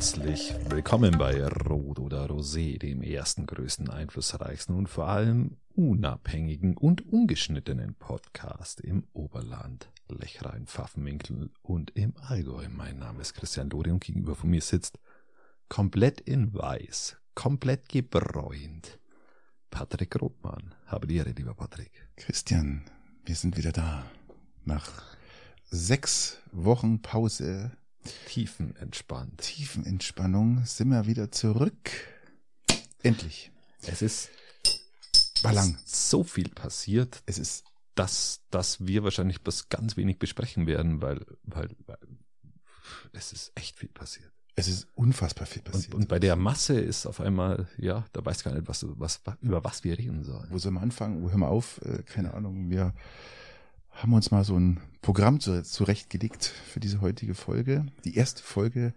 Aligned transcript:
Herzlich 0.00 0.54
willkommen 0.70 1.18
bei 1.18 1.46
Rot 1.46 1.98
oder 1.98 2.24
Rosé, 2.24 2.78
dem 2.78 3.02
ersten, 3.02 3.44
größten, 3.44 3.90
einflussreichsten 3.90 4.74
und 4.74 4.88
vor 4.88 5.08
allem 5.08 5.58
unabhängigen 5.74 6.74
und 6.74 7.06
ungeschnittenen 7.12 7.94
Podcast 7.96 8.80
im 8.80 9.04
Oberland, 9.12 9.90
Lechrein, 10.08 10.66
Pfaffenwinkel 10.66 11.50
und 11.60 11.90
im 11.90 12.14
Allgäu. 12.16 12.66
Mein 12.70 12.98
Name 12.98 13.20
ist 13.20 13.34
Christian 13.34 13.68
Lori 13.68 13.90
und 13.90 14.02
gegenüber 14.02 14.34
von 14.34 14.48
mir 14.48 14.62
sitzt 14.62 14.98
komplett 15.68 16.22
in 16.22 16.54
weiß, 16.54 17.18
komplett 17.34 17.90
gebräunt. 17.90 18.98
Patrick 19.68 20.18
Rothmann. 20.18 20.74
Habe 20.86 21.08
die 21.08 21.16
Ehre, 21.16 21.32
lieber 21.32 21.52
Patrick. 21.52 22.08
Christian, 22.16 22.86
wir 23.26 23.34
sind 23.34 23.58
wieder 23.58 23.72
da. 23.72 24.06
Nach 24.64 25.02
sechs 25.66 26.38
Wochen 26.52 27.02
Pause, 27.02 27.72
Tiefenentspannt. 28.28 29.38
Tiefenentspannung, 29.38 30.64
sind 30.64 30.88
wir 30.88 31.06
wieder 31.06 31.30
zurück. 31.30 31.90
Endlich. 33.02 33.50
Es 33.86 34.02
ist 34.02 34.30
War 35.42 35.52
lang. 35.52 35.78
so 35.84 36.22
viel 36.24 36.48
passiert, 36.48 37.22
Es 37.26 37.38
ist, 37.38 37.64
dass, 37.94 38.40
dass 38.50 38.86
wir 38.86 39.04
wahrscheinlich 39.04 39.40
bloß 39.42 39.68
ganz 39.68 39.96
wenig 39.96 40.18
besprechen 40.18 40.66
werden, 40.66 41.00
weil, 41.02 41.24
weil, 41.42 41.70
weil 41.86 41.98
es 43.12 43.32
ist 43.32 43.52
echt 43.54 43.78
viel 43.78 43.88
passiert. 43.88 44.30
es 44.56 44.68
ist 44.68 44.86
unfassbar 44.94 45.46
viel 45.46 45.62
Und, 45.66 45.72
passiert. 45.72 45.94
und 45.94 46.08
bei 46.08 46.18
der 46.18 46.36
Masse 46.36 46.78
ist 46.78 47.06
auf 47.06 47.20
einmal, 47.20 47.68
ja, 47.78 48.04
da 48.12 48.24
weiß 48.24 48.42
gar 48.44 48.54
nicht, 48.54 48.68
was, 48.68 48.84
was, 48.88 49.20
über 49.40 49.64
was 49.64 49.84
wir 49.84 49.96
reden 49.98 50.24
sollen. 50.24 50.46
Wo 50.50 50.58
soll 50.58 50.72
man 50.72 50.82
anfangen? 50.84 51.22
Wo 51.22 51.30
hören 51.30 51.40
wir 51.40 51.48
auf? 51.48 51.80
Äh, 51.82 52.02
keine 52.04 52.34
Ahnung. 52.34 52.68
Wir 52.70 52.94
haben 53.92 54.12
uns 54.12 54.30
mal 54.30 54.44
so 54.44 54.56
ein 54.58 54.80
Programm 55.02 55.40
zu, 55.40 55.62
zurechtgelegt 55.62 56.44
für 56.44 56.80
diese 56.80 57.00
heutige 57.00 57.34
Folge. 57.34 57.86
Die 58.04 58.16
erste 58.16 58.42
Folge 58.42 58.94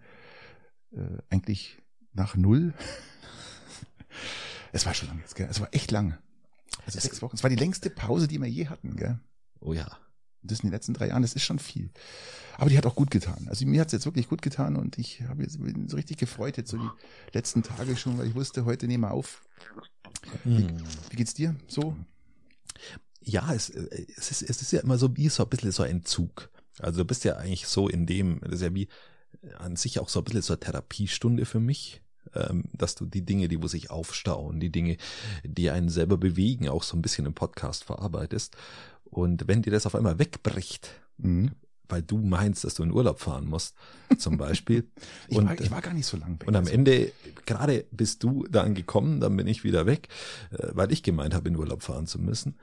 äh, 0.92 0.98
eigentlich 1.30 1.78
nach 2.12 2.36
null. 2.36 2.74
es 4.72 4.86
war 4.86 4.94
schon 4.94 5.08
lang 5.08 5.18
jetzt, 5.20 5.34
gell? 5.34 5.48
Es 5.50 5.60
war 5.60 5.68
echt 5.72 5.90
lang. 5.90 6.18
Also 6.86 6.98
Es- 6.98 7.04
sechs 7.04 7.22
Wochen. 7.22 7.36
Es 7.36 7.42
war 7.42 7.50
die 7.50 7.56
längste 7.56 7.90
Pause, 7.90 8.28
die 8.28 8.38
wir 8.38 8.48
je 8.48 8.68
hatten, 8.68 8.96
gell? 8.96 9.18
Oh 9.60 9.72
ja. 9.72 9.98
Das 10.46 10.60
in 10.60 10.66
den 10.68 10.72
letzten 10.72 10.92
drei 10.92 11.08
Jahren, 11.08 11.22
das 11.22 11.34
ist 11.34 11.42
schon 11.44 11.58
viel. 11.58 11.90
Aber 12.58 12.68
die 12.68 12.76
hat 12.76 12.84
auch 12.84 12.94
gut 12.96 13.10
getan. 13.10 13.46
Also 13.48 13.64
mir 13.66 13.80
hat 13.80 13.88
es 13.88 13.92
jetzt 13.92 14.04
wirklich 14.04 14.28
gut 14.28 14.42
getan 14.42 14.76
und 14.76 14.98
ich 14.98 15.22
habe 15.22 15.42
jetzt 15.42 15.58
bin 15.58 15.88
so 15.88 15.96
richtig 15.96 16.18
gefreut 16.18 16.58
jetzt 16.58 16.70
so 16.70 16.76
die 16.76 16.90
letzten 17.32 17.62
Tage 17.62 17.96
schon, 17.96 18.18
weil 18.18 18.26
ich 18.28 18.34
wusste, 18.34 18.66
heute 18.66 18.86
nehmen 18.86 19.04
wir 19.04 19.12
auf. 19.12 19.42
Hm. 20.42 20.76
Wie 21.08 21.16
geht's 21.16 21.32
dir? 21.32 21.56
So? 21.66 21.96
Ja, 23.24 23.52
es, 23.54 23.70
äh, 23.70 24.06
es, 24.16 24.30
ist, 24.30 24.42
es 24.42 24.62
ist 24.62 24.72
ja 24.72 24.80
immer 24.80 24.98
so 24.98 25.16
wie 25.16 25.28
so 25.28 25.42
ein 25.44 25.48
bisschen 25.48 25.72
so 25.72 25.82
ein 25.82 26.04
Zug. 26.04 26.50
Also 26.80 27.00
du 27.00 27.04
bist 27.04 27.24
ja 27.24 27.36
eigentlich 27.36 27.66
so 27.66 27.88
in 27.88 28.06
dem, 28.06 28.40
das 28.42 28.54
ist 28.54 28.62
ja 28.62 28.74
wie 28.74 28.88
äh, 29.42 29.54
an 29.58 29.76
sich 29.76 29.98
auch 29.98 30.08
so 30.08 30.20
ein 30.20 30.24
bisschen 30.24 30.42
so 30.42 30.52
eine 30.54 30.60
Therapiestunde 30.60 31.44
für 31.46 31.60
mich, 31.60 32.02
ähm, 32.34 32.64
dass 32.72 32.94
du 32.94 33.06
die 33.06 33.22
Dinge, 33.24 33.48
die 33.48 33.62
wo 33.62 33.66
sich 33.68 33.90
aufstauen, 33.90 34.60
die 34.60 34.70
Dinge, 34.70 34.96
die 35.44 35.70
einen 35.70 35.88
selber 35.88 36.16
bewegen, 36.16 36.68
auch 36.68 36.82
so 36.82 36.96
ein 36.96 37.02
bisschen 37.02 37.26
im 37.26 37.34
Podcast 37.34 37.84
verarbeitest. 37.84 38.56
Und 39.04 39.46
wenn 39.46 39.62
dir 39.62 39.70
das 39.70 39.86
auf 39.86 39.94
einmal 39.94 40.18
wegbricht, 40.18 40.90
Mhm. 41.18 41.52
weil 41.88 42.02
du 42.02 42.18
meinst, 42.18 42.64
dass 42.64 42.74
du 42.74 42.82
in 42.82 42.90
Urlaub 42.90 43.20
fahren 43.20 43.46
musst, 43.46 43.76
zum 44.18 44.36
Beispiel. 44.36 44.88
Ich, 45.28 45.36
und, 45.38 45.46
war, 45.46 45.60
ich 45.60 45.70
war 45.70 45.80
gar 45.80 45.94
nicht 45.94 46.06
so 46.06 46.16
lang 46.16 46.40
weg. 46.40 46.48
und 46.48 46.56
am 46.56 46.64
Also, 46.64 46.74
Ende, 46.74 47.12
gerade 47.46 47.84
bist 47.92 48.24
du 48.24 48.44
dann 48.50 48.74
gekommen, 48.74 49.20
dann 49.20 49.36
bin 49.36 49.46
ich 49.46 49.62
wieder 49.62 49.86
weg, 49.86 50.08
äh, 50.50 50.70
weil 50.72 50.90
ich 50.90 51.04
gemeint 51.04 51.34
habe, 51.34 51.48
in 51.48 51.56
Urlaub 51.56 51.82
fahren 51.84 52.06
zu 52.08 52.18
müssen. 52.18 52.56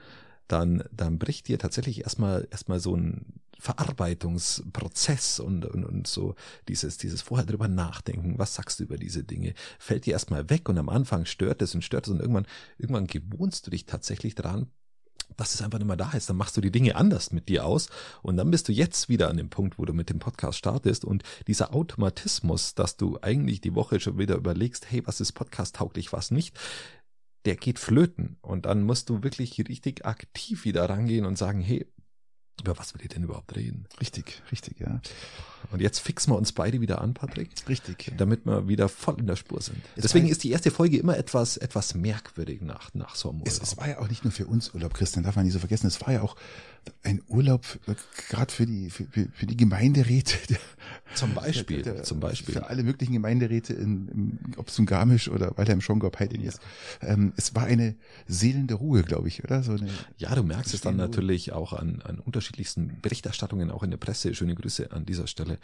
Dann, 0.52 0.84
dann 0.92 1.18
bricht 1.18 1.48
dir 1.48 1.58
tatsächlich 1.58 2.02
erstmal, 2.02 2.48
erstmal 2.52 2.80
so 2.80 2.96
ein 2.96 3.40
Verarbeitungsprozess 3.58 5.40
und, 5.40 5.66
und, 5.66 5.86
und 5.86 6.08
so 6.08 6.36
dieses, 6.68 6.98
dieses 6.98 7.22
vorher 7.22 7.46
drüber 7.46 7.68
nachdenken, 7.68 8.40
was 8.40 8.56
sagst 8.56 8.80
du 8.80 8.84
über 8.84 8.98
diese 8.98 9.24
Dinge, 9.24 9.54
fällt 9.78 10.08
dir 10.08 10.14
erstmal 10.14 10.50
weg 10.50 10.68
und 10.68 10.78
am 10.78 10.90
Anfang 10.90 11.26
stört 11.26 11.62
es 11.62 11.76
und 11.76 11.84
stört 11.84 12.08
es 12.08 12.12
und 12.12 12.20
irgendwann, 12.20 12.48
irgendwann 12.80 13.08
gewohnst 13.08 13.68
du 13.68 13.72
dich 13.72 13.86
tatsächlich 13.86 14.34
dran, 14.34 14.68
dass 15.38 15.54
es 15.54 15.62
einfach 15.62 15.78
nicht 15.80 15.88
mehr 15.88 15.96
da 15.96 16.12
ist. 16.12 16.30
Dann 16.30 16.38
machst 16.38 16.58
du 16.58 16.62
die 16.62 16.72
Dinge 16.72 16.96
anders 16.96 17.32
mit 17.32 17.50
dir 17.50 17.66
aus 17.66 17.90
und 18.24 18.36
dann 18.36 18.52
bist 18.52 18.68
du 18.68 18.74
jetzt 18.74 19.10
wieder 19.10 19.30
an 19.30 19.38
dem 19.38 19.50
Punkt, 19.50 19.78
wo 19.78 19.86
du 19.86 19.94
mit 19.94 20.10
dem 20.10 20.20
Podcast 20.20 20.58
startest 20.58 21.06
und 21.06 21.24
dieser 21.48 21.74
Automatismus, 21.74 22.76
dass 22.76 22.98
du 22.98 23.20
eigentlich 23.22 23.62
die 23.62 23.76
Woche 23.76 24.00
schon 24.00 24.18
wieder 24.18 24.36
überlegst, 24.36 24.90
hey, 24.90 25.06
was 25.06 25.22
ist 25.22 25.34
Podcast 25.34 25.76
tauglich, 25.76 26.12
was 26.12 26.32
nicht, 26.32 26.58
der 27.46 27.56
geht 27.56 27.80
flöten. 27.80 28.38
Und 28.42 28.66
dann 28.66 28.84
musst 28.84 29.10
du 29.10 29.24
wirklich 29.24 29.58
richtig 29.68 30.06
aktiv 30.06 30.66
wieder 30.66 30.90
rangehen 30.90 31.26
und 31.26 31.38
sagen, 31.38 31.62
hey, 31.62 31.88
über 32.62 32.78
was 32.78 32.94
will 32.94 33.02
ich 33.02 33.10
denn 33.10 33.24
überhaupt 33.24 33.56
reden? 33.56 33.86
Richtig, 34.00 34.42
richtig, 34.52 34.80
ja. 34.80 35.02
Und 35.72 35.82
jetzt 35.82 36.00
fixen 36.00 36.32
wir 36.34 36.38
uns 36.38 36.52
beide 36.52 36.82
wieder 36.82 37.02
an, 37.02 37.14
Patrick, 37.14 37.50
Richtig. 37.70 38.12
damit 38.18 38.46
wir 38.46 38.68
wieder 38.68 38.90
voll 38.90 39.20
in 39.20 39.28
der 39.28 39.36
Spur 39.36 39.62
sind. 39.62 39.78
Es 39.96 40.04
Deswegen 40.04 40.28
ist 40.28 40.44
die 40.44 40.52
erste 40.52 40.72
Folge 40.72 40.98
immer 40.98 41.18
etwas, 41.18 41.58
etwas 41.58 41.94
merkwürdig 41.94 42.62
nach, 42.62 42.94
nach 42.94 43.16
so 43.16 43.30
einem 43.30 43.42
Es, 43.46 43.56
Urlaub. 43.56 43.68
es 43.68 43.78
war 43.78 43.90
ja 43.90 44.00
auch 44.00 44.08
nicht 44.10 44.24
nur 44.24 44.32
für 44.32 44.48
uns 44.48 44.74
Urlaub, 44.74 44.94
Christian, 44.94 45.24
darf 45.24 45.36
man 45.36 45.46
nicht 45.46 45.54
so 45.54 45.60
vergessen. 45.60 45.88
Es 45.88 46.02
war 46.02 46.12
ja 46.14 46.22
auch 46.24 46.36
ein 47.04 47.22
Urlaub 47.28 47.80
äh, 47.88 47.94
gerade 48.30 48.52
für 48.52 48.66
die 48.66 48.90
für, 48.90 49.06
für 49.06 49.46
die 49.46 49.56
Gemeinderäte. 49.58 50.36
Der, 50.50 50.58
Zum 51.16 51.34
Beispiel, 51.34 51.82
der, 51.84 52.04
zum 52.04 52.20
Beispiel. 52.20 52.54
Für 52.56 52.68
alle 52.68 52.84
möglichen 52.84 53.14
Gemeinderäte, 53.14 53.74
in, 53.74 54.08
in, 54.08 54.40
ob 54.58 54.70
es 54.70 54.80
in 54.80 54.86
Garmisch 54.86 55.30
oder 55.30 55.56
Weilheim 55.58 55.82
Schongau 55.82 56.10
Heiding 56.18 56.42
ist. 56.42 56.60
Ähm, 57.02 57.34
es 57.38 57.54
war 57.54 57.66
eine 57.66 57.96
seelende 58.28 58.76
Ruhe, 58.76 59.04
glaube 59.04 59.28
ich, 59.28 59.44
oder? 59.44 59.62
So 59.62 59.74
eine, 59.74 59.90
Ja, 60.18 60.34
du 60.34 60.44
merkst 60.44 60.74
es 60.74 60.82
dann 60.82 60.96
natürlich 60.96 61.52
auch 61.52 61.74
an, 61.74 62.02
an 62.04 62.20
unterschiedlichsten 62.52 63.00
Berichterstattungen, 63.02 63.72
auch 63.72 63.84
in 63.84 63.92
der 63.92 63.98
Presse. 63.98 64.34
Schöne 64.36 64.56
Grüße 64.56 64.92
an 64.92 65.06
dieser 65.06 65.28
Stelle, 65.28 65.58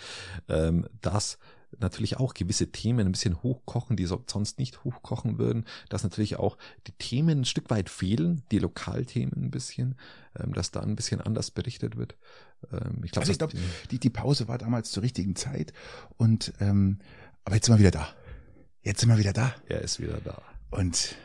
ähm, 0.47 0.87
dass 1.01 1.37
natürlich 1.79 2.17
auch 2.17 2.33
gewisse 2.33 2.71
Themen 2.71 3.05
ein 3.05 3.11
bisschen 3.11 3.43
hochkochen, 3.43 3.97
die 3.97 4.05
so, 4.05 4.23
sonst 4.25 4.57
nicht 4.57 4.85
hochkochen 4.85 5.37
würden, 5.37 5.65
dass 5.89 6.03
natürlich 6.03 6.37
auch 6.37 6.57
die 6.87 6.93
Themen 6.93 7.41
ein 7.41 7.45
Stück 7.45 7.69
weit 7.69 7.89
fehlen, 7.89 8.41
die 8.51 8.59
Lokalthemen 8.59 9.47
ein 9.47 9.51
bisschen, 9.51 9.95
ähm, 10.39 10.53
dass 10.53 10.71
da 10.71 10.79
ein 10.79 10.95
bisschen 10.95 11.19
anders 11.19 11.51
berichtet 11.51 11.97
wird. 11.97 12.15
Ähm, 12.71 13.01
ich 13.03 13.11
glaube, 13.11 13.23
Also 13.23 13.31
ich 13.33 13.37
glaube, 13.37 13.53
die, 13.91 13.99
die 13.99 14.09
Pause 14.09 14.47
war 14.47 14.57
damals 14.57 14.91
zur 14.91 15.03
richtigen 15.03 15.35
Zeit 15.35 15.73
und 16.15 16.53
ähm, 16.61 16.99
aber 17.43 17.55
jetzt 17.55 17.65
sind 17.65 17.75
wir 17.75 17.79
wieder 17.79 17.91
da. 17.91 18.07
Jetzt 18.83 19.01
sind 19.01 19.09
wir 19.09 19.17
wieder 19.17 19.33
da 19.33 19.53
er 19.67 19.81
ist 19.81 19.99
wieder 19.99 20.19
da. 20.23 20.41
und 20.71 21.15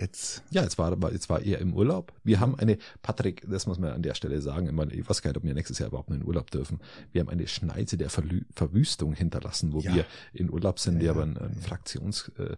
jetzt 0.00 0.42
Ja, 0.50 0.62
jetzt 0.62 0.78
war, 0.78 0.96
jetzt 1.12 1.28
war 1.28 1.40
er 1.42 1.58
im 1.58 1.74
Urlaub. 1.74 2.12
Wir 2.24 2.40
haben 2.40 2.58
eine, 2.58 2.78
Patrick, 3.02 3.44
das 3.48 3.66
muss 3.66 3.78
man 3.78 3.92
an 3.92 4.02
der 4.02 4.14
Stelle 4.14 4.40
sagen, 4.40 4.66
ich, 4.66 4.72
meine, 4.72 4.92
ich 4.92 5.08
weiß 5.08 5.22
gar 5.22 5.30
nicht, 5.30 5.36
ob 5.38 5.44
wir 5.44 5.54
nächstes 5.54 5.78
Jahr 5.78 5.88
überhaupt 5.88 6.10
noch 6.10 6.16
in 6.16 6.24
Urlaub 6.24 6.50
dürfen. 6.50 6.80
Wir 7.12 7.20
haben 7.20 7.28
eine 7.28 7.46
Schneise 7.46 7.96
der 7.96 8.10
Verlü 8.10 8.42
Verwüstung 8.54 9.12
hinterlassen, 9.12 9.72
wo 9.72 9.80
Ja. 9.80 9.94
wir 9.94 10.06
in 10.32 10.50
Urlaub 10.50 10.78
sind. 10.78 10.96
Ja, 10.96 11.00
wir 11.00 11.06
ja, 11.06 11.12
haben 11.12 11.36
einen, 11.36 11.38
einen 11.38 11.60
Fraktionskollegen, 11.60 12.56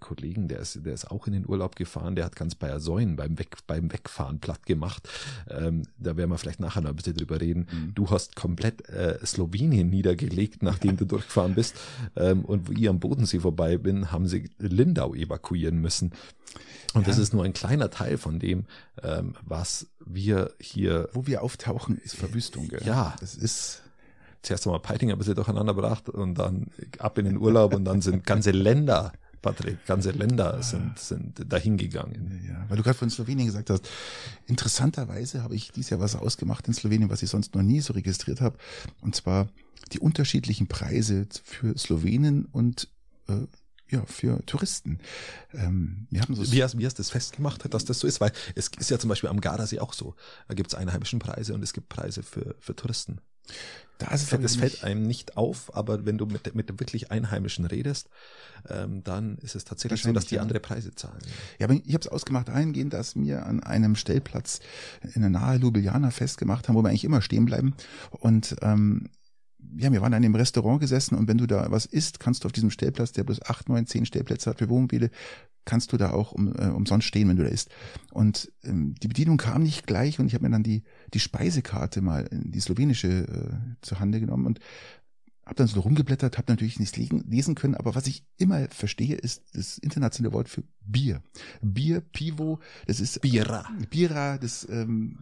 Kollegen, 0.00 0.48
der 0.48 0.60
ist, 0.60 0.84
der 0.84 0.94
ist 0.94 1.10
auch 1.10 1.26
in 1.26 1.32
den 1.34 1.46
Urlaub 1.48 1.76
gefahren, 1.76 2.16
der 2.16 2.24
hat 2.24 2.34
ganz 2.36 2.54
Bayer 2.54 2.80
Säulen 2.80 3.16
beim, 3.16 3.38
Weg, 3.38 3.56
beim 3.66 3.92
Wegfahren 3.92 4.40
platt 4.40 4.64
gemacht. 4.66 5.08
Ähm, 5.50 5.82
da 5.98 6.16
werden 6.16 6.30
wir 6.30 6.38
vielleicht 6.38 6.60
nachher 6.60 6.80
noch 6.80 6.90
ein 6.90 6.96
bisschen 6.96 7.14
drüber 7.16 7.40
reden. 7.40 7.66
Mhm. 7.70 7.94
Du 7.94 8.10
hast 8.10 8.36
komplett 8.36 8.88
äh, 8.88 9.18
Slowenien 9.24 9.90
niedergelegt, 9.90 10.62
nachdem 10.62 10.96
du 10.96 11.04
durchgefahren 11.04 11.54
bist. 11.54 11.76
Ähm, 12.16 12.44
und 12.44 12.68
wo 12.68 12.72
ihr 12.72 12.90
am 12.90 13.00
Bodensee 13.00 13.40
vorbei 13.40 13.76
bin, 13.78 14.10
haben 14.12 14.26
sie 14.26 14.50
Lindau 14.58 15.14
evakuieren 15.14 15.78
müssen. 15.78 16.12
Und 16.94 17.06
das 17.06 17.16
Ja. 17.16 17.22
ist 17.22 17.32
nur 17.34 17.44
ein 17.44 17.52
kleiner 17.52 17.90
Teil 17.90 18.18
von 18.18 18.38
dem, 18.38 18.64
ähm, 19.02 19.34
was 19.42 19.88
wir 20.04 20.52
hier 20.60 21.08
wo 21.12 21.26
wir 21.26 21.42
auftauchen, 21.42 21.98
ist 21.98 22.16
Verwüstung. 22.16 22.68
Gell? 22.68 22.82
Ja. 22.84 23.14
das 23.20 23.34
ist 23.34 23.82
zuerst 24.42 24.66
einmal 24.66 24.80
Peiting 24.80 25.10
ein 25.10 25.18
bisschen 25.18 25.34
durcheinander 25.34 25.74
gebracht 25.74 26.08
und 26.08 26.34
dann 26.36 26.68
ab 26.98 27.18
in 27.18 27.24
den 27.24 27.36
Urlaub 27.36 27.74
und 27.74 27.84
dann 27.84 28.00
sind 28.00 28.24
ganze 28.24 28.52
Länder, 28.52 29.12
Patrick, 29.42 29.84
ganze 29.86 30.10
Länder 30.12 30.62
sind, 30.62 30.98
sind 30.98 31.52
dahin 31.52 31.76
gegangen. 31.76 32.42
Ja, 32.48 32.64
weil 32.68 32.76
du 32.76 32.82
gerade 32.84 32.96
von 32.98 33.10
Slowenien 33.10 33.46
gesagt 33.46 33.70
hast. 33.70 33.88
Interessanterweise 34.46 35.42
habe 35.42 35.54
ich 35.54 35.72
dieses 35.72 35.90
Jahr 35.90 36.00
was 36.00 36.14
ausgemacht 36.16 36.66
in 36.68 36.74
Slowenien, 36.74 37.10
was 37.10 37.22
ich 37.22 37.30
sonst 37.30 37.54
noch 37.54 37.62
nie 37.62 37.80
so 37.80 37.92
registriert 37.92 38.40
habe. 38.40 38.56
Und 39.00 39.14
zwar 39.16 39.48
die 39.92 39.98
unterschiedlichen 39.98 40.68
Preise 40.68 41.26
für 41.44 41.76
Slowenen 41.76 42.44
und 42.46 42.88
äh, 43.28 43.46
ja, 43.88 44.04
für 44.06 44.44
Touristen. 44.46 44.98
Ähm, 45.52 46.06
wir 46.10 46.20
haben 46.20 46.34
so 46.34 46.50
Wie 46.50 46.62
hast, 46.62 46.78
wie 46.78 46.86
hast 46.86 46.98
du 46.98 47.02
das 47.02 47.10
festgemacht, 47.10 47.72
dass 47.72 47.84
das 47.84 48.00
so 48.00 48.06
ist? 48.06 48.20
Weil 48.20 48.32
es 48.54 48.68
ist 48.78 48.90
ja 48.90 48.98
zum 48.98 49.08
Beispiel 49.08 49.30
am 49.30 49.40
Gardasee 49.40 49.78
auch 49.78 49.92
so. 49.92 50.14
Da 50.48 50.54
gibt 50.54 50.72
es 50.72 50.74
einheimischen 50.74 51.18
Preise 51.18 51.54
und 51.54 51.62
es 51.62 51.72
gibt 51.72 51.88
Preise 51.88 52.22
für, 52.22 52.56
für 52.58 52.74
Touristen. 52.74 53.20
da 53.98 54.06
Das, 54.06 54.28
glaub 54.28 54.44
ich, 54.44 54.58
fällt 54.58 54.82
einem 54.82 55.02
nicht 55.02 55.36
auf, 55.36 55.74
aber 55.74 56.04
wenn 56.04 56.18
du 56.18 56.26
mit, 56.26 56.52
mit 56.54 56.80
wirklich 56.80 57.12
Einheimischen 57.12 57.64
redest, 57.64 58.08
ähm, 58.68 59.04
dann 59.04 59.38
ist 59.38 59.54
es 59.54 59.64
tatsächlich 59.64 60.02
so, 60.02 60.12
dass 60.12 60.26
die 60.26 60.36
ja. 60.36 60.42
andere 60.42 60.58
Preise 60.58 60.92
zahlen. 60.94 61.22
Ja, 61.60 61.66
aber 61.66 61.74
ich 61.74 61.94
habe 61.94 62.00
es 62.00 62.08
ausgemacht 62.08 62.48
dahingehend, 62.48 62.92
dass 62.92 63.14
wir 63.14 63.46
an 63.46 63.62
einem 63.62 63.94
Stellplatz 63.94 64.60
in 65.14 65.20
der 65.20 65.30
Nahe 65.30 65.58
Ljubljana 65.58 66.10
festgemacht 66.10 66.68
haben, 66.68 66.74
wo 66.74 66.82
wir 66.82 66.88
eigentlich 66.88 67.04
immer 67.04 67.22
stehen 67.22 67.44
bleiben. 67.44 67.74
Und 68.10 68.56
ähm, 68.62 69.10
ja, 69.76 69.92
wir 69.92 70.00
waren 70.00 70.14
an 70.14 70.22
dem 70.22 70.34
Restaurant 70.34 70.80
gesessen 70.80 71.16
und 71.16 71.28
wenn 71.28 71.38
du 71.38 71.46
da 71.46 71.70
was 71.70 71.86
isst, 71.86 72.20
kannst 72.20 72.44
du 72.44 72.46
auf 72.46 72.52
diesem 72.52 72.70
Stellplatz, 72.70 73.12
der 73.12 73.24
bloß 73.24 73.42
acht, 73.42 73.68
neun, 73.68 73.86
zehn 73.86 74.06
Stellplätze 74.06 74.50
hat 74.50 74.58
für 74.58 74.68
Wohnmobile, 74.68 75.10
kannst 75.64 75.92
du 75.92 75.96
da 75.96 76.12
auch 76.12 76.32
um, 76.32 76.54
äh, 76.56 76.68
umsonst 76.68 77.06
stehen, 77.06 77.28
wenn 77.28 77.36
du 77.36 77.42
da 77.42 77.50
isst. 77.50 77.70
Und 78.12 78.52
ähm, 78.62 78.94
die 79.02 79.08
Bedienung 79.08 79.36
kam 79.36 79.62
nicht 79.62 79.86
gleich 79.86 80.18
und 80.18 80.26
ich 80.26 80.34
habe 80.34 80.44
mir 80.44 80.50
dann 80.50 80.62
die, 80.62 80.84
die 81.12 81.20
Speisekarte 81.20 82.00
mal, 82.00 82.28
die 82.30 82.60
slowenische, 82.60 83.08
äh, 83.08 83.76
zur 83.82 84.00
Hande 84.00 84.20
genommen 84.20 84.46
und 84.46 84.60
habe 85.44 85.56
dann 85.56 85.68
so 85.68 85.80
rumgeblättert, 85.80 86.38
habe 86.38 86.50
natürlich 86.50 86.80
nichts 86.80 86.96
lesen 86.96 87.54
können, 87.54 87.76
aber 87.76 87.94
was 87.94 88.08
ich 88.08 88.26
immer 88.36 88.68
verstehe, 88.70 89.14
ist 89.14 89.44
das 89.54 89.78
internationale 89.78 90.34
Wort 90.34 90.48
für 90.48 90.64
Bier. 90.80 91.22
Bier, 91.62 92.00
Pivo, 92.00 92.58
das 92.86 92.98
ist 92.98 93.20
Bira. 93.20 93.64
Bira, 93.88 94.38
das 94.38 94.66
ähm, 94.68 95.20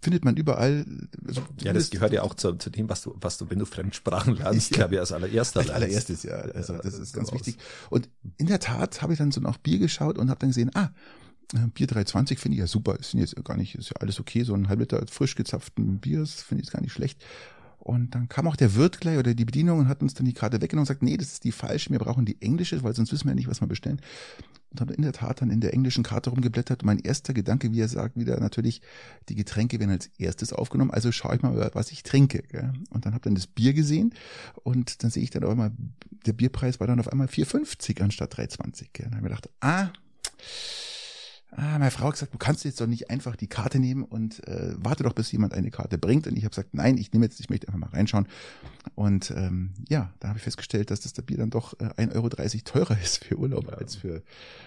findet 0.00 0.24
man 0.24 0.36
überall. 0.36 0.84
Also 1.26 1.42
ja, 1.60 1.72
das 1.72 1.90
gehört 1.90 2.12
ja 2.12 2.22
auch 2.22 2.34
zu, 2.34 2.54
zu, 2.54 2.70
dem, 2.70 2.88
was 2.88 3.02
du, 3.02 3.14
was 3.20 3.38
du, 3.38 3.50
wenn 3.50 3.58
du 3.58 3.66
Fremdsprachen 3.66 4.36
lernst, 4.36 4.70
ja, 4.72 4.76
glaube 4.78 4.94
ich, 4.94 5.00
als 5.00 5.12
allererster 5.12 5.60
als 5.60 5.70
allererstes, 5.70 6.22
ja. 6.22 6.36
Also 6.36 6.76
das 6.78 6.94
ist 6.94 7.12
ganz 7.14 7.32
wichtig. 7.32 7.58
Und 7.90 8.08
in 8.36 8.46
der 8.46 8.60
Tat 8.60 9.02
habe 9.02 9.12
ich 9.12 9.18
dann 9.18 9.32
so 9.32 9.40
nach 9.40 9.58
Bier 9.58 9.78
geschaut 9.78 10.18
und 10.18 10.30
habe 10.30 10.40
dann 10.40 10.50
gesehen, 10.50 10.70
ah, 10.74 10.90
äh, 11.54 11.66
Bier 11.72 11.86
320 11.86 12.38
finde 12.38 12.56
ich 12.56 12.60
ja 12.60 12.66
super. 12.66 12.98
Ist 12.98 13.14
jetzt 13.14 13.36
gar 13.44 13.56
nicht, 13.56 13.74
ist 13.74 13.90
ja 13.90 13.96
alles 14.00 14.20
okay. 14.20 14.42
So 14.42 14.54
ein 14.54 14.68
halb 14.68 14.80
Liter 14.80 15.04
frisch 15.08 15.34
gezapften 15.34 15.98
Biers 15.98 16.42
finde 16.42 16.64
ich 16.64 16.70
gar 16.70 16.80
nicht 16.80 16.92
schlecht. 16.92 17.22
Und 17.86 18.16
dann 18.16 18.28
kam 18.28 18.48
auch 18.48 18.56
der 18.56 18.74
Wirt 18.74 19.00
gleich 19.00 19.16
oder 19.16 19.32
die 19.32 19.44
Bedienung 19.44 19.78
und 19.78 19.88
hat 19.88 20.02
uns 20.02 20.12
dann 20.12 20.26
die 20.26 20.32
Karte 20.32 20.60
weggenommen 20.60 20.82
und 20.82 20.88
sagt, 20.88 21.04
nee, 21.04 21.16
das 21.16 21.34
ist 21.34 21.44
die 21.44 21.52
falsche, 21.52 21.90
wir 21.90 22.00
brauchen 22.00 22.24
die 22.24 22.42
englische, 22.42 22.82
weil 22.82 22.96
sonst 22.96 23.12
wissen 23.12 23.26
wir 23.26 23.30
ja 23.30 23.36
nicht, 23.36 23.46
was 23.46 23.60
wir 23.60 23.68
bestellen. 23.68 24.00
Und 24.72 24.80
habe 24.80 24.94
in 24.94 25.02
der 25.02 25.12
Tat 25.12 25.40
dann 25.40 25.50
in 25.50 25.60
der 25.60 25.72
englischen 25.72 26.02
Karte 26.02 26.30
rumgeblättert. 26.30 26.82
Mein 26.82 26.98
erster 26.98 27.32
Gedanke, 27.32 27.70
wie 27.70 27.80
er 27.80 27.86
sagt, 27.86 28.16
wieder 28.16 28.40
natürlich, 28.40 28.82
die 29.28 29.36
Getränke 29.36 29.78
werden 29.78 29.92
als 29.92 30.10
erstes 30.18 30.52
aufgenommen. 30.52 30.90
Also 30.90 31.12
schaue 31.12 31.36
ich 31.36 31.42
mal, 31.42 31.70
was 31.74 31.92
ich 31.92 32.02
trinke. 32.02 32.42
Gell? 32.50 32.72
Und 32.90 33.06
dann 33.06 33.14
habe 33.14 33.22
dann 33.22 33.36
das 33.36 33.46
Bier 33.46 33.72
gesehen 33.72 34.12
und 34.64 35.04
dann 35.04 35.12
sehe 35.12 35.22
ich 35.22 35.30
dann 35.30 35.44
auf 35.44 35.50
einmal, 35.50 35.70
der 36.26 36.32
Bierpreis 36.32 36.80
war 36.80 36.88
dann 36.88 36.98
auf 36.98 37.06
einmal 37.06 37.28
4,50 37.28 38.02
anstatt 38.02 38.34
3,20. 38.34 38.86
Gell? 38.94 39.04
Dann 39.04 39.18
habe 39.18 39.28
ich 39.28 39.32
gedacht, 39.32 39.48
ah, 39.60 39.90
ah, 41.50 41.78
meine 41.78 41.90
Frau 41.90 42.06
hat 42.06 42.14
gesagt, 42.14 42.34
du 42.34 42.38
kannst 42.38 42.64
jetzt 42.64 42.80
doch 42.80 42.86
nicht 42.86 43.10
einfach 43.10 43.36
die 43.36 43.46
Karte 43.46 43.78
nehmen 43.78 44.04
und 44.04 44.46
äh, 44.46 44.74
warte 44.78 45.04
doch, 45.04 45.12
bis 45.12 45.32
jemand 45.32 45.54
eine 45.54 45.70
Karte 45.70 45.98
bringt. 45.98 46.26
Und 46.26 46.36
ich 46.36 46.44
habe 46.44 46.50
gesagt, 46.50 46.74
nein, 46.74 46.98
ich 46.98 47.12
nehme 47.12 47.24
jetzt, 47.24 47.40
ich 47.40 47.50
möchte 47.50 47.68
einfach 47.68 47.78
mal 47.78 47.90
reinschauen. 47.90 48.26
Und 48.94 49.30
ähm, 49.30 49.74
ja, 49.88 50.12
da 50.20 50.28
habe 50.28 50.38
ich 50.38 50.44
festgestellt, 50.44 50.90
dass 50.90 51.00
das 51.00 51.12
Bier 51.12 51.38
dann 51.38 51.50
doch 51.50 51.78
äh, 51.80 51.84
1,30 52.02 52.14
Euro 52.14 52.28
teurer 52.60 53.00
ist 53.00 53.24
für 53.24 53.38
Urlaub 53.38 53.68
ja. 53.68 53.74
als 53.74 53.96
für, 53.96 54.22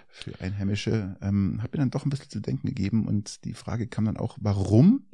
für 0.07 0.39
Einheimische. 0.39 1.17
Ähm, 1.21 1.61
hat 1.61 1.73
mir 1.73 1.79
dann 1.79 1.91
doch 1.91 2.05
ein 2.05 2.09
bisschen 2.09 2.29
zu 2.29 2.39
denken 2.39 2.67
gegeben 2.67 3.07
und 3.07 3.43
die 3.45 3.53
Frage 3.53 3.87
kam 3.87 4.05
dann 4.05 4.17
auch, 4.17 4.37
warum? 4.41 5.05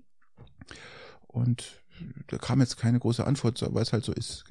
Und 1.27 1.83
da 2.27 2.37
kam 2.37 2.59
jetzt 2.59 2.77
keine 2.77 2.99
große 2.99 3.25
Antwort, 3.25 3.61
weil 3.73 3.83
es 3.83 3.93
halt 3.93 4.05
so 4.05 4.11
ist. 4.13 4.43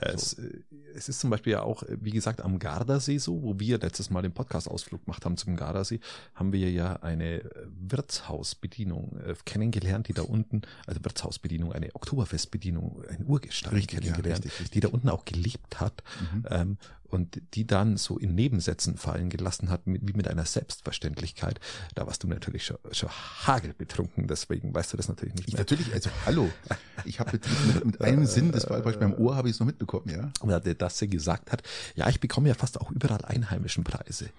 Es, 0.00 0.30
so. 0.32 0.42
Äh, 0.42 0.62
es 0.94 1.08
ist 1.08 1.20
zum 1.20 1.30
Beispiel 1.30 1.52
ja 1.52 1.62
auch, 1.62 1.82
wie 1.88 2.10
gesagt, 2.10 2.40
am 2.40 2.58
Gardasee 2.58 3.18
so, 3.18 3.42
wo 3.42 3.58
wir 3.58 3.78
letztes 3.78 4.10
Mal 4.10 4.22
den 4.22 4.32
Podcast-Ausflug 4.32 5.04
gemacht 5.04 5.24
haben 5.24 5.36
zum 5.36 5.56
Gardasee, 5.56 6.00
haben 6.34 6.52
wir 6.52 6.70
ja 6.70 6.94
eine 6.96 7.42
Wirtshausbedienung 7.80 9.16
äh, 9.24 9.34
kennengelernt, 9.44 10.08
die 10.08 10.14
da 10.14 10.22
unten, 10.22 10.62
also 10.86 11.04
Wirtshausbedienung, 11.04 11.72
eine 11.72 11.94
Oktoberfestbedienung, 11.94 13.02
ein 13.08 13.24
Urgestein 13.26 13.74
richtig, 13.74 14.00
kennengelernt, 14.00 14.44
ja, 14.44 14.50
richtig, 14.50 14.52
richtig. 14.60 14.70
die 14.70 14.80
da 14.80 14.88
unten 14.88 15.08
auch 15.08 15.24
gelebt 15.24 15.80
hat. 15.80 16.02
Mhm. 16.32 16.46
Ähm, 16.48 16.78
und 17.10 17.40
die 17.54 17.66
dann 17.66 17.96
so 17.96 18.18
in 18.18 18.34
Nebensätzen 18.34 18.96
fallen 18.96 19.30
gelassen 19.30 19.70
hat, 19.70 19.82
wie 19.84 20.12
mit 20.12 20.28
einer 20.28 20.44
Selbstverständlichkeit. 20.44 21.60
Da 21.94 22.06
warst 22.06 22.22
du 22.22 22.28
natürlich 22.28 22.64
schon, 22.64 22.78
schon 22.92 23.10
hagelbetrunken, 23.10 24.26
deswegen 24.26 24.74
weißt 24.74 24.92
du 24.92 24.96
das 24.96 25.08
natürlich 25.08 25.34
nicht 25.34 25.48
mehr. 25.48 25.60
natürlich, 25.60 25.92
also 25.92 26.10
hallo, 26.26 26.50
ich 27.04 27.20
habe 27.20 27.32
mit, 27.32 27.84
mit, 27.84 28.00
einem 28.00 28.26
Sinn, 28.26 28.52
das 28.52 28.68
war 28.70 28.80
beim 28.80 29.14
Ohr, 29.14 29.36
habe 29.36 29.48
ich 29.48 29.54
es 29.54 29.60
noch 29.60 29.66
mitbekommen, 29.66 30.08
ja. 30.08 30.32
Und 30.40 30.50
dass 30.80 30.98
sie 30.98 31.08
gesagt 31.08 31.52
hat, 31.52 31.62
ja, 31.94 32.08
ich 32.08 32.20
bekomme 32.20 32.48
ja 32.48 32.54
fast 32.54 32.80
auch 32.80 32.90
überall 32.90 33.24
einheimischen 33.24 33.84
Preise. 33.84 34.30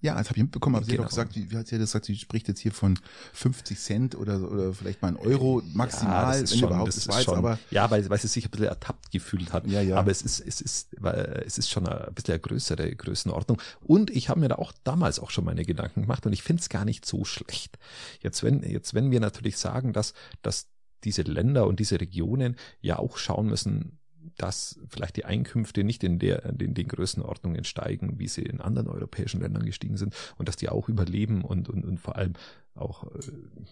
Ja, 0.00 0.14
das 0.14 0.28
habe 0.28 0.36
ich 0.36 0.42
mitbekommen, 0.44 0.76
aber 0.76 0.84
sie 0.84 0.92
genau. 0.92 1.02
hat 1.02 1.06
auch 1.06 1.10
gesagt, 1.10 1.34
wie, 1.34 1.50
wie 1.50 1.56
hat 1.56 1.66
sie 1.66 1.76
das 1.76 1.90
gesagt, 1.90 2.04
sie 2.04 2.16
spricht 2.16 2.46
jetzt 2.46 2.60
hier 2.60 2.72
von 2.72 2.98
50 3.32 3.78
Cent 3.78 4.14
oder, 4.14 4.50
oder 4.50 4.72
vielleicht 4.72 5.02
mal 5.02 5.08
ein 5.08 5.16
Euro 5.16 5.60
maximal, 5.72 6.34
ja, 6.34 6.40
das 6.40 6.52
ist 6.52 6.58
schon, 6.58 6.68
überhaupt. 6.68 6.88
Das, 6.88 7.04
das 7.04 7.18
ist 7.18 7.24
schon, 7.24 7.36
aber 7.36 7.58
ja, 7.70 7.90
weil, 7.90 8.08
weil 8.08 8.18
sie 8.18 8.28
sich 8.28 8.44
ein 8.44 8.50
bisschen 8.50 8.66
ertappt 8.66 9.10
gefühlt 9.10 9.52
hat. 9.52 9.66
Ja, 9.66 9.80
ja. 9.80 9.96
Aber 9.96 10.10
es 10.10 10.22
ist, 10.22 10.40
es 10.40 10.60
ist, 10.60 10.88
weil, 10.98 11.42
es 11.46 11.58
ist 11.58 11.68
schon 11.68 11.88
ein 11.88 12.14
bisschen 12.14 12.34
eine 12.34 12.40
größere 12.40 12.94
Größenordnung. 12.94 13.60
Und 13.80 14.10
ich 14.10 14.28
habe 14.28 14.38
mir 14.40 14.48
da 14.48 14.56
auch 14.56 14.72
damals 14.84 15.18
auch 15.18 15.30
schon 15.30 15.44
meine 15.44 15.64
Gedanken 15.64 16.02
gemacht 16.02 16.24
und 16.26 16.32
ich 16.32 16.42
finde 16.42 16.60
es 16.60 16.68
gar 16.68 16.84
nicht 16.84 17.04
so 17.04 17.24
schlecht. 17.24 17.78
Jetzt, 18.20 18.44
wenn, 18.44 18.62
jetzt, 18.62 18.94
wenn 18.94 19.10
wir 19.10 19.20
natürlich 19.20 19.58
sagen, 19.58 19.92
dass, 19.92 20.14
dass 20.42 20.68
diese 21.04 21.22
Länder 21.22 21.66
und 21.66 21.80
diese 21.80 22.00
Regionen 22.00 22.56
ja 22.80 22.98
auch 22.98 23.18
schauen 23.18 23.46
müssen, 23.46 23.98
dass 24.38 24.78
vielleicht 24.88 25.16
die 25.16 25.24
Einkünfte 25.24 25.84
nicht 25.84 26.02
in 26.04 26.18
der 26.18 26.44
in 26.58 26.74
den 26.74 26.88
Größenordnungen 26.88 27.64
steigen, 27.64 28.18
wie 28.18 28.28
sie 28.28 28.42
in 28.42 28.60
anderen 28.60 28.88
europäischen 28.88 29.40
Ländern 29.40 29.66
gestiegen 29.66 29.96
sind 29.96 30.14
und 30.38 30.48
dass 30.48 30.56
die 30.56 30.68
auch 30.68 30.88
überleben 30.88 31.44
und 31.44 31.68
und, 31.68 31.84
und 31.84 31.98
vor 31.98 32.16
allem 32.16 32.34
auch 32.78 33.04
äh, 33.04 33.20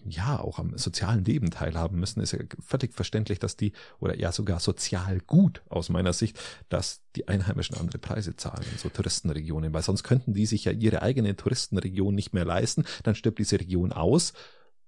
ja 0.05 0.39
auch 0.39 0.59
am 0.59 0.77
sozialen 0.77 1.23
Leben 1.23 1.49
teilhaben 1.49 1.99
müssen, 1.99 2.21
ist 2.21 2.33
ja 2.33 2.39
völlig 2.59 2.93
verständlich, 2.93 3.39
dass 3.39 3.55
die 3.55 3.73
oder 3.99 4.17
ja 4.19 4.31
sogar 4.31 4.59
sozial 4.59 5.19
gut 5.21 5.61
aus 5.69 5.89
meiner 5.89 6.13
Sicht, 6.13 6.39
dass 6.69 7.01
die 7.15 7.27
Einheimischen 7.27 7.77
andere 7.77 7.97
Preise 7.97 8.35
zahlen 8.35 8.65
in 8.71 8.77
so 8.77 8.89
Touristenregionen, 8.89 9.73
weil 9.73 9.83
sonst 9.83 10.03
könnten 10.03 10.33
die 10.33 10.45
sich 10.45 10.65
ja 10.65 10.71
ihre 10.71 11.01
eigene 11.01 11.35
Touristenregion 11.35 12.13
nicht 12.13 12.33
mehr 12.33 12.45
leisten, 12.45 12.85
dann 13.03 13.15
stirbt 13.15 13.39
diese 13.39 13.59
Region 13.59 13.91
aus 13.91 14.33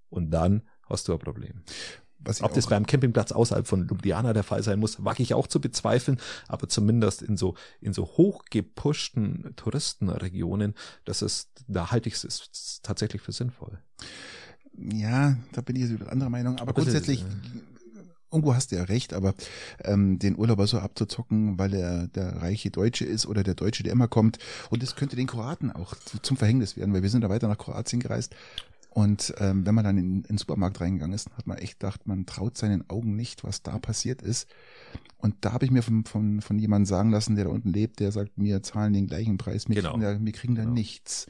und 0.08 0.30
dann 0.30 0.62
hast 0.88 1.08
du 1.08 1.12
ein 1.12 1.18
Problem. 1.18 1.62
Ob 2.42 2.54
das 2.54 2.66
beim 2.66 2.86
Campingplatz 2.86 3.32
außerhalb 3.32 3.66
von 3.66 3.88
Ljubljana 3.88 4.32
der 4.32 4.42
Fall 4.42 4.62
sein 4.62 4.78
muss, 4.78 5.02
wage 5.04 5.22
ich 5.22 5.34
auch 5.34 5.46
zu 5.46 5.60
bezweifeln, 5.60 6.20
aber 6.48 6.68
zumindest 6.68 7.22
in 7.22 7.36
so, 7.36 7.54
in 7.80 7.92
so 7.92 8.04
hochgepushten 8.04 9.54
Touristenregionen, 9.56 10.74
das 11.04 11.22
ist, 11.22 11.48
da 11.66 11.90
halte 11.90 12.08
ich 12.08 12.22
es 12.22 12.80
tatsächlich 12.82 13.22
für 13.22 13.32
sinnvoll. 13.32 13.78
Ja, 14.76 15.36
da 15.52 15.60
bin 15.62 15.76
ich 15.76 15.82
jetzt 15.82 15.92
wieder 15.92 16.12
anderer 16.12 16.30
Meinung, 16.30 16.54
aber, 16.54 16.70
aber 16.70 16.82
grundsätzlich, 16.82 17.24
irgendwo 18.30 18.54
hast 18.54 18.70
du 18.70 18.76
ja 18.76 18.84
recht, 18.84 19.12
aber 19.12 19.34
ähm, 19.82 20.18
den 20.18 20.38
Urlauber 20.38 20.66
so 20.66 20.78
abzuzocken, 20.78 21.58
weil 21.58 21.74
er 21.74 22.08
der 22.08 22.42
reiche 22.42 22.70
Deutsche 22.70 23.04
ist 23.04 23.26
oder 23.26 23.42
der 23.42 23.54
Deutsche, 23.54 23.82
der 23.82 23.92
immer 23.92 24.08
kommt. 24.08 24.38
Und 24.70 24.82
das 24.82 24.94
könnte 24.94 25.16
den 25.16 25.26
Kroaten 25.26 25.72
auch 25.72 25.94
zum 26.22 26.36
Verhängnis 26.36 26.76
werden, 26.76 26.94
weil 26.94 27.02
wir 27.02 27.10
sind 27.10 27.22
da 27.22 27.28
weiter 27.28 27.48
nach 27.48 27.58
Kroatien 27.58 28.00
gereist 28.00 28.34
und 28.92 29.34
ähm, 29.38 29.64
wenn 29.64 29.74
man 29.74 29.84
dann 29.84 29.96
in, 29.98 30.16
in 30.16 30.22
den 30.22 30.38
Supermarkt 30.38 30.80
reingegangen 30.80 31.14
ist, 31.14 31.30
hat 31.36 31.46
man 31.46 31.58
echt 31.58 31.78
gedacht, 31.78 32.08
man 32.08 32.26
traut 32.26 32.58
seinen 32.58 32.90
Augen 32.90 33.14
nicht, 33.14 33.44
was 33.44 33.62
da 33.62 33.78
passiert 33.78 34.20
ist. 34.20 34.48
Und 35.18 35.36
da 35.42 35.52
habe 35.52 35.64
ich 35.64 35.70
mir 35.70 35.82
von, 35.82 36.04
von, 36.04 36.40
von 36.40 36.58
jemandem 36.58 36.86
sagen 36.86 37.10
lassen, 37.10 37.36
der 37.36 37.44
da 37.44 37.50
unten 37.50 37.72
lebt, 37.72 38.00
der 38.00 38.10
sagt, 38.10 38.32
wir 38.36 38.62
zahlen 38.62 38.92
den 38.92 39.06
gleichen 39.06 39.38
Preis, 39.38 39.68
wir 39.68 39.76
genau. 39.76 39.90
kriegen 39.90 40.02
da, 40.02 40.18
wir 40.24 40.32
kriegen 40.32 40.54
da 40.54 40.62
genau. 40.62 40.74
nichts 40.74 41.26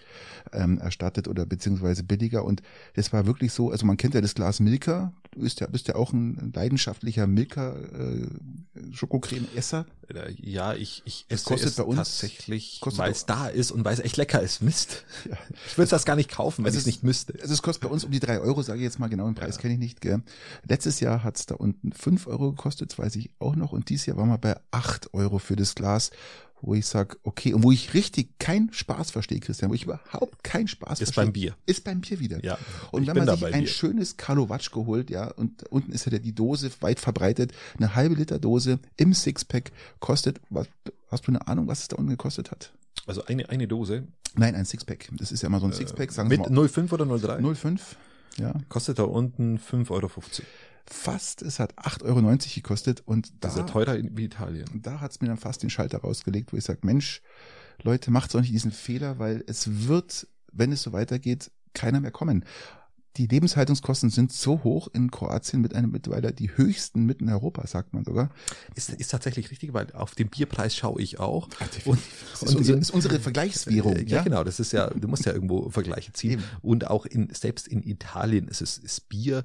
ähm, 0.53 0.79
erstattet 0.79 1.29
oder 1.29 1.45
beziehungsweise 1.45 2.05
billiger. 2.05 2.45
Und 2.45 2.63
das 2.95 3.13
war 3.13 3.27
wirklich 3.27 3.53
so, 3.53 3.71
also 3.71 3.85
man 3.85 3.97
kennt 3.97 4.15
ja 4.15 4.21
das 4.21 4.35
Glas 4.35 4.61
Milka, 4.61 5.13
du 5.33 5.41
bist 5.41 5.61
ja, 5.61 5.67
bist 5.67 5.89
ja 5.89 5.97
auch 5.97 6.13
ein 6.13 6.53
leidenschaftlicher 6.55 7.27
Milka 7.27 7.77
äh, 7.77 8.29
Schokocreme-Esser. 8.93 9.87
Äh, 10.09 10.33
ja, 10.39 10.75
ich, 10.75 11.03
ich 11.05 11.27
esse 11.29 11.45
kostet 11.45 11.71
es 11.71 11.77
bei 11.77 11.83
uns, 11.83 11.99
tatsächlich, 11.99 12.81
weil 12.85 13.13
es 13.13 13.27
da 13.27 13.49
ist 13.49 13.71
und 13.73 13.85
weil 13.85 13.95
es 13.95 14.01
echt 14.01 14.17
lecker 14.17 14.41
ist. 14.41 14.63
Mist. 14.63 15.05
Ja. 15.29 15.37
Ich 15.67 15.77
würde 15.77 15.91
das 15.91 16.05
gar 16.05 16.17
nicht 16.17 16.31
kaufen, 16.31 16.65
wenn 16.65 16.71
also 16.71 16.79
ich 16.79 16.83
es 16.83 16.87
nicht 16.87 17.05
müsste. 17.05 17.35
Also 17.35 17.50
es 17.55 17.63
kostet 17.63 17.83
bei 17.83 17.89
uns 17.89 18.05
um 18.05 18.11
die 18.11 18.21
drei 18.21 18.41
Euro, 18.41 18.63
sage 18.63 18.79
ich 18.79 18.85
jetzt 18.85 18.99
mal 18.99 19.09
genau, 19.09 19.27
den 19.27 19.35
Preis 19.35 19.57
ja. 19.57 19.63
kenne 19.63 19.75
ich 19.75 19.81
nicht. 19.81 20.01
Gell. 20.01 20.23
Letztes 20.69 21.01
Jahr 21.01 21.23
hat 21.23 21.37
es 21.37 21.47
da 21.47 21.55
unten 21.55 21.93
fünf 21.93 22.27
Euro 22.27 22.53
gekostet, 22.53 22.93
das 22.93 22.99
weiß 22.99 23.17
ich 23.17 23.31
auch 23.39 23.57
noch. 23.57 23.73
Und 23.73 23.89
dieses 23.89 24.07
Jahr 24.07 24.17
waren 24.17 24.29
wir 24.29 24.39
bei 24.39 24.57
acht 24.71 25.13
Euro 25.15 25.39
für 25.39 25.57
das 25.57 25.75
Glas 25.75 26.11
wo 26.63 26.75
ich 26.75 26.87
sag, 26.87 27.19
okay, 27.23 27.55
und 27.55 27.63
wo 27.63 27.73
ich 27.73 27.95
richtig 27.95 28.39
keinen 28.39 28.73
Spaß 28.73 29.11
verstehe, 29.11 29.41
Christian, 29.41 29.71
wo 29.71 29.75
ich 29.75 29.85
überhaupt 29.85 30.45
keinen 30.45 30.69
Spaß 30.69 31.01
ist 31.01 31.15
verstehe. 31.15 31.25
Ist 31.25 31.27
beim 31.27 31.33
Bier. 31.33 31.57
Ist 31.67 31.85
beim 31.85 32.01
Bier 32.01 32.21
wieder. 32.21 32.45
Ja. 32.45 32.59
Und 32.91 33.07
wenn 33.07 33.17
man 33.17 33.37
sich 33.37 33.47
ein 33.47 33.63
dir. 33.63 33.67
schönes 33.67 34.17
Karlowatsch 34.17 34.71
geholt, 34.71 35.11
ja, 35.11 35.29
und 35.29 35.65
unten 35.71 35.93
ist 35.93 36.07
ja 36.07 36.19
die 36.19 36.35
Dose 36.35 36.71
weit 36.81 37.01
verbreitet, 37.01 37.53
eine 37.79 37.95
halbe 37.95 38.15
Liter 38.15 38.39
Dose 38.39 38.79
im 38.97 39.15
Sixpack 39.15 39.73
kostet, 40.01 40.41
was, 40.51 40.67
hast 41.11 41.27
du 41.27 41.33
eine 41.33 41.47
Ahnung, 41.49 41.67
was 41.67 41.81
es 41.81 41.89
da 41.89 41.97
unten 41.97 42.11
gekostet 42.11 42.51
hat? 42.51 42.73
Also 43.07 43.25
eine, 43.25 43.49
eine 43.49 43.67
Dose? 43.67 44.07
Nein, 44.37 44.55
ein 44.55 44.65
Sixpack. 44.65 45.09
Das 45.13 45.33
ist 45.33 45.43
ja 45.43 45.49
immer 45.49 45.61
so 45.61 45.67
ein 45.67 45.73
äh, 45.73 45.77
Sixpack, 45.77 46.13
sagen 46.13 46.29
Mit 46.29 46.41
0,5 46.41 46.93
oder 46.93 47.05
0,3? 47.05 47.41
0,5, 47.41 47.81
ja. 48.37 48.55
Kostet 48.69 48.99
da 48.99 49.05
unten 49.05 49.59
5,50 49.59 49.91
Euro 49.91 50.11
fast, 50.87 51.43
es 51.43 51.59
hat 51.59 51.75
8,90 51.79 52.05
Euro 52.05 52.39
gekostet 52.55 53.03
und 53.07 53.31
da, 53.31 53.35
das 53.41 53.53
ist 53.53 53.59
ja 53.59 53.67
teurer 53.67 53.97
wie 53.97 54.25
Italien. 54.25 54.67
Da 54.83 55.01
hat 55.01 55.13
es 55.13 55.21
mir 55.21 55.29
dann 55.29 55.37
fast 55.37 55.63
den 55.63 55.71
Schalter 55.71 55.99
rausgelegt, 55.99 56.53
wo 56.53 56.57
ich 56.57 56.65
sage, 56.65 56.81
Mensch, 56.83 57.23
Leute, 57.83 58.11
macht 58.11 58.35
doch 58.35 58.41
nicht 58.41 58.53
diesen 58.53 58.73
Fehler, 58.73 59.19
weil 59.19 59.45
es 59.47 59.87
wird, 59.89 60.27
wenn 60.53 60.73
es 60.73 60.83
so 60.83 60.93
weitergeht, 60.93 61.51
keiner 61.75 62.01
mehr 62.01 62.11
kommen. 62.11 62.45
Die 63.17 63.27
Lebenshaltungskosten 63.27 64.11
sind 64.11 64.33
so 64.33 64.63
hoch 64.63 64.89
in 64.93 65.11
Kroatien 65.11 65.61
mit 65.61 65.75
einem 65.75 65.91
mittlerweile 65.91 66.33
die 66.33 66.57
höchsten 66.57 67.05
mitten 67.05 67.25
in 67.25 67.33
Europa, 67.33 67.67
sagt 67.67 67.93
man 67.93 68.05
sogar. 68.05 68.31
Ist, 68.75 68.91
ist 68.91 69.11
tatsächlich 69.11 69.51
richtig, 69.51 69.73
weil 69.73 69.93
auf 69.93 70.15
den 70.15 70.29
Bierpreis 70.29 70.77
schaue 70.77 71.03
ich 71.03 71.19
auch. 71.19 71.49
Ach, 71.59 71.87
und, 71.87 71.99
das 72.33 72.43
ist, 72.43 72.55
unsere, 72.57 72.79
ist 72.79 72.91
unsere 72.91 73.19
Vergleichswährung. 73.19 73.97
Ja, 73.97 74.19
ja, 74.19 74.23
genau. 74.23 74.45
Das 74.45 74.61
ist 74.61 74.73
ja, 74.73 74.89
du 74.91 75.09
musst 75.09 75.27
ja 75.27 75.33
irgendwo 75.33 75.71
Vergleiche 75.71 76.13
ziehen. 76.13 76.33
Eben. 76.33 76.45
Und 76.63 76.87
auch 76.87 77.05
in, 77.05 77.29
selbst 77.33 77.67
in 77.67 77.83
Italien 77.83 78.47
ist 78.47 78.61
es, 78.63 78.79
ist 78.79 79.09
Bier 79.09 79.45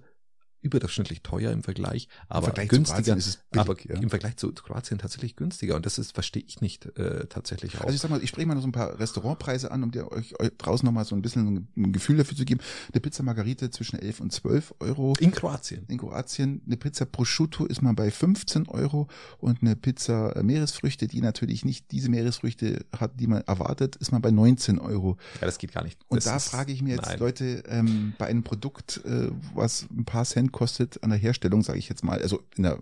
überdurchschnittlich 0.65 1.21
teuer 1.21 1.51
im 1.51 1.63
Vergleich, 1.63 2.09
aber 2.27 2.47
Vergleich 2.47 2.69
zu 2.69 2.75
günstiger. 2.75 3.01
Kroatien 3.01 3.17
ist 3.17 3.27
es 3.27 3.37
billig, 3.51 3.69
aber 3.69 3.81
ja. 3.83 4.01
im 4.01 4.09
Vergleich 4.09 4.37
zu 4.37 4.51
Kroatien 4.51 4.97
tatsächlich 4.97 5.35
günstiger. 5.35 5.75
Und 5.75 5.85
das 5.85 5.99
ist, 5.99 6.13
verstehe 6.13 6.43
ich 6.45 6.59
nicht 6.59 6.85
äh, 6.97 7.27
tatsächlich 7.27 7.77
auch. 7.77 7.81
Also 7.81 7.93
ich 7.93 8.01
sag 8.01 8.09
mal, 8.09 8.21
ich 8.23 8.29
spreche 8.29 8.47
mal 8.47 8.55
noch 8.55 8.61
so 8.61 8.67
ein 8.67 8.71
paar 8.71 8.99
Restaurantpreise 8.99 9.71
an, 9.71 9.83
um 9.83 9.91
dir 9.91 10.11
euch, 10.11 10.39
euch 10.39 10.51
draußen 10.57 10.85
nochmal 10.85 11.05
so 11.05 11.15
ein 11.15 11.21
bisschen 11.21 11.67
ein 11.77 11.93
Gefühl 11.93 12.17
dafür 12.17 12.35
zu 12.35 12.45
geben. 12.45 12.61
Eine 12.91 12.99
Pizza 12.99 13.23
Margarite 13.23 13.69
zwischen 13.69 13.99
11 13.99 14.19
und 14.19 14.33
12 14.33 14.75
Euro. 14.79 15.13
in 15.19 15.31
Kroatien. 15.31 15.85
In 15.87 15.99
Kroatien 15.99 16.61
eine 16.65 16.77
Pizza 16.77 17.05
Prosciutto 17.05 17.65
ist 17.65 17.81
man 17.81 17.95
bei 17.95 18.09
15 18.09 18.67
Euro 18.67 19.07
und 19.37 19.61
eine 19.61 19.75
Pizza 19.75 20.35
äh, 20.35 20.43
Meeresfrüchte, 20.43 21.07
die 21.07 21.21
natürlich 21.21 21.63
nicht 21.63 21.91
diese 21.91 22.09
Meeresfrüchte 22.09 22.85
hat, 22.97 23.19
die 23.19 23.27
man 23.27 23.41
erwartet, 23.43 23.97
ist 23.97 24.11
man 24.11 24.21
bei 24.21 24.31
19 24.31 24.79
Euro. 24.79 25.17
Ja, 25.39 25.45
das 25.45 25.59
geht 25.59 25.73
gar 25.73 25.83
nicht. 25.83 25.99
Und 26.07 26.17
das 26.17 26.25
da 26.25 26.39
frage 26.39 26.71
ich 26.71 26.81
mir 26.81 26.95
jetzt, 26.95 27.05
nein. 27.05 27.19
Leute, 27.19 27.63
ähm, 27.67 28.13
bei 28.17 28.25
einem 28.25 28.43
Produkt, 28.43 29.01
äh, 29.05 29.29
was 29.53 29.85
ein 29.91 30.05
paar 30.05 30.25
Cent 30.25 30.51
kostet 30.55 31.03
an 31.03 31.09
der 31.09 31.19
Herstellung, 31.19 31.61
sage 31.63 31.79
ich 31.79 31.89
jetzt 31.89 32.03
mal, 32.03 32.21
also 32.21 32.41
in 32.55 32.63
der 32.63 32.79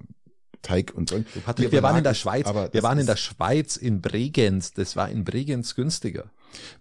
Teig 0.62 0.94
und 0.94 1.10
so. 1.10 1.22
Patrick, 1.44 1.72
wir 1.72 1.82
waren 1.82 1.98
in 1.98 2.03
der 2.03 2.13
Schweiz, 2.13 2.46
wir 2.46 2.84
waren 2.84 3.00
in 3.00 3.08
der 3.08 3.18
Schweiz 3.18 3.77
in 3.77 4.00
Bregenz, 4.00 4.74
das 4.74 4.96
war 4.96 5.10
in 5.10 5.25
Bregenz 5.25 5.74
günstiger. 5.74 6.32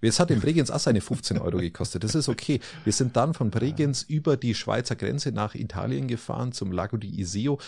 Es 0.03 0.21
hat 0.21 0.31
in 0.31 0.41
Bregenz 0.45 0.71
auch 0.71 0.79
seine 0.79 1.01
15 1.01 1.39
Euro 1.39 1.57
gekostet, 1.57 2.05
das 2.05 2.15
ist 2.15 2.29
okay. 2.29 2.61
Wir 2.85 2.93
sind 2.93 3.17
dann 3.17 3.33
von 3.33 3.51
Bregenz 3.51 4.03
über 4.03 4.37
die 4.37 4.55
Schweizer 4.55 4.95
Grenze 4.95 5.33
nach 5.33 5.55
Italien 5.55 6.09
gefahren 6.09 6.53
zum 6.53 6.73
Lago 6.73 6.99
di 6.99 7.09
Iseo. 7.19 7.59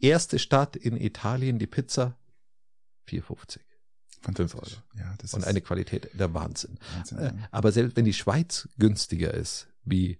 Erste 0.00 0.40
Stadt 0.40 0.74
in 0.74 0.96
Italien, 0.96 1.60
die 1.60 1.68
Pizza 1.68 2.18
4,50 3.08 3.58
Fantastisch. 4.20 4.60
Euro. 4.60 4.82
Ja, 4.98 5.14
das 5.18 5.32
und 5.32 5.40
ist 5.40 5.46
eine 5.46 5.60
Qualität, 5.60 6.10
der 6.12 6.34
Wahnsinn. 6.34 6.76
Wahnsinn, 6.96 7.18
Äh, 7.18 7.24
ja. 7.26 7.34
Aber 7.52 7.70
selbst 7.70 7.96
wenn 7.96 8.04
die 8.04 8.12
Schweiz 8.12 8.68
günstiger 8.78 9.32
ist 9.32 9.68
wie 9.84 10.18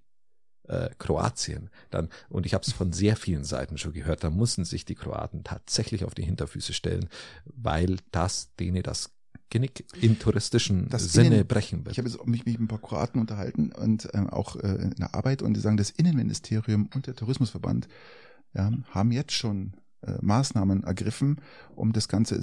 äh, 0.68 0.90
Kroatien, 0.99 1.71
dann, 1.90 2.09
und 2.28 2.47
ich 2.47 2.54
habe 2.54 2.64
es 2.64 2.73
von 2.73 2.92
sehr 2.92 3.16
vielen 3.16 3.44
Seiten 3.44 3.78
schon 3.78 3.92
gehört, 3.92 4.25
da 4.25 4.30
mussten 4.30 4.64
sich 4.64 4.85
die 4.85 4.94
Kroaten 4.94 5.44
tatsächlich 5.44 6.04
auf 6.04 6.14
die 6.14 6.25
Hinterfüße 6.25 6.73
stellen, 6.73 7.09
weil 7.44 7.97
das 8.11 8.54
denen 8.56 8.83
das 8.83 9.11
Genick 9.50 9.85
im 10.00 10.18
touristischen 10.18 10.88
Das 10.88 11.12
Sinne 11.12 11.37
Innen- 11.37 11.47
brechen 11.47 11.85
wird. 11.85 11.92
Ich 11.92 11.99
habe 11.99 12.09
jetzt 12.09 12.26
mich 12.26 12.44
mit 12.44 12.59
ein 12.59 12.66
paar 12.66 12.80
Kroaten 12.80 13.21
unterhalten 13.21 13.73
und 13.73 14.09
ähm, 14.12 14.28
auch 14.30 14.56
äh, 14.56 14.66
in 14.66 14.90
der 14.99 15.14
Arbeit 15.14 15.42
und 15.42 15.54
die 15.54 15.61
sagen, 15.61 15.76
das 15.76 15.90
Innenministerium 15.90 16.88
und 16.94 17.06
der 17.06 17.14
Tourismusverband 17.14 17.87
ja, 18.54 18.73
haben 18.90 19.12
jetzt 19.12 19.33
schon 19.33 19.75
Maßnahmen 20.20 20.84
ergriffen, 20.84 21.40
um 21.76 21.92
das 21.92 22.08
Ganze 22.08 22.40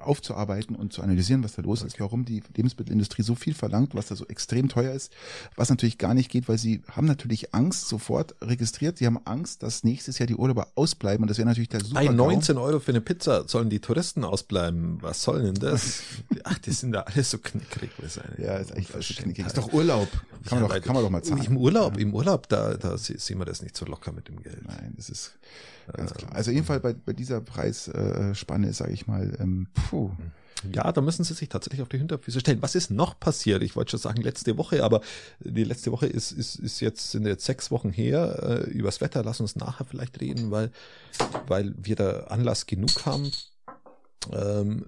aufzuarbeiten 0.00 0.76
und 0.76 0.92
zu 0.92 1.02
analysieren, 1.02 1.44
was 1.44 1.54
da 1.54 1.62
los 1.62 1.82
ist, 1.82 2.00
warum 2.00 2.24
die 2.24 2.42
Lebensmittelindustrie 2.56 3.22
so 3.22 3.34
viel 3.34 3.54
verlangt, 3.54 3.94
was 3.94 4.06
da 4.06 4.16
so 4.16 4.26
extrem 4.26 4.68
teuer 4.68 4.92
ist, 4.92 5.12
was 5.56 5.70
natürlich 5.70 5.98
gar 5.98 6.14
nicht 6.14 6.30
geht, 6.30 6.48
weil 6.48 6.58
sie 6.58 6.82
haben 6.90 7.06
natürlich 7.06 7.54
Angst 7.54 7.88
sofort 7.88 8.34
registriert, 8.42 8.98
sie 8.98 9.06
haben 9.06 9.18
Angst, 9.24 9.62
dass 9.62 9.84
nächstes 9.84 10.18
Jahr 10.18 10.26
die 10.26 10.36
Urlauber 10.36 10.68
ausbleiben 10.74 11.22
und 11.22 11.28
das 11.28 11.38
wäre 11.38 11.48
natürlich 11.48 11.68
der 11.68 11.84
super 11.84 12.00
Ein 12.00 12.16
19 12.16 12.56
Euro 12.58 12.80
für 12.80 12.92
eine 12.92 13.00
Pizza 13.00 13.46
sollen 13.48 13.70
die 13.70 13.80
Touristen 13.80 14.24
ausbleiben. 14.24 14.98
Was 15.00 15.22
soll 15.22 15.42
denn 15.42 15.54
das? 15.54 16.02
Ach, 16.44 16.58
die 16.58 16.72
sind 16.72 16.92
da 16.92 17.00
alles 17.00 17.30
so 17.30 17.38
knickrig. 17.38 17.90
Eine 17.98 18.44
Ja, 18.46 18.56
ist 18.56 18.72
alles 18.72 18.88
so 18.88 19.14
knickig. 19.14 19.44
Unverschämtheit. 19.44 19.46
Ist 19.46 19.58
doch 19.58 19.72
Urlaub. 19.72 20.08
Kann, 20.44 20.58
Ja, 20.60 20.68
man, 20.68 20.76
doch, 20.78 20.84
kann 20.84 20.94
man 20.94 21.02
doch 21.04 21.10
mal 21.10 21.22
zahlen. 21.22 21.42
Im 21.44 21.56
Urlaub, 21.56 21.96
im 21.98 22.14
Urlaub, 22.14 22.48
da, 22.48 22.74
da 22.76 22.98
se- 22.98 23.18
sehen 23.18 23.38
wir 23.38 23.44
das 23.46 23.62
nicht 23.62 23.76
so 23.76 23.84
locker 23.86 24.12
mit 24.12 24.28
dem 24.28 24.42
Geld. 24.42 24.62
Nein, 24.66 24.92
das 24.96 25.08
ist 25.08 25.38
ganz 25.92 26.12
klar. 26.14 26.32
Also 26.34 26.50
jedenfalls 26.50 26.82
bei, 26.82 26.92
bei 26.94 27.12
dieser 27.12 27.40
Preisspanne, 27.40 28.72
sage 28.72 28.92
ich 28.92 29.06
mal, 29.06 29.36
ähm, 29.40 29.68
puh. 29.88 30.10
Ja, 30.72 30.90
da 30.92 31.02
müssen 31.02 31.24
sie 31.24 31.34
sich 31.34 31.50
tatsächlich 31.50 31.82
auf 31.82 31.90
die 31.90 31.98
Hinterfüße 31.98 32.40
stellen. 32.40 32.62
Was 32.62 32.74
ist 32.74 32.90
noch 32.90 33.20
passiert? 33.20 33.62
Ich 33.62 33.76
wollte 33.76 33.90
schon 33.90 34.00
sagen 34.00 34.22
letzte 34.22 34.56
Woche, 34.56 34.82
aber 34.82 35.02
die 35.40 35.64
letzte 35.64 35.92
Woche 35.92 36.06
ist, 36.06 36.32
ist, 36.32 36.56
ist 36.56 36.80
jetzt, 36.80 37.10
sind 37.10 37.26
jetzt 37.26 37.44
sechs 37.44 37.70
Wochen 37.70 37.90
her. 37.90 38.62
Äh, 38.66 38.70
übers 38.70 39.02
Wetter, 39.02 39.22
lass 39.22 39.40
uns 39.40 39.56
nachher 39.56 39.84
vielleicht 39.84 40.22
reden, 40.22 40.50
weil, 40.50 40.70
weil 41.48 41.74
wir 41.76 41.96
da 41.96 42.20
Anlass 42.28 42.64
genug 42.64 43.04
haben. 43.04 43.30
Ähm, 44.32 44.86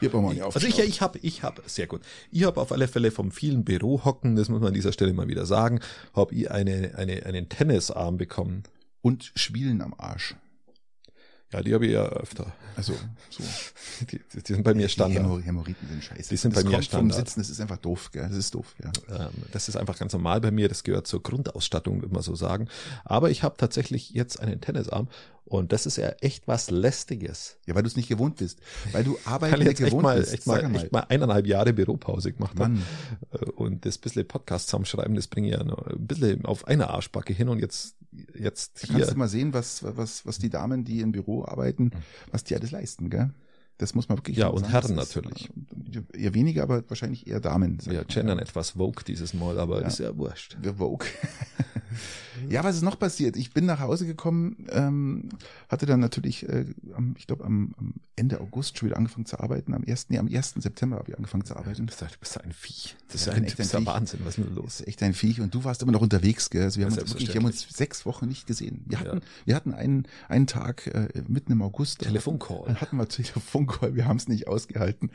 Hier 0.00 0.10
brauchen 0.10 0.24
wir 0.26 0.32
nicht 0.34 0.42
also 0.42 0.66
ich, 0.66 0.78
ich 0.78 1.00
habe, 1.00 1.18
ich 1.20 1.42
habe, 1.42 1.62
sehr 1.66 1.86
gut. 1.86 2.02
Ich 2.30 2.44
habe 2.44 2.60
auf 2.60 2.72
alle 2.72 2.88
Fälle 2.88 3.10
vom 3.10 3.30
vielen 3.30 3.64
Bürohocken, 3.64 4.36
das 4.36 4.48
muss 4.48 4.60
man 4.60 4.68
an 4.68 4.74
dieser 4.74 4.92
Stelle 4.92 5.12
mal 5.14 5.28
wieder 5.28 5.46
sagen, 5.46 5.80
habe 6.14 6.34
ich 6.34 6.50
eine, 6.50 6.92
eine, 6.96 7.24
einen 7.24 7.48
Tennisarm 7.48 8.16
bekommen. 8.18 8.62
Und 9.02 9.32
Schwielen 9.36 9.80
am 9.82 9.94
Arsch. 9.96 10.34
Ja, 11.52 11.62
die 11.62 11.72
habe 11.74 11.86
ich 11.86 11.92
ja 11.92 12.02
öfter. 12.06 12.52
Also 12.74 12.92
so. 13.30 13.42
Die, 14.10 14.20
die 14.34 14.52
sind 14.52 14.64
bei 14.64 14.74
mir 14.74 14.88
Die 14.88 14.92
Standard. 14.92 15.24
Hämo- 15.24 15.40
Hämorrhoiden 15.40 15.88
sind 15.88 16.02
scheiße. 16.04 16.28
Die 16.28 16.36
sind 16.36 16.56
das 16.56 16.64
bei 16.64 16.68
mir 16.70 16.74
kommt 16.76 16.86
vom 16.88 16.98
Standard. 17.08 17.16
Sitzen, 17.28 17.40
das 17.40 17.50
ist 17.50 17.60
einfach 17.60 17.76
doof, 17.78 18.10
gell? 18.12 18.26
Das 18.28 18.36
ist 18.36 18.52
doof, 18.54 18.74
ja. 18.82 18.90
Ähm, 19.28 19.30
Das 19.52 19.68
ist 19.68 19.76
einfach 19.76 19.96
ganz 19.96 20.12
normal 20.12 20.40
bei 20.40 20.50
mir. 20.50 20.68
Das 20.68 20.82
gehört 20.82 21.06
zur 21.06 21.22
Grundausstattung, 21.22 22.02
würde 22.02 22.12
man 22.12 22.22
so 22.24 22.34
sagen. 22.34 22.68
Aber 23.04 23.30
ich 23.30 23.44
habe 23.44 23.56
tatsächlich 23.56 24.10
jetzt 24.10 24.40
einen 24.40 24.60
Tennisarm 24.60 25.06
und 25.48 25.72
das 25.72 25.86
ist 25.86 25.96
ja 25.96 26.08
echt 26.20 26.48
was 26.48 26.70
Lästiges. 26.70 27.56
Ja, 27.66 27.74
weil 27.74 27.82
du 27.82 27.88
es 27.88 27.96
nicht 27.96 28.08
gewohnt 28.08 28.36
bist. 28.36 28.58
Weil 28.92 29.04
du 29.04 29.16
Weil 29.24 29.32
arbeiten 29.32 29.54
ich 29.54 29.58
nicht 29.60 29.68
jetzt 29.68 29.80
echt 29.80 29.90
gewohnt 29.90 30.02
mal, 30.02 30.18
bist. 30.18 30.34
echt 30.34 30.46
mal, 30.46 30.68
mal. 30.68 30.82
echt 30.82 30.92
mal 30.92 31.06
eineinhalb 31.08 31.46
Jahre 31.46 31.72
Büropause 31.72 32.32
gemacht 32.32 32.58
habe. 32.58 32.74
Mann, 32.74 32.82
Und 33.54 33.86
das 33.86 33.98
bisschen 33.98 34.26
Podcast 34.26 34.66
zusammenschreiben, 34.66 35.14
das 35.14 35.28
bringe 35.28 35.48
ich 35.48 35.54
ja 35.54 35.62
noch 35.64 35.86
ein 35.86 36.06
bisschen 36.06 36.44
auf 36.44 36.66
einer 36.66 36.90
Arschbacke 36.90 37.32
hin 37.32 37.48
und 37.48 37.60
jetzt, 37.60 37.94
jetzt 38.38 38.82
da 38.82 38.88
kannst 38.88 39.04
hier. 39.04 39.12
du 39.12 39.18
mal 39.18 39.28
sehen, 39.28 39.52
was, 39.54 39.82
was, 39.84 40.26
was 40.26 40.38
die 40.38 40.50
Damen, 40.50 40.84
die 40.84 41.00
im 41.00 41.12
Büro 41.12 41.44
arbeiten, 41.44 41.92
was 42.32 42.42
die 42.44 42.56
alles 42.56 42.72
leisten, 42.72 43.08
gell? 43.10 43.30
Das 43.78 43.94
muss 43.94 44.08
man 44.08 44.16
wirklich 44.18 44.36
Ja, 44.38 44.48
und 44.48 44.60
sagen. 44.60 44.70
Herren 44.72 44.96
Das 44.96 45.14
natürlich. 45.14 45.50
äh, 46.14 46.22
Eher 46.22 46.34
weniger, 46.34 46.62
aber 46.62 46.82
wahrscheinlich 46.88 47.26
eher 47.26 47.40
Damen. 47.40 47.78
mal. 47.86 48.04
gendern 48.04 48.38
etwas 48.38 48.70
Vogue 48.70 49.02
dieses 49.06 49.34
Mal, 49.34 49.58
aber 49.58 49.82
Ja. 49.82 49.86
ist 49.86 49.98
ja 49.98 50.16
wurscht. 50.16 50.56
Wir 50.62 50.74
Vogue. 50.74 51.06
ja, 52.48 52.62
was 52.64 52.76
ist 52.76 52.82
noch 52.82 52.98
passiert? 52.98 53.36
Ich 53.36 53.52
bin 53.52 53.66
nach 53.66 53.80
Hause 53.80 54.06
gekommen, 54.06 54.66
ähm, 54.70 55.28
hatte 55.68 55.86
dann 55.86 56.00
natürlich, 56.00 56.48
äh, 56.48 56.66
am, 56.94 57.14
ich 57.18 57.26
glaube, 57.26 57.44
am, 57.44 57.74
am 57.78 57.94
Ende 58.14 58.40
August 58.40 58.78
schon 58.78 58.88
wieder 58.88 58.96
angefangen 58.98 59.26
zu 59.26 59.38
arbeiten. 59.40 59.74
Am 59.74 59.84
1. 59.86 60.06
Nee, 60.08 60.18
am 60.18 60.28
1. 60.28 60.54
September 60.56 60.96
habe 60.96 61.10
ich 61.10 61.16
angefangen 61.16 61.44
zu 61.44 61.54
Du 61.54 61.60
arbeiten. 61.60 61.86
bist, 61.86 62.00
du 62.00 62.06
bist 62.20 62.40
ein 62.42 62.52
Vieh. 62.52 62.90
Das 63.08 63.16
ist 63.22 63.26
Ja, 63.26 63.32
ja 63.32 63.38
ein, 63.38 63.44
echt 63.44 63.58
du 63.58 63.62
ein 63.62 63.68
ja 63.68 63.78
Viech. 63.78 63.86
Wahnsinn. 63.86 64.20
Was 64.24 64.28
ist 64.30 64.36
denn 64.38 64.54
Das 64.54 64.56
los? 64.56 64.80
ist 64.80 64.88
echt 64.88 65.02
ein 65.02 65.14
Viech 65.14 65.40
und 65.40 65.54
du 65.54 65.64
warst 65.64 65.82
immer 65.82 65.92
noch 65.92 66.00
unterwegs, 66.02 66.50
gell? 66.50 66.62
Also 66.64 66.78
wir, 66.80 66.86
Ja, 66.86 66.92
haben 66.92 66.98
uns 67.00 67.10
wirklich, 67.10 67.28
wir 67.28 67.36
haben 67.36 67.46
uns 67.46 67.66
sechs 67.68 68.06
Wochen 68.06 68.26
nicht 68.26 68.46
gesehen. 68.46 68.84
Wir 68.86 69.00
hatten, 69.00 69.16
Ja. 69.18 69.22
wir 69.44 69.54
hatten 69.56 69.74
einen, 69.74 70.06
einen 70.28 70.46
Tag 70.46 70.86
äh, 70.88 71.08
mitten 71.28 71.52
im 71.52 71.62
August. 71.62 72.00
Telefoncall. 72.00 72.62
Dann 72.66 72.80
hatten 72.80 72.96
wir 72.96 73.08
Telefoncall, 73.66 73.94
wir 73.94 74.06
haben 74.06 74.16
es 74.16 74.28
nicht 74.28 74.48
ausgehalten. 74.48 75.10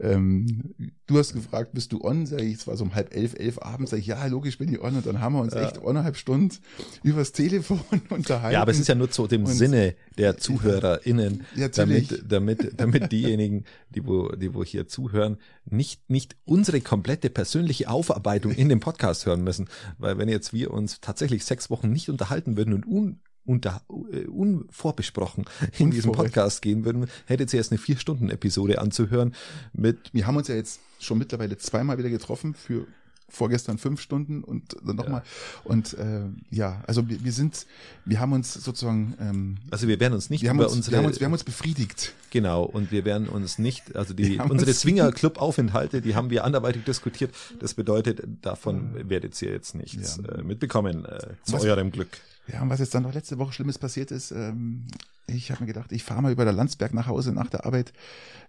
Ähm, 0.00 0.74
du 1.06 1.18
hast 1.18 1.32
gefragt, 1.32 1.72
bist 1.74 1.92
du 1.92 2.00
on? 2.02 2.26
Sag 2.26 2.40
ich, 2.40 2.54
es 2.54 2.66
war 2.66 2.76
so 2.76 2.84
um 2.84 2.94
halb 2.94 3.14
elf, 3.14 3.34
elf 3.38 3.58
abends. 3.60 3.90
Sag 3.90 3.98
ich, 4.00 4.06
ja, 4.06 4.24
logisch 4.26 4.58
bin 4.58 4.72
ich 4.72 4.80
on. 4.80 4.96
Und 4.96 5.06
dann 5.06 5.20
haben 5.20 5.34
wir 5.34 5.40
uns 5.42 5.54
Ja. 5.54 5.62
echt 5.66 5.78
eineinhalb 5.84 6.16
Stunden 6.16 6.56
übers 7.02 7.32
Telefon 7.32 7.80
unterhalten. 8.10 8.54
Ja, 8.54 8.62
aber 8.62 8.72
es 8.72 8.80
ist 8.80 8.88
ja 8.88 8.94
nur 8.94 9.10
zu 9.10 9.26
dem 9.26 9.44
Und- 9.44 9.52
Sinne 9.52 9.94
der 10.18 10.38
ZuhörerInnen, 10.38 11.44
Ja, 11.54 11.68
damit, 11.68 12.24
damit, 12.26 12.72
damit 12.80 13.12
diejenigen, 13.12 13.64
die 13.90 14.04
wo, 14.06 14.28
die 14.30 14.54
wo 14.54 14.64
hier 14.64 14.88
zuhören, 14.88 15.36
nicht, 15.66 16.08
nicht 16.10 16.36
unsere 16.44 16.80
komplette 16.80 17.30
persönliche 17.30 17.88
Aufarbeitung 17.88 18.52
in 18.52 18.68
dem 18.68 18.80
Podcast 18.80 19.26
hören 19.26 19.44
müssen. 19.44 19.68
Weil 19.98 20.18
wenn 20.18 20.28
jetzt 20.28 20.52
wir 20.52 20.72
uns 20.72 21.00
tatsächlich 21.00 21.44
sechs 21.44 21.70
Wochen 21.70 21.90
nicht 21.92 22.08
unterhalten 22.08 22.56
würden 22.56 22.72
und 22.74 22.86
un, 22.86 23.20
unter, 23.44 23.82
äh, 24.12 24.24
unvorbesprochen 24.26 25.44
in 25.78 25.88
Unvorher- 25.92 26.12
Podcast 26.24 26.62
gehen 26.62 26.84
würden, 26.84 27.06
hättet 27.26 27.52
ihr 27.52 27.58
jetzt 27.58 27.72
eine 27.72 27.78
Vier-Stunden-Episode 27.78 28.80
anzuhören 28.80 29.34
mit 29.72 29.98
wir 30.12 30.26
haben 30.26 30.36
uns 30.36 30.48
ja 30.48 30.54
jetzt 30.54 30.80
schon 31.00 31.18
mittlerweile 31.18 31.56
zweimal 31.58 31.98
wieder 31.98 32.10
getroffen 32.10 32.54
für 32.54 32.86
vorgestern 33.28 33.78
fünf 33.78 33.98
Stunden 34.02 34.44
und 34.44 34.76
dann 34.84 34.94
nochmal. 34.96 35.22
Und 35.64 35.94
äh, 35.94 36.20
ja, 36.50 36.84
also 36.86 37.08
wir, 37.08 37.24
wir 37.24 37.32
sind, 37.32 37.66
wir 38.04 38.20
haben 38.20 38.34
uns 38.34 38.52
sozusagen, 38.52 39.14
ähm, 39.18 39.56
also 39.70 39.88
wir 39.88 39.98
werden 40.00 40.12
uns 40.12 40.28
nicht 40.28 40.42
wir 40.42 40.50
haben, 40.50 40.58
über 40.58 40.66
uns, 40.66 40.74
unsere 40.76 40.92
wir, 40.92 40.98
haben 40.98 41.06
uns, 41.06 41.18
wir 41.18 41.24
haben 41.24 41.32
uns 41.32 41.42
befriedigt. 41.44 42.12
Genau, 42.30 42.62
und 42.62 42.92
wir 42.92 43.06
werden 43.06 43.28
uns 43.30 43.58
nicht, 43.58 43.96
also 43.96 44.12
die, 44.12 44.38
unsere 44.38 44.70
uns- 44.70 44.80
Swinger-Club-Aufenthalte, 44.80 46.02
die 46.02 46.14
haben 46.14 46.28
wir 46.28 46.44
anderweitig 46.44 46.84
diskutiert. 46.84 47.34
Das 47.58 47.72
bedeutet, 47.72 48.22
davon 48.42 49.08
werdet 49.08 49.40
ihr 49.40 49.50
jetzt 49.50 49.74
nichts 49.74 50.18
Ja. 50.22 50.34
äh, 50.34 50.42
mitbekommen, 50.42 51.06
äh, 51.06 51.18
zu 51.42 51.54
Was- 51.54 51.64
eurem 51.64 51.90
Glück. 51.90 52.10
Ja, 52.48 52.62
und 52.62 52.70
was 52.70 52.80
jetzt 52.80 52.94
dann 52.94 53.04
noch 53.04 53.14
letzte 53.14 53.38
Woche 53.38 53.52
Schlimmes 53.52 53.78
passiert 53.78 54.10
ist, 54.10 54.32
ähm, 54.32 54.86
ich 55.28 55.50
habe 55.50 55.62
mir 55.62 55.68
gedacht, 55.68 55.92
ich 55.92 56.02
fahre 56.02 56.22
mal 56.22 56.32
über 56.32 56.44
der 56.44 56.52
Landsberg 56.52 56.92
nach 56.92 57.06
Hause 57.06 57.32
nach 57.32 57.48
der 57.48 57.64
Arbeit. 57.64 57.92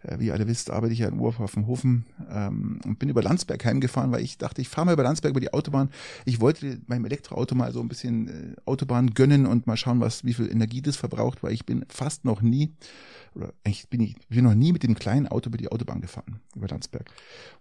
Äh, 0.01 0.19
wie 0.19 0.27
ihr 0.27 0.33
alle 0.33 0.47
wisst, 0.47 0.71
arbeite 0.71 0.93
ich 0.93 0.99
ja 0.99 1.07
in 1.07 1.19
Urhofen 1.19 2.05
ähm, 2.29 2.79
und 2.83 2.97
bin 2.97 3.09
über 3.09 3.21
Landsberg 3.21 3.63
heimgefahren, 3.63 4.11
weil 4.11 4.23
ich 4.23 4.37
dachte, 4.37 4.61
ich 4.61 4.69
fahre 4.69 4.85
mal 4.85 4.93
über 4.93 5.03
Landsberg 5.03 5.31
über 5.31 5.39
die 5.39 5.53
Autobahn. 5.53 5.89
Ich 6.25 6.41
wollte 6.41 6.81
meinem 6.87 7.05
Elektroauto 7.05 7.53
mal 7.55 7.71
so 7.71 7.81
ein 7.81 7.87
bisschen 7.87 8.27
äh, 8.27 8.55
Autobahn 8.65 9.13
gönnen 9.13 9.45
und 9.45 9.67
mal 9.67 9.77
schauen, 9.77 9.99
was 10.01 10.23
wie 10.23 10.33
viel 10.33 10.51
Energie 10.51 10.81
das 10.81 10.95
verbraucht, 10.95 11.43
weil 11.43 11.53
ich 11.53 11.65
bin 11.65 11.85
fast 11.87 12.25
noch 12.25 12.41
nie 12.41 12.73
oder 13.35 13.53
eigentlich 13.63 13.87
bin 13.89 14.01
ich 14.01 14.15
bin 14.29 14.43
noch 14.43 14.53
nie 14.55 14.71
mit 14.71 14.83
dem 14.83 14.95
kleinen 14.95 15.27
Auto 15.27 15.49
über 15.49 15.57
die 15.57 15.69
Autobahn 15.71 16.01
gefahren 16.01 16.39
über 16.55 16.67
Landsberg 16.67 17.09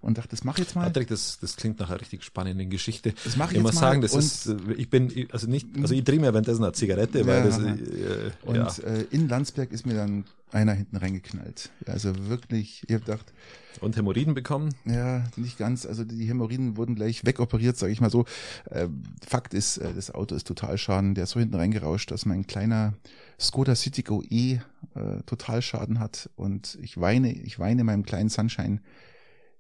und 0.01 0.19
dachte, 0.19 0.31
das 0.31 0.45
mache 0.45 0.61
ich 0.61 0.67
jetzt 0.69 0.75
mal. 0.75 0.85
Patrick, 0.85 1.09
das, 1.09 1.39
das 1.41 1.57
klingt 1.57 1.79
nach 1.81 1.91
einer 1.91 2.01
richtig 2.01 2.25
spannenden 2.25 2.71
Geschichte. 2.71 3.15
Das 3.25 3.37
mache 3.37 3.53
ich 3.53 3.57
ich 3.59 3.63
muss 3.63 3.73
jetzt 3.73 3.81
mal 3.81 3.89
sagen, 3.89 4.01
das 4.03 4.15
ist, 4.15 4.47
äh, 4.47 4.57
ich 4.77 4.91
bin, 4.91 5.13
also 5.33 5.47
nicht, 5.49 5.67
also 5.81 5.95
ich 5.95 6.05
drehe 6.05 6.19
mir 6.21 6.33
währenddessen 6.33 6.65
eine 6.65 6.73
Zigarette, 6.73 7.27
weil 7.27 7.39
Ja, 7.39 7.45
das, 7.45 7.59
ja. 7.59 7.75
äh, 7.75 8.31
Und 8.45 8.57
ja. 8.57 8.69
äh, 8.85 9.01
äh, 9.01 9.07
in 9.11 9.29
Landsberg 9.29 9.73
ist 9.73 9.87
mir 9.87 9.95
dann 9.95 10.25
einer 10.53 10.75
hinten 10.75 10.97
reingeknallt. 10.97 11.71
Also 11.87 12.29
wirklich, 12.29 12.85
ich 12.87 12.95
habe 12.95 13.05
gedacht. 13.05 13.33
Und 13.81 13.97
Hämorrhoiden 13.97 14.35
bekommen? 14.35 14.75
Ja, 14.85 15.25
nicht 15.37 15.59
ganz. 15.59 15.87
Also 15.87 16.05
die 16.05 16.27
Hämorrhoiden 16.27 16.77
wurden 16.77 16.95
gleich 16.95 17.25
wegoperiert, 17.25 17.77
sage 17.77 17.93
ich 17.93 18.01
mal 18.01 18.11
so. 18.11 18.25
Äh, 18.71 18.89
Fakt 19.27 19.55
ist, 19.55 19.79
äh, 19.79 19.93
das 19.95 20.11
Auto 20.11 20.35
ist 20.35 20.47
total 20.47 20.79
schaden. 20.79 21.15
Der 21.15 21.25
ist 21.25 21.31
so 21.31 21.41
hinten 21.41 21.57
reingerauscht, 21.57 22.11
dass 22.11 22.27
mein 22.27 22.47
kleiner 22.47 22.95
Skoda 23.41 23.75
Citigo 23.75 24.23
E 24.29 24.59
äh, 24.95 25.23
total 25.27 25.63
Schaden 25.63 25.99
hat. 25.99 26.31
Und 26.37 26.79
ich 26.83 27.01
weine, 27.01 27.33
ich 27.33 27.59
weine 27.59 27.83
meinem 27.85 28.05
kleinen 28.05 28.29
Sunshine 28.29 28.81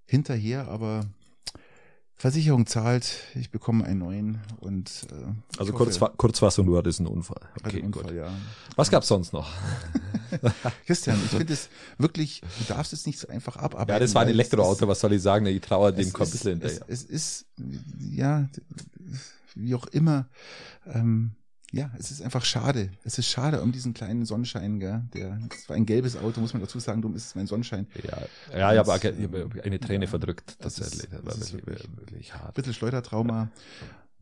hinterher, 0.04 0.68
aber 0.68 1.06
Versicherung 2.22 2.66
zahlt, 2.66 3.16
ich 3.34 3.50
bekomme 3.50 3.84
einen 3.84 3.98
neuen 3.98 4.38
und 4.60 5.08
äh, 5.10 5.58
also 5.58 5.72
kurz, 5.72 5.98
Kurzfassung, 6.16 6.66
du 6.66 6.76
hattest 6.76 7.00
einen 7.00 7.08
Unfall. 7.08 7.40
Okay, 7.64 7.78
einen 7.78 7.86
Unfall, 7.86 8.04
gut. 8.04 8.14
ja. 8.14 8.32
Was 8.76 8.92
gab's 8.92 9.08
sonst 9.08 9.32
noch? 9.32 9.50
Christian, 10.86 11.18
ich 11.24 11.30
finde 11.30 11.52
es 11.52 11.68
wirklich, 11.98 12.40
du 12.60 12.72
darfst 12.72 12.92
es 12.92 13.06
nicht 13.06 13.18
so 13.18 13.26
einfach 13.26 13.56
abarbeiten. 13.56 13.90
Ja, 13.90 13.98
das 13.98 14.14
war 14.14 14.22
ein 14.22 14.28
Elektroauto, 14.28 14.86
was 14.86 15.00
soll 15.00 15.14
ich 15.14 15.20
sagen? 15.20 15.46
Ich 15.46 15.62
traue 15.62 15.92
dem 15.92 16.12
kommt 16.12 16.28
ein 16.28 16.30
bisschen 16.30 16.50
hinterher. 16.60 16.84
Es, 16.86 17.02
es 17.02 17.10
ist, 17.10 17.46
ja, 17.98 18.48
wie 19.56 19.74
auch 19.74 19.86
immer, 19.86 20.28
ähm, 20.86 21.32
ja, 21.72 21.90
es 21.98 22.10
ist 22.10 22.20
einfach 22.20 22.44
schade. 22.44 22.90
Es 23.02 23.18
ist 23.18 23.28
schade 23.28 23.62
um 23.62 23.72
diesen 23.72 23.94
kleinen 23.94 24.26
Sonnenschein, 24.26 24.78
gell? 24.78 25.02
Der, 25.14 25.38
das 25.48 25.68
war 25.70 25.76
ein 25.76 25.86
gelbes 25.86 26.16
Auto, 26.16 26.40
muss 26.40 26.52
man 26.52 26.60
dazu 26.60 26.78
sagen, 26.78 27.00
darum 27.00 27.16
ist 27.16 27.26
es 27.26 27.34
mein 27.34 27.46
Sonnenschein. 27.46 27.86
Ja, 28.04 28.18
ja, 28.56 28.72
ich 28.72 28.78
habe 28.78 29.62
eine 29.62 29.80
Träne 29.80 30.04
ja, 30.04 30.10
verdrückt, 30.10 30.56
tatsächlich. 30.60 31.08
Das, 31.10 31.24
war 31.24 31.34
wirklich, 31.34 31.66
wirklich, 31.66 31.96
wirklich 31.96 32.34
hart. 32.34 32.54
Bitte 32.54 32.74
Schleudertrauma, 32.74 33.50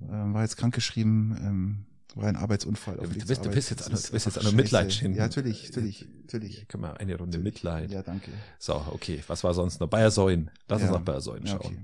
äh, 0.00 0.06
war 0.08 0.42
jetzt 0.42 0.58
krankgeschrieben, 0.58 1.36
ähm, 1.40 1.86
war 2.14 2.28
ein 2.28 2.36
Arbeitsunfall. 2.36 2.98
Ja, 3.00 3.02
du, 3.02 3.26
bist, 3.26 3.44
du 3.44 3.50
bist 3.50 3.70
jetzt, 3.70 3.82
an, 3.82 3.96
du 4.00 4.12
bist 4.12 4.26
jetzt 4.26 4.38
an 4.38 4.44
der 4.44 4.52
Mitleid 4.52 4.92
schinden. 4.92 5.18
Ja, 5.18 5.24
natürlich, 5.24 5.64
natürlich, 5.68 6.08
natürlich. 6.22 6.68
Können 6.68 6.84
wir 6.84 7.00
eine 7.00 7.16
Runde 7.16 7.38
natürlich. 7.38 7.54
Mitleid. 7.54 7.90
Ja, 7.90 8.02
danke. 8.02 8.30
So, 8.60 8.74
okay, 8.92 9.22
was 9.26 9.42
war 9.42 9.54
sonst 9.54 9.80
noch? 9.80 9.88
Bayer 9.88 10.12
Säulen. 10.12 10.50
Lass 10.68 10.82
ja. 10.82 10.88
uns 10.88 10.98
nach 10.98 11.04
Bayer 11.04 11.20
Säulen 11.20 11.46
schauen. 11.46 11.60
Ja, 11.62 11.68
okay. 11.68 11.78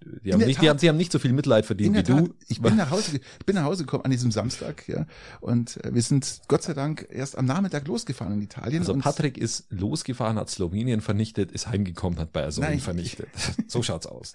Die 0.00 0.32
haben, 0.32 0.40
nicht, 0.40 0.62
die 0.62 0.68
haben, 0.68 0.78
sie 0.78 0.88
haben 0.88 0.96
nicht 0.96 1.10
so 1.10 1.18
viel 1.18 1.32
Mitleid 1.32 1.66
verdient 1.66 1.96
wie 1.96 2.02
Tat, 2.02 2.20
du. 2.20 2.34
Ich 2.48 2.60
bin 2.60 2.76
nach 2.76 2.90
Hause, 2.90 3.16
ich 3.16 3.46
bin 3.46 3.56
nach 3.56 3.64
Hause 3.64 3.84
gekommen 3.84 4.04
an 4.04 4.10
diesem 4.10 4.30
Samstag, 4.30 4.88
ja. 4.88 5.06
Und 5.40 5.84
äh, 5.84 5.92
wir 5.92 6.02
sind 6.02 6.40
Gott 6.46 6.62
sei 6.62 6.74
Dank 6.74 7.08
erst 7.10 7.36
am 7.36 7.46
Nachmittag 7.46 7.86
losgefahren 7.86 8.34
in 8.34 8.42
Italien. 8.42 8.80
Also 8.80 8.96
Patrick 8.96 9.36
ist 9.36 9.66
losgefahren, 9.70 10.36
hat 10.36 10.50
Slowenien 10.50 11.00
vernichtet, 11.00 11.50
ist 11.50 11.68
heimgekommen, 11.68 12.18
hat 12.18 12.32
Bayer 12.32 12.52
Sonnen 12.52 12.78
vernichtet. 12.80 13.28
so 13.66 13.82
schaut's 13.82 14.06
aus. 14.06 14.34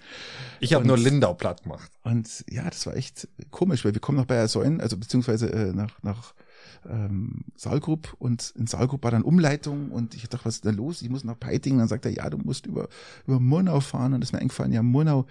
Ich 0.60 0.74
habe 0.74 0.86
nur 0.86 0.98
Lindau 0.98 1.34
platt 1.34 1.64
gemacht. 1.64 1.92
Und 2.04 2.44
ja, 2.50 2.70
das 2.70 2.86
war 2.86 2.96
echt 2.96 3.28
komisch, 3.50 3.86
weil 3.86 3.94
wir 3.94 4.02
kommen 4.02 4.18
nach 4.18 4.26
Bayer 4.26 4.48
Säulen, 4.48 4.82
also 4.82 4.98
beziehungsweise 4.98 5.52
äh, 5.52 5.72
nach, 5.72 5.92
nach 6.02 6.34
ähm, 6.90 7.46
Saalgrub 7.56 8.16
und 8.20 8.54
in 8.58 8.68
Saalgrub 8.68 9.04
war 9.04 9.12
dann 9.12 9.24
Umleitung 9.24 9.92
und 9.92 10.16
ich 10.16 10.28
dachte, 10.30 10.46
was 10.46 10.56
ist 10.56 10.66
da 10.66 10.72
los? 10.72 11.02
Ich 11.02 11.10
muss 11.10 11.24
nach 11.24 11.40
Peiting. 11.40 11.78
Dann 11.78 11.88
sagt 11.88 12.06
er, 12.06 12.12
ja, 12.12 12.30
du 12.30 12.38
musst 12.38 12.66
über, 12.66 12.90
über 13.28 13.40
Murnau 13.40 13.80
fahren 13.80 14.14
und 14.14 14.22
das 14.22 14.30
ist 14.30 14.34
mir 14.34 14.40
eingefallen, 14.40 14.72
ja, 14.72 14.84
Murnau 14.84 15.26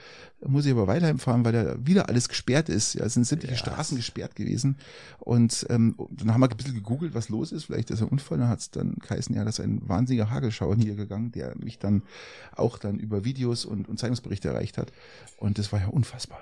muss 0.46 0.64
ich 0.64 0.72
über 0.72 0.86
Weilheim 0.86 1.18
fahren, 1.18 1.44
weil 1.44 1.52
da 1.52 1.76
wieder 1.86 2.08
alles 2.08 2.28
gesperrt 2.28 2.68
ist. 2.68 2.94
Ja, 2.94 3.04
es 3.04 3.14
sind 3.14 3.26
sämtliche 3.26 3.54
ja. 3.54 3.58
Straßen 3.58 3.96
gesperrt 3.96 4.36
gewesen 4.36 4.76
und 5.18 5.66
ähm, 5.70 5.94
dann 6.10 6.32
haben 6.32 6.40
wir 6.40 6.50
ein 6.50 6.56
bisschen 6.56 6.74
gegoogelt, 6.74 7.14
was 7.14 7.28
los 7.28 7.52
ist. 7.52 7.64
Vielleicht 7.64 7.90
ist 7.90 8.02
ein 8.02 8.08
Unfall. 8.08 8.38
Dann 8.38 8.48
hat 8.48 8.60
es 8.60 8.70
dann 8.70 8.96
geheißen, 8.96 9.34
ja, 9.34 9.44
dass 9.44 9.60
ein 9.60 9.80
wahnsinniger 9.88 10.30
Hagelschauer 10.30 10.76
niedergegangen, 10.76 11.32
der 11.32 11.56
mich 11.56 11.78
dann 11.78 12.02
auch 12.56 12.78
dann 12.78 12.98
über 12.98 13.24
Videos 13.24 13.64
und, 13.64 13.88
und 13.88 13.98
Zeitungsberichte 13.98 14.48
erreicht 14.48 14.78
hat. 14.78 14.92
Und 15.36 15.58
das 15.58 15.72
war 15.72 15.80
ja 15.80 15.88
unfassbar. 15.88 16.40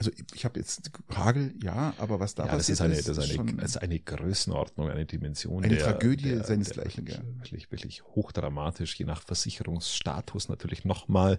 Also 0.00 0.12
ich 0.34 0.46
habe 0.46 0.58
jetzt 0.58 0.90
Hagel, 1.14 1.54
ja, 1.62 1.92
aber 1.98 2.20
was 2.20 2.34
da 2.34 2.46
ja, 2.46 2.52
passiert 2.52 2.80
das 2.80 2.86
ist, 2.88 3.06
eine, 3.10 3.18
das 3.18 3.28
ist, 3.28 3.38
eine, 3.38 3.52
das 3.56 3.70
ist 3.72 3.76
eine 3.76 4.00
Größenordnung, 4.00 4.88
eine 4.88 5.04
Dimension. 5.04 5.62
Eine 5.62 5.76
der, 5.76 5.84
Tragödie 5.84 6.30
der, 6.30 6.44
seinesgleichen. 6.44 7.04
Der, 7.04 7.16
ja. 7.16 7.22
Wirklich, 7.36 7.70
wirklich 7.70 8.02
hochdramatisch, 8.02 8.98
je 8.98 9.04
nach 9.04 9.20
Versicherungsstatus 9.20 10.48
natürlich 10.48 10.86
nochmal, 10.86 11.38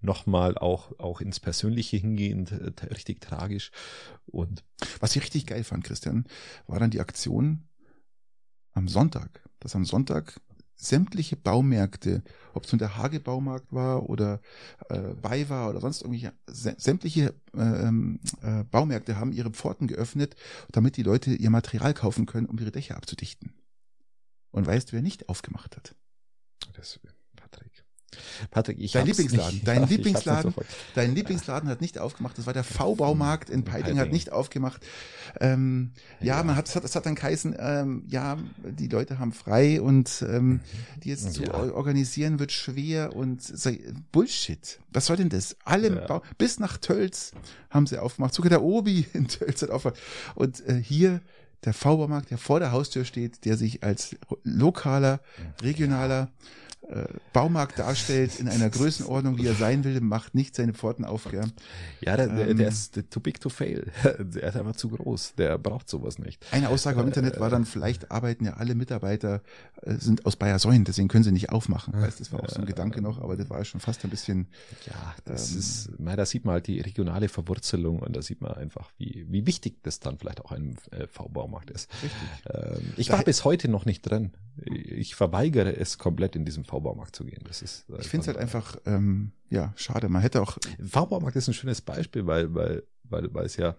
nochmal 0.00 0.56
auch, 0.56 0.98
auch 0.98 1.20
ins 1.20 1.38
Persönliche 1.38 1.98
hingehend, 1.98 2.50
äh, 2.50 2.72
richtig 2.86 3.20
tragisch. 3.20 3.72
Und 4.24 4.64
was 5.00 5.14
ich 5.14 5.20
richtig 5.20 5.46
geil 5.46 5.62
fand, 5.62 5.84
Christian, 5.84 6.24
war 6.66 6.80
dann 6.80 6.88
die 6.88 7.00
Aktion 7.00 7.68
am 8.72 8.88
Sonntag, 8.88 9.42
dass 9.60 9.76
am 9.76 9.84
Sonntag 9.84 10.40
sämtliche 10.78 11.36
Baumärkte, 11.36 12.22
ob 12.54 12.64
es 12.64 12.72
nun 12.72 12.78
der 12.78 12.96
Hagebaumarkt 12.96 13.72
war 13.72 14.08
oder 14.08 14.40
äh, 14.88 15.14
Bei 15.20 15.48
war 15.48 15.68
oder 15.68 15.80
sonst 15.80 16.02
irgendwelche, 16.02 16.32
sämtliche 16.46 17.34
äh, 17.54 17.60
ähm, 17.60 18.20
äh, 18.42 18.62
Baumärkte 18.64 19.18
haben 19.18 19.32
ihre 19.32 19.50
Pforten 19.50 19.88
geöffnet, 19.88 20.36
damit 20.70 20.96
die 20.96 21.02
Leute 21.02 21.34
ihr 21.34 21.50
Material 21.50 21.94
kaufen 21.94 22.26
können, 22.26 22.46
um 22.46 22.58
ihre 22.58 22.70
Dächer 22.70 22.96
abzudichten. 22.96 23.52
Und 24.50 24.66
weißt 24.66 24.88
du, 24.88 24.92
wer 24.94 25.02
nicht 25.02 25.28
aufgemacht 25.28 25.76
hat? 25.76 25.94
Das, 26.74 27.00
Patrick. 28.50 28.78
Ich 28.78 28.92
dein 28.92 29.06
Lieblingsladen, 29.06 29.54
nicht, 29.54 29.68
dein 29.68 29.80
ja, 29.82 29.86
Lieblingsladen, 29.86 30.54
dein 30.94 31.14
Lieblingsladen 31.14 31.68
hat 31.68 31.80
nicht 31.80 31.98
aufgemacht. 31.98 32.38
Das 32.38 32.46
war 32.46 32.52
der 32.52 32.64
V-Baumarkt 32.64 33.50
in 33.50 33.64
Peiting, 33.64 33.98
hat 33.98 34.12
nicht 34.12 34.32
aufgemacht. 34.32 34.84
Ähm, 35.40 35.92
ja, 36.20 36.38
ja, 36.38 36.42
man 36.42 36.56
hat, 36.56 36.74
das 36.74 36.94
hat 36.94 37.06
dann 37.06 37.14
geheißen, 37.14 37.56
ähm, 37.58 38.04
ja, 38.08 38.38
die 38.64 38.88
Leute 38.88 39.18
haben 39.18 39.32
frei 39.32 39.80
und 39.80 40.24
ähm, 40.26 40.60
die 41.02 41.10
jetzt 41.10 41.34
zu 41.34 41.52
organisieren 41.52 42.38
wird 42.38 42.52
schwer 42.52 43.14
und 43.14 43.42
so, 43.42 43.70
Bullshit. 44.12 44.80
Was 44.90 45.06
soll 45.06 45.16
denn 45.16 45.28
das? 45.28 45.56
Alle 45.64 45.90
Bau, 45.90 46.22
bis 46.38 46.58
nach 46.58 46.78
Tölz 46.78 47.32
haben 47.70 47.86
sie 47.86 47.98
aufgemacht. 47.98 48.34
Sogar 48.34 48.50
der 48.50 48.62
Obi 48.62 49.06
in 49.12 49.28
Tölz 49.28 49.62
hat 49.62 49.70
aufgemacht. 49.70 50.00
Und 50.34 50.66
äh, 50.66 50.74
hier 50.82 51.20
der 51.64 51.74
V-Baumarkt, 51.74 52.30
der 52.30 52.38
vor 52.38 52.60
der 52.60 52.72
Haustür 52.72 53.04
steht, 53.04 53.44
der 53.44 53.56
sich 53.56 53.82
als 53.82 54.16
lokaler, 54.44 55.20
regionaler 55.60 56.30
äh, 56.88 57.04
Baumarkt 57.32 57.78
darstellt 57.78 58.38
in 58.40 58.48
einer 58.48 58.70
Größenordnung, 58.70 59.36
wie 59.36 59.46
er 59.46 59.54
sein 59.54 59.84
will, 59.84 60.00
macht 60.00 60.34
nicht 60.34 60.54
seine 60.54 60.72
Pforten 60.72 61.04
auf. 61.04 61.24
Gell? 61.30 61.44
Ja, 62.00 62.16
der, 62.16 62.28
der, 62.28 62.48
ähm, 62.48 62.56
der 62.56 62.68
ist 62.68 63.02
too 63.10 63.20
big 63.20 63.40
to 63.40 63.48
fail. 63.48 63.90
Der 64.18 64.44
ist 64.44 64.56
einfach 64.56 64.76
zu 64.76 64.88
groß. 64.88 65.34
Der 65.36 65.58
braucht 65.58 65.88
sowas 65.88 66.18
nicht. 66.18 66.44
Eine 66.50 66.68
Aussage 66.68 67.00
im 67.00 67.06
äh, 67.06 67.08
Internet 67.08 67.40
war 67.40 67.50
dann, 67.50 67.64
vielleicht 67.64 68.10
arbeiten 68.10 68.44
ja 68.44 68.54
alle 68.54 68.74
Mitarbeiter 68.74 69.42
äh, 69.82 69.94
sind 69.94 70.24
aus 70.26 70.36
Bayersäulen, 70.36 70.84
deswegen 70.84 71.08
können 71.08 71.24
sie 71.24 71.32
nicht 71.32 71.50
aufmachen. 71.50 71.94
Weißt, 71.94 72.20
das 72.20 72.32
war 72.32 72.42
auch 72.42 72.48
so 72.48 72.60
ein 72.60 72.66
Gedanke 72.66 73.02
noch, 73.02 73.20
aber 73.20 73.36
das 73.36 73.50
war 73.50 73.64
schon 73.64 73.80
fast 73.80 74.04
ein 74.04 74.10
bisschen. 74.10 74.48
Ja, 74.86 75.14
das 75.24 75.52
ähm, 75.52 75.58
ist, 75.58 75.90
na, 75.98 76.16
da 76.16 76.26
sieht 76.26 76.44
man 76.44 76.54
halt 76.54 76.66
die 76.66 76.80
regionale 76.80 77.28
Verwurzelung 77.28 78.00
und 78.00 78.16
da 78.16 78.22
sieht 78.22 78.40
man 78.40 78.52
einfach, 78.52 78.90
wie, 78.98 79.26
wie 79.28 79.46
wichtig 79.46 79.82
das 79.82 80.00
dann 80.00 80.18
vielleicht 80.18 80.44
auch 80.44 80.52
einem 80.52 80.76
äh, 80.90 81.06
V-Baumarkt 81.06 81.70
ist. 81.70 81.90
Richtig. 82.02 82.18
Ähm, 82.50 82.92
ich 82.96 83.10
war 83.10 83.22
bis 83.24 83.44
heute 83.44 83.68
noch 83.68 83.84
nicht 83.84 84.02
drin. 84.02 84.32
Ich 84.64 85.14
verweigere 85.14 85.76
es 85.76 85.98
komplett 85.98 86.34
in 86.34 86.44
diesem 86.44 86.64
V-Baumarkt 86.68 87.16
zu 87.16 87.24
gehen. 87.24 87.42
Das 87.46 87.62
ist 87.62 87.86
ich 87.98 88.08
finde 88.08 88.22
es 88.22 88.28
halt 88.28 88.36
einfach, 88.36 88.76
ähm, 88.86 89.32
ja, 89.50 89.72
schade. 89.76 90.08
Man 90.08 90.22
hätte 90.22 90.42
auch. 90.42 90.58
V-Baumarkt 90.84 91.36
ist 91.36 91.48
ein 91.48 91.54
schönes 91.54 91.80
Beispiel, 91.80 92.26
weil, 92.26 92.54
weil, 92.54 92.82
weil, 93.04 93.32
weil 93.34 93.46
es 93.46 93.56
ja, 93.56 93.76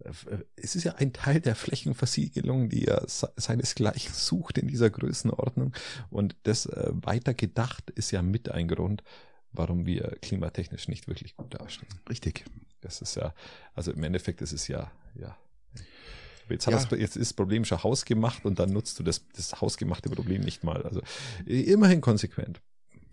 äh, 0.00 0.10
es 0.56 0.76
ist 0.76 0.84
ja 0.84 0.94
ein 0.96 1.12
Teil 1.12 1.40
der 1.40 1.54
Flächenversiegelung, 1.54 2.68
die 2.68 2.84
ja 2.84 3.02
seinesgleichen 3.06 4.12
sucht 4.14 4.58
in 4.58 4.68
dieser 4.68 4.90
Größenordnung. 4.90 5.72
Und 6.10 6.36
das 6.42 6.66
äh, 6.66 6.90
weiter 6.92 7.34
gedacht 7.34 7.90
ist 7.90 8.10
ja 8.10 8.22
mit 8.22 8.50
ein 8.50 8.68
Grund, 8.68 9.02
warum 9.52 9.86
wir 9.86 10.16
klimatechnisch 10.20 10.88
nicht 10.88 11.08
wirklich 11.08 11.36
gut 11.36 11.54
dastehen. 11.54 11.88
Richtig. 12.08 12.44
Das 12.80 13.00
ist 13.00 13.16
ja, 13.16 13.34
also 13.74 13.92
im 13.92 14.02
Endeffekt 14.04 14.40
ist 14.40 14.52
es 14.52 14.68
ja, 14.68 14.92
ja, 15.14 15.36
Jetzt, 16.50 16.66
hat 16.66 16.74
ja. 16.74 16.84
das, 16.84 16.98
jetzt 16.98 17.16
ist 17.16 17.30
das 17.30 17.32
Problem 17.34 17.64
schon 17.64 17.82
hausgemacht 17.82 18.44
und 18.44 18.58
dann 18.58 18.70
nutzt 18.70 18.98
du 18.98 19.02
das, 19.02 19.22
das 19.34 19.60
hausgemachte 19.60 20.08
Problem 20.10 20.42
nicht 20.42 20.64
mal. 20.64 20.82
Also 20.82 21.02
immerhin 21.46 22.00
konsequent. 22.00 22.60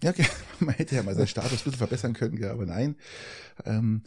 Ja, 0.03 0.11
okay. 0.11 0.27
man 0.59 0.75
hätte 0.75 0.95
ja 0.95 1.03
mal 1.03 1.15
seinen 1.15 1.27
Status 1.27 1.51
ein 1.51 1.63
bisschen 1.63 1.73
verbessern 1.73 2.13
können, 2.13 2.37
ja, 2.37 2.51
aber 2.51 2.65
nein. 2.65 2.95
Ähm, 3.65 4.01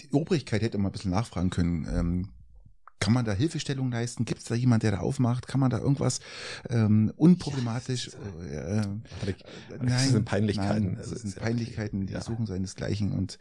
die 0.00 0.10
Obrigkeit 0.12 0.62
hätte 0.62 0.78
mal 0.78 0.88
ein 0.88 0.92
bisschen 0.92 1.10
nachfragen 1.10 1.50
können. 1.50 1.86
Ähm, 1.90 2.28
kann 2.98 3.12
man 3.12 3.24
da 3.24 3.32
Hilfestellung 3.32 3.90
leisten? 3.90 4.24
Gibt 4.24 4.40
es 4.40 4.46
da 4.46 4.54
jemand, 4.54 4.82
der 4.82 4.90
da 4.90 4.98
aufmacht? 5.00 5.46
Kann 5.46 5.60
man 5.60 5.70
da 5.70 5.78
irgendwas 5.78 6.20
ähm, 6.70 7.12
unproblematisch? 7.16 8.10
Ja, 8.50 8.56
äh, 8.56 8.80
äh, 8.80 8.86
nein, 9.78 9.88
das 9.88 10.08
sind 10.08 10.24
Peinlichkeiten. 10.24 10.84
Nein, 10.84 10.96
das 10.96 11.10
sind 11.10 11.36
Peinlichkeiten, 11.36 12.06
die 12.06 12.14
ja. 12.14 12.22
suchen 12.22 12.46
seinesgleichen. 12.46 13.12
Und 13.12 13.38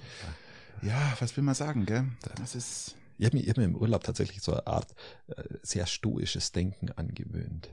ja, 0.81 1.13
was 1.19 1.37
will 1.37 1.43
man 1.43 1.55
sagen, 1.55 1.85
gell? 1.85 2.05
Das 2.35 2.53
ist 2.53 2.95
ich 3.17 3.25
habe 3.25 3.37
mir 3.37 3.43
immer 3.43 3.65
im 3.65 3.75
Urlaub 3.75 4.03
tatsächlich 4.03 4.41
so 4.41 4.53
eine 4.53 4.67
Art 4.67 4.93
äh, 5.27 5.43
sehr 5.63 5.85
stoisches 5.85 6.51
Denken 6.51 6.91
angewöhnt. 6.91 7.69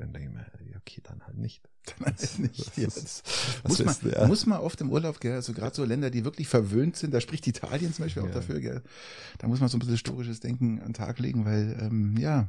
Dann 0.00 0.14
denke 0.14 0.28
ich 0.28 0.34
mir, 0.34 0.76
okay, 0.78 1.02
dann 1.02 1.26
halt 1.26 1.36
nicht. 1.36 1.62
Dann 1.98 2.06
halt 2.06 2.38
nicht. 2.38 2.76
Jetzt. 2.76 3.22
muss, 3.66 3.84
man, 3.84 3.96
ja. 4.10 4.26
muss 4.26 4.46
man 4.46 4.60
oft 4.60 4.80
im 4.80 4.90
Urlaub, 4.90 5.20
gell, 5.20 5.34
also 5.34 5.52
gerade 5.52 5.74
so 5.74 5.84
Länder, 5.84 6.10
die 6.10 6.24
wirklich 6.24 6.48
verwöhnt 6.48 6.96
sind, 6.96 7.12
da 7.12 7.20
spricht 7.20 7.46
Italien 7.46 7.92
zum 7.92 8.04
Beispiel 8.04 8.22
ja. 8.22 8.28
auch 8.28 8.32
dafür, 8.32 8.60
gell, 8.60 8.82
da 9.38 9.48
muss 9.48 9.60
man 9.60 9.68
so 9.68 9.76
ein 9.76 9.80
bisschen 9.80 9.98
stoisches 9.98 10.40
Denken 10.40 10.78
an 10.80 10.88
den 10.88 10.94
Tag 10.94 11.18
legen, 11.18 11.44
weil, 11.44 11.78
ähm, 11.80 12.16
ja, 12.18 12.48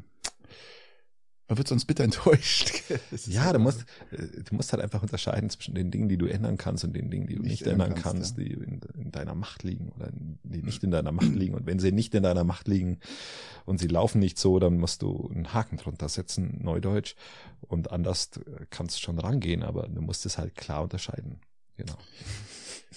Man 1.47 1.58
wird 1.58 1.67
sonst 1.67 1.86
bitter 1.86 2.04
enttäuscht. 2.06 2.84
ja, 3.27 3.43
halt 3.43 3.56
du 3.56 3.60
musst, 3.60 3.86
äh, 4.12 4.43
du 4.43 4.56
musst 4.56 4.71
halt 4.71 4.82
einfach 4.82 5.01
unterscheiden 5.01 5.49
zwischen 5.49 5.75
den 5.75 5.91
Dingen, 5.91 6.10
die 6.10 6.17
du 6.17 6.25
ändern 6.25 6.58
kannst 6.58 6.84
und 6.84 6.93
den 6.93 7.10
Dingen, 7.10 7.27
die 7.27 7.36
du 7.36 7.41
nicht, 7.41 7.62
nicht 7.62 7.67
ändern 7.67 7.95
kannst, 7.95 8.36
kannst 8.36 8.38
ja. 8.38 8.43
die 8.43 8.54
in, 8.54 8.82
in, 8.95 9.12
deiner 9.12 9.36
Macht 9.36 9.63
liegen 9.63 9.89
oder 9.89 10.10
die 10.13 10.62
nicht 10.62 10.84
in 10.84 10.91
deiner 10.91 11.12
Macht 11.12 11.34
liegen. 11.34 11.54
Und 11.54 11.65
wenn 11.65 11.80
sie 11.80 11.91
nicht 11.91 12.15
in 12.15 12.23
deiner 12.23 12.43
Macht 12.43 12.67
liegen 12.67 12.99
und 13.65 13.80
sie 13.80 13.88
laufen 13.88 14.19
nicht 14.19 14.39
so, 14.39 14.60
dann 14.60 14.77
musst 14.77 15.01
du 15.01 15.30
einen 15.34 15.54
Haken 15.54 15.77
drunter 15.77 16.10
setzen, 16.10 16.60
Neudeutsch. 16.62 17.15
Und 17.62 17.91
anders 17.91 18.32
äh, 18.38 18.65
kannst 18.69 18.97
du 18.97 19.01
schon 19.01 19.19
rangehen, 19.19 19.63
aber 19.63 19.88
du 19.88 20.01
musst 20.01 20.25
es 20.25 20.38
halt 20.38 20.56
klar 20.56 20.84
unterscheiden. 20.84 21.39
Genau. 21.77 21.97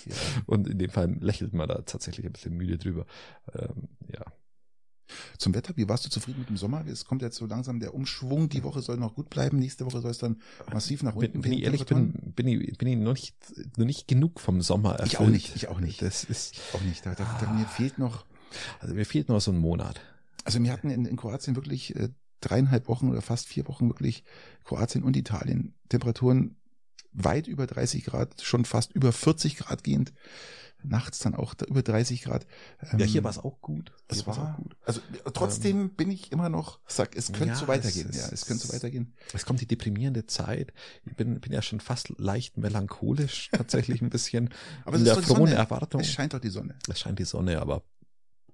Ja. 0.06 0.16
Und 0.44 0.68
in 0.68 0.78
dem 0.78 0.90
Fall 0.90 1.16
lächelt 1.20 1.54
man 1.54 1.68
da 1.68 1.80
tatsächlich 1.82 2.26
ein 2.26 2.32
bisschen 2.32 2.54
müde 2.54 2.76
drüber. 2.76 3.06
Ähm, 3.54 3.88
ja. 4.12 4.24
Zum 5.38 5.54
Wetter, 5.54 5.74
wie 5.76 5.88
warst 5.88 6.04
du 6.04 6.10
zufrieden 6.10 6.40
mit 6.40 6.48
dem 6.48 6.56
Sommer? 6.56 6.84
Es 6.86 7.04
kommt 7.04 7.22
jetzt 7.22 7.36
so 7.36 7.46
langsam 7.46 7.80
der 7.80 7.94
Umschwung. 7.94 8.48
Die 8.48 8.62
Woche 8.62 8.82
soll 8.82 8.96
noch 8.96 9.14
gut 9.14 9.30
bleiben. 9.30 9.58
Nächste 9.58 9.84
Woche 9.86 10.00
soll 10.00 10.10
es 10.10 10.18
dann 10.18 10.40
massiv 10.72 11.02
nach 11.02 11.14
unten 11.14 11.32
gehen. 11.32 11.42
Bin 11.42 11.52
ich 11.52 11.62
ehrlich, 11.62 11.86
bin, 11.86 12.12
bin, 12.34 12.48
ich, 12.48 12.78
bin 12.78 12.88
ich 12.88 12.96
noch 12.96 13.14
nicht, 13.14 13.36
noch 13.76 13.84
nicht 13.84 14.08
genug 14.08 14.40
vom 14.40 14.62
Sommer 14.62 14.92
erfüllt. 14.92 15.12
Ich 15.12 15.18
auch 15.18 15.28
nicht, 15.28 15.56
ich 15.56 15.68
auch 15.68 15.80
nicht. 15.80 16.02
Das 16.02 16.24
ist 16.24 16.60
auch 16.72 16.82
nicht. 16.82 17.04
Da, 17.04 17.14
da, 17.14 17.24
da, 17.40 17.50
mir 17.52 17.66
fehlt 17.66 17.98
noch. 17.98 18.24
Also 18.80 18.94
mir 18.94 19.06
fehlt 19.06 19.28
noch 19.28 19.40
so 19.40 19.50
ein 19.50 19.58
Monat. 19.58 20.00
Also 20.44 20.62
wir 20.62 20.72
hatten 20.72 20.90
in, 20.90 21.06
in 21.06 21.16
Kroatien 21.16 21.56
wirklich 21.56 21.94
äh, 21.96 22.10
dreieinhalb 22.40 22.88
Wochen 22.88 23.10
oder 23.10 23.22
fast 23.22 23.48
vier 23.48 23.66
Wochen 23.68 23.88
wirklich 23.88 24.24
Kroatien 24.64 25.02
und 25.02 25.16
Italien 25.16 25.74
Temperaturen 25.88 26.56
weit 27.12 27.46
über 27.46 27.66
30 27.66 28.04
Grad, 28.04 28.42
schon 28.42 28.64
fast 28.64 28.92
über 28.92 29.12
40 29.12 29.56
Grad 29.56 29.84
gehend 29.84 30.12
nachts 30.84 31.18
dann 31.18 31.34
auch 31.34 31.54
über 31.66 31.82
30 31.82 32.22
Grad. 32.22 32.46
Ähm, 32.92 32.98
ja, 32.98 33.06
hier 33.06 33.24
war 33.24 33.30
es 33.30 33.38
auch 33.38 33.60
gut. 33.60 33.92
Es 34.08 34.26
war 34.26 34.38
auch 34.38 34.56
gut. 34.56 34.76
Also 34.84 35.00
trotzdem 35.32 35.80
ähm, 35.80 35.90
bin 35.94 36.10
ich 36.10 36.32
immer 36.32 36.48
noch, 36.48 36.80
sag, 36.86 37.16
es 37.16 37.32
könnte 37.32 37.48
ja, 37.48 37.56
so 37.56 37.68
weitergehen. 37.68 38.08
Es, 38.10 38.16
ja, 38.16 38.28
es 38.30 38.46
könnte 38.46 38.66
so 38.66 38.72
weitergehen. 38.72 39.14
Es 39.32 39.44
kommt 39.44 39.60
die 39.60 39.66
deprimierende 39.66 40.26
Zeit. 40.26 40.72
Ich 41.04 41.16
bin, 41.16 41.40
bin 41.40 41.52
ja 41.52 41.62
schon 41.62 41.80
fast 41.80 42.12
leicht 42.18 42.56
melancholisch, 42.56 43.50
tatsächlich 43.52 44.02
ein 44.02 44.10
bisschen. 44.10 44.50
aber 44.84 44.96
in 44.98 45.04
der 45.04 45.16
frohen 45.16 45.52
Erwartung. 45.52 46.00
Es 46.00 46.10
scheint 46.10 46.34
doch 46.34 46.40
die 46.40 46.50
Sonne. 46.50 46.76
Es 46.88 47.00
scheint 47.00 47.18
die 47.18 47.24
Sonne, 47.24 47.60
aber 47.60 47.82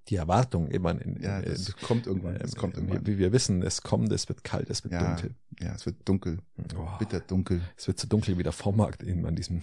die 0.07 0.15
Erwartung 0.15 0.67
immer 0.67 0.99
in, 0.99 1.21
ja, 1.21 1.41
das 1.41 1.69
äh, 1.69 1.73
kommt 1.81 2.07
irgendwann, 2.07 2.35
es 2.37 2.55
kommt 2.55 2.75
irgendwann. 2.75 3.05
Wie, 3.05 3.13
wie, 3.13 3.17
wir 3.19 3.31
wissen, 3.31 3.61
es 3.61 3.81
kommt, 3.81 4.11
es 4.11 4.27
wird 4.27 4.43
kalt, 4.43 4.69
es 4.69 4.83
wird 4.83 4.93
ja, 4.93 5.13
dunkel. 5.13 5.35
Ja, 5.59 5.73
es 5.75 5.85
wird 5.85 5.97
dunkel. 6.05 6.39
Oh, 6.75 6.87
bitter 6.97 7.19
dunkel. 7.19 7.61
Es 7.77 7.87
wird 7.87 7.99
so 7.99 8.07
dunkel 8.07 8.37
wie 8.37 8.43
der 8.43 8.51
Vormarkt 8.51 9.03
eben 9.03 9.25
an 9.25 9.35
diesem, 9.35 9.59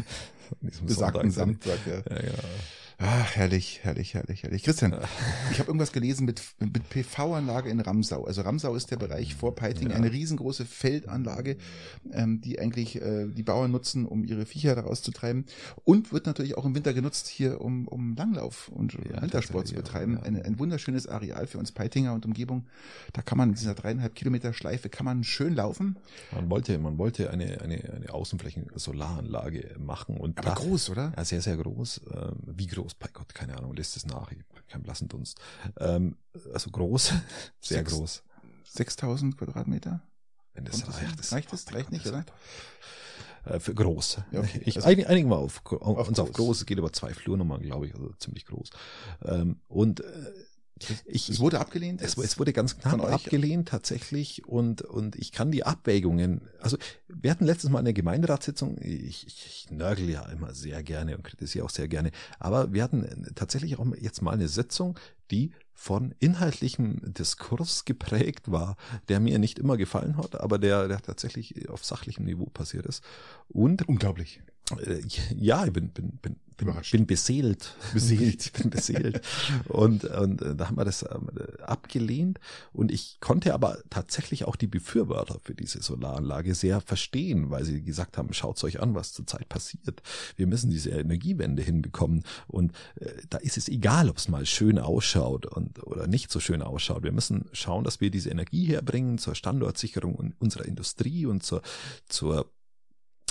diesem 0.60 0.86
Besagten 0.86 1.30
Samstag. 1.30 1.78
Ja. 1.86 2.14
ja, 2.14 2.22
ja. 2.22 2.32
Ah, 3.04 3.24
herrlich, 3.32 3.80
herrlich, 3.82 4.14
herrlich, 4.14 4.44
herrlich. 4.44 4.62
Christian, 4.62 4.94
ich 5.50 5.58
habe 5.58 5.66
irgendwas 5.66 5.90
gelesen 5.90 6.24
mit, 6.24 6.40
mit 6.60 6.88
PV-Anlage 6.88 7.68
in 7.68 7.80
Ramsau. 7.80 8.24
Also 8.24 8.42
Ramsau 8.42 8.76
ist 8.76 8.92
der 8.92 8.96
Bereich 8.96 9.34
vor 9.34 9.56
Peiting, 9.56 9.90
ja. 9.90 9.96
eine 9.96 10.12
riesengroße 10.12 10.64
Feldanlage, 10.64 11.56
ähm, 12.12 12.40
die 12.40 12.60
eigentlich 12.60 13.02
äh, 13.02 13.26
die 13.26 13.42
Bauern 13.42 13.72
nutzen, 13.72 14.06
um 14.06 14.24
ihre 14.24 14.46
Viecher 14.46 14.76
daraus 14.76 15.02
zu 15.02 15.10
treiben. 15.10 15.46
Und 15.82 16.12
wird 16.12 16.26
natürlich 16.26 16.56
auch 16.56 16.64
im 16.64 16.76
Winter 16.76 16.94
genutzt 16.94 17.26
hier, 17.26 17.60
um, 17.60 17.88
um 17.88 18.14
Langlauf 18.14 18.68
und 18.68 18.92
ja, 18.92 19.20
Wintersport 19.20 19.66
zu 19.66 19.74
betreiben. 19.74 20.18
Ja. 20.18 20.22
Eine, 20.22 20.44
ein 20.44 20.60
wunderschönes 20.60 21.08
Areal 21.08 21.48
für 21.48 21.58
uns 21.58 21.72
Peitinger 21.72 22.14
und 22.14 22.24
Umgebung. 22.24 22.66
Da 23.14 23.22
kann 23.22 23.36
man 23.36 23.48
in 23.48 23.54
dieser 23.56 23.74
dreieinhalb 23.74 24.14
Kilometer 24.14 24.52
Schleife 24.52 24.88
kann 24.88 25.06
man 25.06 25.24
schön 25.24 25.56
laufen. 25.56 25.96
Man 26.30 26.48
wollte, 26.50 26.78
man 26.78 26.98
wollte 26.98 27.30
eine, 27.30 27.62
eine, 27.62 27.82
eine 27.92 28.14
Außenflächen-Solaranlage 28.14 29.74
machen 29.80 30.18
und 30.18 30.36
Aber 30.46 30.54
da, 30.54 30.54
groß, 30.54 30.90
oder? 30.90 31.12
Ja, 31.16 31.24
sehr, 31.24 31.40
sehr 31.40 31.56
groß. 31.56 32.00
Ähm, 32.12 32.36
wie 32.46 32.66
groß? 32.66 32.94
bei 32.94 33.08
Gott, 33.12 33.34
keine 33.34 33.56
Ahnung, 33.56 33.74
lässt 33.74 33.96
es 33.96 34.06
nach, 34.06 34.30
ich 34.32 34.38
habe 34.38 34.62
keinen 34.68 34.82
blassen 34.82 35.08
Dunst. 35.08 35.40
Ähm, 35.78 36.16
also 36.52 36.70
groß, 36.70 37.12
sehr 37.60 37.78
Sechs, 37.78 37.92
groß. 37.92 38.22
6000 38.64 39.36
Quadratmeter? 39.36 40.00
Wenn 40.54 40.64
das 40.64 40.86
reicht. 40.86 41.18
Das 41.18 41.32
reicht 41.32 41.52
das? 41.52 41.72
Reicht 41.72 41.92
nicht, 41.92 42.06
oder? 42.06 42.24
Äh, 43.44 43.58
für 43.58 43.74
groß. 43.74 44.18
Ja, 44.30 44.40
okay. 44.40 44.62
Ich 44.64 44.76
also, 44.76 44.88
einigen 44.88 45.30
wir 45.30 45.36
auf, 45.36 45.62
auf, 45.66 45.82
auf 45.82 46.08
uns 46.08 46.18
groß. 46.18 46.28
auf 46.28 46.32
groß. 46.32 46.58
Es 46.58 46.66
geht 46.66 46.78
über 46.78 46.92
zwei 46.92 47.12
Flurnummern, 47.12 47.62
glaube 47.62 47.86
ich, 47.86 47.94
also 47.94 48.12
ziemlich 48.18 48.46
groß. 48.46 48.70
Ähm, 49.24 49.60
und 49.68 50.00
äh, 50.00 50.04
ich, 51.04 51.28
es 51.28 51.40
wurde 51.40 51.60
abgelehnt? 51.60 52.02
Es, 52.02 52.16
es 52.16 52.38
wurde 52.38 52.52
ganz 52.52 52.78
knapp 52.78 53.02
abgelehnt 53.04 53.68
tatsächlich 53.68 54.46
und, 54.46 54.82
und 54.82 55.16
ich 55.16 55.32
kann 55.32 55.50
die 55.50 55.64
Abwägungen, 55.64 56.42
also 56.60 56.76
wir 57.08 57.30
hatten 57.30 57.44
letztes 57.44 57.70
Mal 57.70 57.80
eine 57.80 57.92
Gemeinderatssitzung, 57.92 58.78
ich, 58.80 59.26
ich, 59.26 59.46
ich 59.46 59.70
nörgel 59.70 60.08
ja 60.08 60.22
immer 60.30 60.54
sehr 60.54 60.82
gerne 60.82 61.16
und 61.16 61.24
kritisiere 61.24 61.64
auch 61.64 61.70
sehr 61.70 61.88
gerne, 61.88 62.10
aber 62.38 62.72
wir 62.72 62.82
hatten 62.82 63.32
tatsächlich 63.34 63.78
auch 63.78 63.86
jetzt 64.00 64.22
mal 64.22 64.32
eine 64.32 64.48
Sitzung, 64.48 64.98
die 65.30 65.52
von 65.82 66.14
inhaltlichem 66.20 67.12
Diskurs 67.14 67.84
geprägt 67.84 68.52
war, 68.52 68.76
der 69.08 69.18
mir 69.18 69.38
nicht 69.38 69.58
immer 69.58 69.76
gefallen 69.76 70.16
hat, 70.16 70.40
aber 70.40 70.58
der, 70.58 70.86
der 70.86 71.00
tatsächlich 71.00 71.68
auf 71.68 71.84
sachlichem 71.84 72.24
Niveau 72.24 72.46
passiert 72.46 72.86
ist. 72.86 73.02
Und 73.48 73.88
unglaublich. 73.88 74.42
Äh, 74.78 75.00
ja, 75.34 75.64
ich 75.64 75.72
bin, 75.72 75.88
bin, 75.88 76.18
bin, 76.18 76.36
bin, 76.64 76.74
bin 76.90 77.06
beseelt. 77.06 77.74
Beseelt. 77.92 78.22
Ich 78.42 78.52
bin 78.52 78.70
beseelt. 78.70 79.20
und, 79.68 80.04
und 80.04 80.42
äh, 80.42 80.54
da 80.54 80.68
haben 80.68 80.76
wir 80.76 80.84
das 80.84 81.02
ähm, 81.02 81.28
abgelehnt. 81.62 82.38
Und 82.72 82.90
ich 82.90 83.18
konnte 83.20 83.54
aber 83.54 83.78
tatsächlich 83.90 84.44
auch 84.44 84.56
die 84.56 84.66
Befürworter 84.66 85.38
für 85.42 85.54
diese 85.54 85.82
Solaranlage 85.82 86.54
sehr 86.54 86.80
verstehen, 86.80 87.50
weil 87.50 87.64
sie 87.64 87.82
gesagt 87.82 88.18
haben, 88.18 88.32
schaut 88.32 88.62
euch 88.64 88.80
an, 88.80 88.94
was 88.94 89.12
zurzeit 89.12 89.48
passiert. 89.48 90.02
Wir 90.36 90.46
müssen 90.46 90.70
diese 90.70 90.90
Energiewende 90.90 91.62
hinbekommen. 91.62 92.24
Und 92.46 92.72
äh, 92.96 93.10
da 93.28 93.38
ist 93.38 93.56
es 93.56 93.68
egal, 93.68 94.08
ob 94.08 94.18
es 94.18 94.28
mal 94.28 94.46
schön 94.46 94.78
ausschaut 94.78 95.46
und 95.46 95.82
oder 95.86 96.06
nicht 96.06 96.30
so 96.30 96.40
schön 96.40 96.62
ausschaut. 96.62 97.02
Wir 97.02 97.12
müssen 97.12 97.46
schauen, 97.52 97.84
dass 97.84 98.00
wir 98.00 98.10
diese 98.10 98.30
Energie 98.30 98.66
herbringen 98.66 99.18
zur 99.18 99.34
Standortsicherung 99.34 100.34
unserer 100.38 100.64
Industrie 100.64 101.26
und 101.26 101.42
zur, 101.42 101.62
zur 102.06 102.50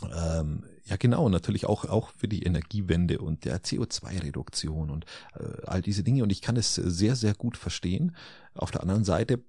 ähm, 0.04 0.63
ja 0.86 0.96
genau, 0.98 1.30
natürlich 1.30 1.65
auch, 1.65 1.86
auch 1.86 2.12
für 2.17 2.28
die 2.28 2.44
Energiewende 2.44 3.20
und 3.20 3.46
der 3.46 3.62
CO2-Reduktion 3.62 4.89
und 4.89 5.06
äh, 5.39 5.65
all 5.65 5.82
diese 5.82 6.04
Dinge. 6.04 6.24
Und 6.24 6.32
ich 6.32 6.41
kann 6.41 6.58
es 6.58 6.76
sehr, 6.76 7.15
sehr 7.15 7.34
gut 7.34 7.58
verstehen. 7.58 8.15
Auf 8.54 8.72
der 8.72 8.82
anderen 8.82 9.04
Seite 9.04 9.44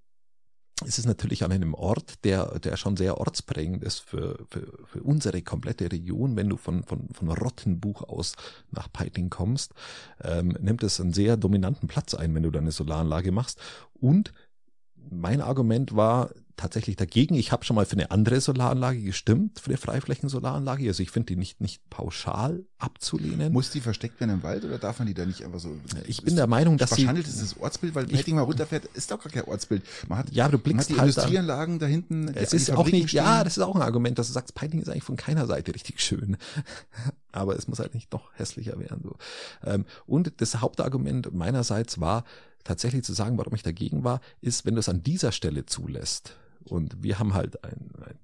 ist 0.85 0.99
es 0.99 1.07
natürlich 1.07 1.45
an 1.45 1.53
einem 1.53 1.75
Ort, 1.75 2.25
der, 2.25 2.59
der 2.59 2.77
schon 2.77 2.97
sehr 2.97 3.19
ortsprägend 3.19 3.83
ist 3.85 4.01
für, 4.01 4.45
für, 4.49 4.79
für 4.85 5.03
unsere 5.03 5.43
komplette 5.43 5.91
Region. 5.91 6.37
Wenn 6.37 6.49
du 6.49 6.57
von, 6.57 6.83
von, 6.83 7.09
von 7.13 7.29
Rottenbuch 7.29 8.03
aus 8.03 8.35
nach 8.71 8.93
Peiting 8.93 9.31
kommst, 9.31 9.73
ähm, 10.23 10.57
nimmt 10.61 10.83
es 10.83 11.01
einen 11.01 11.13
sehr 11.13 11.37
dominanten 11.37 11.89
Platz 11.89 12.15
ein, 12.15 12.35
wenn 12.35 12.43
du 12.43 12.51
deine 12.51 12.73
Solaranlage 12.73 13.33
machst. 13.33 13.61
Und 13.95 14.33
mein 15.11 15.41
Argument 15.41 15.95
war 15.95 16.31
tatsächlich 16.57 16.97
dagegen. 16.97 17.35
Ich 17.35 17.51
habe 17.53 17.65
schon 17.65 17.77
mal 17.77 17.87
für 17.87 17.95
eine 17.97 18.11
andere 18.11 18.41
Solaranlage 18.41 19.03
gestimmt, 19.03 19.61
für 19.61 19.71
eine 19.71 19.79
Freiflächensolaranlage. 19.79 20.87
Also 20.87 21.03
ich 21.03 21.11
finde 21.11 21.27
die 21.27 21.37
nicht, 21.37 21.61
nicht 21.61 21.89
pauschal 21.91 22.65
abzulehnen. 22.79 23.53
Muss 23.53 23.71
die 23.71 23.81
versteckt 23.81 24.21
werden 24.21 24.31
im 24.31 24.43
Wald 24.43 24.65
oder 24.65 24.79
darf 24.79 24.99
man 24.99 25.09
die 25.09 25.15
da 25.15 25.25
nicht 25.25 25.45
einfach 25.45 25.61
so? 25.61 25.77
Ich 26.07 26.23
bin 26.23 26.37
der 26.37 26.47
Meinung, 26.47 26.79
dass 26.79 26.91
sie. 26.91 27.09
handelt 27.09 27.27
ist 27.27 27.43
das 27.43 27.59
Ortsbild, 27.59 27.95
weil 27.95 28.07
Petting 28.07 28.37
mal 28.37 28.43
runterfährt, 28.43 28.85
ist 28.95 29.11
doch 29.11 29.21
gar 29.21 29.33
kein 29.33 29.45
Ortsbild. 29.45 29.83
Man 30.09 30.19
hat, 30.19 30.31
ja, 30.31 30.49
du 30.49 30.59
blickst 30.59 30.91
man 30.91 30.99
hat 30.99 30.99
die 30.99 31.01
halt 31.01 31.17
Industrieanlagen 31.17 31.79
da 31.79 31.87
hinten. 31.87 32.29
Es 32.29 32.53
ist 32.53 32.71
auch 32.71 32.87
nicht, 32.87 33.09
stehen. 33.09 33.25
ja, 33.25 33.45
das 33.45 33.57
ist 33.57 33.63
auch 33.63 33.75
ein 33.75 33.83
Argument, 33.83 34.19
dass 34.19 34.29
du 34.29 34.33
sagst, 34.33 34.55
Peiting 34.55 34.81
ist 34.81 34.89
eigentlich 34.89 35.05
von 35.05 35.17
keiner 35.17 35.47
Seite 35.47 35.75
richtig 35.75 36.01
schön. 36.01 36.37
Aber 37.33 37.57
es 37.57 37.67
muss 37.67 37.79
halt 37.79 37.95
nicht 37.95 38.13
noch 38.13 38.31
hässlicher 38.35 38.79
werden. 38.79 39.01
So. 39.03 39.17
Ähm, 39.65 39.87
und 40.07 40.35
das 40.37 40.61
Hauptargument 40.61 41.33
meinerseits 41.33 41.99
war, 41.99 42.25
tatsächlich 42.65 43.05
zu 43.05 43.13
sagen, 43.13 43.39
warum 43.39 43.55
ich 43.55 43.63
dagegen 43.63 44.05
war, 44.05 44.21
ist, 44.41 44.65
wenn 44.65 44.75
du 44.75 44.81
es 44.81 44.89
an 44.89 45.03
dieser 45.03 45.33
Stelle 45.33 45.67
zulässt. 45.67 46.37
Und 46.65 47.03
wir 47.03 47.19
haben 47.19 47.35
halt 47.35 47.65
ein, 47.65 47.91
ein 48.01 48.19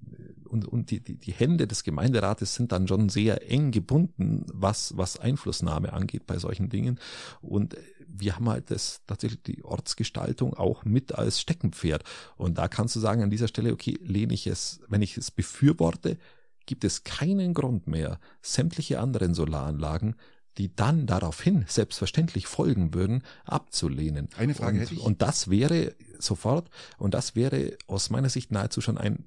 und, 0.49 0.67
und 0.67 0.91
die, 0.91 1.01
die, 1.01 1.17
die 1.17 1.33
Hände 1.33 1.67
des 1.67 1.85
Gemeinderates 1.85 2.55
sind 2.55 2.73
dann 2.73 2.89
schon 2.89 3.09
sehr 3.09 3.51
eng 3.51 3.71
gebunden, 3.71 4.45
was, 4.53 4.97
was 4.97 5.19
Einflussnahme 5.19 5.93
angeht 5.93 6.27
bei 6.27 6.39
solchen 6.39 6.69
Dingen. 6.69 6.99
Und 7.41 7.77
wir 8.09 8.35
haben 8.37 8.49
halt 8.49 8.71
das 8.71 9.03
tatsächlich 9.07 9.43
die 9.43 9.65
Ortsgestaltung 9.65 10.55
auch 10.55 10.85
mit 10.85 11.15
als 11.15 11.41
Steckenpferd. 11.41 12.03
Und 12.37 12.59
da 12.59 12.69
kannst 12.69 12.97
du 12.97 13.01
sagen, 13.01 13.23
an 13.23 13.31
dieser 13.31 13.49
Stelle, 13.49 13.73
okay, 13.73 13.99
lehne 14.03 14.35
ich 14.35 14.47
es, 14.47 14.81
wenn 14.89 15.03
ich 15.03 15.17
es 15.17 15.31
befürworte, 15.31 16.19
gibt 16.67 16.85
es 16.85 17.05
keinen 17.05 17.55
Grund 17.55 17.87
mehr, 17.87 18.19
sämtliche 18.43 19.01
anderen 19.01 19.35
Solaranlagen 19.35 20.17
die 20.59 20.75
dann 20.75 21.07
daraufhin 21.07 21.65
selbstverständlich 21.69 22.47
folgen 22.47 22.93
würden, 22.93 23.23
abzulehnen. 23.45 24.29
Eine 24.37 24.55
Frage 24.55 24.77
und, 24.77 24.83
hätte 24.83 24.95
ich. 24.95 25.01
Und 25.01 25.23
das 25.23 25.49
wäre 25.49 25.95
sofort, 26.19 26.69
und 26.99 27.15
das 27.15 27.37
wäre 27.37 27.77
aus 27.87 28.11
meiner 28.11 28.29
Sicht 28.29 28.51
nahezu 28.51 28.81
schon 28.81 28.99
ein 28.99 29.25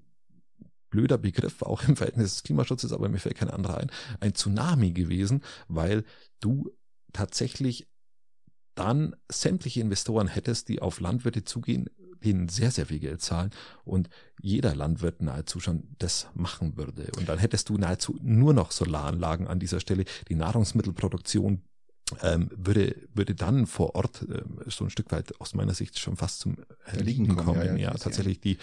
blöder 0.89 1.17
Begriff, 1.17 1.61
auch 1.61 1.83
im 1.87 1.95
Verhältnis 1.95 2.33
des 2.33 2.43
Klimaschutzes, 2.43 2.91
aber 2.91 3.07
mir 3.07 3.19
fällt 3.19 3.37
kein 3.37 3.49
anderer 3.49 3.77
ein, 3.77 3.91
ein 4.19 4.35
Tsunami 4.35 4.91
gewesen, 4.91 5.41
weil 5.69 6.03
du 6.41 6.69
tatsächlich 7.13 7.87
dann 8.75 9.15
sämtliche 9.31 9.81
Investoren 9.81 10.27
hättest, 10.27 10.67
die 10.67 10.81
auf 10.81 10.99
Landwirte 10.99 11.43
zugehen, 11.43 11.89
denen 12.23 12.49
sehr, 12.49 12.71
sehr 12.71 12.85
viel 12.85 12.99
Geld 12.99 13.21
zahlen 13.21 13.51
und 13.83 14.09
jeder 14.41 14.75
Landwirt 14.75 15.21
nahezu 15.21 15.59
schon 15.59 15.83
das 15.99 16.27
machen 16.33 16.77
würde. 16.77 17.07
Und 17.17 17.29
dann 17.29 17.39
hättest 17.39 17.69
du 17.69 17.77
nahezu 17.77 18.17
nur 18.21 18.53
noch 18.53 18.71
Solaranlagen 18.71 19.47
an 19.47 19.59
dieser 19.59 19.79
Stelle. 19.79 20.05
Die 20.29 20.35
Nahrungsmittelproduktion 20.35 21.61
ähm, 22.21 22.49
würde, 22.55 22.95
würde 23.13 23.35
dann 23.35 23.67
vor 23.67 23.95
Ort 23.95 24.25
ähm, 24.29 24.59
so 24.67 24.83
ein 24.83 24.89
Stück 24.89 25.11
weit 25.11 25.39
aus 25.39 25.53
meiner 25.53 25.73
Sicht 25.73 25.99
schon 25.99 26.17
fast 26.17 26.39
zum 26.39 26.57
Erliegen 26.85 27.27
kommen. 27.27 27.45
kommen. 27.45 27.61
Ja, 27.61 27.73
ja, 27.73 27.77
ja 27.77 27.93
tatsächlich 27.93 28.39
die, 28.39 28.57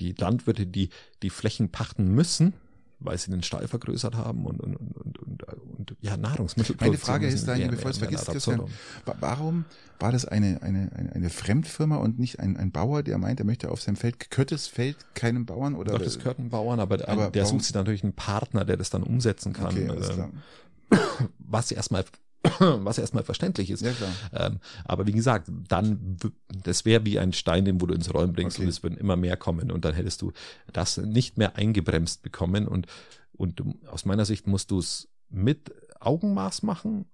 die 0.00 0.12
Landwirte, 0.12 0.66
die 0.66 0.90
die 1.22 1.30
Flächen 1.30 1.70
pachten 1.70 2.08
müssen, 2.14 2.54
weil 3.00 3.18
sie 3.18 3.30
den 3.30 3.42
Stall 3.42 3.66
vergrößert 3.66 4.14
haben 4.14 4.46
und, 4.46 4.60
und, 4.60 4.76
und, 4.76 5.18
und, 5.18 5.42
und 5.78 5.96
ja, 6.00 6.16
Nahrungsmittel. 6.16 6.76
Meine 6.78 6.98
Frage 6.98 7.26
ist 7.26 7.48
da, 7.48 7.56
bevor 7.56 7.90
es 7.90 7.98
vergisst, 7.98 8.26
Christian, 8.26 8.62
warum 9.20 9.64
war 9.98 10.12
das 10.12 10.24
eine, 10.26 10.62
eine, 10.62 10.90
eine, 10.94 11.12
eine 11.12 11.30
Fremdfirma 11.30 11.96
und 11.96 12.18
nicht 12.18 12.40
ein, 12.40 12.56
ein 12.56 12.70
Bauer, 12.70 13.02
der 13.02 13.18
meint, 13.18 13.40
er 13.40 13.46
möchte 13.46 13.70
auf 13.70 13.82
seinem 13.82 13.96
Feld, 13.96 14.30
gehört 14.30 14.52
das 14.52 14.66
Feld 14.66 14.96
keinem 15.14 15.46
Bauern 15.46 15.74
oder? 15.74 15.92
Doch, 15.92 16.02
das 16.04 16.18
gehört 16.18 16.38
einem 16.38 16.50
Bauern, 16.50 16.80
aber, 16.80 17.08
aber 17.08 17.30
der 17.30 17.46
sucht 17.46 17.64
sich 17.64 17.74
natürlich 17.74 18.04
einen 18.04 18.14
Partner, 18.14 18.64
der 18.64 18.76
das 18.76 18.90
dann 18.90 19.02
umsetzen 19.02 19.52
kann. 19.52 19.66
Okay, 19.66 19.86
klar. 19.86 20.30
Was 21.38 21.70
erstmal 21.70 22.04
was 22.58 22.98
erstmal 22.98 23.24
verständlich 23.24 23.70
ist. 23.70 23.82
Ja. 23.82 23.92
Ähm, 24.32 24.60
aber 24.84 25.06
wie 25.06 25.12
gesagt, 25.12 25.50
dann, 25.68 26.16
das 26.62 26.84
wäre 26.84 27.04
wie 27.04 27.18
ein 27.18 27.32
Stein, 27.32 27.64
den 27.64 27.80
wo 27.80 27.86
du 27.86 27.94
ins 27.94 28.12
Rollen 28.12 28.32
bringst 28.32 28.56
okay. 28.56 28.64
und 28.64 28.68
es 28.70 28.82
würden 28.82 28.98
immer 28.98 29.16
mehr 29.16 29.36
kommen 29.36 29.70
und 29.70 29.84
dann 29.84 29.94
hättest 29.94 30.22
du 30.22 30.32
das 30.72 30.96
nicht 30.96 31.36
mehr 31.36 31.56
eingebremst 31.56 32.22
bekommen 32.22 32.66
und, 32.66 32.86
und 33.36 33.62
aus 33.86 34.04
meiner 34.04 34.24
Sicht 34.24 34.46
musst 34.46 34.70
du 34.70 34.78
es 34.78 35.08
mit 35.28 35.72
Augenmaß 36.00 36.62
machen. 36.62 37.06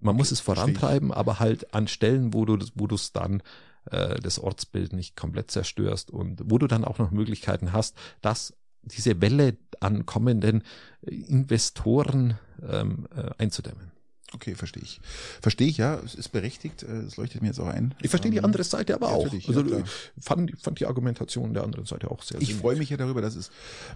Man 0.00 0.14
muss 0.14 0.28
okay, 0.28 0.34
es 0.34 0.40
vorantreiben, 0.40 1.12
aber 1.12 1.40
halt 1.40 1.74
an 1.74 1.88
Stellen, 1.88 2.32
wo 2.32 2.44
du, 2.44 2.58
wo 2.74 2.86
du 2.86 2.94
es 2.94 3.12
dann 3.12 3.42
äh, 3.90 4.20
das 4.20 4.38
Ortsbild 4.38 4.92
nicht 4.92 5.16
komplett 5.16 5.50
zerstörst 5.50 6.10
und 6.10 6.42
wo 6.44 6.58
du 6.58 6.66
dann 6.66 6.84
auch 6.84 6.98
noch 6.98 7.10
Möglichkeiten 7.10 7.72
hast, 7.72 7.96
dass 8.20 8.54
diese 8.82 9.20
Welle 9.20 9.56
an 9.80 10.06
kommenden 10.06 10.62
Investoren 11.02 12.38
ähm, 12.62 13.08
äh, 13.16 13.30
einzudämmen. 13.38 13.90
Okay, 14.34 14.54
verstehe 14.54 14.82
ich. 14.82 15.00
Verstehe 15.40 15.68
ich, 15.68 15.78
ja. 15.78 16.00
Es 16.04 16.14
ist 16.14 16.28
berechtigt. 16.28 16.82
Äh, 16.82 16.98
es 17.02 17.16
leuchtet 17.16 17.40
mir 17.40 17.48
jetzt 17.48 17.60
auch 17.60 17.66
ein. 17.66 17.94
Ich 18.02 18.10
verstehe 18.10 18.30
die 18.30 18.38
ähm, 18.38 18.44
andere 18.44 18.62
Seite 18.62 18.94
aber 18.94 19.08
auch. 19.08 19.32
Also 19.32 19.62
ja, 19.62 19.82
fand, 20.20 20.52
fand 20.60 20.80
die 20.80 20.86
Argumentation 20.86 21.54
der 21.54 21.64
anderen 21.64 21.86
Seite 21.86 22.10
auch 22.10 22.22
sehr 22.22 22.40
Ich 22.42 22.54
freue 22.54 22.76
mich 22.76 22.90
ja 22.90 22.98
darüber, 22.98 23.22
dass 23.22 23.36
es 23.36 23.50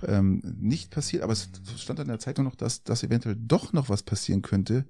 ähm, 0.07 0.43
nicht 0.59 0.91
passiert, 0.91 1.23
aber 1.23 1.35
es 1.35 1.51
stand 1.77 1.99
in 1.99 2.09
der 2.09 2.19
Zeitung 2.19 2.47
noch, 2.47 2.55
dass, 2.55 2.83
dass 2.83 3.03
eventuell 3.03 3.37
doch 3.39 3.75
noch 3.75 3.91
was 3.91 4.03
passieren 4.03 4.41
könnte 4.41 4.87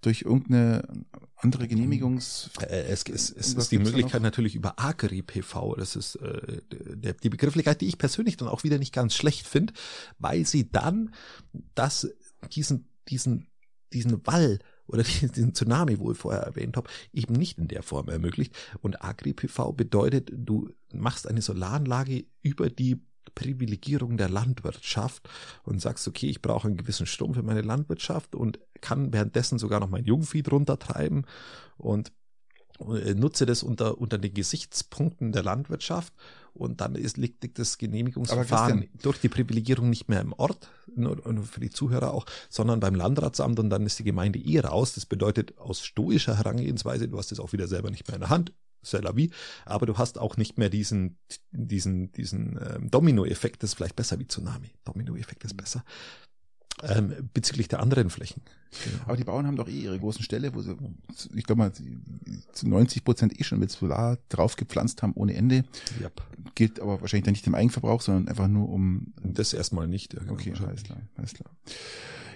durch 0.00 0.22
irgendeine 0.22 0.88
andere 1.36 1.68
Genehmigungs... 1.68 2.50
Äh, 2.60 2.84
es, 2.84 3.04
es, 3.04 3.30
es 3.30 3.54
ist 3.54 3.70
die 3.70 3.78
Möglichkeit 3.78 4.22
natürlich 4.22 4.56
über 4.56 4.80
Agri 4.80 5.22
PV. 5.22 5.76
Das 5.76 5.94
ist 5.94 6.16
äh, 6.16 6.62
der, 6.70 7.12
die 7.12 7.28
Begrifflichkeit, 7.28 7.80
die 7.80 7.86
ich 7.86 7.98
persönlich 7.98 8.36
dann 8.36 8.48
auch 8.48 8.64
wieder 8.64 8.78
nicht 8.78 8.92
ganz 8.92 9.14
schlecht 9.14 9.46
finde, 9.46 9.72
weil 10.18 10.46
sie 10.46 10.70
dann 10.70 11.14
das, 11.74 12.08
diesen, 12.52 12.88
diesen, 13.08 13.46
diesen 13.92 14.26
Wall 14.26 14.58
oder 14.90 15.02
diesen 15.34 15.54
Tsunami, 15.54 15.98
wo 15.98 16.12
ich 16.12 16.18
vorher 16.18 16.42
erwähnt 16.42 16.76
habe, 16.76 16.88
eben 17.12 17.34
nicht 17.34 17.58
in 17.58 17.68
der 17.68 17.82
Form 17.82 18.08
ermöglicht. 18.08 18.54
Und 18.80 19.02
Agri-PV 19.02 19.72
bedeutet, 19.72 20.30
du 20.32 20.70
machst 20.92 21.26
eine 21.28 21.42
Solaranlage 21.42 22.24
über 22.42 22.68
die 22.70 23.00
Privilegierung 23.34 24.16
der 24.16 24.28
Landwirtschaft 24.28 25.28
und 25.62 25.80
sagst, 25.80 26.06
okay, 26.08 26.28
ich 26.28 26.42
brauche 26.42 26.68
einen 26.68 26.76
gewissen 26.76 27.06
Strom 27.06 27.34
für 27.34 27.42
meine 27.42 27.62
Landwirtschaft 27.62 28.34
und 28.34 28.58
kann 28.80 29.12
währenddessen 29.12 29.58
sogar 29.58 29.80
noch 29.80 29.90
mein 29.90 30.04
Jungvieh 30.04 30.42
drunter 30.42 30.78
treiben 30.78 31.24
und 31.76 32.12
äh, 32.80 33.14
nutze 33.14 33.46
das 33.46 33.62
unter, 33.62 33.98
unter 33.98 34.18
den 34.18 34.34
Gesichtspunkten 34.34 35.32
der 35.32 35.42
Landwirtschaft 35.42 36.12
und 36.54 36.80
dann 36.80 36.94
ist, 36.94 37.16
liegt, 37.16 37.58
das 37.58 37.78
Genehmigungsverfahren 37.78 38.88
durch 39.02 39.18
die 39.20 39.28
Privilegierung 39.28 39.90
nicht 39.90 40.08
mehr 40.08 40.20
im 40.20 40.32
Ort, 40.32 40.70
nur, 40.94 41.16
nur 41.30 41.44
für 41.44 41.60
die 41.60 41.70
Zuhörer 41.70 42.12
auch, 42.12 42.26
sondern 42.48 42.80
beim 42.80 42.94
Landratsamt 42.94 43.58
und 43.58 43.70
dann 43.70 43.86
ist 43.86 43.98
die 43.98 44.04
Gemeinde 44.04 44.38
eh 44.38 44.60
raus. 44.60 44.94
Das 44.94 45.06
bedeutet 45.06 45.58
aus 45.58 45.84
stoischer 45.84 46.36
Herangehensweise, 46.36 47.08
du 47.08 47.18
hast 47.18 47.32
es 47.32 47.40
auch 47.40 47.52
wieder 47.52 47.68
selber 47.68 47.90
nicht 47.90 48.08
mehr 48.08 48.16
in 48.16 48.20
der 48.20 48.30
Hand, 48.30 48.52
c'est 48.82 49.02
la 49.02 49.14
vie, 49.14 49.30
aber 49.64 49.86
du 49.86 49.98
hast 49.98 50.18
auch 50.18 50.36
nicht 50.36 50.58
mehr 50.58 50.70
diesen, 50.70 51.18
diesen, 51.50 52.12
diesen 52.12 52.58
ähm, 52.58 52.90
Domino-Effekt, 52.90 53.62
das 53.62 53.70
ist 53.70 53.74
vielleicht 53.74 53.96
besser 53.96 54.18
wie 54.18 54.26
Tsunami. 54.26 54.72
Domino-Effekt 54.84 55.44
ist 55.44 55.56
besser 55.56 55.84
ähm, 56.82 57.30
bezüglich 57.34 57.68
der 57.68 57.80
anderen 57.80 58.10
Flächen. 58.10 58.42
Genau. 58.84 59.04
Aber 59.06 59.16
die 59.16 59.24
Bauern 59.24 59.46
haben 59.46 59.56
doch 59.56 59.68
eh 59.68 59.80
ihre 59.80 59.98
großen 59.98 60.22
Ställe, 60.22 60.54
wo 60.54 60.62
sie, 60.62 60.76
ich 61.34 61.44
glaube 61.44 61.58
mal, 61.58 61.72
zu 61.72 62.68
90 62.68 63.04
Prozent 63.04 63.40
eh 63.40 63.44
schon 63.44 63.58
mit 63.58 63.70
Solar 63.70 64.18
draufgepflanzt 64.28 65.02
haben 65.02 65.12
ohne 65.14 65.34
Ende. 65.34 65.64
Yep. 66.00 66.22
Gilt 66.54 66.80
aber 66.80 67.00
wahrscheinlich 67.00 67.24
dann 67.24 67.32
nicht 67.32 67.46
im 67.46 67.54
Eigenverbrauch, 67.54 68.00
sondern 68.00 68.28
einfach 68.28 68.48
nur 68.48 68.68
um. 68.68 69.12
Das 69.22 69.52
erstmal 69.52 69.88
nicht. 69.88 70.14
Ja, 70.14 70.20
genau. 70.20 70.32
okay, 70.34 70.52
alles 70.64 70.84
klar, 70.84 70.98
alles 71.16 71.34
klar. 71.34 71.50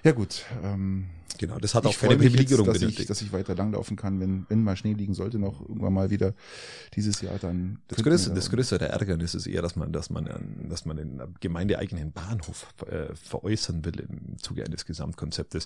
Ja 0.05 0.13
gut. 0.13 0.45
Ähm, 0.63 1.07
genau, 1.39 1.59
das 1.59 1.75
hat 1.75 1.87
auch 1.87 1.99
keine 1.99 2.17
Privilegierung 2.17 2.67
jetzt, 2.67 2.83
dass 2.83 2.91
ich, 2.91 3.07
dass 3.07 3.23
ich 3.23 3.33
weiter 3.33 3.55
langlaufen 3.55 3.97
kann, 3.97 4.21
wenn, 4.21 4.45
wenn 4.51 4.63
mal 4.63 4.77
Schnee 4.77 4.93
liegen 4.93 5.15
sollte, 5.15 5.39
noch 5.39 5.63
irgendwann 5.63 5.95
mal 5.95 6.11
wieder 6.11 6.35
dieses 6.95 7.23
Jahr 7.23 7.39
dann. 7.39 7.79
Das 7.89 8.03
größte, 8.03 8.35
das 8.35 8.51
größere 8.51 8.87
Ärgernis 8.87 9.35
ist 9.35 9.47
eher, 9.47 9.63
dass 9.63 9.77
man, 9.77 9.93
dass 9.93 10.11
man, 10.11 10.29
dass 10.69 10.85
man 10.85 10.99
den 10.99 11.23
gemeindeeigenen 11.41 12.13
Bahnhof 12.13 12.73
äh, 12.87 13.15
veräußern 13.15 13.85
will 13.87 13.99
im 14.01 14.39
Zuge 14.39 14.65
eines 14.65 14.85
Gesamtkonzeptes. 14.85 15.65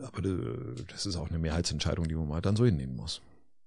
Aber 0.00 0.22
das 0.22 1.06
ist 1.06 1.16
auch 1.16 1.28
eine 1.28 1.40
Mehrheitsentscheidung, 1.40 2.06
die 2.06 2.14
man 2.14 2.28
mal 2.28 2.40
dann 2.40 2.54
so 2.54 2.64
hinnehmen 2.64 2.94
muss. 2.94 3.20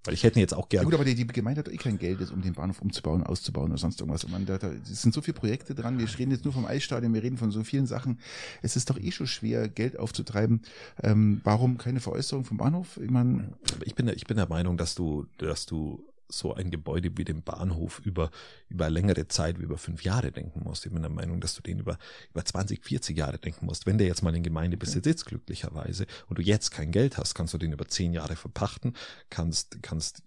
Weil 0.06 0.14
ich 0.14 0.24
hätte 0.24 0.38
ihn 0.38 0.42
jetzt 0.42 0.54
auch 0.54 0.68
gerne. 0.68 0.84
Ja 0.84 0.86
gut, 0.86 0.94
aber 0.96 1.06
die, 1.06 1.16
die 1.16 1.26
Gemeinde 1.26 1.60
hat 1.60 1.68
doch 1.68 1.72
eh 1.72 1.78
kein 1.78 1.98
Geld, 1.98 2.30
um 2.32 2.42
den 2.42 2.54
Bahnhof 2.54 2.82
umzubauen, 2.82 3.24
auszubauen 3.24 3.72
oder 3.72 3.78
sonst 3.78 4.02
irgendwas. 4.02 4.28
Man, 4.28 4.46
da, 4.46 4.58
da, 4.58 4.72
es 4.72 5.02
sind 5.02 5.14
so 5.14 5.22
viele 5.22 5.36
Projekte 5.36 5.76
dran. 5.76 5.98
Wir 5.98 6.08
reden 6.20 6.32
jetzt 6.32 6.44
nur 6.44 6.54
vom 6.54 6.66
Eisstadion, 6.66 7.14
wir 7.14 7.24
reden 7.24 7.38
von 7.38 7.52
so 7.52 7.64
vielen 7.64 7.88
Sachen. 7.88 8.20
Es 8.62 8.76
ist 8.76 8.90
doch 8.90 9.00
eh 9.00 9.12
schon 9.12 9.28
schwer, 9.28 9.70
Geld 9.70 9.98
aufzutreiben. 9.98 10.62
Ähm, 11.02 11.40
warum 11.46 11.78
keine 11.78 12.02
Veräußerung 12.02 12.44
vom 12.44 12.58
Bahnhof? 12.58 13.00
Ich, 13.02 13.10
mein, 13.10 13.54
ich 13.86 13.96
bin, 13.96 14.10
ich 14.10 14.28
bin 14.28 14.36
der 14.36 14.50
Meinung, 14.50 14.76
dass 14.76 14.94
du, 14.94 15.26
dass 15.38 15.66
du 15.66 16.04
so 16.38 16.54
ein 16.54 16.72
Gebäude 16.72 17.18
wie 17.18 17.24
den 17.24 17.44
Bahnhof 17.44 18.00
über, 18.00 18.32
über 18.70 18.90
längere 18.90 19.28
Zeit, 19.28 19.60
wie 19.60 19.64
über 19.64 19.78
fünf 19.78 20.04
Jahre 20.04 20.32
denken 20.32 20.64
musst. 20.64 20.86
Ich 20.86 20.92
bin 20.92 21.02
der 21.02 21.12
Meinung, 21.12 21.40
dass 21.40 21.56
du 21.56 21.62
den 21.62 21.80
über, 21.80 21.98
über 22.32 22.44
20, 22.44 22.84
40 22.84 23.18
Jahre 23.18 23.38
denken 23.38 23.66
musst. 23.66 23.86
Wenn 23.86 23.98
der 23.98 24.08
jetzt 24.08 24.24
mal 24.24 24.36
in 24.36 24.44
Gemeindebesitz 24.44 25.04
sitzt, 25.04 25.26
glücklicherweise, 25.26 26.06
und 26.28 26.40
du 26.40 26.42
jetzt 26.42 26.72
kein 26.72 26.92
Geld 26.92 27.18
hast, 27.18 27.36
kannst 27.36 27.54
du 27.54 27.58
den 27.58 27.72
über 27.72 27.88
zehn 27.88 28.14
Jahre 28.14 28.36
verpachten, 28.36 28.94
kannst, 29.30 29.82
kannst, 29.82 30.24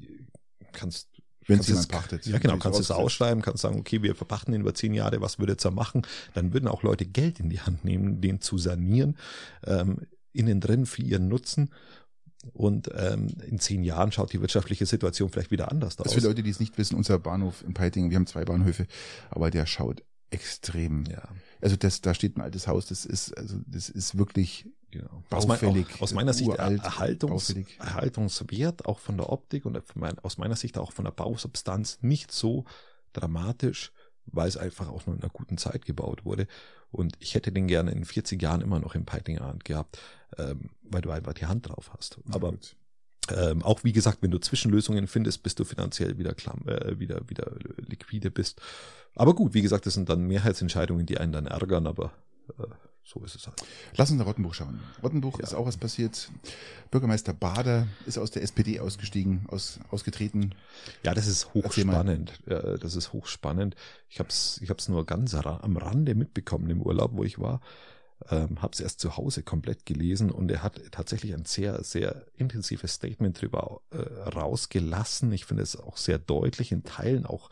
kannst 0.72 1.08
wenn 1.46 1.62
sie 1.62 1.72
jemand 1.72 1.88
pachtet. 1.88 2.26
Ja, 2.26 2.38
genau, 2.38 2.58
kannst 2.58 2.78
du 2.78 2.82
es 2.82 2.90
ausschreiben, 2.90 3.42
kannst 3.42 3.62
sagen, 3.62 3.78
okay, 3.78 4.02
wir 4.02 4.14
verpachten 4.14 4.52
ihn 4.54 4.62
über 4.62 4.74
zehn 4.74 4.94
Jahre, 4.94 5.20
was 5.20 5.38
würde 5.38 5.52
jetzt 5.52 5.64
er 5.64 5.70
machen? 5.70 6.02
Dann 6.34 6.52
würden 6.52 6.68
auch 6.68 6.82
Leute 6.82 7.06
Geld 7.06 7.40
in 7.40 7.50
die 7.50 7.60
Hand 7.60 7.84
nehmen, 7.84 8.20
den 8.20 8.40
zu 8.40 8.58
sanieren, 8.58 9.16
ähm, 9.64 10.06
innen 10.32 10.60
drin 10.60 10.86
für 10.86 11.02
ihren 11.02 11.28
Nutzen 11.28 11.70
und 12.52 12.90
ähm, 12.94 13.28
in 13.46 13.58
zehn 13.58 13.82
Jahren 13.82 14.12
schaut 14.12 14.32
die 14.32 14.40
wirtschaftliche 14.40 14.86
Situation 14.86 15.28
vielleicht 15.28 15.50
wieder 15.50 15.70
anders 15.70 15.98
aus. 15.98 16.04
Das 16.04 16.14
für 16.14 16.20
Leute, 16.20 16.42
die 16.42 16.50
es 16.50 16.60
nicht 16.60 16.78
wissen, 16.78 16.96
unser 16.96 17.18
Bahnhof 17.18 17.62
in 17.66 17.74
Peitingen, 17.74 18.10
wir 18.10 18.16
haben 18.16 18.26
zwei 18.26 18.44
Bahnhöfe, 18.44 18.86
aber 19.30 19.50
der 19.50 19.66
schaut 19.66 20.02
extrem. 20.30 21.04
Ja. 21.06 21.28
Also 21.60 21.76
das, 21.76 22.00
da 22.00 22.14
steht 22.14 22.36
ein 22.36 22.40
altes 22.40 22.66
Haus, 22.66 22.86
das 22.86 23.04
ist, 23.04 23.36
also 23.36 23.58
das 23.66 23.88
ist 23.88 24.18
wirklich 24.18 24.66
genau. 24.90 25.22
baufällig. 25.30 25.86
Aus, 25.94 26.02
aus 26.02 26.14
meiner 26.14 26.32
Sicht 26.32 26.48
uralt, 26.48 26.82
Erhaltungs, 26.82 27.54
Erhaltungswert, 27.78 28.86
auch 28.86 28.98
von 28.98 29.16
der 29.16 29.30
Optik 29.30 29.64
und 29.64 29.80
mein, 29.94 30.18
aus 30.20 30.38
meiner 30.38 30.56
Sicht 30.56 30.78
auch 30.78 30.92
von 30.92 31.04
der 31.04 31.12
Bausubstanz 31.12 31.98
nicht 32.02 32.32
so 32.32 32.64
dramatisch, 33.12 33.92
weil 34.26 34.48
es 34.48 34.56
einfach 34.56 34.88
auch 34.88 35.06
nur 35.06 35.16
in 35.16 35.22
einer 35.22 35.30
guten 35.30 35.58
Zeit 35.58 35.84
gebaut 35.84 36.24
wurde. 36.24 36.46
Und 36.90 37.14
ich 37.20 37.34
hätte 37.34 37.52
den 37.52 37.66
gerne 37.66 37.92
in 37.92 38.04
40 38.04 38.40
Jahren 38.40 38.60
immer 38.60 38.80
noch 38.80 38.94
im 38.94 39.04
Piting 39.04 39.38
gehabt, 39.64 39.98
ähm, 40.38 40.70
weil 40.90 41.02
du 41.02 41.10
einfach 41.10 41.34
die 41.34 41.46
Hand 41.46 41.68
drauf 41.68 41.90
hast. 41.96 42.18
Aber 42.30 42.54
ähm, 43.34 43.62
auch 43.62 43.84
wie 43.84 43.92
gesagt, 43.92 44.18
wenn 44.20 44.30
du 44.30 44.38
Zwischenlösungen 44.38 45.06
findest, 45.06 45.42
bist 45.42 45.58
du 45.58 45.64
finanziell 45.64 46.18
wieder 46.18 46.34
klamm, 46.34 46.62
äh, 46.66 46.98
wieder 46.98 47.28
wieder 47.28 47.52
liquide 47.78 48.30
bist. 48.30 48.60
Aber 49.14 49.34
gut, 49.34 49.54
wie 49.54 49.62
gesagt, 49.62 49.86
das 49.86 49.94
sind 49.94 50.08
dann 50.08 50.26
Mehrheitsentscheidungen, 50.26 51.06
die 51.06 51.18
einen 51.18 51.32
dann 51.32 51.46
ärgern, 51.46 51.86
aber 51.86 52.12
äh, 52.58 52.66
so 53.02 53.20
ist 53.24 53.36
es 53.36 53.46
halt. 53.46 53.62
Lass 53.96 54.10
uns 54.10 54.18
nach 54.18 54.26
Rottenbuch 54.26 54.54
schauen. 54.54 54.80
Rottenbuch 55.02 55.38
ja. 55.38 55.44
ist 55.44 55.54
auch 55.54 55.66
was 55.66 55.76
passiert. 55.76 56.28
Bürgermeister 56.90 57.32
Bader 57.32 57.86
ist 58.04 58.18
aus 58.18 58.32
der 58.32 58.42
SPD 58.42 58.80
ausgestiegen, 58.80 59.46
aus, 59.48 59.78
ausgetreten. 59.90 60.54
Ja, 61.04 61.14
das 61.14 61.28
ist 61.28 61.54
hochspannend. 61.54 62.32
Ja, 62.46 62.76
das 62.76 62.96
ist 62.96 63.12
hochspannend. 63.12 63.76
Ich 64.08 64.18
habe 64.18 64.28
es 64.28 64.60
ich 64.60 64.70
hab's 64.70 64.88
nur 64.88 65.06
ganz 65.06 65.34
am 65.34 65.76
Rande 65.76 66.14
mitbekommen 66.14 66.68
im 66.68 66.82
Urlaub, 66.82 67.12
wo 67.14 67.22
ich 67.22 67.38
war. 67.38 67.60
Ähm, 68.30 68.62
habe 68.62 68.72
es 68.72 68.80
erst 68.80 69.00
zu 69.00 69.16
Hause 69.16 69.42
komplett 69.42 69.84
gelesen 69.84 70.30
und 70.30 70.50
er 70.50 70.62
hat 70.62 70.80
tatsächlich 70.90 71.34
ein 71.34 71.44
sehr, 71.44 71.84
sehr 71.84 72.26
intensives 72.34 72.94
Statement 72.94 73.40
drüber 73.40 73.82
äh, 73.90 73.98
rausgelassen. 74.30 75.30
Ich 75.32 75.44
finde 75.44 75.62
es 75.62 75.76
auch 75.76 75.98
sehr 75.98 76.18
deutlich, 76.18 76.72
in 76.72 76.82
Teilen 76.82 77.26
auch 77.26 77.50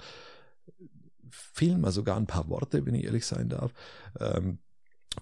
fehlen 1.30 1.80
mal 1.80 1.92
sogar 1.92 2.16
ein 2.16 2.26
paar 2.26 2.48
Worte, 2.48 2.86
wenn 2.86 2.94
ich 2.94 3.04
ehrlich 3.04 3.26
sein 3.26 3.48
darf. 3.48 3.72
Ähm, 4.18 4.58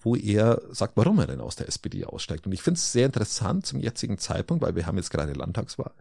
wo 0.00 0.16
er 0.16 0.62
sagt, 0.70 0.96
warum 0.96 1.18
er 1.18 1.26
denn 1.26 1.40
aus 1.40 1.56
der 1.56 1.68
SPD 1.68 2.04
aussteigt. 2.04 2.46
Und 2.46 2.52
ich 2.52 2.62
finde 2.62 2.78
es 2.78 2.92
sehr 2.92 3.06
interessant 3.06 3.66
zum 3.66 3.78
jetzigen 3.78 4.16
Zeitpunkt, 4.16 4.62
weil 4.62 4.74
wir 4.74 4.86
haben 4.86 4.96
jetzt 4.96 5.10
gerade 5.10 5.34
Landtagswahl. 5.34 5.92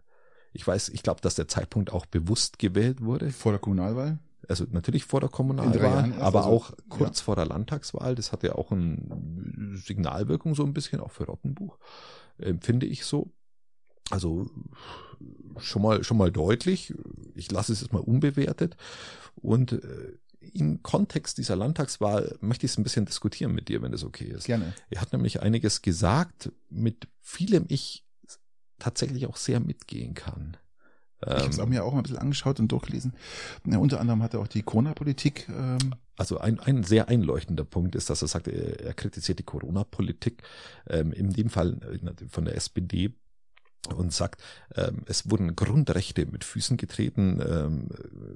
Ich 0.54 0.66
weiß, 0.66 0.90
ich 0.90 1.02
glaube, 1.02 1.20
dass 1.20 1.34
der 1.34 1.48
Zeitpunkt 1.48 1.92
auch 1.92 2.06
bewusst 2.06 2.58
gewählt 2.58 3.02
wurde. 3.02 3.30
Vor 3.30 3.52
der 3.52 3.58
Kommunalwahl? 3.58 4.18
Also 4.48 4.66
natürlich 4.70 5.04
vor 5.04 5.20
der 5.20 5.28
Kommunalwahl, 5.28 6.12
aber 6.18 6.44
also, 6.44 6.50
auch 6.50 6.72
kurz 6.88 7.20
ja. 7.20 7.24
vor 7.24 7.36
der 7.36 7.46
Landtagswahl. 7.46 8.14
Das 8.14 8.32
hat 8.32 8.42
ja 8.42 8.54
auch 8.54 8.72
eine 8.72 9.76
Signalwirkung 9.76 10.54
so 10.54 10.64
ein 10.64 10.72
bisschen, 10.74 11.00
auch 11.00 11.10
für 11.10 11.24
Rottenbuch, 11.24 11.78
empfinde 12.38 12.86
ich 12.86 13.04
so. 13.04 13.32
Also 14.10 14.50
schon 15.58 15.82
mal, 15.82 16.04
schon 16.04 16.16
mal 16.16 16.30
deutlich. 16.30 16.92
Ich 17.34 17.50
lasse 17.50 17.72
es 17.72 17.80
jetzt 17.80 17.92
mal 17.92 18.00
unbewertet. 18.00 18.76
Und 19.36 19.72
äh, 19.72 20.18
im 20.52 20.82
Kontext 20.82 21.38
dieser 21.38 21.56
Landtagswahl 21.56 22.36
möchte 22.40 22.66
ich 22.66 22.72
es 22.72 22.78
ein 22.78 22.82
bisschen 22.82 23.06
diskutieren 23.06 23.52
mit 23.52 23.68
dir, 23.68 23.80
wenn 23.82 23.92
das 23.92 24.04
okay 24.04 24.26
ist. 24.26 24.44
Gerne. 24.44 24.74
Er 24.90 25.00
hat 25.00 25.12
nämlich 25.12 25.40
einiges 25.40 25.82
gesagt, 25.82 26.52
mit 26.68 27.08
vielem 27.20 27.64
ich 27.68 28.04
tatsächlich 28.78 29.26
auch 29.26 29.36
sehr 29.36 29.60
mitgehen 29.60 30.14
kann. 30.14 30.56
Ich 31.24 31.32
habe 31.32 31.48
es 31.48 31.66
mir 31.66 31.84
auch 31.84 31.92
mal 31.92 32.00
ein 32.00 32.02
bisschen 32.02 32.18
angeschaut 32.18 32.58
und 32.60 32.68
durchgelesen. 32.68 33.14
Ja, 33.66 33.78
unter 33.78 34.00
anderem 34.00 34.22
hat 34.22 34.34
er 34.34 34.40
auch 34.40 34.48
die 34.48 34.62
Corona-Politik. 34.62 35.48
Ähm 35.48 35.94
also 36.16 36.38
ein, 36.38 36.60
ein 36.60 36.84
sehr 36.84 37.08
einleuchtender 37.08 37.64
Punkt 37.64 37.94
ist, 37.94 38.10
dass 38.10 38.22
er 38.22 38.28
sagt, 38.28 38.48
er, 38.48 38.80
er 38.80 38.94
kritisiert 38.94 39.38
die 39.38 39.44
Corona-Politik, 39.44 40.42
ähm, 40.88 41.12
in 41.12 41.32
dem 41.32 41.48
Fall 41.48 41.78
äh, 41.82 42.28
von 42.28 42.44
der 42.44 42.56
SPD 42.56 43.14
und 43.88 44.12
sagt, 44.12 44.40
ähm, 44.76 45.02
es 45.06 45.30
wurden 45.30 45.56
Grundrechte 45.56 46.26
mit 46.26 46.44
Füßen 46.44 46.76
getreten, 46.76 47.40
ähm, 47.44 47.88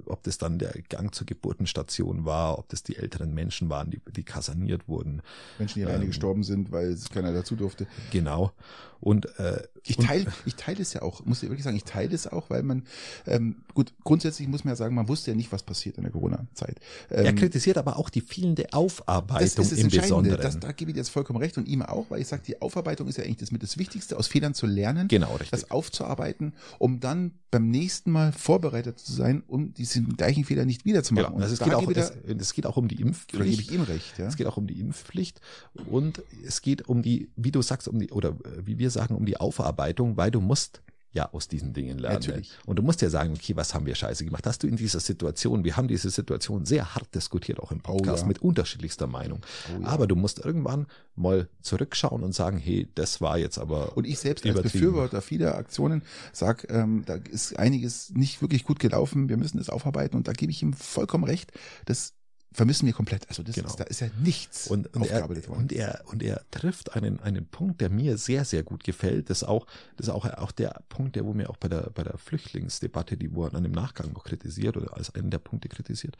ob 0.06 0.22
das 0.24 0.38
dann 0.38 0.58
der 0.58 0.72
Gang 0.88 1.14
zur 1.14 1.26
Geburtenstation 1.26 2.24
war, 2.24 2.58
ob 2.58 2.68
das 2.68 2.82
die 2.82 2.96
älteren 2.96 3.32
Menschen 3.32 3.68
waren, 3.68 3.90
die, 3.90 4.00
die 4.10 4.24
kasaniert 4.24 4.88
wurden. 4.88 5.22
Menschen, 5.58 5.80
die 5.80 5.84
alleine 5.86 6.04
ähm, 6.04 6.10
gestorben 6.10 6.42
sind, 6.42 6.72
weil 6.72 6.96
keiner 7.12 7.32
dazu 7.32 7.54
durfte. 7.54 7.86
Genau. 8.10 8.52
Und 9.00 9.26
äh, 9.38 9.62
ich 9.84 9.98
teile 9.98 10.26
ich 10.46 10.56
teile 10.56 10.80
es 10.80 10.92
ja 10.92 11.02
auch, 11.02 11.24
muss 11.24 11.42
ich 11.42 11.48
wirklich 11.48 11.64
sagen, 11.64 11.76
ich 11.76 11.84
teile 11.84 12.14
es 12.14 12.26
auch, 12.26 12.50
weil 12.50 12.62
man 12.62 12.84
ähm, 13.26 13.56
gut 13.74 13.92
grundsätzlich 14.04 14.48
muss 14.48 14.64
man 14.64 14.72
ja 14.72 14.76
sagen, 14.76 14.94
man 14.94 15.06
wusste 15.06 15.30
ja 15.30 15.36
nicht, 15.36 15.52
was 15.52 15.62
passiert 15.62 15.98
in 15.98 16.04
der 16.04 16.12
Corona-Zeit. 16.12 16.80
Ähm, 17.10 17.26
er 17.26 17.32
kritisiert 17.34 17.78
aber 17.78 17.98
auch 17.98 18.08
die 18.08 18.20
fehlende 18.20 18.72
Aufarbeitung 18.72 19.42
das 19.56 19.72
ist 19.72 19.72
das 19.72 19.78
im 19.78 19.88
Besonderen. 19.90 20.40
Das, 20.40 20.58
da 20.58 20.72
gebe 20.72 20.90
ich 20.90 20.94
dir 20.94 21.00
jetzt 21.00 21.10
vollkommen 21.10 21.38
recht 21.38 21.58
und 21.58 21.68
ihm 21.68 21.82
auch, 21.82 22.06
weil 22.08 22.20
ich 22.20 22.26
sage, 22.26 22.42
die 22.46 22.60
Aufarbeitung 22.60 23.06
ist 23.06 23.18
ja 23.18 23.24
eigentlich 23.24 23.36
das 23.36 23.52
mit 23.52 23.62
das 23.62 23.78
Wichtigste, 23.78 24.18
aus 24.18 24.26
Fehlern 24.26 24.54
zu 24.54 24.66
lernen, 24.66 25.08
genau, 25.08 25.35
richtig. 25.40 25.60
das 25.60 25.70
aufzuarbeiten, 25.70 26.54
um 26.78 27.00
dann 27.00 27.32
beim 27.50 27.70
nächsten 27.70 28.10
Mal 28.10 28.32
vorbereitet 28.32 28.98
zu 28.98 29.12
sein, 29.12 29.42
um 29.46 29.72
diesen 29.72 30.16
gleichen 30.16 30.44
Fehler 30.44 30.64
nicht 30.64 30.84
wiederzumachen. 30.84 31.34
Genau. 31.34 31.42
Also 31.42 31.54
es, 31.54 31.60
geht 31.60 31.74
auch, 31.74 31.90
es, 31.90 32.12
es, 32.26 32.52
geht 32.52 32.66
auch 32.66 32.76
um 32.76 32.88
die 32.88 33.00
Impfpflicht. 33.00 33.40
Da 33.40 33.44
gebe 33.44 33.62
ich 33.62 33.72
ihm 33.72 33.82
recht. 33.82 34.18
Ja? 34.18 34.26
Es 34.26 34.36
geht 34.36 34.46
auch 34.46 34.56
um 34.56 34.66
die 34.66 34.78
Impfpflicht 34.80 35.40
und 35.86 36.22
es 36.44 36.60
geht 36.60 36.88
um 36.88 37.02
die, 37.02 37.30
wie 37.36 37.52
du 37.52 37.62
sagst, 37.62 37.88
um 37.88 37.98
die 37.98 38.10
oder 38.10 38.36
wie 38.62 38.78
wir 38.78 38.90
sagen, 38.90 39.14
um 39.14 39.24
die 39.24 39.38
Aufarbeitung, 39.38 40.16
weil 40.16 40.30
du 40.30 40.40
musst 40.40 40.82
ja 41.16 41.32
aus 41.32 41.48
diesen 41.48 41.72
Dingen 41.72 41.98
lernen. 41.98 42.20
Natürlich. 42.20 42.50
Und 42.66 42.76
du 42.76 42.82
musst 42.82 43.02
ja 43.02 43.10
sagen, 43.10 43.32
okay, 43.34 43.56
was 43.56 43.74
haben 43.74 43.86
wir 43.86 43.94
scheiße 43.94 44.24
gemacht? 44.24 44.46
Hast 44.46 44.62
du 44.62 44.68
in 44.68 44.76
dieser 44.76 45.00
Situation, 45.00 45.64
wir 45.64 45.76
haben 45.76 45.88
diese 45.88 46.10
Situation 46.10 46.64
sehr 46.64 46.94
hart 46.94 47.12
diskutiert, 47.14 47.58
auch 47.58 47.72
im 47.72 47.80
Podcast, 47.80 48.22
oh 48.22 48.26
ja. 48.26 48.28
mit 48.28 48.42
unterschiedlichster 48.42 49.06
Meinung. 49.06 49.40
Oh 49.74 49.80
ja. 49.82 49.88
Aber 49.88 50.06
du 50.06 50.14
musst 50.14 50.44
irgendwann 50.44 50.86
mal 51.16 51.48
zurückschauen 51.62 52.22
und 52.22 52.34
sagen, 52.34 52.58
hey, 52.58 52.88
das 52.94 53.20
war 53.20 53.38
jetzt 53.38 53.58
aber. 53.58 53.96
Und 53.96 54.06
ich 54.06 54.18
selbst 54.18 54.46
als 54.46 54.62
Befürworter 54.62 55.22
vieler 55.22 55.56
Aktionen 55.56 56.02
sag, 56.32 56.70
ähm, 56.70 57.02
da 57.06 57.14
ist 57.14 57.58
einiges 57.58 58.10
nicht 58.10 58.42
wirklich 58.42 58.64
gut 58.64 58.78
gelaufen, 58.78 59.28
wir 59.28 59.38
müssen 59.38 59.56
das 59.58 59.70
aufarbeiten 59.70 60.16
und 60.16 60.28
da 60.28 60.32
gebe 60.32 60.52
ich 60.52 60.62
ihm 60.62 60.74
vollkommen 60.74 61.24
recht. 61.24 61.52
Das 61.86 62.12
vermissen 62.56 62.86
wir 62.86 62.94
komplett. 62.94 63.28
Also 63.28 63.42
das 63.42 63.54
genau. 63.54 63.68
ist, 63.68 63.78
da 63.78 63.84
ist 63.84 64.00
ja 64.00 64.08
nichts 64.18 64.68
und, 64.68 64.86
und 64.96 65.02
er, 65.10 65.28
Und 65.58 65.72
er, 65.72 66.02
und 66.06 66.22
er 66.22 66.40
trifft 66.50 66.94
einen, 66.96 67.20
einen 67.20 67.46
Punkt, 67.46 67.82
der 67.82 67.90
mir 67.90 68.16
sehr, 68.16 68.46
sehr 68.46 68.62
gut 68.62 68.82
gefällt. 68.82 69.28
Das 69.28 69.42
ist 69.42 69.48
auch, 69.48 69.66
das 69.96 70.06
ist 70.06 70.12
auch, 70.12 70.24
auch 70.24 70.52
der 70.52 70.82
Punkt, 70.88 71.16
der 71.16 71.26
wo 71.26 71.34
mir 71.34 71.50
auch 71.50 71.58
bei 71.58 71.68
der, 71.68 71.90
bei 71.94 72.02
der 72.02 72.16
Flüchtlingsdebatte, 72.16 73.18
die 73.18 73.30
er 73.36 73.50
dann 73.50 73.66
im 73.66 73.72
Nachgang 73.72 74.12
noch 74.14 74.24
kritisiert 74.24 74.78
oder 74.78 74.96
als 74.96 75.14
einen 75.14 75.30
der 75.30 75.38
Punkte 75.38 75.68
kritisiert. 75.68 76.16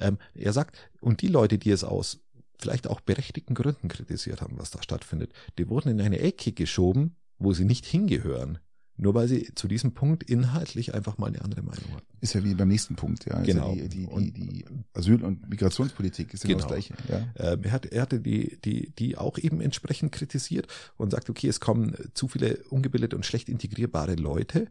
Ähm, 0.00 0.16
er 0.34 0.54
sagt, 0.54 0.76
und 1.00 1.20
die 1.20 1.28
Leute, 1.28 1.58
die 1.58 1.70
es 1.70 1.84
aus 1.84 2.20
vielleicht 2.58 2.86
auch 2.86 3.00
berechtigten 3.00 3.54
Gründen 3.54 3.88
kritisiert 3.88 4.40
haben, 4.40 4.58
was 4.58 4.70
da 4.70 4.82
stattfindet, 4.82 5.34
die 5.58 5.68
wurden 5.68 5.90
in 5.90 6.00
eine 6.00 6.20
Ecke 6.20 6.52
geschoben, 6.52 7.16
wo 7.38 7.52
sie 7.52 7.66
nicht 7.66 7.84
hingehören. 7.84 8.58
Nur 8.96 9.14
weil 9.14 9.26
sie 9.26 9.52
zu 9.54 9.66
diesem 9.66 9.92
Punkt 9.92 10.22
inhaltlich 10.22 10.94
einfach 10.94 11.18
mal 11.18 11.26
eine 11.26 11.42
andere 11.42 11.62
Meinung 11.62 11.84
hatten. 11.96 12.06
Ist 12.20 12.34
ja 12.34 12.44
wie 12.44 12.54
beim 12.54 12.68
nächsten 12.68 12.94
Punkt, 12.94 13.24
ja. 13.26 13.40
Genau. 13.40 13.74
Ja 13.74 13.88
die, 13.88 14.06
die, 14.06 14.06
die, 14.06 14.30
die, 14.32 14.64
Asyl- 14.92 15.24
und 15.24 15.48
Migrationspolitik 15.50 16.32
ist 16.32 16.44
ja 16.44 16.48
genau. 16.48 16.60
das 16.60 16.68
Gleiche. 16.68 16.94
Ja. 17.08 17.52
Ähm, 17.52 17.64
er, 17.64 17.72
hat, 17.72 17.86
er 17.86 18.02
hatte 18.02 18.20
die, 18.20 18.56
die, 18.64 18.90
die 18.90 19.18
auch 19.18 19.36
eben 19.38 19.60
entsprechend 19.60 20.12
kritisiert 20.12 20.68
und 20.96 21.10
sagt, 21.10 21.28
okay, 21.28 21.48
es 21.48 21.58
kommen 21.58 21.96
zu 22.14 22.28
viele 22.28 22.58
ungebildete 22.70 23.16
und 23.16 23.26
schlecht 23.26 23.48
integrierbare 23.48 24.14
Leute. 24.14 24.68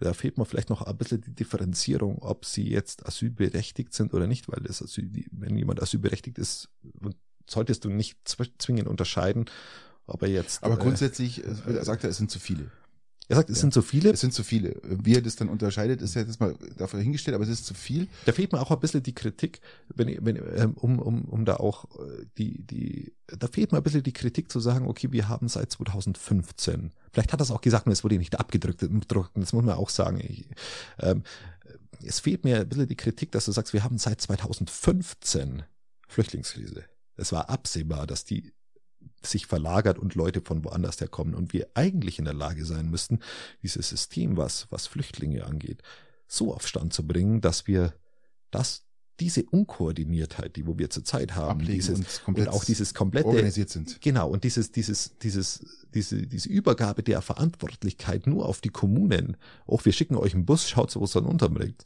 Da 0.00 0.14
fehlt 0.14 0.38
mir 0.38 0.46
vielleicht 0.46 0.70
noch 0.70 0.82
ein 0.82 0.96
bisschen 0.96 1.20
die 1.20 1.34
Differenzierung, 1.34 2.18
ob 2.20 2.46
sie 2.46 2.68
jetzt 2.68 3.06
asylberechtigt 3.06 3.92
sind 3.92 4.14
oder 4.14 4.26
nicht, 4.26 4.48
weil 4.48 4.62
das 4.62 4.82
Asyl, 4.82 5.10
wenn 5.32 5.56
jemand 5.56 5.82
asylberechtigt 5.82 6.38
ist, 6.38 6.70
solltest 7.46 7.84
du 7.84 7.90
nicht 7.90 8.16
zwingend 8.58 8.88
unterscheiden, 8.88 9.46
ob 10.06 10.22
er 10.22 10.28
jetzt. 10.28 10.62
Aber 10.64 10.74
äh, 10.74 10.82
grundsätzlich 10.82 11.44
äh, 11.44 11.84
sagt 11.84 12.04
er, 12.04 12.10
es 12.10 12.16
sind 12.16 12.30
zu 12.30 12.38
viele. 12.38 12.70
Er 13.28 13.36
sagt, 13.36 13.50
es 13.50 13.56
ja. 13.56 13.62
sind 13.62 13.74
zu 13.74 13.82
viele. 13.82 14.10
Es 14.10 14.20
sind 14.20 14.32
zu 14.32 14.44
viele. 14.44 14.80
Wie 14.84 15.14
er 15.14 15.22
das 15.22 15.34
dann 15.36 15.48
unterscheidet, 15.48 16.00
ist 16.00 16.14
ja 16.14 16.22
jetzt 16.22 16.38
mal 16.38 16.54
dafür 16.76 17.00
hingestellt, 17.00 17.34
aber 17.34 17.44
es 17.44 17.50
ist 17.50 17.66
zu 17.66 17.74
viel. 17.74 18.06
Da 18.24 18.32
fehlt 18.32 18.52
mir 18.52 18.60
auch 18.60 18.70
ein 18.70 18.78
bisschen 18.78 19.02
die 19.02 19.14
Kritik, 19.14 19.60
wenn, 19.94 20.24
wenn, 20.24 20.36
ähm, 20.36 20.74
um, 20.74 21.00
um, 21.00 21.24
um 21.24 21.44
da 21.44 21.56
auch 21.56 21.86
äh, 21.98 22.26
die, 22.38 22.62
die, 22.62 23.14
da 23.26 23.48
fehlt 23.48 23.72
mir 23.72 23.78
ein 23.78 23.82
bisschen 23.82 24.04
die 24.04 24.12
Kritik 24.12 24.50
zu 24.52 24.60
sagen, 24.60 24.86
okay, 24.86 25.10
wir 25.10 25.28
haben 25.28 25.48
seit 25.48 25.72
2015. 25.72 26.92
Vielleicht 27.12 27.32
hat 27.32 27.40
er 27.40 27.44
es 27.44 27.50
auch 27.50 27.60
gesagt, 27.60 27.86
und 27.86 27.92
es 27.92 28.04
wurde 28.04 28.18
nicht 28.18 28.38
abgedrückt, 28.38 28.82
das 28.82 29.52
muss 29.52 29.52
man 29.52 29.70
auch 29.70 29.90
sagen. 29.90 30.20
Ich, 30.20 30.48
ähm, 31.00 31.24
es 32.04 32.20
fehlt 32.20 32.44
mir 32.44 32.60
ein 32.60 32.68
bisschen 32.68 32.86
die 32.86 32.96
Kritik, 32.96 33.32
dass 33.32 33.46
du 33.46 33.52
sagst, 33.52 33.72
wir 33.72 33.82
haben 33.82 33.98
seit 33.98 34.20
2015 34.20 35.64
Flüchtlingskrise. 36.06 36.84
Es 37.16 37.32
war 37.32 37.48
absehbar, 37.50 38.06
dass 38.06 38.24
die 38.24 38.52
sich 39.26 39.46
verlagert 39.46 39.98
und 39.98 40.14
Leute 40.14 40.40
von 40.40 40.64
woanders 40.64 41.00
herkommen 41.00 41.34
und 41.34 41.52
wir 41.52 41.68
eigentlich 41.74 42.18
in 42.18 42.24
der 42.24 42.34
Lage 42.34 42.64
sein 42.64 42.90
müssten, 42.90 43.20
dieses 43.62 43.88
System, 43.88 44.36
was, 44.36 44.66
was 44.70 44.86
Flüchtlinge 44.86 45.44
angeht, 45.44 45.82
so 46.26 46.54
auf 46.54 46.66
Stand 46.66 46.92
zu 46.92 47.06
bringen, 47.06 47.40
dass 47.40 47.66
wir 47.66 47.94
das 48.50 48.86
diese 49.20 49.44
Unkoordiniertheit, 49.44 50.56
die 50.56 50.66
wo 50.66 50.78
wir 50.78 50.90
zurzeit 50.90 51.34
haben, 51.34 51.64
dieses, 51.64 52.20
und, 52.26 52.48
auch 52.48 52.64
dieses 52.64 52.92
komplette 52.92 53.28
organisiert 53.28 53.70
sind. 53.70 54.00
Genau 54.02 54.28
und 54.28 54.44
dieses 54.44 54.72
dieses 54.72 55.16
dieses 55.18 55.86
diese 55.94 56.26
diese 56.26 56.48
Übergabe 56.48 57.02
der 57.02 57.22
Verantwortlichkeit 57.22 58.26
nur 58.26 58.46
auf 58.46 58.60
die 58.60 58.68
Kommunen. 58.68 59.36
Auch 59.66 59.84
wir 59.84 59.92
schicken 59.92 60.16
euch 60.16 60.34
einen 60.34 60.44
Bus, 60.44 60.68
schaut, 60.68 60.94
wo 60.96 61.04
es 61.04 61.12
dann 61.12 61.24
unterbringt. 61.24 61.84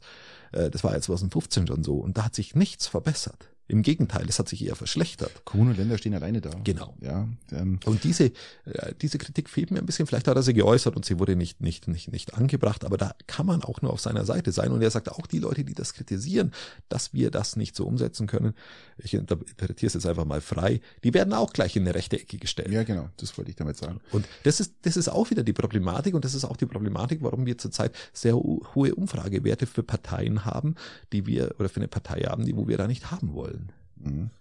Äh, 0.51 0.69
das 0.69 0.83
war 0.83 0.93
jetzt 0.93 1.05
2015 1.05 1.67
schon 1.67 1.83
so 1.83 1.95
und 1.95 2.17
da 2.17 2.25
hat 2.25 2.35
sich 2.35 2.53
nichts 2.53 2.87
verbessert. 2.87 3.50
Im 3.71 3.83
Gegenteil, 3.83 4.25
es 4.27 4.37
hat 4.37 4.49
sich 4.49 4.65
eher 4.65 4.75
verschlechtert. 4.75 5.45
Kommunen 5.45 5.69
und 5.69 5.77
Länder 5.77 5.97
stehen 5.97 6.13
alleine 6.13 6.41
da. 6.41 6.49
Genau. 6.61 6.93
Ja, 6.99 7.29
ähm. 7.53 7.79
Und 7.85 8.03
diese, 8.03 8.25
äh, 8.65 8.93
diese 9.01 9.17
Kritik 9.17 9.49
fehlt 9.49 9.71
mir 9.71 9.79
ein 9.79 9.85
bisschen. 9.85 10.07
Vielleicht 10.07 10.27
hat 10.27 10.35
er 10.35 10.43
sie 10.43 10.53
geäußert 10.53 10.97
und 10.97 11.05
sie 11.05 11.19
wurde 11.19 11.37
nicht, 11.37 11.61
nicht, 11.61 11.87
nicht, 11.87 12.11
nicht 12.11 12.33
angebracht, 12.33 12.83
aber 12.83 12.97
da 12.97 13.15
kann 13.27 13.45
man 13.45 13.63
auch 13.63 13.81
nur 13.81 13.93
auf 13.93 14.01
seiner 14.01 14.25
Seite 14.25 14.51
sein. 14.51 14.73
Und 14.73 14.81
er 14.81 14.91
sagt 14.91 15.09
auch 15.09 15.25
die 15.25 15.39
Leute, 15.39 15.63
die 15.63 15.73
das 15.73 15.93
kritisieren, 15.93 16.51
dass 16.89 17.13
wir 17.13 17.31
das 17.31 17.55
nicht 17.55 17.73
so 17.77 17.85
umsetzen 17.85 18.27
können. 18.27 18.55
Ich 18.97 19.13
interpretiere 19.13 19.87
es 19.87 19.93
jetzt 19.93 20.05
einfach 20.05 20.25
mal 20.25 20.41
frei. 20.41 20.81
Die 21.05 21.13
werden 21.13 21.33
auch 21.33 21.53
gleich 21.53 21.77
in 21.77 21.83
eine 21.83 21.95
rechte 21.95 22.19
Ecke 22.19 22.39
gestellt. 22.39 22.71
Ja, 22.71 22.83
genau. 22.83 23.07
Das 23.15 23.37
wollte 23.37 23.51
ich 23.51 23.55
damit 23.55 23.77
sagen. 23.77 24.01
Und 24.11 24.25
das 24.43 24.59
ist, 24.59 24.73
das 24.81 24.97
ist 24.97 25.07
auch 25.07 25.29
wieder 25.29 25.43
die 25.43 25.53
Problematik 25.53 26.13
und 26.13 26.25
das 26.25 26.33
ist 26.33 26.43
auch 26.43 26.57
die 26.57 26.65
Problematik, 26.65 27.19
warum 27.21 27.45
wir 27.45 27.57
zurzeit 27.57 27.95
sehr 28.11 28.35
hohe 28.35 28.93
Umfragewerte 28.95 29.65
für 29.65 29.81
Parteien 29.81 30.43
haben, 30.43 30.75
die 31.13 31.25
wir, 31.25 31.55
oder 31.57 31.69
für 31.69 31.77
eine 31.77 31.87
Partei 31.87 32.23
haben, 32.23 32.45
die, 32.45 32.53
wo 32.57 32.67
wir 32.67 32.77
da 32.77 32.87
nicht 32.87 33.11
haben 33.11 33.33
wollen. 33.33 33.60
Mhm. 34.03 34.31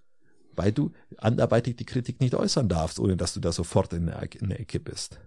Weil 0.56 0.72
du 0.72 0.92
anderweitig 1.16 1.76
die 1.76 1.86
Kritik 1.86 2.20
nicht 2.20 2.34
äußern 2.34 2.68
darfst, 2.68 2.98
ohne 2.98 3.16
dass 3.16 3.34
du 3.34 3.40
da 3.40 3.52
sofort 3.52 3.92
in 3.92 4.06
der, 4.06 4.28
in 4.40 4.48
der 4.48 4.60
Ecke 4.60 4.80
bist. 4.80 5.20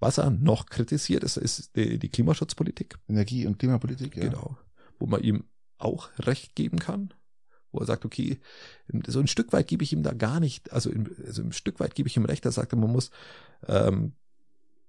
Was 0.00 0.18
er 0.18 0.30
noch 0.30 0.66
kritisiert, 0.66 1.24
ist, 1.24 1.36
ist 1.36 1.76
die, 1.76 1.98
die 1.98 2.08
Klimaschutzpolitik. 2.08 2.98
Energie- 3.08 3.46
und 3.46 3.58
Klimapolitik, 3.58 4.16
ja. 4.16 4.24
Genau. 4.24 4.56
Wo 4.98 5.06
man 5.06 5.22
ihm 5.22 5.44
auch 5.78 6.08
Recht 6.18 6.54
geben 6.54 6.78
kann. 6.78 7.12
Wo 7.72 7.80
er 7.80 7.86
sagt, 7.86 8.04
okay, 8.04 8.38
so 9.06 9.20
ein 9.20 9.26
Stück 9.26 9.52
weit 9.52 9.66
gebe 9.66 9.82
ich 9.82 9.92
ihm 9.92 10.02
da 10.02 10.12
gar 10.12 10.40
nicht, 10.40 10.72
also, 10.72 10.90
in, 10.90 11.10
also 11.26 11.42
ein 11.42 11.52
Stück 11.52 11.80
weit 11.80 11.94
gebe 11.94 12.08
ich 12.08 12.16
ihm 12.16 12.24
Recht, 12.24 12.44
er 12.44 12.52
sagt, 12.52 12.72
man 12.72 12.90
muss, 12.90 13.10
ähm, 13.66 14.12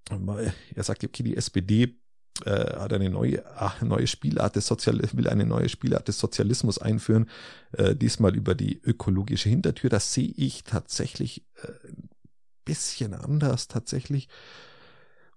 er 0.09 0.83
sagt, 0.83 1.03
okay, 1.03 1.23
die 1.23 1.35
SPD 1.35 1.97
äh, 2.43 2.49
hat 2.49 2.91
eine 2.91 3.09
neue, 3.09 3.43
ach, 3.55 3.81
neue 3.81 4.07
Spielart 4.07 4.55
des 4.55 4.67
Sozial 4.67 4.99
will 5.13 5.29
eine 5.29 5.45
neue 5.45 5.69
Spielart 5.69 6.07
des 6.07 6.19
Sozialismus 6.19 6.77
einführen, 6.77 7.29
äh, 7.71 7.95
diesmal 7.95 8.35
über 8.35 8.55
die 8.55 8.81
ökologische 8.83 9.47
Hintertür. 9.47 9.89
Das 9.89 10.13
sehe 10.13 10.33
ich 10.35 10.63
tatsächlich 10.63 11.45
äh, 11.63 11.67
ein 11.87 12.09
bisschen 12.65 13.13
anders 13.13 13.67
tatsächlich. 13.67 14.27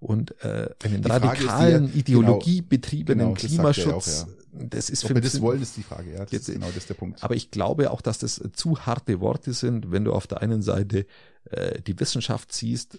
Und 0.01 0.43
äh, 0.45 0.71
einen 0.83 1.03
die 1.03 1.09
radikalen, 1.09 1.87
ja, 1.87 1.95
ideologiebetriebenen 1.95 3.35
genau, 3.35 3.35
Klimaschutz, 3.35 4.25
auch, 4.25 4.29
ja. 4.29 4.67
das 4.71 4.91
ist 4.91 5.05
Ob 5.05 5.09
für 5.09 5.15
wir 5.15 5.23
das 5.23 5.41
wollen, 5.41 5.61
ist 5.61 5.77
die 5.77 5.83
Frage, 5.83 6.13
ja, 6.13 6.21
das 6.21 6.31
jetzt, 6.31 6.49
ist 6.49 6.55
genau 6.55 6.69
das 6.69 6.77
ist 6.77 6.89
der 6.89 6.95
Punkt. 6.95 7.23
Aber 7.23 7.35
ich 7.35 7.51
glaube 7.51 7.91
auch, 7.91 8.01
dass 8.01 8.19
das 8.19 8.41
zu 8.53 8.87
harte 8.87 9.21
Worte 9.21 9.53
sind, 9.53 9.91
wenn 9.91 10.05
du 10.05 10.13
auf 10.13 10.29
der 10.29 10.41
einen 10.41 10.63
Seite 10.63 11.05
äh, 11.51 11.81
die 11.81 11.99
Wissenschaft 11.99 12.53
siehst, 12.53 12.95
äh, 12.95 12.99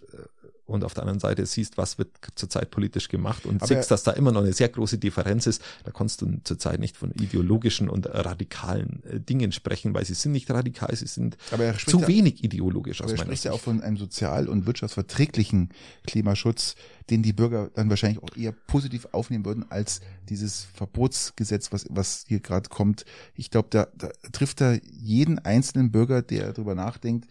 und 0.70 0.84
auf 0.84 0.93
der 0.93 1.03
anderen 1.03 1.20
Seite 1.20 1.45
siehst, 1.45 1.78
was 1.78 1.97
wird 1.97 2.09
zurzeit 2.36 2.72
politisch 2.72 3.09
gemacht 3.09 3.45
und 3.45 3.65
siehst, 3.65 3.91
dass 3.91 4.03
da 4.03 4.11
immer 4.11 4.32
noch 4.32 4.41
eine 4.41 4.53
sehr 4.53 4.70
große 4.70 4.97
Differenz 4.97 5.47
ist, 5.47 5.61
da 5.84 5.91
kannst 5.91 6.22
du 6.22 6.39
zurzeit 6.43 6.80
nicht 6.80 6.95
von 6.95 7.11
ideologischen 7.11 7.89
und 7.89 8.07
radikalen 8.07 9.03
äh, 9.03 9.20
Dingen 9.20 9.51
sprechen, 9.51 9.93
weil 9.93 10.05
sie 10.05 10.13
sind 10.13 10.32
nicht 10.32 10.49
radikal, 10.51 10.95
sie 10.95 11.07
sind 11.07 11.38
zu 11.86 12.07
wenig 12.07 12.43
ideologisch 12.43 13.01
Aber 13.01 13.05
aus 13.05 13.11
er 13.13 13.17
spricht 13.17 13.41
Sicht. 13.41 13.45
ja 13.45 13.51
auch 13.51 13.59
von 13.59 13.82
einem 13.82 13.97
sozial- 13.97 14.47
und 14.47 14.65
wirtschaftsverträglichen 14.65 15.70
Klimaschutz, 16.05 16.76
den 17.09 17.24
die 17.24 17.34
Bürger 17.34 17.72
dann 17.74 17.89
wahrscheinlich 17.89 18.22
auch 18.22 18.36
eher 18.38 18.51
positiv 18.51 19.07
aufnehmen 19.11 19.45
würden 19.45 19.65
als 19.70 20.01
dieses 20.30 20.67
Verbotsgesetz, 20.76 21.72
was, 21.72 21.88
was 21.89 22.26
hier 22.28 22.39
gerade 22.39 22.70
kommt. 22.70 23.05
Ich 23.36 23.49
glaube, 23.49 23.70
da, 23.72 23.88
da 23.97 24.09
trifft 24.32 24.61
er 24.61 24.80
jeden 24.84 25.39
einzelnen 25.39 25.91
Bürger, 25.91 26.22
der 26.22 26.53
darüber 26.53 26.76
nachdenkt, 26.76 27.28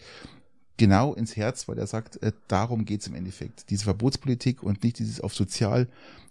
genau 0.78 1.12
ins 1.12 1.36
Herz, 1.36 1.68
weil 1.68 1.78
er 1.78 1.86
sagt, 1.86 2.22
äh, 2.22 2.32
darum 2.48 2.86
geht's 2.86 3.06
im 3.06 3.14
Endeffekt. 3.14 3.68
Diese 3.68 3.84
Verbotspolitik 3.84 4.62
und 4.62 4.82
nicht 4.82 4.98
dieses 4.98 5.20
auf 5.20 5.34
sozial 5.34 5.88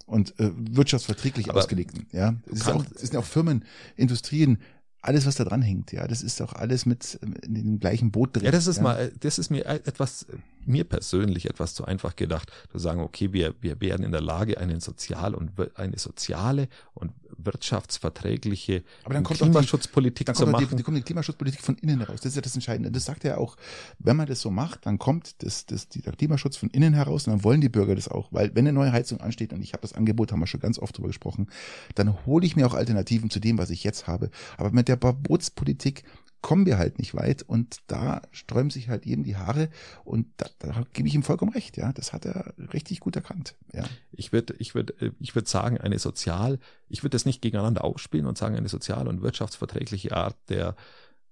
und 0.08 0.40
äh, 0.40 0.52
wirtschaftsverträglich 0.56 1.50
Aber 1.50 1.60
ausgelegten. 1.60 2.08
Ja, 2.12 2.36
es, 2.52 2.62
ist 2.62 2.70
auch, 2.70 2.84
es 2.96 3.02
sind 3.02 3.18
auch 3.18 3.26
Firmen, 3.26 3.64
Industrien, 3.96 4.58
alles, 5.02 5.26
was 5.26 5.36
da 5.36 5.44
dran 5.44 5.62
hängt. 5.62 5.92
Ja, 5.92 6.08
das 6.08 6.22
ist 6.22 6.42
auch 6.42 6.54
alles 6.54 6.86
mit 6.86 7.20
ähm, 7.22 7.36
in 7.44 7.54
dem 7.54 7.80
gleichen 7.80 8.12
Boot 8.12 8.36
drin. 8.36 8.46
Ja, 8.46 8.52
das 8.52 8.68
ist 8.68 8.78
ja. 8.78 8.84
mal, 8.84 9.12
das 9.20 9.38
ist 9.38 9.50
mir 9.50 9.66
etwas, 9.66 10.26
mir 10.66 10.84
persönlich 10.84 11.50
etwas 11.50 11.74
zu 11.74 11.86
einfach 11.86 12.16
gedacht, 12.16 12.52
zu 12.72 12.80
sagen, 12.80 13.02
okay, 13.02 13.32
wir, 13.32 13.54
wir 13.62 13.80
werden 13.80 14.06
in 14.06 14.12
der 14.12 14.22
Lage, 14.22 14.58
einen 14.58 14.80
sozial 14.80 15.36
und 15.36 15.52
eine 15.76 16.00
soziale 16.00 16.68
und 16.94 17.14
wirtschaftsverträgliche 17.38 18.84
Aber 19.04 19.14
dann 19.14 19.24
kommt 19.24 19.40
doch 19.42 19.46
die- 19.46 19.52
Klimaschutzpolitik 19.52 20.26
Dann 20.28 20.36
zu 20.36 20.46
die, 20.46 20.52
machen. 20.52 20.78
die 20.78 20.84
kommt 20.84 20.98
die 20.98 21.02
Klimaschutzpolitik 21.02 21.62
von 21.62 21.76
innen 21.78 22.00
heraus. 22.00 22.18
Das 22.22 22.32
ist 22.32 22.36
ja 22.36 22.42
das 22.42 22.54
Entscheidende. 22.56 22.92
Das 22.92 23.06
sagt 23.06 23.26
er 23.26 23.40
auch. 23.40 23.58
Wenn 24.00 24.16
man 24.16 24.28
das 24.28 24.42
so 24.42 24.52
macht, 24.52 24.86
dann 24.86 24.98
kommt 24.98 25.44
das, 25.44 25.66
das, 25.66 25.88
dieser 25.90 26.12
Klimaschutz 26.12 26.58
von 26.58 26.70
innen 26.70 26.94
heraus 26.94 27.28
und 27.28 27.34
dann 27.34 27.44
wollen 27.44 27.62
die 27.62 27.70
Bürger 27.70 27.96
das 27.96 28.08
auch. 28.08 28.28
Weil 28.32 28.54
wenn 28.56 28.66
eine 28.68 28.74
neue 28.74 28.92
Heizung 28.92 29.22
ansteht 29.22 29.54
und 29.54 29.62
ich 29.62 29.74
habe 29.74 29.82
das 29.82 29.94
Angebot, 29.94 30.32
haben 30.32 30.40
wir 30.40 30.48
schon 30.48 30.60
ganz 30.60 30.80
oft 30.80 30.98
drüber 30.98 31.08
gesprochen, 31.10 31.48
dann 31.96 32.26
hole 32.26 32.46
ich 32.46 32.56
mir 32.56 32.66
auch 32.68 32.74
Alternativen 32.74 33.30
zu 33.30 33.40
dem, 33.40 33.58
was 33.58 33.70
ich 33.70 33.84
jetzt 33.84 34.08
habe. 34.08 34.30
Aber 34.58 34.72
mit 34.72 34.88
der 34.88 34.98
Verbotspolitik 34.98 36.04
kommen 36.42 36.66
wir 36.66 36.78
halt 36.78 37.00
nicht 37.00 37.16
weit 37.16 37.44
und 37.44 37.80
da 37.88 38.22
sträuben 38.32 38.70
sich 38.70 38.90
halt 38.90 39.06
jedem 39.06 39.24
die 39.24 39.38
Haare 39.38 39.70
und 40.04 40.28
da, 40.38 40.48
da 40.60 40.84
gebe 40.94 41.08
ich 41.08 41.16
ihm 41.16 41.24
vollkommen 41.24 41.52
recht. 41.52 41.78
Ja, 41.78 41.92
das 41.94 42.14
hat 42.14 42.26
er 42.26 42.54
richtig 42.74 43.00
gut 43.00 43.16
erkannt. 43.16 43.56
Ja. 43.74 43.86
Ich 44.12 44.32
würde, 44.32 44.56
ich 44.60 44.76
würde, 44.76 45.14
ich 45.20 45.36
würde 45.36 45.50
sagen, 45.50 45.78
eine 45.78 46.00
sozial, 46.00 46.60
ich 46.88 47.04
würde 47.04 47.16
das 47.16 47.26
nicht 47.26 47.42
gegeneinander 47.42 47.84
ausspielen 47.84 48.28
und 48.28 48.38
sagen, 48.38 48.56
eine 48.56 48.70
sozial 48.70 49.08
und 49.08 49.22
wirtschaftsverträgliche 49.22 50.16
Art 50.16 50.38
der, 50.50 50.76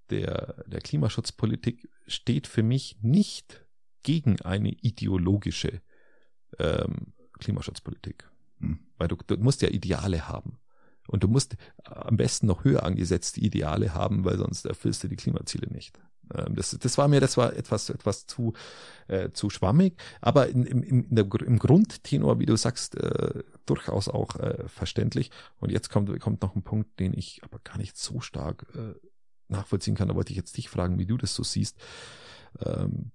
der, 0.09 0.63
der 0.67 0.81
Klimaschutzpolitik 0.81 1.89
steht 2.07 2.47
für 2.47 2.63
mich 2.63 2.97
nicht 3.01 3.65
gegen 4.03 4.41
eine 4.41 4.69
ideologische 4.69 5.81
ähm, 6.59 7.13
Klimaschutzpolitik. 7.39 8.29
Hm. 8.59 8.79
Weil 8.97 9.07
du, 9.07 9.17
du 9.27 9.37
musst 9.37 9.61
ja 9.61 9.69
Ideale 9.69 10.27
haben. 10.27 10.57
Und 11.07 11.23
du 11.23 11.27
musst 11.27 11.55
am 11.83 12.17
besten 12.17 12.47
noch 12.47 12.63
höher 12.63 12.83
angesetzte 12.83 13.39
Ideale 13.39 13.93
haben, 13.93 14.25
weil 14.25 14.37
sonst 14.37 14.65
erfüllst 14.65 15.03
du 15.03 15.07
die 15.07 15.15
Klimaziele 15.15 15.67
nicht. 15.71 15.99
Ähm, 16.33 16.55
Das, 16.55 16.71
das 16.71 16.97
war 16.97 17.07
mir, 17.07 17.19
das 17.19 17.37
war 17.37 17.53
etwas, 17.53 17.89
etwas 17.89 18.25
zu, 18.25 18.53
äh, 19.07 19.29
zu 19.31 19.49
schwammig, 19.49 19.97
aber 20.21 20.47
in, 20.47 20.65
im, 20.65 20.83
im, 20.83 21.03
in 21.03 21.15
der, 21.15 21.25
im 21.45 21.59
Grundtenor, 21.59 22.39
wie 22.39 22.45
du 22.45 22.55
sagst, 22.55 22.95
äh, 22.95 23.43
durchaus 23.65 24.09
auch 24.09 24.35
äh, 24.37 24.67
verständlich. 24.67 25.31
Und 25.57 25.71
jetzt 25.71 25.89
kommt, 25.89 26.19
kommt 26.19 26.41
noch 26.41 26.55
ein 26.55 26.63
Punkt, 26.63 26.99
den 26.99 27.13
ich 27.13 27.41
aber 27.43 27.59
gar 27.59 27.77
nicht 27.77 27.97
so 27.97 28.19
stark 28.19 28.65
äh, 28.75 28.95
nachvollziehen 29.47 29.95
kann. 29.95 30.07
Da 30.07 30.15
wollte 30.15 30.31
ich 30.31 30.37
jetzt 30.37 30.57
dich 30.57 30.69
fragen, 30.69 30.97
wie 30.97 31.05
du 31.05 31.17
das 31.17 31.35
so 31.35 31.43
siehst. 31.43 31.77
Ähm, 32.59 33.11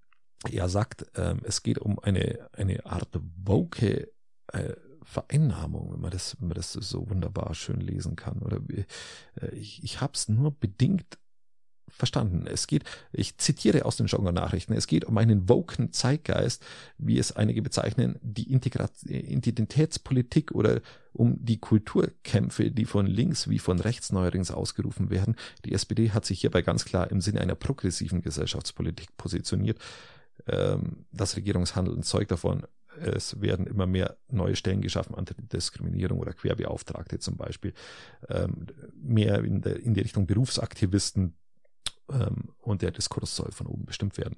er 0.49 0.68
sagt, 0.68 1.07
ähm, 1.16 1.41
es 1.43 1.62
geht 1.62 1.78
um 1.78 1.99
eine, 1.99 2.49
eine 2.53 2.86
Art 2.86 3.09
woke 3.45 4.11
äh, 4.53 4.74
Vereinnahmung, 5.11 5.93
wenn 5.93 6.01
man 6.01 6.11
das, 6.11 6.37
wenn 6.41 6.49
man 6.49 6.57
das 6.57 6.73
so 6.73 7.11
wunderbar 7.11 7.55
schön 7.55 7.81
lesen 7.81 8.17
kann. 8.17 8.39
Oder 8.41 8.61
äh, 9.41 9.55
ich, 9.55 9.83
ich 9.83 10.01
habe 10.01 10.13
es 10.15 10.29
nur 10.29 10.53
bedingt 10.53 11.19
verstanden. 11.89 12.47
Es 12.47 12.67
geht, 12.67 12.85
ich 13.13 13.37
zitiere 13.39 13.85
aus 13.85 13.97
den 13.97 14.07
Genre-Nachrichten, 14.07 14.73
es 14.73 14.87
geht 14.87 15.05
um 15.05 15.19
einen 15.19 15.49
woken 15.49 15.93
Zeitgeist, 15.93 16.65
wie 16.99 17.19
es 17.19 17.33
einige 17.33 17.63
bezeichnen, 17.63 18.19
die 18.23 18.51
Integra 18.51 18.89
Identitätspolitik 19.05 20.53
oder 20.53 20.81
um 21.13 21.45
die 21.45 21.59
Kulturkämpfe, 21.59 22.71
die 22.71 22.85
von 22.85 23.07
links 23.07 23.49
wie 23.49 23.59
von 23.59 23.81
rechts 23.81 24.13
neuerdings 24.13 24.51
ausgerufen 24.51 25.11
werden. 25.11 25.37
Die 25.65 25.73
SPD 25.73 26.11
hat 26.13 26.25
sich 26.25 26.41
hierbei 26.41 26.63
ganz 26.63 26.85
klar 26.85 27.11
im 27.11 27.21
Sinne 27.21 27.41
einer 27.41 27.57
progressiven 27.57 28.23
Gesellschaftspolitik 28.23 29.17
positioniert. 29.17 29.79
Ähm, 30.47 31.07
das 31.13 31.37
Regierungshandeln 31.37 32.03
zeugt 32.03 32.31
davon, 32.31 32.67
es 32.99 33.41
werden 33.41 33.66
immer 33.66 33.86
mehr 33.86 34.16
neue 34.28 34.57
Stellen 34.57 34.80
geschaffen, 34.80 35.14
Antidiskriminierung 35.14 36.18
oder 36.18 36.32
Querbeauftragte 36.32 37.18
zum 37.18 37.36
Beispiel, 37.36 37.72
ähm, 38.28 38.66
mehr 38.95 39.45
in, 39.45 39.61
der, 39.61 39.80
in 39.80 39.95
die 39.95 40.01
Richtung 40.01 40.26
Berufsaktivisten 40.26 41.36
ähm, 42.11 42.51
und 42.59 42.82
der 42.82 42.91
Diskurs 42.91 43.36
soll 43.36 43.53
von 43.53 43.66
oben 43.66 43.86
bestimmt 43.86 44.18
werden. 44.18 44.36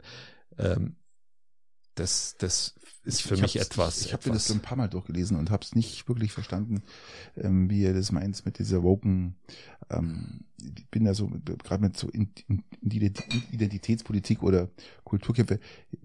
Ähm, 0.58 0.96
das, 1.94 2.36
das 2.38 2.74
ist 3.04 3.22
für 3.22 3.34
Ich 3.34 3.42
mich 3.42 3.60
etwas. 3.60 4.06
Ich, 4.06 4.12
habe 4.12 4.30
das 4.30 4.46
so 4.46 4.54
ein 4.54 4.60
paar 4.60 4.78
Mal 4.78 4.88
durchgelesen 4.88 5.36
und 5.36 5.50
habe 5.50 5.64
es 5.64 5.74
nicht 5.74 6.08
wirklich 6.08 6.32
verstanden, 6.32 6.82
ähm, 7.36 7.68
wie 7.68 7.84
er 7.84 7.92
das 7.92 8.12
meint 8.12 8.44
mit 8.46 8.58
dieser 8.58 8.82
woken. 8.82 9.36
Ähm, 9.90 10.44
ich 10.76 10.88
bin 10.88 11.04
da 11.04 11.12
so 11.12 11.28
gerade 11.62 11.82
mit 11.82 11.96
so 11.96 12.08
in, 12.08 12.32
in, 12.48 12.62
in 12.80 12.90
Identitätspolitik 13.50 14.42
oder 14.42 14.70
Kulturkämpfe. 15.04 15.58
Ja, 15.90 15.98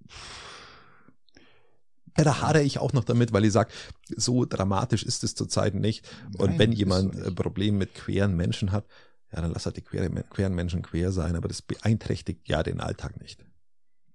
da 2.24 2.42
hadere 2.42 2.64
ich 2.64 2.80
auch 2.80 2.94
noch 2.94 3.04
damit, 3.04 3.34
weil 3.34 3.46
ich 3.46 3.52
sage, 3.52 3.72
so 4.16 4.46
dramatisch 4.46 5.04
ist 5.04 5.24
es 5.24 5.36
zurzeit 5.36 5.76
nicht. 5.76 6.08
Und 6.38 6.52
Nein, 6.52 6.60
wenn 6.60 6.72
jemand 6.72 7.16
ein 7.16 7.22
nicht. 7.22 7.36
Problem 7.36 7.78
mit 7.78 7.94
queeren 7.96 8.36
Menschen 8.36 8.72
hat, 8.72 8.86
ja, 9.32 9.42
dann 9.42 9.52
lass 9.52 9.66
halt 9.66 9.78
die 9.78 9.82
queere, 9.82 10.10
queeren 10.30 10.56
Menschen 10.56 10.82
quer 10.82 11.12
sein, 11.12 11.36
aber 11.36 11.48
das 11.48 11.62
beeinträchtigt 11.62 12.48
ja 12.48 12.64
den 12.64 12.80
Alltag 12.80 13.20
nicht. 13.22 13.46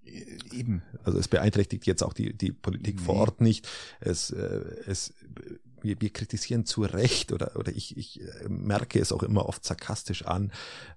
Äh, 0.05 0.38
Eben. 0.53 0.82
Also 1.05 1.18
es 1.18 1.28
beeinträchtigt 1.28 1.86
jetzt 1.86 2.03
auch 2.03 2.12
die, 2.12 2.36
die 2.36 2.53
Politik 2.53 3.00
vor 3.00 3.14
Nee. 3.14 3.20
Ort 3.20 3.40
nicht. 3.40 3.68
Es, 4.00 4.30
äh, 4.30 4.61
es, 4.86 5.14
wir, 5.84 6.00
wir 6.00 6.10
kritisieren 6.10 6.64
zu 6.64 6.82
Recht 6.82 7.32
oder, 7.32 7.56
oder 7.56 7.72
ich, 7.72 7.96
ich 7.96 8.20
äh, 8.20 8.48
merke 8.48 8.98
es 8.98 9.12
auch 9.12 9.22
immer 9.22 9.46
oft 9.46 9.64
sarkastisch 9.64 10.24
an, 10.26 10.52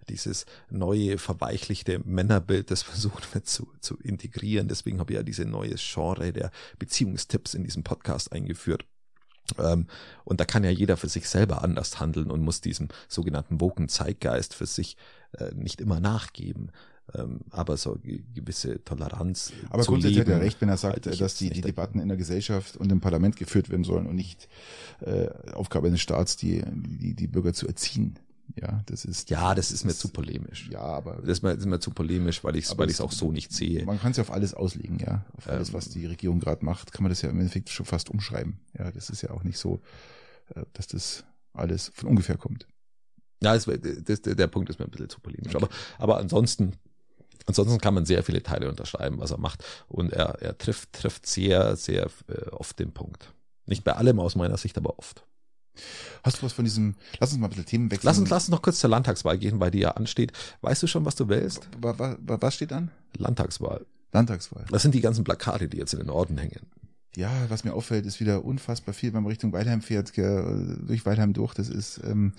dieses 0.10 0.46
neue, 0.70 1.18
verweichlichte 1.18 2.00
Männerbild, 2.00 2.72
das 2.72 2.82
versucht 2.84 3.34
wird 3.34 3.48
zu, 3.48 3.72
zu 3.82 3.98
integrieren. 3.98 4.68
Deswegen 4.68 5.00
habe 5.00 5.14
ich 5.14 5.18
ja 5.18 5.24
diese 5.24 5.46
neue 5.46 5.76
Genre 5.76 6.34
der 6.34 6.52
Beziehungstipps 6.80 7.54
in 7.54 7.64
diesem 7.64 7.84
Podcast 7.84 8.32
eingeführt. 8.32 8.86
Ähm, 9.58 9.88
und 10.24 10.40
da 10.40 10.46
kann 10.46 10.64
ja 10.64 10.72
jeder 10.72 10.98
für 10.98 11.10
sich 11.10 11.30
selber 11.30 11.64
anders 11.64 12.00
handeln 12.00 12.32
und 12.32 12.42
muss 12.42 12.62
diesem 12.62 12.88
sogenannten 13.08 13.62
woken 13.62 13.90
Zeitgeist 13.90 14.54
für 14.54 14.66
sich 14.66 14.98
äh, 15.38 15.54
nicht 15.54 15.82
immer 15.82 16.00
nachgeben. 16.00 16.72
Ähm, 17.14 17.42
aber 17.52 17.78
so 17.78 17.96
ge- 17.96 18.24
gewisse 18.34 18.84
Toleranz. 18.84 19.54
Aber 19.70 19.84
zu 19.84 19.92
grundsätzlich 19.92 20.20
hat 20.22 20.28
er 20.28 20.34
leben, 20.36 20.44
recht, 20.44 20.60
wenn 20.62 20.70
er 20.70 20.78
sagt, 20.78 21.06
dass 21.06 21.36
die, 21.36 21.52
die. 21.52 21.62
Debatten 21.62 22.00
in 22.00 22.08
der 22.08 22.18
Gesellschaft 22.18 22.78
und 22.78 22.92
im 22.92 23.00
Parlament 23.00 23.36
geführt 23.38 23.70
werden 23.70 23.84
sollen 23.84 24.08
und 24.08 24.16
nicht 24.16 24.48
äh, 25.02 25.28
Aufgabe 25.54 25.88
eines 25.88 26.02
Staats, 26.02 26.36
die, 26.36 26.64
die, 26.66 27.14
die 27.14 27.28
Bürger 27.28 27.54
zu 27.54 27.68
erziehen. 27.68 28.18
Ja, 28.60 28.82
das 28.88 29.06
ist. 29.06 29.30
Ja, 29.30 29.54
das 29.56 29.72
ist 29.72 29.86
mir 29.86 29.94
zu 29.94 30.08
polemisch. 30.10 30.70
Ja, 30.72 30.82
aber 30.82 31.16
Das 31.18 31.30
ist 31.30 31.44
mir, 31.44 31.50
das 31.50 31.60
ist 31.60 31.66
mir 31.66 31.80
zu 31.80 31.92
polemisch, 31.92 32.44
weil 32.44 32.56
ich 32.56 32.66
es 32.66 32.72
Aber 32.72 32.80
weil 32.80 32.88
es- 32.88 32.94
ich's 32.94 33.02
auch 33.02 33.12
so 33.12 33.32
nicht 33.32 33.52
sehe. 33.52 33.86
Man 33.86 34.00
kann 34.00 34.12
es 34.12 34.18
ja 34.18 34.24
auf 34.24 34.32
alles 34.32 34.54
auslegen, 34.56 34.98
ja. 35.00 35.26
Auf 35.38 35.48
alles, 35.48 35.70
Ähm, 35.70 35.74
was 35.76 35.90
die 35.90 36.06
Regierung 36.08 36.40
gerade 36.40 36.64
macht, 36.66 36.92
kann 36.92 37.04
man 37.04 37.10
das 37.12 37.22
ja 37.22 37.30
im 37.30 37.38
Endeffekt 37.40 37.70
schon 37.70 37.86
fast 37.86 38.10
umschreiben. 38.10 38.58
Ja, 38.78 38.92
das 38.92 39.10
ist 39.12 39.22
ja 39.22 39.30
auch 39.32 39.44
nicht 39.44 39.58
so, 39.60 39.80
äh, 40.56 40.64
dass 40.74 40.88
das 40.88 41.24
alles 41.54 41.92
von 41.94 42.10
ungefähr 42.10 42.38
kommt. 42.38 42.68
Ja, 43.44 43.54
das, 43.54 43.66
das, 44.06 44.22
der 44.22 44.48
Punkt 44.48 44.70
ist 44.70 44.80
mir 44.80 44.86
ein 44.86 44.92
bisschen 44.92 45.10
zu 45.10 45.20
polemisch. 45.20 45.54
Okay. 45.54 45.66
Aber, 45.66 45.70
aber 45.98 46.18
ansonsten, 46.20 46.74
ansonsten 47.46 47.80
kann 47.80 47.94
man 47.94 48.06
sehr 48.06 48.24
viele 48.24 48.42
Teile 48.44 48.70
unterschreiben, 48.70 49.20
was 49.20 49.32
er 49.32 49.38
macht. 49.38 49.64
Und 49.88 50.14
er, 50.14 50.42
er 50.42 50.58
trifft, 50.58 50.94
trifft 50.94 51.26
sehr, 51.28 51.76
sehr 51.76 52.08
äh, 52.28 52.50
oft 52.52 52.80
den 52.80 52.92
Punkt. 52.94 53.34
Nicht 53.66 53.84
bei 53.84 53.94
allem 53.94 54.20
aus 54.20 54.36
meiner 54.36 54.58
Sicht, 54.58 54.78
aber 54.78 54.98
oft. 55.00 55.26
Hast 56.24 56.38
du 56.42 56.44
was 56.46 56.54
von 56.54 56.64
diesem, 56.66 56.96
lass 57.20 57.32
uns 57.32 57.40
mal 57.40 57.48
ein 57.48 57.50
bisschen 57.50 57.66
Themen 57.66 57.92
wechseln. 57.92 58.08
Lass 58.08 58.18
uns, 58.18 58.30
lass 58.30 58.44
uns 58.44 58.50
noch 58.50 58.62
kurz 58.62 58.80
zur 58.80 58.90
Landtagswahl 58.90 59.38
gehen, 59.38 59.60
weil 59.60 59.72
die 59.72 59.80
ja 59.80 59.92
ansteht. 59.92 60.32
Weißt 60.62 60.82
du 60.84 60.88
schon, 60.88 61.04
was 61.06 61.16
du 61.16 61.28
wählst? 61.28 61.68
Wa- 61.82 61.98
wa- 62.00 62.18
wa- 62.20 62.38
Was 62.40 62.56
steht 62.56 62.72
an? 62.72 62.92
Landtagswahl. 63.18 63.86
Landtagswahl. 64.14 64.66
Das 64.70 64.82
sind 64.84 64.96
die 64.96 65.02
ganzen 65.02 65.24
Plakate, 65.26 65.68
die 65.68 65.78
jetzt 65.78 65.94
in 65.94 66.00
den 66.00 66.10
Orden 66.10 66.38
hängen. 66.38 66.68
Ja, 67.18 67.30
was 67.50 67.64
mir 67.64 67.74
auffällt, 67.74 68.06
ist 68.06 68.20
wieder 68.20 68.46
unfassbar 68.46 68.94
viel, 68.94 69.14
wenn 69.14 69.24
man 69.24 69.30
Richtung 69.32 69.52
Weilheim 69.54 69.82
fährt, 69.82 70.16
durch 70.18 71.06
Weilheim 71.06 71.34
durch. 71.34 71.54
Das 71.54 71.70
ist 71.70 72.00
ähm, 72.04 72.34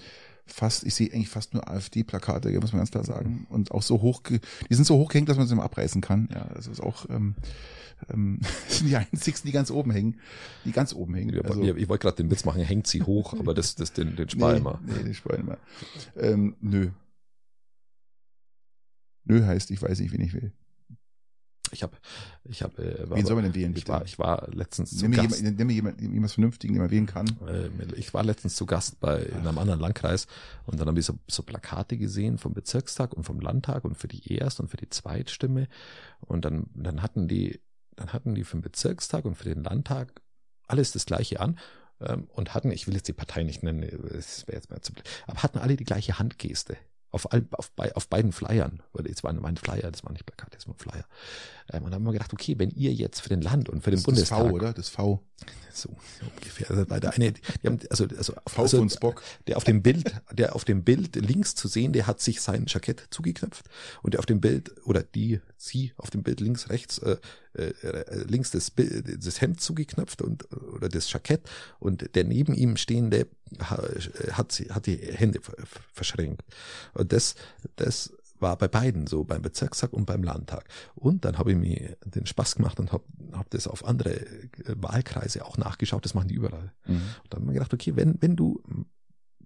fast, 0.46 0.84
ich 0.84 0.94
sehe 0.94 1.12
eigentlich 1.12 1.28
fast 1.28 1.54
nur 1.54 1.68
AfD-Plakate, 1.68 2.50
muss 2.60 2.72
man 2.72 2.80
ganz 2.80 2.90
klar 2.90 3.04
sagen. 3.04 3.46
Und 3.50 3.72
auch 3.72 3.82
so 3.82 4.00
hoch, 4.00 4.22
die 4.22 4.74
sind 4.74 4.84
so 4.86 4.96
hochgehängt, 4.96 5.28
dass 5.28 5.36
man 5.36 5.46
sie 5.46 5.54
mal 5.54 5.64
abreißen 5.64 6.00
kann. 6.00 6.28
Ja, 6.32 6.42
also 6.54 6.70
ist 6.70 6.80
auch, 6.80 7.08
ähm, 7.10 7.34
ähm, 8.08 8.38
das 8.40 8.78
sind 8.78 8.88
die 8.88 8.96
einzigsten, 8.96 9.48
die 9.48 9.52
ganz 9.52 9.70
oben 9.70 9.90
hängen, 9.90 10.20
die 10.64 10.72
ganz 10.72 10.94
oben 10.94 11.14
hängen. 11.14 11.34
Ich, 11.34 11.44
Also, 11.44 11.62
ich 11.62 11.88
wollte 11.88 12.02
gerade 12.02 12.16
den 12.16 12.30
Witz 12.30 12.44
machen, 12.44 12.62
hängt 12.62 12.86
sie 12.86 13.02
hoch, 13.02 13.34
aber 13.38 13.54
das, 13.54 13.74
das 13.74 13.92
den, 13.92 14.16
den 14.16 14.28
mal. 14.38 14.78
Nee, 14.86 14.92
nee, 15.04 15.12
den 15.12 15.46
mal. 15.46 15.58
Ähm, 16.16 16.56
nö. 16.60 16.90
Nö 19.24 19.44
heißt, 19.44 19.70
ich 19.72 19.82
weiß 19.82 19.98
nicht, 20.00 20.12
wen 20.12 20.20
ich 20.20 20.34
will. 20.34 20.52
Ich 21.72 21.82
habe, 21.82 21.96
ich 22.44 22.62
habe. 22.62 22.80
Äh, 22.82 23.10
Wen 23.10 23.26
soll 23.26 23.34
man 23.34 23.44
denn 23.44 23.54
wählen, 23.54 23.70
ich 23.72 23.84
bitte? 23.84 23.88
war, 23.92 24.04
ich 24.04 24.18
war 24.18 24.48
letztens 24.52 24.90
zu 24.90 25.02
Nimm 25.02 25.10
mir 25.10 25.16
Gast. 25.26 25.38
jemand, 25.40 25.58
nimm 25.58 25.66
mir 25.66 25.72
jemand, 25.72 26.00
jemand 26.00 26.30
Vernünftigen, 26.32 26.74
den 26.74 26.82
man 26.82 26.90
wählen 26.90 27.06
kann. 27.06 27.26
Äh, 27.48 27.68
Ich 27.96 28.14
war 28.14 28.22
letztens 28.22 28.54
zu 28.56 28.66
Gast 28.66 29.00
bei 29.00 29.20
in 29.22 29.38
einem 29.46 29.58
anderen 29.58 29.80
Landkreis 29.80 30.26
und 30.66 30.80
dann 30.80 30.86
habe 30.88 30.98
ich 31.00 31.06
so, 31.06 31.18
so 31.26 31.42
Plakate 31.42 31.96
gesehen 31.98 32.38
vom 32.38 32.54
Bezirkstag 32.54 33.14
und 33.14 33.24
vom 33.24 33.40
Landtag 33.40 33.84
und 33.84 33.96
für 33.96 34.08
die 34.08 34.32
Erst- 34.34 34.60
und 34.60 34.68
für 34.68 34.76
die 34.76 34.88
Zweitstimme 34.90 35.66
und 36.20 36.44
dann 36.44 36.66
dann 36.74 37.02
hatten 37.02 37.26
die 37.28 37.60
dann 37.96 38.12
hatten 38.12 38.34
die 38.34 38.44
für 38.44 38.56
den 38.58 38.62
Bezirkstag 38.62 39.24
und 39.24 39.34
für 39.36 39.48
den 39.52 39.64
Landtag 39.64 40.20
alles 40.68 40.92
das 40.92 41.06
gleiche 41.06 41.40
an 41.40 41.58
ähm, 42.00 42.28
und 42.32 42.54
hatten 42.54 42.70
ich 42.70 42.86
will 42.86 42.94
jetzt 42.94 43.08
die 43.08 43.12
Partei 43.12 43.42
nicht 43.42 43.62
nennen, 43.62 43.82
es 43.82 44.46
wäre 44.46 44.56
jetzt 44.56 44.70
mal 44.70 44.80
zu 44.82 44.92
blöd, 44.92 45.04
aber 45.26 45.42
hatten 45.42 45.58
alle 45.58 45.76
die 45.76 45.84
gleiche 45.84 46.18
Handgeste. 46.18 46.76
Auf, 47.12 47.32
all, 47.32 47.46
auf, 47.52 47.70
bei, 47.70 47.94
auf 47.94 48.08
beiden 48.08 48.32
Flyern, 48.32 48.82
jetzt 49.06 49.24
waren 49.24 49.40
mein 49.40 49.56
Flyer, 49.56 49.90
das 49.90 50.04
war 50.04 50.12
nicht 50.12 50.26
Plakate, 50.26 50.56
das 50.56 50.66
war 50.66 50.74
ein 50.74 50.78
Flyer. 50.78 51.04
Ähm, 51.72 51.82
und 51.84 51.90
dann 51.90 51.94
haben 51.94 52.04
wir 52.04 52.12
gedacht, 52.12 52.32
okay, 52.32 52.54
wenn 52.58 52.70
ihr 52.70 52.92
jetzt 52.92 53.20
für 53.20 53.28
den 53.28 53.42
Land 53.42 53.68
und 53.68 53.82
für 53.82 53.90
den 53.90 53.96
Das, 53.96 54.04
das 54.04 54.14
Bundestag 54.30 54.38
V, 54.48 54.54
oder? 54.54 54.72
Das 54.72 54.88
V. 54.88 55.22
so 55.72 55.90
ungefähr. 56.36 56.70
Also 56.70 56.86
bei 56.86 57.00
der 57.00 57.12
eine, 57.14 57.32
die 57.32 57.66
haben, 57.66 57.78
also, 57.90 58.06
also, 58.16 58.32
V 58.46 58.62
also 58.62 58.78
von 58.78 58.88
Spock. 58.90 59.22
der 59.46 59.56
auf 59.58 59.64
dem 59.64 59.82
Bild, 59.82 60.10
der 60.32 60.54
auf 60.54 60.64
dem 60.64 60.84
Bild 60.84 61.16
links 61.16 61.54
zu 61.54 61.68
sehen, 61.68 61.92
der 61.92 62.06
hat 62.06 62.20
sich 62.20 62.40
sein 62.40 62.64
Jackett 62.66 63.06
zugeknöpft 63.10 63.66
und 64.02 64.14
der 64.14 64.20
auf 64.20 64.26
dem 64.26 64.40
Bild 64.40 64.74
oder 64.86 65.02
die, 65.02 65.40
sie 65.58 65.92
auf 65.98 66.10
dem 66.10 66.22
Bild 66.22 66.40
links, 66.40 66.70
rechts, 66.70 66.98
äh, 66.98 67.16
äh, 67.54 67.64
äh, 67.82 68.24
links 68.24 68.50
das, 68.52 68.70
Bild, 68.70 69.22
das 69.26 69.40
Hemd 69.40 69.60
zugeknöpft 69.60 70.22
und 70.22 70.50
oder 70.52 70.88
das 70.88 71.12
Jackett 71.12 71.42
und 71.78 72.14
der 72.14 72.24
neben 72.24 72.54
ihm 72.54 72.76
stehende 72.78 73.26
ha- 73.60 73.82
hat 74.32 74.62
hat 74.70 74.86
die 74.86 74.96
Hände 74.96 75.40
ver- 75.42 75.56
verschränkt 75.92 76.42
und 76.94 77.12
das 77.12 77.34
das 77.76 78.12
war 78.40 78.56
bei 78.56 78.68
beiden 78.68 79.06
so, 79.06 79.24
beim 79.24 79.42
Bezirkstag 79.42 79.92
und 79.92 80.06
beim 80.06 80.22
Landtag. 80.22 80.68
Und 80.94 81.24
dann 81.24 81.38
habe 81.38 81.52
ich 81.52 81.58
mir 81.58 81.96
den 82.04 82.26
Spaß 82.26 82.56
gemacht 82.56 82.78
und 82.80 82.92
habe 82.92 83.04
hab 83.32 83.50
das 83.50 83.66
auf 83.66 83.84
andere 83.84 84.20
äh, 84.20 84.74
Wahlkreise 84.76 85.44
auch 85.44 85.58
nachgeschaut, 85.58 86.04
das 86.04 86.14
machen 86.14 86.28
die 86.28 86.34
überall. 86.34 86.72
Mhm. 86.86 86.94
Und 86.94 87.02
dann 87.30 87.40
haben 87.40 87.46
wir 87.48 87.54
gedacht, 87.54 87.74
okay, 87.74 87.96
wenn, 87.96 88.20
wenn 88.20 88.36
du 88.36 88.62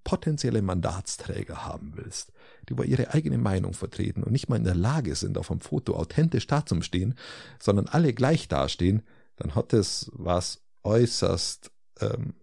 potenzielle 0.05 0.63
Mandatsträger 0.63 1.67
haben 1.67 1.93
willst, 1.95 2.33
die 2.69 2.73
über 2.73 2.85
ihre 2.85 3.13
eigene 3.13 3.39
Meinung 3.39 3.75
vertreten 3.75 4.23
und 4.23 4.33
nicht 4.33 4.49
mal 4.49 4.57
in 4.57 4.65
der 4.65 4.75
Lage 4.75 5.15
sind, 5.15 5.39
auf 5.39 5.51
einem 5.51 5.61
Foto 5.61 5.95
authentisch 5.95 6.47
dazustehen, 6.47 7.15
sondern 7.59 7.87
alle 7.87 8.15
gleich 8.15 8.49
dastehen, 8.49 9.03
dann 9.37 9.55
hat 9.55 9.73
es 9.73 10.11
was 10.15 10.63
äußerst, 10.83 11.71
ähm, 12.01 12.35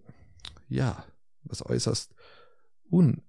ja, 0.69 1.03
was 1.43 1.65
äußerst 1.65 2.13
un, 2.91 3.21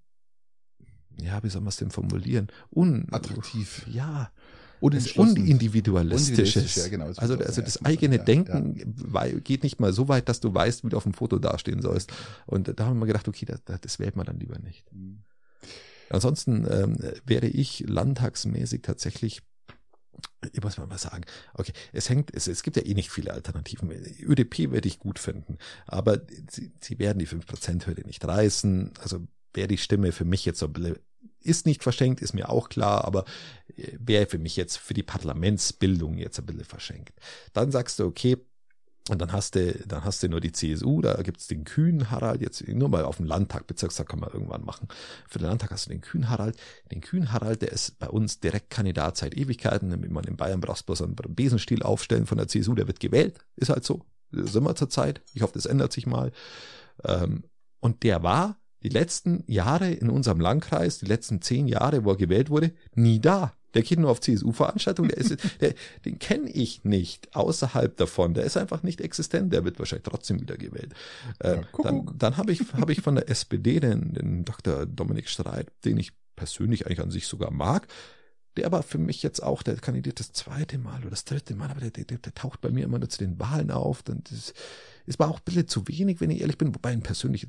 ja, 1.19 1.41
wie 1.43 1.49
soll 1.49 1.61
man 1.61 1.69
es 1.69 1.77
denn 1.77 1.91
formulieren? 1.91 2.47
Un, 2.75 3.07
Attraktiv. 3.11 3.85
Ja. 3.87 4.31
Unindividualistisches. 4.81 6.55
Universalistisch, 6.55 6.77
ja, 6.83 6.87
genau, 6.89 7.05
also, 7.07 7.37
also 7.37 7.61
das 7.61 7.83
eigene 7.83 8.15
ja, 8.17 8.23
Denken 8.23 8.93
wei- 8.95 9.33
geht 9.43 9.63
nicht 9.63 9.79
mal 9.81 9.91
so 9.91 10.07
weit, 10.07 10.29
dass 10.29 10.39
du 10.39 10.53
weißt, 10.53 10.85
wie 10.85 10.89
du 10.89 10.97
auf 10.97 11.03
dem 11.03 11.13
Foto 11.13 11.37
dastehen 11.37 11.81
sollst. 11.81 12.11
Und 12.45 12.79
da 12.79 12.85
haben 12.85 12.99
wir 12.99 13.05
gedacht, 13.05 13.27
okay, 13.27 13.45
das, 13.45 13.61
das 13.81 13.99
wählt 13.99 14.15
man 14.15 14.25
dann 14.25 14.39
lieber 14.39 14.57
nicht. 14.59 14.91
Mhm. 14.93 15.23
Ansonsten 16.09 16.65
ähm, 16.69 16.97
wäre 17.25 17.47
ich 17.47 17.81
landtagsmäßig 17.87 18.81
tatsächlich, 18.81 19.41
ich 20.53 20.63
muss 20.63 20.77
mal 20.77 20.97
sagen, 20.97 21.23
okay, 21.53 21.73
es 21.91 22.09
hängt, 22.09 22.33
es, 22.33 22.47
es 22.47 22.63
gibt 22.63 22.77
ja 22.77 22.83
eh 22.85 22.93
nicht 22.93 23.11
viele 23.11 23.33
Alternativen. 23.33 23.91
ÖDP 23.91 24.71
würde 24.71 24.87
ich 24.87 24.99
gut 24.99 25.19
finden, 25.19 25.57
aber 25.85 26.21
sie, 26.49 26.71
sie 26.81 26.97
werden 26.99 27.19
die 27.19 27.27
5%-Hürde 27.27 28.03
nicht 28.07 28.25
reißen. 28.25 28.93
Also 29.01 29.27
wäre 29.53 29.67
die 29.67 29.77
Stimme 29.77 30.11
für 30.13 30.25
mich 30.25 30.45
jetzt 30.45 30.59
so 30.59 30.69
ist 31.41 31.65
nicht 31.65 31.83
verschenkt, 31.83 32.21
ist 32.21 32.33
mir 32.33 32.49
auch 32.49 32.69
klar, 32.69 33.05
aber 33.05 33.25
äh, 33.75 33.97
wäre 33.99 34.25
für 34.25 34.39
mich 34.39 34.55
jetzt 34.55 34.77
für 34.77 34.93
die 34.93 35.03
Parlamentsbildung 35.03 36.17
jetzt 36.17 36.39
ein 36.39 36.45
bisschen 36.45 36.65
verschenkt. 36.65 37.13
Dann 37.53 37.71
sagst 37.71 37.99
du, 37.99 38.05
okay, 38.05 38.37
und 39.09 39.19
dann 39.19 39.31
hast 39.31 39.55
du, 39.55 39.73
dann 39.87 40.03
hast 40.05 40.21
du 40.21 40.29
nur 40.29 40.39
die 40.39 40.51
CSU, 40.51 41.01
da 41.01 41.19
gibt's 41.23 41.47
den 41.47 41.63
Kühn 41.63 42.11
Harald, 42.11 42.41
jetzt 42.41 42.67
nur 42.67 42.89
mal 42.89 43.03
auf 43.05 43.17
dem 43.17 43.25
Landtag, 43.25 43.65
Bezirkstag 43.65 44.07
kann 44.07 44.19
man 44.19 44.29
irgendwann 44.31 44.63
machen. 44.63 44.87
Für 45.27 45.39
den 45.39 45.47
Landtag 45.47 45.71
hast 45.71 45.87
du 45.87 45.89
den 45.89 46.01
Kühn 46.01 46.29
Harald. 46.29 46.57
Den 46.91 47.01
Kühn 47.01 47.31
Harald, 47.31 47.63
der 47.63 47.71
ist 47.71 47.97
bei 47.97 48.07
uns 48.07 48.39
Direktkandidat 48.39 49.17
seit 49.17 49.35
Ewigkeiten. 49.35 49.91
Wenn 49.91 50.13
man 50.13 50.25
in 50.25 50.37
Bayern 50.37 50.61
brauchst 50.61 50.85
bloß 50.85 51.01
einen 51.01 51.15
Besenstiel 51.15 51.81
aufstellen 51.81 52.27
von 52.27 52.37
der 52.37 52.47
CSU, 52.47 52.75
der 52.75 52.85
wird 52.85 52.99
gewählt. 52.99 53.39
Ist 53.55 53.69
halt 53.69 53.83
so. 53.83 54.05
Das 54.31 54.53
sind 54.53 54.63
wir 54.63 54.75
zur 54.75 54.89
Zeit. 54.89 55.21
Ich 55.33 55.41
hoffe, 55.41 55.53
das 55.53 55.65
ändert 55.65 55.91
sich 55.91 56.05
mal. 56.05 56.31
Ähm, 57.03 57.45
Und 57.79 58.03
der 58.03 58.21
war 58.21 58.58
die 58.83 58.89
letzten 58.89 59.43
Jahre 59.47 59.91
in 59.91 60.09
unserem 60.09 60.39
Landkreis, 60.39 60.99
die 60.99 61.05
letzten 61.05 61.41
zehn 61.41 61.67
Jahre, 61.67 62.05
wo 62.05 62.11
er 62.11 62.17
gewählt 62.17 62.49
wurde, 62.49 62.71
nie 62.95 63.19
da. 63.19 63.53
Der 63.75 63.83
geht 63.83 63.99
nur 63.99 64.09
auf 64.09 64.19
CSU-Veranstaltungen, 64.19 65.09
der 65.09 65.19
ist, 65.19 65.37
der, 65.61 65.75
den 66.05 66.17
kenne 66.17 66.49
ich 66.49 66.83
nicht 66.85 67.35
außerhalb 67.35 67.95
davon. 67.97 68.33
Der 68.33 68.43
ist 68.43 68.57
einfach 68.57 68.81
nicht 68.81 68.99
existent, 69.01 69.53
der 69.53 69.63
wird 69.63 69.77
wahrscheinlich 69.77 70.07
trotzdem 70.09 70.41
wieder 70.41 70.57
gewählt. 70.57 70.93
Äh, 71.39 71.57
Ja, 71.57 71.61
dann 71.83 72.09
dann 72.17 72.37
habe 72.37 72.51
ich, 72.51 72.61
hab 72.73 72.89
ich 72.89 73.01
von 73.01 73.15
der 73.15 73.29
SPD 73.29 73.79
den, 73.79 74.13
den 74.13 74.45
Dr. 74.45 74.85
Dominik 74.85 75.29
Streit, 75.29 75.71
den 75.85 75.97
ich 75.97 76.13
persönlich 76.35 76.85
eigentlich 76.85 77.01
an 77.01 77.11
sich 77.11 77.27
sogar 77.27 77.51
mag. 77.51 77.87
Der 78.57 78.65
aber 78.65 78.83
für 78.83 78.97
mich 78.97 79.23
jetzt 79.23 79.41
auch, 79.41 79.63
der 79.63 79.75
kandidiert 79.75 80.19
das 80.19 80.31
zweite 80.31 80.77
Mal 80.77 81.01
oder 81.01 81.11
das 81.11 81.25
dritte 81.25 81.55
Mal, 81.55 81.69
aber 81.69 81.81
der, 81.81 81.91
der, 81.91 82.17
der 82.17 82.33
taucht 82.33 82.61
bei 82.61 82.69
mir 82.69 82.83
immer 82.83 82.99
nur 82.99 83.09
zu 83.09 83.19
den 83.19 83.39
Wahlen 83.39 83.71
auf. 83.71 84.03
Dann 84.03 84.23
das, 84.29 84.53
ist 85.05 85.19
war 85.19 85.29
auch 85.29 85.37
ein 85.37 85.45
bisschen 85.45 85.67
zu 85.67 85.87
wenig, 85.87 86.21
wenn 86.21 86.31
ich 86.31 86.41
ehrlich 86.41 86.57
bin, 86.57 86.73
wobei 86.73 86.93
ich 86.93 87.01
persönlich 87.01 87.47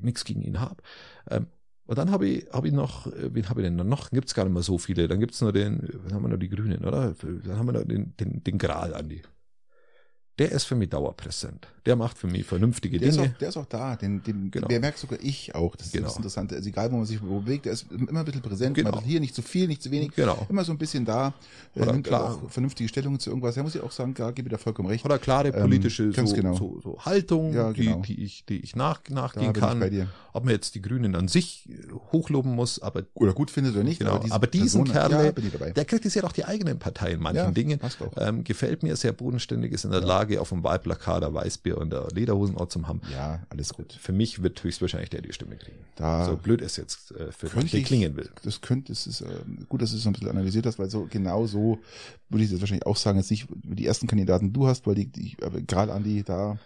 nichts 0.00 0.24
gegen 0.24 0.42
ihn 0.42 0.60
habe. 0.60 0.82
Ähm, 1.28 1.46
und 1.86 1.98
dann 1.98 2.12
habe 2.12 2.28
ich, 2.28 2.48
habe 2.52 2.68
ich 2.68 2.72
noch, 2.72 3.08
äh, 3.08 3.34
wen 3.34 3.48
habe 3.48 3.62
ich 3.62 3.66
denn 3.66 3.74
noch? 3.74 4.10
Gibt's 4.10 4.34
gar 4.34 4.44
nicht 4.44 4.52
mehr 4.52 4.62
so 4.62 4.78
viele. 4.78 5.08
Dann 5.08 5.18
gibt's 5.18 5.40
nur 5.40 5.52
den, 5.52 5.88
dann 6.04 6.14
haben 6.14 6.22
wir 6.22 6.28
noch 6.28 6.38
die 6.38 6.48
Grünen, 6.48 6.84
oder? 6.84 7.14
Dann 7.20 7.58
haben 7.58 7.66
wir 7.66 7.72
noch 7.72 7.84
den, 7.84 8.16
den, 8.16 8.44
den 8.44 8.58
Gral, 8.58 8.94
Andi. 8.94 9.22
Der 10.40 10.50
ist 10.52 10.64
für 10.64 10.74
mich 10.74 10.88
dauerpräsent. 10.88 11.68
Der 11.86 11.96
macht 11.96 12.18
für 12.18 12.26
mich 12.26 12.44
vernünftige 12.44 12.98
Der 12.98 13.08
ist, 13.08 13.18
auch, 13.18 13.22
Dinge. 13.22 13.34
der 13.40 13.48
ist 13.50 13.56
auch 13.56 13.64
da, 13.66 13.96
den, 13.96 14.22
den, 14.22 14.50
Genau. 14.50 14.68
der 14.68 14.80
merkt 14.80 14.98
sogar 14.98 15.18
ich 15.22 15.54
auch. 15.54 15.76
Das 15.76 15.86
ist 15.88 15.92
Genau. 15.92 16.08
das 16.08 16.16
Interessante. 16.16 16.54
Also 16.56 16.68
egal, 16.68 16.92
wo 16.92 16.96
man 16.96 17.06
sich 17.06 17.20
bewegt, 17.20 17.64
der 17.66 17.72
ist 17.72 17.86
immer 17.90 18.20
ein 18.20 18.24
bisschen 18.26 18.42
präsent. 18.42 18.74
Genau. 18.74 18.90
Mal 18.90 19.02
hier 19.02 19.20
nicht 19.20 19.34
zu 19.34 19.40
viel, 19.42 19.66
nicht 19.66 19.82
zu 19.82 19.90
wenig. 19.90 20.12
Genau. 20.14 20.46
Immer 20.50 20.64
so 20.64 20.72
ein 20.72 20.78
bisschen 20.78 21.04
da. 21.06 21.32
Er 21.74 21.82
Oder 21.82 21.92
nimmt 21.92 22.06
klar. 22.06 22.20
aber 22.24 22.34
auch 22.46 22.50
vernünftige 22.50 22.88
Stellungen 22.88 23.18
zu 23.18 23.30
irgendwas. 23.30 23.54
Da 23.54 23.62
muss 23.62 23.74
ich 23.74 23.80
auch 23.82 23.92
sagen, 23.92 24.12
da 24.14 24.30
gebe 24.30 24.48
ich 24.48 24.52
da 24.52 24.58
vollkommen 24.58 24.88
recht. 24.88 25.04
Oder 25.04 25.18
klare 25.18 25.48
Ähm, 25.48 25.60
politische 25.62 26.10
ganz 26.10 26.30
so, 26.30 26.36
genau. 26.36 26.54
so, 26.54 26.80
so 26.82 26.98
Haltung, 27.04 27.52
Ja, 27.54 27.72
genau. 27.72 28.00
die, 28.02 28.14
die 28.16 28.24
ich, 28.24 28.44
die 28.44 28.60
ich 28.60 28.76
nach, 28.76 29.00
nachgehen 29.08 29.52
kann. 29.54 29.82
Ob 30.32 30.44
man 30.44 30.52
jetzt 30.54 30.74
die 30.74 30.82
Grünen 30.82 31.14
an 31.16 31.28
sich 31.28 31.68
äh, 31.68 31.92
hochloben 32.12 32.54
muss, 32.54 32.80
aber 32.80 33.02
Oder 33.14 33.32
gut 33.32 33.50
findet 33.50 33.74
oder 33.74 33.84
nicht. 33.84 33.98
Genau, 34.00 34.18
diese 34.18 34.34
aber 34.34 34.46
diesen 34.46 34.84
Person- 34.84 35.10
Kerle, 35.10 35.34
ja, 35.60 35.70
der 35.72 35.84
kritisiert 35.86 36.24
auch 36.24 36.32
die 36.32 36.44
eigenen 36.44 36.78
Parteien 36.78 37.16
in 37.16 37.22
manchen 37.22 37.36
Ja, 37.46 37.50
Dingen. 37.50 37.80
Ähm, 38.16 38.44
gefällt 38.44 38.82
mir 38.82 38.94
sehr 38.96 39.12
bodenständig, 39.12 39.72
ist 39.72 39.84
in 39.84 39.90
der 39.90 40.00
Lage, 40.02 40.29
auf 40.38 40.50
dem 40.50 40.62
Wahlplakat 40.62 41.24
ein 41.24 41.34
Weißbier 41.34 41.76
und 41.78 41.90
der 41.90 42.08
Lederhosen 42.14 42.56
auch 42.56 42.68
zu 42.68 42.86
haben. 42.86 43.00
Ja, 43.12 43.40
alles 43.50 43.74
gut. 43.74 43.92
Für 43.92 44.12
mich 44.12 44.42
wird 44.42 44.62
höchstwahrscheinlich 44.62 45.10
der 45.10 45.22
die 45.22 45.32
Stimme 45.32 45.56
kriegen. 45.56 45.78
Da 45.96 46.24
so 46.26 46.36
blöd 46.36 46.62
es 46.62 46.76
jetzt 46.76 47.12
äh, 47.12 47.32
für 47.32 47.48
könnte 47.48 47.76
ich, 47.76 47.84
klingen 47.84 48.16
will. 48.16 48.30
Das 48.44 48.60
könnte, 48.60 48.92
es 48.92 49.06
ist 49.06 49.22
äh, 49.22 49.26
gut, 49.68 49.82
dass 49.82 49.90
du 49.90 49.96
es 49.96 50.06
ein 50.06 50.12
bisschen 50.12 50.28
analysiert 50.30 50.66
hast, 50.66 50.78
weil 50.78 50.88
so 50.90 51.06
genau 51.10 51.46
so 51.46 51.78
würde 52.28 52.44
ich 52.44 52.50
das 52.50 52.60
wahrscheinlich 52.60 52.86
auch 52.86 52.96
sagen, 52.96 53.18
jetzt 53.18 53.30
nicht 53.30 53.46
die 53.50 53.86
ersten 53.86 54.06
Kandidaten 54.06 54.52
du 54.52 54.66
hast, 54.66 54.86
weil 54.86 54.94
die, 54.94 55.06
die 55.06 55.36
gerade 55.66 55.92
Andi 55.92 56.22
da 56.22 56.58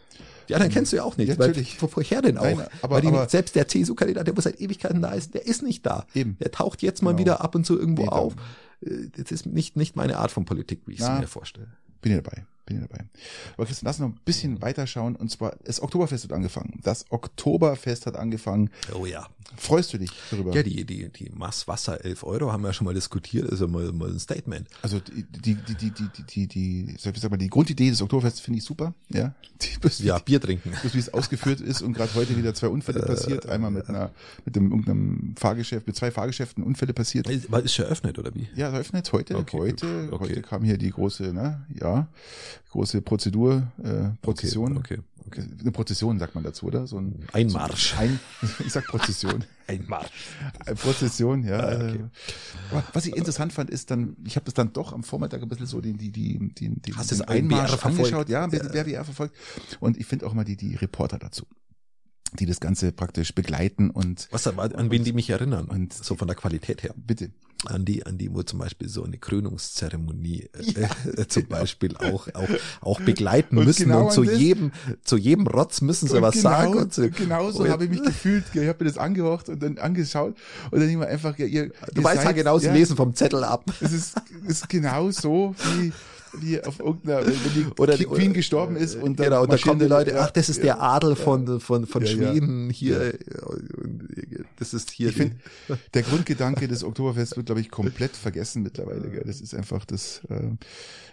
Ja, 0.49 0.59
dann 0.59 0.69
kennst 0.71 0.93
du 0.93 0.97
ja 0.97 1.05
auch 1.05 1.17
nicht. 1.17 1.29
Ja, 1.29 1.39
weil, 1.39 1.49
natürlich. 1.49 1.81
wo- 1.83 1.89
woher 1.95 2.21
denn 2.23 2.37
auch? 2.39 2.43
Nein, 2.45 2.67
aber- 2.83 2.97
weil 2.97 3.01
die, 3.03 3.09
aber- 3.09 3.29
selbst 3.29 3.55
der 3.57 3.67
CSU-Kandidat, 3.67 4.27
der 4.27 4.37
wo 4.37 4.41
seit 4.43 4.61
Ewigkeiten 4.61 5.01
da 5.01 5.13
ist, 5.13 5.33
der 5.35 5.47
ist 5.47 5.63
nicht 5.63 5.87
da. 5.87 6.07
Eben. 6.15 6.37
Der 6.39 6.51
taucht 6.51 6.83
jetzt 6.83 7.03
mal 7.03 7.11
Genau. 7.13 7.21
wieder 7.21 7.41
ab 7.41 7.55
und 7.55 7.65
zu 7.65 7.79
irgendwo 7.79 8.03
Nee, 8.03 8.09
auf. 8.09 8.35
Äh, 8.85 9.09
Das 9.17 9.31
ist 9.33 9.47
nicht, 9.47 9.77
nicht 9.77 9.97
meine 9.97 10.19
Art 10.19 10.31
von 10.31 10.45
Politik, 10.45 10.83
wie 10.87 10.93
ich 10.95 11.03
sie 11.03 11.11
mir 11.11 11.27
vorstelle. 11.27 11.69
bin 12.03 12.13
ich 12.13 12.23
dabei. 12.23 12.45
Bin 12.67 12.79
ich 12.81 12.89
dabei. 12.89 13.05
Aber 13.57 13.67
Christian, 13.67 13.87
lass 13.87 14.01
uns 14.01 14.09
noch 14.09 14.17
ein 14.17 14.21
bisschen 14.25 14.63
weiterschauen. 14.63 15.17
Und 15.17 15.31
zwar, 15.31 15.57
das 15.65 15.83
Oktoberfest 15.83 16.25
hat 16.25 16.33
angefangen. 16.33 16.81
Das 16.83 17.05
Oktoberfest 17.11 18.07
hat 18.07 18.17
angefangen. 18.17 18.71
Oh 18.99 19.05
ja. 19.05 19.27
Freust 19.57 19.93
du 19.93 19.99
dich 19.99 20.11
darüber? 20.31 20.53
Ja, 20.55 20.63
die, 20.63 20.85
die, 20.85 21.11
die 21.11 21.31
Maß 21.31 21.69
Wasser 21.69 22.03
11 22.05 22.25
Euro 22.25 22.51
haben 22.51 22.63
wir 22.63 22.69
ja 22.69 22.73
schon 22.73 22.87
mal 22.87 22.95
diskutiert, 22.95 23.49
also 23.51 23.69
mal, 23.69 23.93
mal 23.93 24.09
ein 24.11 24.19
Statement. 24.19 24.67
Also 24.83 24.99
die, 25.01 25.23
die, 25.25 25.55
die, 25.55 25.75
die, 25.75 25.91
die, 25.91 26.23
die, 26.25 26.47
die, 26.49 26.97
soll 26.99 27.13
ich 27.15 27.21
sagen, 27.21 27.39
die 27.39 27.49
Grundidee 27.51 27.91
des 27.91 28.01
Oktoberfests 28.01 28.41
finde 28.41 28.59
ich 28.59 28.65
super. 28.65 28.95
Ja. 29.11 29.35
Die, 29.61 30.05
Ja, 30.07 30.19
Bier 30.19 30.41
trinken. 30.41 30.73
bloß 30.81 30.95
wie 30.95 30.99
es 30.99 31.13
ausgeführt 31.13 31.61
ist 31.61 31.83
und 31.83 31.93
gerade 31.93 32.13
heute 32.15 32.37
wieder 32.37 32.55
zwei 32.55 32.69
Unfälle 32.69 33.01
Äh, 33.01 33.07
passiert. 33.07 33.47
Einmal 33.47 33.71
mit 33.71 33.89
einer, 33.89 34.11
mit 34.47 34.57
dem 34.57 34.71
irgendeinem 34.71 35.35
Fahrgeschäft, 35.39 35.87
mit 35.87 35.95
zwei 35.95 36.11
Fahrgeschäften 36.11 36.65
Unfälle 36.65 36.95
passiert. 36.95 37.29
Ist, 37.29 37.53
war- 37.53 37.63
ist 37.63 37.75
schon 37.75 37.85
eröffnet, 37.85 38.19
oder 38.19 38.35
wie? 38.35 38.49
Ja, 38.57 38.71
eröffnet 38.71 39.13
heute. 39.13 39.37
Okay, 39.37 39.59
heute, 39.59 40.09
okay. 40.11 40.19
heute 40.33 40.43
kam 40.43 40.65
hier 40.65 40.79
die 40.79 40.91
große, 40.91 41.33
ne, 41.35 41.65
ja, 41.79 42.09
große 42.71 43.03
Prozedur, 43.03 43.71
äh, 43.83 44.11
Prozession. 44.23 44.77
Okay, 44.77 44.99
okay. 45.27 45.43
Eine 45.61 45.73
Prozession 45.73 46.19
sagt 46.19 46.35
man 46.35 46.45
dazu, 46.45 46.67
oder? 46.67 46.87
So 46.87 46.99
ein 46.99 47.25
Einmarsch. 47.33 47.93
So 47.95 47.99
ein, 47.99 48.21
ich 48.65 48.73
sag 48.73 48.87
Prozession. 48.87 49.45
Ein 49.67 49.87
Marsch. 49.89 50.11
Äh, 50.67 50.75
Prozession, 50.75 51.43
ja. 51.43 51.59
Ah, 51.59 51.75
okay. 51.75 51.97
äh, 51.97 52.71
aber 52.71 52.85
Was 52.93 53.07
ich 53.07 53.17
interessant 53.17 53.51
fand, 53.55 53.71
ist 53.71 53.91
dann, 53.91 54.15
ich 54.27 54.37
habe 54.37 54.45
das 54.45 54.53
dann 54.53 54.75
doch 54.75 54.93
am 54.93 55.03
Vormittag 55.03 55.41
ein 55.41 55.49
bisschen 55.49 55.65
so 55.67 55.81
die, 55.81 55.95
die, 55.95 56.11
die, 56.13 56.39
die, 56.55 56.69
die 56.69 56.95
Hast 56.95 57.11
den 57.11 57.19
du 57.19 57.25
das 57.25 57.35
Einmarsch 57.35 57.71
verfolgt? 57.71 57.97
angeschaut. 57.99 58.29
Ja, 58.29 58.45
ein 58.45 58.51
bisschen 58.51 58.71
BRWR 58.73 59.05
verfolgt. 59.07 59.35
Und 59.81 59.97
ich 59.97 60.05
finde 60.05 60.27
auch 60.27 60.35
mal 60.35 60.45
die, 60.45 60.57
die 60.59 60.75
Reporter 60.75 61.19
dazu, 61.19 61.47
die 62.39 62.47
das 62.47 62.61
Ganze 62.61 62.93
praktisch 62.93 63.35
begleiten 63.35 63.91
und 63.91 64.29
Was, 64.31 64.47
an 64.47 64.91
wen 64.91 65.05
die 65.05 65.13
mich 65.13 65.31
erinnern? 65.31 65.67
Und- 65.67 65.93
so 65.93 66.17
von 66.17 66.27
der 66.29 66.37
Qualität 66.37 66.83
her. 66.83 66.95
bitte. 66.97 67.31
an 67.67 67.87
die, 67.87 68.05
an 68.05 68.19
die, 68.19 68.31
wo 68.35 68.43
zum 68.43 68.59
Beispiel 68.59 68.89
so 68.91 69.05
eine 69.05 69.17
Krönungszeremonie 69.17 70.51
äh, 70.53 70.89
äh, 71.23 71.29
zum 71.29 71.47
Beispiel 71.47 71.97
auch, 71.97 72.29
auch, 72.35 72.49
auch 72.83 73.01
begleiten 73.01 73.57
Und 73.57 73.65
müssen 73.65 73.85
genau 73.87 74.07
und 74.07 74.13
zu 74.13 74.23
jedem, 74.23 74.73
zu 75.03 75.17
jedem 75.17 75.47
Rotz 75.47 75.81
müssen 75.81 76.07
sie 76.09 76.21
was 76.21 76.35
genau, 76.35 76.51
sagen. 76.51 76.75
Und 76.75 76.93
so, 76.95 77.09
genau 77.09 77.51
so 77.51 77.63
und- 77.63 77.71
habe 77.71 77.85
ich 77.85 77.91
mich 77.91 78.03
gefühlt. 78.03 78.45
Ich 78.53 78.69
habe 78.69 78.85
mir 78.85 78.91
das 78.91 78.99
angehört 78.99 79.49
und 79.49 79.63
dann 79.63 79.79
angeschaut 79.79 80.35
und 80.71 80.81
dann 80.81 80.89
immer 80.91 81.07
einfach, 81.07 81.39
ja, 81.39 81.47
ihr, 81.47 81.69
Du 81.95 82.01
ihr 82.01 82.05
weißt 82.05 82.17
ja 82.17 82.23
seid- 82.29 82.35
genau, 82.37 82.59
sie 82.59 82.67
ja, 82.67 82.73
lesen 82.75 82.97
vom 82.97 83.15
Zettel 83.15 83.43
ab. 83.45 83.65
Es 83.81 83.93
ist, 83.93 84.15
es 84.47 84.59
ist 84.59 84.69
genau 84.69 85.11
so, 85.11 85.55
wie, 85.79 85.93
wie 86.41 86.63
auf 86.63 86.81
irgendeiner, 86.81 87.27
wenn 87.27 87.35
die 87.55 87.67
Oder 87.79 87.97
Queen 87.97 88.33
gestorben 88.33 88.77
ist 88.77 88.97
und 88.97 89.19
dann 89.19 89.27
genau, 89.27 89.43
und 89.43 89.53
da 89.53 89.57
kommen 89.57 89.79
die 89.79 89.87
Leute, 89.87 90.21
ach, 90.21 90.31
das 90.31 90.49
ist 90.49 90.63
der 90.63 90.81
Adel 90.81 91.17
von, 91.17 91.61
von, 91.61 91.87
von. 91.87 92.07
Schweden 92.07 92.71
hier. 92.71 93.15
Das 94.59 94.75
ist 94.75 94.91
hier. 94.91 95.09
Ich 95.09 95.17
finde, 95.17 95.37
der 95.95 96.03
Grundgedanke 96.03 96.69
des 96.69 96.85
Oktoberfests 96.85 97.37
wird, 97.37 97.47
glaube 97.47 97.61
ich, 97.61 97.71
komplett 97.71 98.17
vergessen 98.17 98.63
mittlerweile. 98.63 99.11
Gell? 99.11 99.25
Das 99.27 99.41
ist 99.41 99.55
einfach 99.55 99.85
das, 99.85 100.23
äh, 100.29 100.51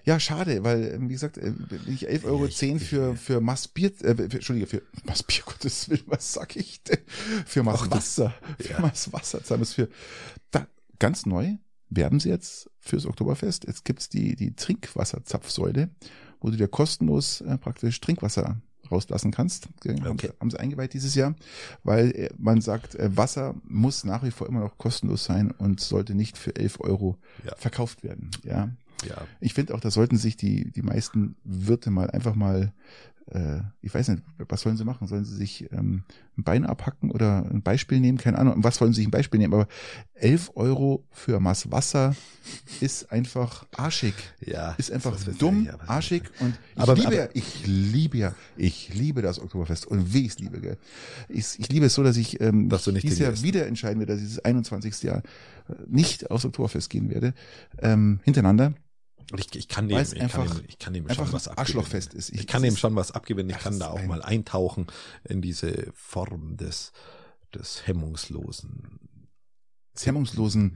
ja, 0.04 0.20
schade, 0.20 0.64
weil, 0.64 0.84
äh, 0.84 0.98
wie 1.02 1.14
gesagt, 1.14 1.38
äh, 1.38 1.54
wenn 1.70 1.94
ich 1.94 2.10
11,10 2.10 2.26
Euro 2.26 2.48
für, 2.80 3.16
für 3.16 3.42
Massbier, 3.42 3.92
äh, 4.02 4.16
für, 4.16 4.24
Entschuldige, 4.24 4.68
für 4.68 4.82
Massbier, 5.06 5.42
Gottes 5.46 5.90
Willen, 5.90 6.04
was 6.08 6.34
sag 6.34 6.56
ich 6.56 6.84
denn? 6.84 7.00
Für 7.46 7.64
Masswasser, 7.64 8.34
für 8.60 8.74
ja. 8.74 8.80
Masswasser 8.80 9.44
zahlen 9.44 9.62
wir 9.62 9.64
es 9.64 9.74
für, 9.74 9.90
da, 10.52 10.68
ganz 11.00 11.26
neu 11.26 11.56
werben 11.92 12.20
sie 12.20 12.30
jetzt 12.30 12.70
fürs 12.80 13.06
Oktoberfest. 13.06 13.66
Jetzt 13.68 13.86
gibt's 13.86 14.10
die, 14.10 14.36
die 14.36 14.56
Trinkwasserzapfsäule, 14.56 15.90
wo 16.40 16.50
du 16.50 16.58
dir 16.58 16.68
kostenlos 16.68 17.42
äh, 17.42 17.58
praktisch 17.58 18.00
Trinkwasser 18.02 18.62
rauslassen 18.90 19.32
kannst. 19.32 19.68
Haben, 19.88 20.08
Okay. 20.08 20.28
sie, 20.28 20.40
haben 20.40 20.50
sie 20.52 20.60
eingeweiht 20.60 20.94
dieses 20.94 21.16
Jahr, 21.16 21.36
weil 21.84 22.12
äh, 22.12 22.30
man 22.38 22.62
sagt, 22.62 22.96
äh, 22.96 23.16
Wasser 23.16 23.56
muss 23.64 24.04
nach 24.04 24.24
wie 24.24 24.32
vor 24.32 24.48
immer 24.48 24.62
noch 24.62 24.78
kostenlos 24.78 25.24
sein 25.26 25.52
und 25.52 25.80
sollte 25.80 26.16
nicht 26.16 26.38
für 26.38 26.56
11 26.56 26.80
Euro 26.82 27.18
Ja. 27.46 27.54
verkauft 27.58 28.04
werden. 28.04 28.32
Ja, 28.44 28.70
ja. 29.08 29.28
ich 29.40 29.54
finde 29.54 29.74
auch, 29.76 29.80
da 29.80 29.92
sollten 29.92 30.18
sich 30.18 30.36
die 30.36 30.72
die 30.72 30.82
meisten 30.82 31.36
Wirte 31.44 31.90
mal 31.92 32.10
einfach 32.10 32.36
mal, 32.36 32.74
äh, 33.34 33.62
ich 33.82 33.94
weiß 33.94 34.10
nicht, 34.10 34.24
was 34.50 34.62
sollen 34.62 34.76
sie 34.78 34.84
machen? 34.86 35.08
Sollen 35.08 35.24
sie 35.24 35.36
sich 35.36 35.72
ähm, 35.72 36.04
ein 36.38 36.44
Bein 36.44 36.66
abhacken 36.66 37.12
oder 37.12 37.46
ein 37.50 37.62
Beispiel 37.62 38.00
nehmen? 38.00 38.18
Keine 38.18 38.38
Ahnung. 38.38 38.56
Was 38.64 38.82
wollen 38.82 38.92
sie 38.94 38.98
sich 39.02 39.08
ein 39.08 39.12
Beispiel 39.12 39.40
nehmen? 39.40 39.54
Aber 39.54 39.68
11 40.16 40.52
Euro 40.56 41.06
für 41.12 41.40
Maß 41.40 41.72
Wasser 41.72 42.16
ist 42.82 43.12
einfach 43.12 43.66
arschig. 43.76 44.14
Ja. 44.46 44.74
Ist 44.74 44.92
einfach 44.92 45.18
dumm, 45.40 45.66
ja, 45.66 45.80
arschig 45.88 46.24
und 46.42 46.54
ich 46.76 46.82
Aber- 46.82 46.96
liebe 46.96 47.08
aber- 47.08 47.16
ja, 47.16 47.28
ich 47.34 47.66
liebe 47.66 48.18
ja, 48.18 48.36
ich 48.58 48.94
liebe 48.94 49.22
das 49.22 49.40
Oktoberfest 49.40 49.86
und 49.88 50.14
wie 50.14 50.26
ich 50.26 50.34
es 50.34 50.40
liebe, 50.40 50.60
gell. 50.60 50.78
Ich, 51.30 51.58
ich 51.58 51.70
liebe 51.70 51.86
es 51.86 51.94
so, 51.94 52.04
dass 52.04 52.18
ich 52.18 52.42
ähm, 52.42 52.68
Dass 52.70 52.84
dieses 52.84 53.18
Jahr 53.20 53.42
wieder 53.42 53.66
entscheiden 53.66 54.00
werde, 54.00 54.14
dass 54.14 54.22
ich 54.22 54.28
dieses 54.28 54.44
21. 54.46 55.04
Jahr 55.04 55.24
nicht 55.88 56.30
aufs 56.32 56.44
Oktoberfest 56.46 56.90
gehen 56.90 57.10
werde, 57.10 57.34
ähm, 57.80 58.20
hintereinander. 58.24 58.74
Ich, 59.40 59.56
ich 59.56 59.68
kann 59.68 59.88
dem, 59.88 59.98
ich 60.00 60.10
kann 60.12 60.22
einfach- 60.22 60.56
dem, 60.58 60.66
ich 60.68 60.80
kann 60.80 60.94
dem 60.94 61.08
einfach 61.08 61.26
schon 61.26 61.34
was 61.34 61.48
abgewinnen. 61.48 61.60
Arschlochfest 61.80 62.14
ist. 62.14 62.30
Ich, 62.30 62.42
Ich- 62.42 62.48
kann 62.48 62.62
dem 62.64 62.76
schon 62.78 62.96
was 62.96 63.12
abgewinnen. 63.12 63.50
Ich 63.52 63.58
kann 63.58 63.80
da 63.80 63.90
auch 63.90 64.00
ein- 64.00 64.08
mal 64.08 64.22
eintauchen 64.22 64.88
in 65.24 65.42
diese 65.42 65.92
Form 65.94 66.58
des, 66.58 66.92
des 67.54 67.86
hemmungslosen. 67.88 69.00
Hemmungslosen, 69.96 70.76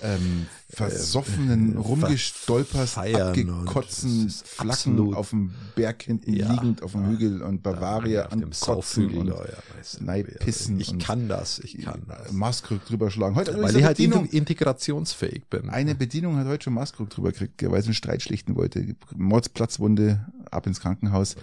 ähm, 0.00 0.46
versoffenen, 0.68 1.74
äh, 1.74 1.78
rumgestolpers, 1.78 2.92
feiern 2.94 3.28
abgekotzen, 3.28 4.28
Flacken 4.44 5.14
auf 5.14 5.30
dem 5.30 5.52
Berg 5.74 6.02
hinten 6.02 6.32
Ja. 6.34 6.52
liegend 6.52 6.82
auf 6.82 6.92
dem 6.92 7.06
Hügel 7.08 7.42
und 7.42 7.62
Bavaria 7.62 8.26
dem 8.28 8.44
ankotzen 8.44 9.10
und 9.16 9.28
ja, 9.28 9.36
weißt 9.78 10.00
du, 10.00 10.04
Nein, 10.04 10.26
pissen 10.40 10.80
Ich 10.80 10.98
kann 10.98 11.28
das, 11.28 11.58
ich 11.60 11.78
kann 11.82 12.02
das. 12.08 12.32
Maskrug 12.32 12.84
drüber 12.84 13.10
schlagen. 13.10 13.34
Heute 13.36 13.54
Weil 13.54 13.70
ich 13.70 13.76
eine 13.76 13.86
halt 13.86 13.96
Bedienung, 13.96 14.24
inte- 14.24 14.36
integrationsfähig 14.36 15.44
bin. 15.48 15.70
eine 15.70 15.94
Bedienung 15.94 16.36
hat 16.36 16.46
heute 16.46 16.64
schon 16.64 16.74
Maskrug 16.74 17.08
drüber 17.10 17.32
gekriegt, 17.32 17.62
weil 17.70 17.80
sie 17.82 17.88
einen 17.88 17.94
Streit 17.94 18.22
schlichten 18.22 18.56
wollte. 18.56 18.94
Mordsplatzwunde, 19.14 20.26
ab 20.50 20.66
ins 20.66 20.80
Krankenhaus. 20.80 21.36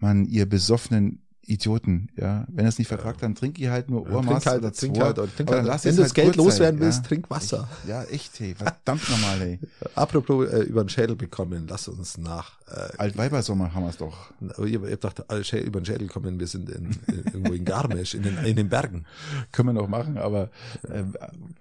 Mann, 0.00 0.26
ihr 0.26 0.46
besoffenen 0.46 1.20
Idioten, 1.46 2.08
ja. 2.16 2.46
Wenn 2.48 2.64
er 2.64 2.68
es 2.68 2.78
nicht 2.78 2.88
vertragt, 2.88 3.22
dann 3.22 3.34
trink 3.34 3.58
ihr 3.58 3.70
halt 3.70 3.90
nur 3.90 4.08
Ja, 4.08 4.16
Ohrmaß 4.16 4.44
trink 4.44 4.46
halt, 4.46 4.62
oder 4.62 4.72
trink 4.72 4.98
halt, 4.98 5.18
oder 5.18 5.34
trink 5.34 5.50
halt. 5.50 5.58
dann 5.58 5.66
lass 5.66 5.84
Wenn 5.84 5.96
du 5.96 6.02
halt 6.02 6.06
das 6.06 6.14
Geld 6.14 6.26
kurz 6.26 6.36
sein, 6.36 6.44
loswerden 6.44 6.80
ja. 6.80 6.86
willst, 6.86 7.06
trink 7.06 7.30
Wasser. 7.30 7.68
Ja, 7.86 8.04
echt, 8.04 8.38
hey, 8.40 8.54
verdammt 8.54 9.08
nochmal, 9.10 9.38
hey. 9.38 9.58
Apropos 9.94 10.48
äh, 10.48 10.60
über 10.60 10.84
den 10.84 10.88
Schädel 10.88 11.16
bekommen, 11.16 11.66
lass 11.68 11.88
uns 11.88 12.18
nach 12.18 12.58
äh, 12.66 12.96
Altweibersommer 12.98 13.74
haben 13.74 13.82
wir 13.82 13.90
es 13.90 13.96
doch. 13.98 14.30
ich, 14.64 14.74
ich 14.74 14.76
hab 14.76 15.14
gedacht, 15.14 15.24
über 15.52 15.80
den 15.80 15.84
Schädel 15.84 16.08
kommen, 16.08 16.40
wir 16.40 16.46
sind 16.46 16.70
in, 16.70 16.90
in, 17.08 17.16
irgendwo 17.24 17.52
in 17.52 17.64
Garmisch, 17.64 18.14
in 18.14 18.22
den, 18.22 18.38
in 18.38 18.56
den 18.56 18.68
Bergen. 18.68 19.04
Können 19.52 19.68
wir 19.68 19.72
noch 19.74 19.88
machen, 19.88 20.18
aber 20.18 20.50
äh, 20.88 21.04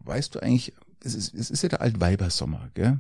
weißt 0.06 0.36
du 0.36 0.40
eigentlich, 0.40 0.74
es 1.04 1.16
ist, 1.16 1.34
es 1.34 1.52
ist 1.52 1.64
ja 1.64 1.70
der 1.70 1.82
Altweibersommer, 1.82 2.70
gell? 2.74 3.00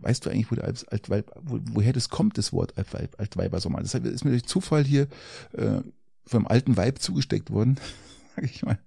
Weißt 0.00 0.24
du 0.24 0.30
eigentlich, 0.30 0.50
wo 0.50 0.54
der 0.54 0.64
Alt, 0.64 0.86
Altweib, 0.90 1.32
wo, 1.42 1.58
woher 1.72 1.92
das 1.92 2.08
kommt, 2.08 2.38
das 2.38 2.52
Wort 2.52 2.78
Altweib, 2.78 3.18
Altweibersommer? 3.18 3.80
Das 3.80 3.94
ist 3.94 4.24
mir 4.24 4.30
durch 4.30 4.46
Zufall 4.46 4.84
hier 4.84 5.08
äh, 5.52 5.80
vom 6.30 6.46
alten 6.46 6.76
Weib 6.76 7.00
zugesteckt 7.00 7.50
worden, 7.50 7.78
sag 8.36 8.44
ich 8.44 8.62
mal. 8.62 8.78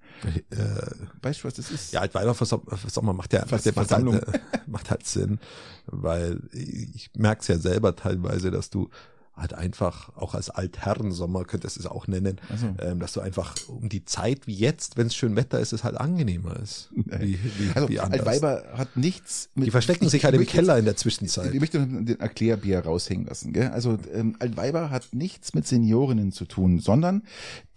Äh, 0.52 0.92
Weißt 1.22 1.42
du, 1.42 1.48
was 1.48 1.56
das 1.56 1.70
ist? 1.70 1.92
ja, 1.92 2.00
Altweiberversommer 2.02 3.14
macht 3.14 3.34
ja 3.34 3.46
macht, 3.50 3.64
Versammlung. 3.64 4.16
halt, 4.16 4.42
macht 4.68 4.90
halt 4.90 5.06
Sinn, 5.06 5.40
weil 5.86 6.40
ich 6.54 7.10
merk's 7.16 7.48
ja 7.50 7.58
selber 7.58 7.96
teilweise, 7.96 8.50
dass 8.50 8.70
du 8.70 8.90
halt 9.36 9.54
einfach 9.56 10.16
auch 10.16 10.36
als 10.36 10.52
Altherrensommer 10.52 11.44
könntest 11.46 11.76
du 11.78 11.80
es 11.80 11.86
auch 11.88 12.06
nennen, 12.08 12.40
Also, 12.50 12.68
ähm, 12.80 13.00
dass 13.00 13.14
du 13.14 13.20
einfach 13.20 13.56
um 13.68 13.90
die 13.90 14.06
Zeit 14.06 14.46
wie 14.46 14.54
jetzt, 14.54 14.96
wenn 14.96 15.08
es 15.08 15.16
schön 15.16 15.36
Wetter 15.36 15.60
ist, 15.60 15.74
es 15.74 15.84
halt 15.84 15.98
angenehmer 15.98 16.56
ist. 16.58 16.90
Wie, 16.94 17.40
wie, 17.58 17.70
also 17.74 17.90
wie. 17.90 18.00
Altweiber 18.00 18.64
hat 18.78 18.96
nichts 18.96 19.50
mit. 19.56 19.66
Die 19.68 19.72
verstecken 19.72 20.06
ich- 20.06 20.12
sich 20.12 20.20
ich 20.20 20.26
halt 20.26 20.36
im 20.36 20.42
möchte 20.42 20.56
jetzt- 20.58 20.66
Keller 20.66 20.78
in 20.78 20.86
der 20.86 20.96
Zwischenzeit. 20.98 21.52
Ich 21.54 21.60
möchte 21.60 21.80
den 21.80 22.20
Erklärbär 22.20 22.86
raushängen 22.86 23.26
lassen. 23.26 23.54
Gell? 23.54 23.70
Also 23.70 23.98
ähm, 24.14 24.36
Altweiber 24.40 24.92
hat 24.92 25.08
nichts 25.14 25.56
mit 25.56 25.66
Seniorinnen 25.66 26.32
zu 26.32 26.46
tun, 26.46 26.80
sondern 26.80 27.24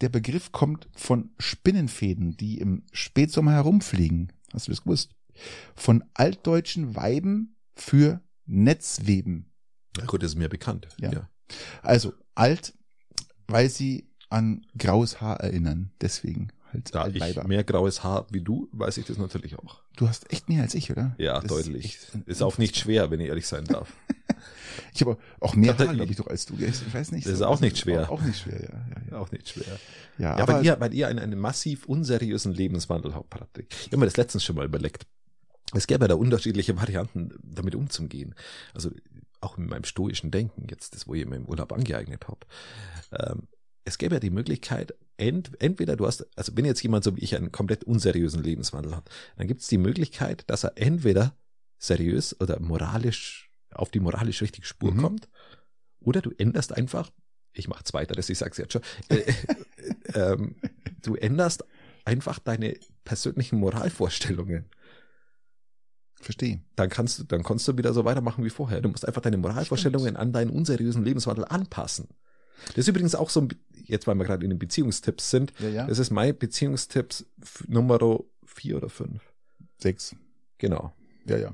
der 0.03 0.11
Begriff 0.11 0.53
kommt 0.53 0.89
von 0.95 1.31
Spinnenfäden, 1.39 2.37
die 2.37 2.59
im 2.59 2.83
Spätsommer 2.93 3.53
herumfliegen. 3.53 4.31
Hast 4.53 4.69
du 4.69 4.73
das 4.73 4.83
gewusst? 4.83 5.13
Von 5.75 6.05
altdeutschen 6.15 6.95
Weiben 6.97 7.57
für 7.75 8.21
Netzweben. 8.45 9.51
Ja, 9.97 10.05
gut, 10.05 10.23
das 10.23 10.33
ist 10.33 10.37
mir 10.39 10.49
bekannt. 10.51 10.89
Ja. 11.01 11.13
ja. 11.13 11.29
Also 11.83 12.13
alt, 12.35 12.75
weil 13.47 13.69
sie 13.69 14.09
an 14.29 14.67
graues 14.77 15.21
Haar 15.21 15.41
erinnern. 15.41 15.91
Deswegen 16.01 16.49
halt 16.73 16.95
Da 16.95 17.07
ich 17.07 17.43
mehr 17.45 17.65
graues 17.65 18.03
Haar 18.03 18.27
wie 18.31 18.41
du, 18.41 18.69
weiß 18.73 18.99
ich 18.99 19.07
das 19.07 19.19
natürlich 19.19 19.59
auch. 19.59 19.81
Du 19.97 20.09
hast 20.09 20.31
echt 20.33 20.49
mehr 20.49 20.63
als 20.63 20.75
ich, 20.75 20.91
oder? 20.91 21.15
Ja, 21.19 21.41
Das 21.41 21.47
deutlich. 21.51 21.85
echt- 21.85 22.09
Ist 22.27 22.43
auch 22.43 22.59
nicht 22.59 22.77
schwer, 22.77 23.11
wenn 23.11 23.21
ich 23.21 23.29
ehrlich 23.29 23.47
sein 23.47 23.65
darf. 23.65 23.93
Ich 24.93 25.01
habe 25.01 25.17
auch 25.41 25.55
mehr 25.55 25.77
Haar, 25.79 25.95
glaube 25.95 26.11
ich, 26.11 26.17
doch 26.19 26.27
als 26.27 26.45
du. 26.47 26.55
Ich 26.59 26.95
weiß 26.95 27.13
nicht. 27.13 27.25
Das 27.27 27.35
ist 27.35 27.39
so. 27.39 27.47
auch 27.47 27.61
nicht 27.61 27.79
schwer. 27.79 28.05
Auch, 28.11 28.19
auch 28.19 28.23
nicht 28.23 28.39
schwer, 28.41 28.61
ja. 28.61 28.69
ja, 28.69 29.11
ja. 29.11 29.19
Auch 29.19 29.31
nicht 29.31 29.49
schwer. 29.49 29.65
ja, 30.19 30.37
Ja, 30.37 30.43
aber 30.43 30.55
weil 30.55 30.67
ihr, 30.67 30.81
weil 30.81 30.93
ihr 30.95 31.09
einen, 31.09 31.19
einen 31.19 31.39
massiv 31.39 31.87
unseriösen 31.87 32.53
Lebenswandel 32.53 33.15
habt, 33.15 33.31
Patrick. 33.31 33.69
Ich 33.71 33.87
habe 33.87 33.99
mir 33.99 34.05
das 34.07 34.17
letztens 34.19 34.45
schon 34.45 34.57
mal 34.57 34.67
überlegt. 34.67 35.07
Es 35.75 35.87
gäbe 35.87 36.05
ja 36.05 36.09
da 36.09 36.15
unterschiedliche 36.15 36.77
Varianten, 36.77 37.33
damit 37.43 37.75
umzugehen. 37.75 38.35
Also 38.75 38.91
auch 39.41 39.57
mit 39.57 39.69
meinem 39.69 39.85
stoischen 39.85 40.31
Denken, 40.31 40.67
jetzt 40.71 40.95
das, 40.95 41.07
wo 41.07 41.15
ich 41.15 41.27
mir 41.27 41.37
im 41.37 41.47
Urlaub 41.47 41.73
angeeignet 41.73 42.27
habe. 42.29 42.41
Ähm, 43.13 43.49
es 43.85 43.99
gäbe 43.99 44.17
ja 44.17 44.21
die 44.21 44.31
Möglichkeit, 44.31 44.95
ent, 45.17 45.51
entweder 45.61 45.97
du 45.97 46.07
hast, 46.07 46.27
also 46.37 46.53
wenn 46.57 46.65
jetzt 46.65 46.83
jemand 46.83 47.05
so 47.05 47.17
wie 47.17 47.23
ich 47.23 47.37
einen 47.37 47.53
komplett 47.53 47.85
unseriösen 47.85 48.43
Lebenswandel 48.43 48.97
hat, 48.97 49.09
dann 49.37 49.47
gibt 49.47 49.61
es 49.61 49.69
die 49.69 49.79
Möglichkeit, 49.79 50.45
dass 50.49 50.65
er 50.65 50.73
entweder 50.77 51.37
seriös 51.79 52.39
oder 52.41 52.59
moralisch 52.61 53.51
auf 53.71 53.91
die 53.91 54.01
moralisch 54.01 54.43
richtige 54.43 54.67
Spur 54.67 54.93
Mhm. 54.93 55.01
kommt, 55.03 55.29
oder 56.01 56.23
du 56.23 56.31
änderst 56.37 56.73
einfach, 56.73 57.11
ich 57.53 57.69
mache 57.69 57.85
zweiteres, 57.85 58.29
ich 58.29 58.39
sag's 58.39 58.59
jetzt 58.59 58.73
schon, 58.73 58.83
äh, 59.09 59.17
äh, 59.17 59.33
ähm, 60.15 60.57
du 61.03 61.15
änderst 61.15 61.65
einfach 62.05 62.39
deine 62.39 62.77
persönlichen 63.05 63.59
Moralvorstellungen. 63.59 64.67
Verstehe. 66.21 66.61
Dann 66.77 66.89
kannst 66.89 67.19
du, 67.19 67.25
dann 67.25 67.43
kannst 67.43 67.67
du 67.69 67.77
wieder 67.77 67.93
so 67.93 68.05
weitermachen 68.05 68.45
wie 68.45 68.51
vorher. 68.51 68.81
Du 68.81 68.89
musst 68.89 69.07
einfach 69.07 69.23
deine 69.23 69.37
Moralvorstellungen 69.37 70.17
an 70.17 70.33
deinen 70.33 70.51
unseriösen 70.51 71.05
Lebenswandel 71.05 71.45
anpassen. 71.45 72.09
Das 72.69 72.79
ist 72.79 72.89
übrigens 72.89 73.15
auch 73.15 73.29
so, 73.31 73.41
ein, 73.43 73.49
jetzt 73.85 74.07
weil 74.07 74.15
wir 74.15 74.25
gerade 74.25 74.43
in 74.45 74.51
den 74.51 74.59
Beziehungstipps 74.59 75.31
sind, 75.31 75.53
Ja, 75.59 75.69
ja. 75.69 75.87
das 75.87 75.99
ist 75.99 76.11
mein 76.11 76.37
Beziehungstipps 76.37 77.27
f- 77.41 77.65
Nummer 77.69 77.99
vier 78.45 78.79
oder 78.79 78.89
fünf. 78.89 79.23
Sechs. 79.79 80.17
Genau. 80.59 80.93
Ja, 81.27 81.37
ja. 81.37 81.53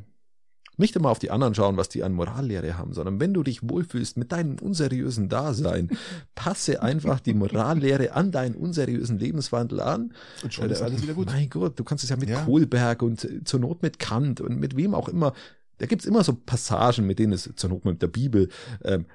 Nicht 0.82 0.96
immer 0.96 1.10
auf 1.10 1.18
die 1.18 1.30
anderen 1.30 1.54
schauen, 1.54 1.76
was 1.76 1.88
die 1.88 2.02
an 2.02 2.12
Morallehre 2.12 2.76
haben, 2.76 2.92
sondern 2.92 3.20
wenn 3.20 3.32
du 3.32 3.42
dich 3.42 3.60
wohlfühlst 3.62 4.16
mit 4.16 4.32
deinem 4.32 4.58
unseriösen 4.58 5.28
Dasein, 5.28 5.88
passe 6.34 6.82
einfach 6.82 7.20
die 7.20 7.34
Morallehre 7.34 8.12
an 8.12 8.32
deinen 8.32 8.54
unseriösen 8.56 9.18
Lebenswandel 9.18 9.80
an. 9.80 10.12
Und 10.42 10.52
schon 10.52 10.68
ist 10.70 10.82
alles 10.82 11.02
wieder 11.02 11.14
gut. 11.14 11.26
Mein 11.26 11.48
Gott, 11.48 11.78
du 11.78 11.84
kannst 11.84 12.02
es 12.04 12.10
ja 12.10 12.16
mit 12.16 12.28
Ja. 12.28 12.44
Kohlberg 12.44 13.02
und 13.02 13.24
äh, 13.24 13.44
zur 13.44 13.60
Not 13.60 13.82
mit 13.82 13.98
Kant 13.98 14.40
und 14.40 14.58
mit 14.58 14.76
wem 14.76 14.94
auch 14.94 15.08
immer. 15.08 15.34
Da 15.78 15.86
gibt's 15.86 16.04
immer 16.04 16.24
so 16.24 16.34
Passagen, 16.34 17.06
mit 17.06 17.18
denen 17.18 17.32
es 17.32 17.48
zur 17.56 17.70
Not 17.70 17.84
mit 17.84 18.02
der 18.02 18.08
Bibel 18.08 18.48
ähm, 18.84 19.06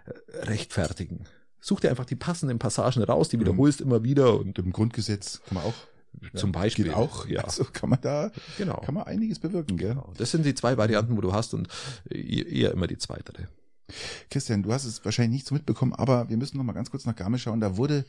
rechtfertigen. 0.43 1.25
Such 1.59 1.81
dir 1.81 1.89
einfach 1.89 2.05
die 2.05 2.15
passenden 2.15 2.59
Passagen 2.59 3.03
raus, 3.03 3.29
die 3.29 3.39
wiederholst 3.39 3.81
immer 3.81 4.03
wieder 4.03 4.39
und 4.39 4.57
Und 4.57 4.59
im 4.59 4.71
Grundgesetz 4.71 5.41
kann 5.45 5.55
man 5.55 5.65
auch. 5.65 5.73
Zum 6.35 6.51
Beispiel. 6.51 6.85
Geht 6.85 6.93
auch, 6.93 7.27
ja. 7.27 7.41
Also 7.43 7.63
kann 7.65 7.89
man 7.89 8.01
da, 8.01 8.31
Genau. 8.57 8.77
kann 8.81 8.93
man 8.95 9.03
einiges 9.03 9.39
bewirken, 9.39 9.77
gell? 9.77 9.89
Genau. 9.89 10.13
Das 10.17 10.31
sind 10.31 10.45
die 10.45 10.55
zwei 10.55 10.77
Varianten, 10.77 11.15
wo 11.17 11.21
du 11.21 11.33
hast 11.33 11.53
und 11.53 11.67
eher 12.09 12.71
immer 12.71 12.87
die 12.87 12.97
zweitere. 12.97 13.47
Christian, 14.29 14.63
du 14.63 14.73
hast 14.73 14.83
es 14.83 15.03
wahrscheinlich 15.05 15.31
nicht 15.31 15.47
so 15.47 15.55
mitbekommen, 15.55 15.93
aber 15.93 16.29
wir 16.29 16.35
müssen 16.35 16.57
noch 16.57 16.63
mal 16.65 16.73
ganz 16.73 16.91
kurz 16.91 17.05
nach 17.05 17.15
Garmisch 17.15 17.43
schauen. 17.43 17.61
Da 17.61 17.77
wurde 17.77 18.03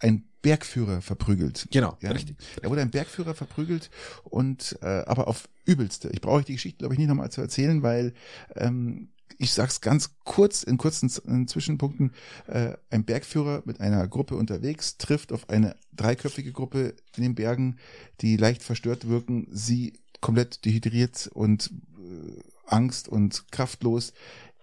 ein 0.00 0.24
Bergführer 0.42 1.02
verprügelt. 1.02 1.68
Genau, 1.70 1.96
Ja, 2.00 2.10
richtig. 2.10 2.36
Da 2.60 2.68
wurde 2.68 2.80
ein 2.80 2.90
Bergführer 2.90 3.34
verprügelt 3.34 3.90
und 4.24 4.76
äh, 4.82 4.86
aber 4.86 5.28
auf 5.28 5.48
übelste. 5.66 6.08
Ich 6.10 6.20
brauche 6.20 6.38
euch 6.38 6.46
die 6.46 6.54
Geschichte, 6.54 6.78
glaube 6.78 6.94
ich, 6.94 6.98
nicht 6.98 7.08
nochmal 7.08 7.30
zu 7.30 7.40
erzählen, 7.40 7.82
weil 7.82 8.12
ähm, 8.56 9.10
ich 9.38 9.52
sag's 9.52 9.80
ganz 9.80 10.10
kurz 10.24 10.62
in 10.62 10.76
kurzen 10.76 11.10
in 11.26 11.48
Zwischenpunkten. 11.48 12.12
Äh, 12.46 12.74
ein 12.90 13.04
Bergführer 13.04 13.62
mit 13.64 13.80
einer 13.80 14.06
Gruppe 14.08 14.36
unterwegs 14.36 14.98
trifft 14.98 15.32
auf 15.32 15.48
eine 15.48 15.76
dreiköpfige 15.94 16.52
Gruppe 16.52 16.94
in 17.16 17.22
den 17.22 17.34
Bergen, 17.34 17.76
die 18.20 18.36
leicht 18.36 18.62
verstört 18.62 19.08
wirken, 19.08 19.48
sie 19.50 19.94
komplett 20.20 20.64
dehydriert 20.64 21.30
und 21.32 21.70
äh, 21.98 22.40
Angst 22.66 23.08
und 23.08 23.50
kraftlos. 23.50 24.12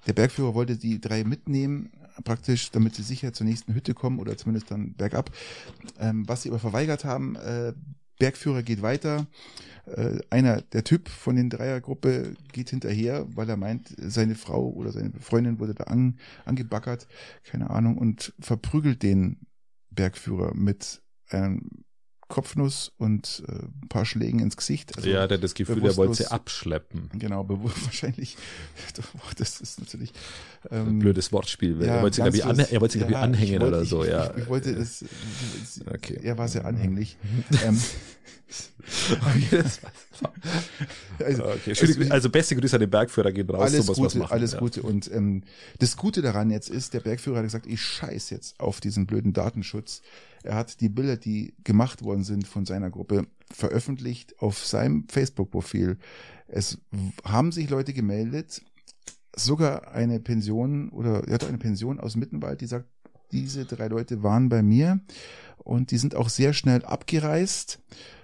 Der 0.06 0.14
Bergführer 0.14 0.54
wollte 0.54 0.78
die 0.78 1.02
drei 1.02 1.24
mitnehmen, 1.24 1.92
praktisch, 2.24 2.72
damit 2.72 2.96
sie 2.96 3.04
sicher 3.04 3.34
zur 3.34 3.46
nächsten 3.46 3.74
Hütte 3.74 3.94
kommen 3.94 4.20
oder 4.20 4.38
zumindest 4.38 4.72
dann 4.72 4.94
bergab. 4.94 5.32
Ähm, 6.00 6.28
was 6.28 6.44
sie 6.44 6.50
aber 6.50 6.60
verweigert 6.60 7.06
haben, 7.06 7.36
äh, 7.36 7.74
Bergführer 8.20 8.64
geht 8.64 8.82
weiter. 8.82 9.28
Äh, 9.86 10.20
einer, 10.30 10.62
der 10.62 10.84
Typ 10.84 11.10
von 11.10 11.36
den 11.36 11.50
Dreiergruppe 11.50 12.34
geht 12.52 12.70
hinterher, 12.70 13.26
weil 13.36 13.50
er 13.50 13.58
meint, 13.58 13.94
seine 13.98 14.36
Frau 14.36 14.70
oder 14.70 14.92
seine 14.92 15.12
Freundin 15.20 15.60
wurde 15.60 15.74
da 15.76 15.86
an, 15.86 16.20
angebaggert, 16.46 17.08
keine 17.44 17.70
Ahnung, 17.70 17.98
und 17.98 18.34
verprügelt 18.40 19.04
den 19.04 19.48
Bergführer 19.92 20.54
mit 20.54 21.02
einem 21.30 21.86
Kopfnuss 22.28 22.92
und 22.98 23.44
äh, 23.48 23.52
ein 23.54 23.88
paar 23.90 24.06
Schlägen 24.06 24.40
ins 24.40 24.58
Gesicht. 24.58 24.96
Also, 24.98 25.10
ja, 25.10 25.28
der 25.28 25.38
hat 25.38 25.44
das 25.44 25.54
Gefühl, 25.54 25.80
der 25.82 25.96
wollte 25.98 26.16
sie 26.16 26.28
abschleppen. 26.32 27.10
Genau, 27.14 27.44
bewusst 27.44 27.86
wahrscheinlich. 27.86 28.36
Das 29.38 29.62
ist 29.62 29.80
natürlich. 29.80 30.12
Ähm, 30.70 30.88
Ein 30.88 31.00
blödes 31.00 31.32
Wortspiel. 31.32 31.82
ja, 31.82 31.96
er 31.96 32.02
wollte 32.02 32.16
sie, 32.16 32.22
glaube 32.22 32.38
ich, 32.38 32.46
an, 32.46 32.60
er 32.60 32.82
wollte 32.82 33.00
sie, 33.00 33.06
ich, 33.06 33.10
ja, 33.12 33.22
anhängen 33.22 33.54
ich 33.56 33.62
wollte- 33.62 33.76
oder 33.78 33.86
so, 33.86 34.04
ich, 34.04 34.10
ja. 34.10 34.32
Ich, 34.36 34.44
ich 34.44 34.48
wollte 34.50 34.76
das. 34.76 35.06
Okay. 35.94 36.20
Er 36.22 36.38
war 36.38 36.48
sehr 36.48 36.66
anhänglich. 36.66 37.18
ähm, 37.66 37.80
also, 41.20 41.46
okay. 41.46 41.70
Entschuldigung, 41.70 42.12
also 42.12 42.30
beste 42.30 42.56
Grüße 42.56 42.76
an 42.76 42.82
den 42.82 42.90
Bergführer 42.90 43.32
gehen 43.32 43.50
raus. 43.50 43.74
alles 43.74 43.86
sowas 43.86 44.00
was 44.00 44.14
Gute, 44.14 44.20
machen, 44.20 44.34
alles 44.34 44.52
ja. 44.54 44.60
Gute. 44.60 44.82
Und 44.82 45.12
ähm, 45.12 45.44
das 45.80 45.98
Gute 45.98 46.22
daran 46.22 46.50
jetzt 46.50 46.70
ist, 46.70 46.94
der 46.94 47.00
Bergführer 47.00 47.38
hat 47.38 47.44
gesagt, 47.44 47.68
ich 47.68 47.82
scheiß 47.82 48.30
jetzt 48.30 48.60
auf 48.60 48.80
diesen 48.80 49.06
blöden 49.06 49.34
Datenschutz. 49.34 50.02
Er 50.44 50.56
hat 50.56 50.80
die 50.82 50.90
Bilder, 50.90 51.18
die 51.18 51.54
gemacht 51.64 52.04
worden 52.04 52.24
sind 52.24 52.48
von 52.48 52.66
seiner 52.66 52.90
Gruppe, 52.90 53.28
veröffentlicht 53.52 54.40
auf 54.40 54.66
seinem 54.66 55.08
Facebook-Profil. 55.10 55.98
Es 56.48 56.78
haben 57.24 57.52
sich 57.52 57.70
Leute 57.70 57.94
gemeldet, 57.94 58.62
sogar 59.36 59.92
eine 59.92 60.20
Pension 60.20 60.90
oder 60.90 61.28
er 61.28 61.34
hat 61.36 61.46
eine 61.46 61.58
Pension 61.58 62.00
aus 62.00 62.16
Mittenwald, 62.16 62.62
die 62.62 62.68
sagt, 62.68 62.88
diese 63.32 63.66
drei 63.66 63.88
Leute 63.88 64.24
waren 64.24 64.50
bei 64.50 64.62
mir 64.62 65.02
und 65.58 65.92
die 65.92 65.98
sind 65.98 66.16
auch 66.16 66.30
sehr 66.30 66.54
schnell 66.54 66.86
abgereist 66.86 67.80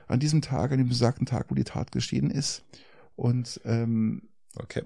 an 0.07 0.19
diesem 0.19 0.41
Tag, 0.41 0.71
an 0.71 0.77
dem 0.77 0.89
besagten 0.89 1.25
Tag, 1.25 1.47
wo 1.49 1.55
die 1.55 1.63
Tat 1.63 1.91
geschehen 1.91 2.29
ist. 2.31 2.63
Und 3.15 3.59
ähm, 3.65 4.29
Okay. 4.55 4.83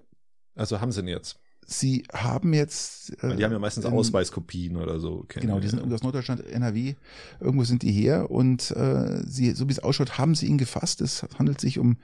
Also 0.56 0.80
haben 0.82 0.92
sie 0.92 1.02
ihn 1.02 1.08
jetzt. 1.08 1.40
Sie 1.70 2.06
haben 2.14 2.54
jetzt. 2.54 3.22
Äh, 3.22 3.36
die 3.36 3.44
haben 3.44 3.52
ja 3.52 3.60
meistens 3.60 3.84
in- 3.84 3.92
Ausweiskopien 3.92 4.78
oder 4.78 5.00
so. 5.02 5.24
Kennen 5.28 5.48
Genau, 5.48 5.60
die 5.60 5.68
sind 5.68 5.80
irgendwie 5.80 5.96
aus 5.96 6.04
Norddeutschland, 6.04 6.46
NRW. 6.46 6.96
Irgendwo 7.42 7.66
sind 7.66 7.84
die 7.84 7.92
her 7.92 8.32
und 8.32 8.72
äh, 8.72 9.22
sie, 9.28 9.52
so 9.52 9.68
wie 9.68 9.74
es 9.74 9.80
ausschaut, 9.80 10.18
haben 10.18 10.34
sie 10.34 10.46
ihn 10.48 10.58
gefasst. 10.58 11.02
Es 11.02 11.24
handelt 11.38 11.60
sich 11.60 11.78
um, 11.78 11.98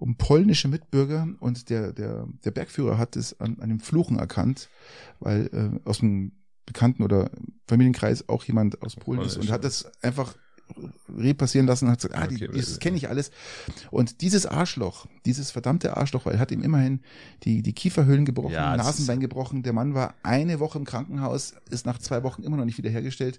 um 0.00 0.16
polnische 0.16 0.66
Mitbürger 0.66 1.28
und 1.38 1.70
der, 1.70 1.92
der, 1.92 2.26
der 2.44 2.50
Bergführer 2.50 2.98
hat 2.98 3.14
es 3.14 3.38
an, 3.40 3.58
an 3.60 3.68
dem 3.68 3.78
Fluchen 3.78 4.18
erkannt, 4.18 4.68
weil 5.20 5.46
äh, 5.52 5.88
aus 5.88 5.98
dem 5.98 6.32
Bekannten- 6.66 7.04
oder 7.04 7.30
Familienkreis 7.68 8.28
auch 8.28 8.42
jemand 8.44 8.82
aus 8.82 8.96
Polen 8.96 9.20
ist 9.20 9.36
und 9.36 9.50
hat 9.50 9.62
das 9.64 9.92
einfach 10.02 10.34
repassieren 11.08 11.66
lassen 11.66 11.86
und 11.86 11.92
hat 11.92 11.98
gesagt, 12.00 12.16
ah, 12.16 12.26
die, 12.26 12.34
Okay, 12.34 12.48
das 12.56 12.78
kenne 12.78 12.96
ich 12.96 13.08
alles. 13.08 13.30
Und 13.90 14.20
dieses 14.22 14.46
Arschloch, 14.46 15.06
dieses 15.24 15.50
verdammte 15.50 15.96
Arschloch, 15.96 16.26
weil 16.26 16.34
er 16.34 16.38
hat 16.40 16.50
ihm 16.50 16.62
immerhin 16.62 17.00
die, 17.44 17.62
die 17.62 17.72
Kieferhöhlen 17.72 18.24
gebrochen, 18.24 18.52
Ja, 18.52 18.76
Nasenbein 18.76 19.20
gebrochen. 19.20 19.62
Der 19.62 19.72
Mann 19.72 19.94
war 19.94 20.14
eine 20.22 20.60
Woche 20.60 20.78
im 20.78 20.84
Krankenhaus, 20.84 21.54
ist 21.70 21.86
nach 21.86 21.98
zwei 21.98 22.22
Wochen 22.22 22.42
immer 22.42 22.56
noch 22.56 22.64
nicht 22.64 22.78
wiederhergestellt. 22.78 23.38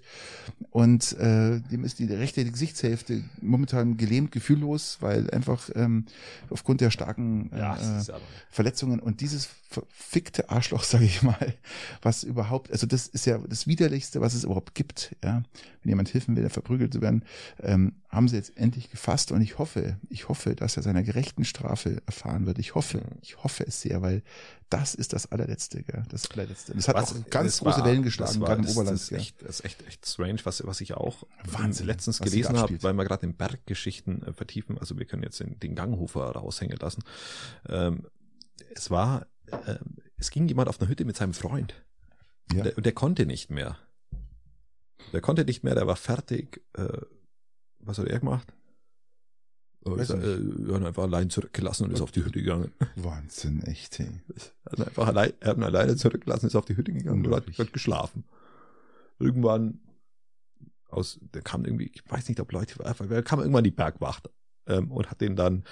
Und 0.70 1.12
äh, 1.18 1.60
dem 1.60 1.84
ist 1.84 1.98
die 1.98 2.06
rechte 2.06 2.44
Gesichtshälfte 2.44 3.24
momentan 3.40 3.96
gelähmt, 3.96 4.32
gefühllos, 4.32 4.98
weil 5.00 5.30
einfach 5.30 5.68
ähm, 5.74 6.06
aufgrund 6.50 6.80
der 6.80 6.90
starken 6.90 7.50
äh, 7.52 7.58
Ja, 7.58 7.78
Verletzungen 8.50 9.00
und 9.00 9.20
dieses 9.20 9.48
verfickte 9.68 10.48
Arschloch, 10.50 10.82
sage 10.84 11.04
ich 11.04 11.22
mal, 11.22 11.54
was 12.02 12.22
überhaupt, 12.24 12.70
also 12.70 12.86
das 12.86 13.06
ist 13.08 13.26
ja 13.26 13.38
das 13.38 13.66
widerlichste, 13.66 14.20
was 14.20 14.34
es 14.34 14.44
überhaupt 14.44 14.74
gibt. 14.74 15.14
Ja, 15.22 15.42
wenn 15.82 15.90
jemand 15.90 16.12
helfen 16.14 16.36
will, 16.36 16.42
der 16.42 16.50
verprügelt 16.50 16.92
zu 16.92 17.00
werden, 17.00 17.15
ähm, 17.60 17.96
haben 18.08 18.28
sie 18.28 18.36
jetzt 18.36 18.56
endlich 18.56 18.90
gefasst 18.90 19.32
und 19.32 19.40
ich 19.40 19.58
hoffe, 19.58 19.98
ich 20.08 20.28
hoffe, 20.28 20.54
dass 20.56 20.76
er 20.76 20.82
seiner 20.82 21.02
gerechten 21.02 21.44
Strafe 21.44 22.02
erfahren 22.06 22.46
wird. 22.46 22.58
Ich 22.58 22.74
hoffe, 22.74 23.02
ich 23.22 23.42
hoffe 23.42 23.64
es 23.66 23.80
sehr, 23.82 24.02
weil 24.02 24.22
das 24.70 24.94
ist 24.94 25.12
das 25.12 25.30
allerletzte, 25.30 25.82
gell? 25.82 26.04
das 26.08 26.30
allerletzte. 26.30 26.72
Und 26.72 26.78
Das 26.78 26.88
hat 26.88 26.96
Was- 26.96 27.12
auch 27.16 27.30
ganz 27.30 27.58
große 27.58 27.80
war- 27.80 27.86
Wellen 27.86 28.02
geschlagen, 28.02 28.40
war- 28.40 28.48
gerade 28.48 28.60
im 28.60 28.66
das, 28.66 28.76
Oberland. 28.76 28.94
Das 28.96 29.02
ist 29.04 29.12
echt, 29.12 29.42
das 29.42 29.60
ist 29.60 29.64
echt, 29.64 29.86
echt 29.86 30.06
strange, 30.06 30.40
was, 30.44 30.66
was 30.66 30.80
ich 30.80 30.94
auch 30.94 31.24
Wahnsinn, 31.44 31.86
letztens 31.86 32.18
gelesen 32.20 32.56
habe, 32.58 32.82
weil 32.82 32.94
wir 32.94 33.04
gerade 33.04 33.26
in 33.26 33.34
Berggeschichten 33.34 34.22
äh, 34.22 34.32
vertiefen. 34.32 34.78
Also 34.78 34.98
wir 34.98 35.04
können 35.06 35.22
jetzt 35.22 35.40
den, 35.40 35.58
den 35.60 35.74
Ganghofer 35.74 36.24
raushängen 36.30 36.76
lassen. 36.78 37.02
Ähm, 37.68 38.06
es 38.74 38.90
war, 38.90 39.26
ähm, 39.66 39.96
es 40.16 40.30
ging 40.30 40.48
jemand 40.48 40.68
auf 40.68 40.80
einer 40.80 40.88
Hütte 40.88 41.04
mit 41.04 41.16
seinem 41.16 41.34
Freund. 41.34 41.74
Ja. 42.52 42.58
Und, 42.58 42.64
der, 42.64 42.76
und 42.78 42.86
der 42.86 42.92
konnte 42.92 43.26
nicht 43.26 43.50
mehr. 43.50 43.76
Der 45.12 45.20
konnte 45.20 45.44
nicht 45.44 45.64
mehr, 45.64 45.74
der 45.74 45.86
war 45.86 45.96
fertig. 45.96 46.62
Äh, 46.74 47.00
was 47.80 47.98
hat 47.98 48.06
er 48.06 48.18
gemacht? 48.18 48.52
Oh, 49.84 49.96
Weiß 49.96 50.10
ist, 50.10 50.16
äh, 50.16 50.32
er 50.68 50.74
hat 50.74 50.80
ihn 50.80 50.86
einfach 50.86 51.04
allein 51.04 51.30
zurückgelassen 51.30 51.84
und 51.84 51.92
ist 51.92 52.00
auf 52.00 52.10
die 52.10 52.24
Hütte 52.24 52.40
gegangen. 52.40 52.72
Wahnsinn, 52.96 53.62
echt. 53.62 54.00
Er 54.00 54.06
hat 54.70 54.78
ihn 54.78 54.84
einfach 54.84 55.06
allein, 55.06 55.32
er 55.40 55.50
hat 55.50 55.56
ihn 55.58 55.62
alleine 55.62 55.96
zurückgelassen, 55.96 56.46
ist 56.46 56.56
auf 56.56 56.64
die 56.64 56.76
Hütte 56.76 56.92
gegangen 56.92 57.24
und 57.24 57.32
hat, 57.32 57.46
hat 57.58 57.72
geschlafen. 57.72 58.24
Irgendwann 59.18 59.80
aus, 60.88 61.18
der 61.34 61.42
kam 61.42 61.64
irgendwie, 61.64 61.90
ich 61.94 62.02
weiß 62.08 62.28
nicht, 62.28 62.40
ob 62.40 62.52
Leute, 62.52 62.74
da 62.78 63.22
kam 63.22 63.40
irgendwann 63.40 63.64
die 63.64 63.70
Bergwacht 63.70 64.30
ähm, 64.66 64.90
und 64.90 65.10
hat 65.10 65.20
den 65.20 65.36
dann 65.36 65.64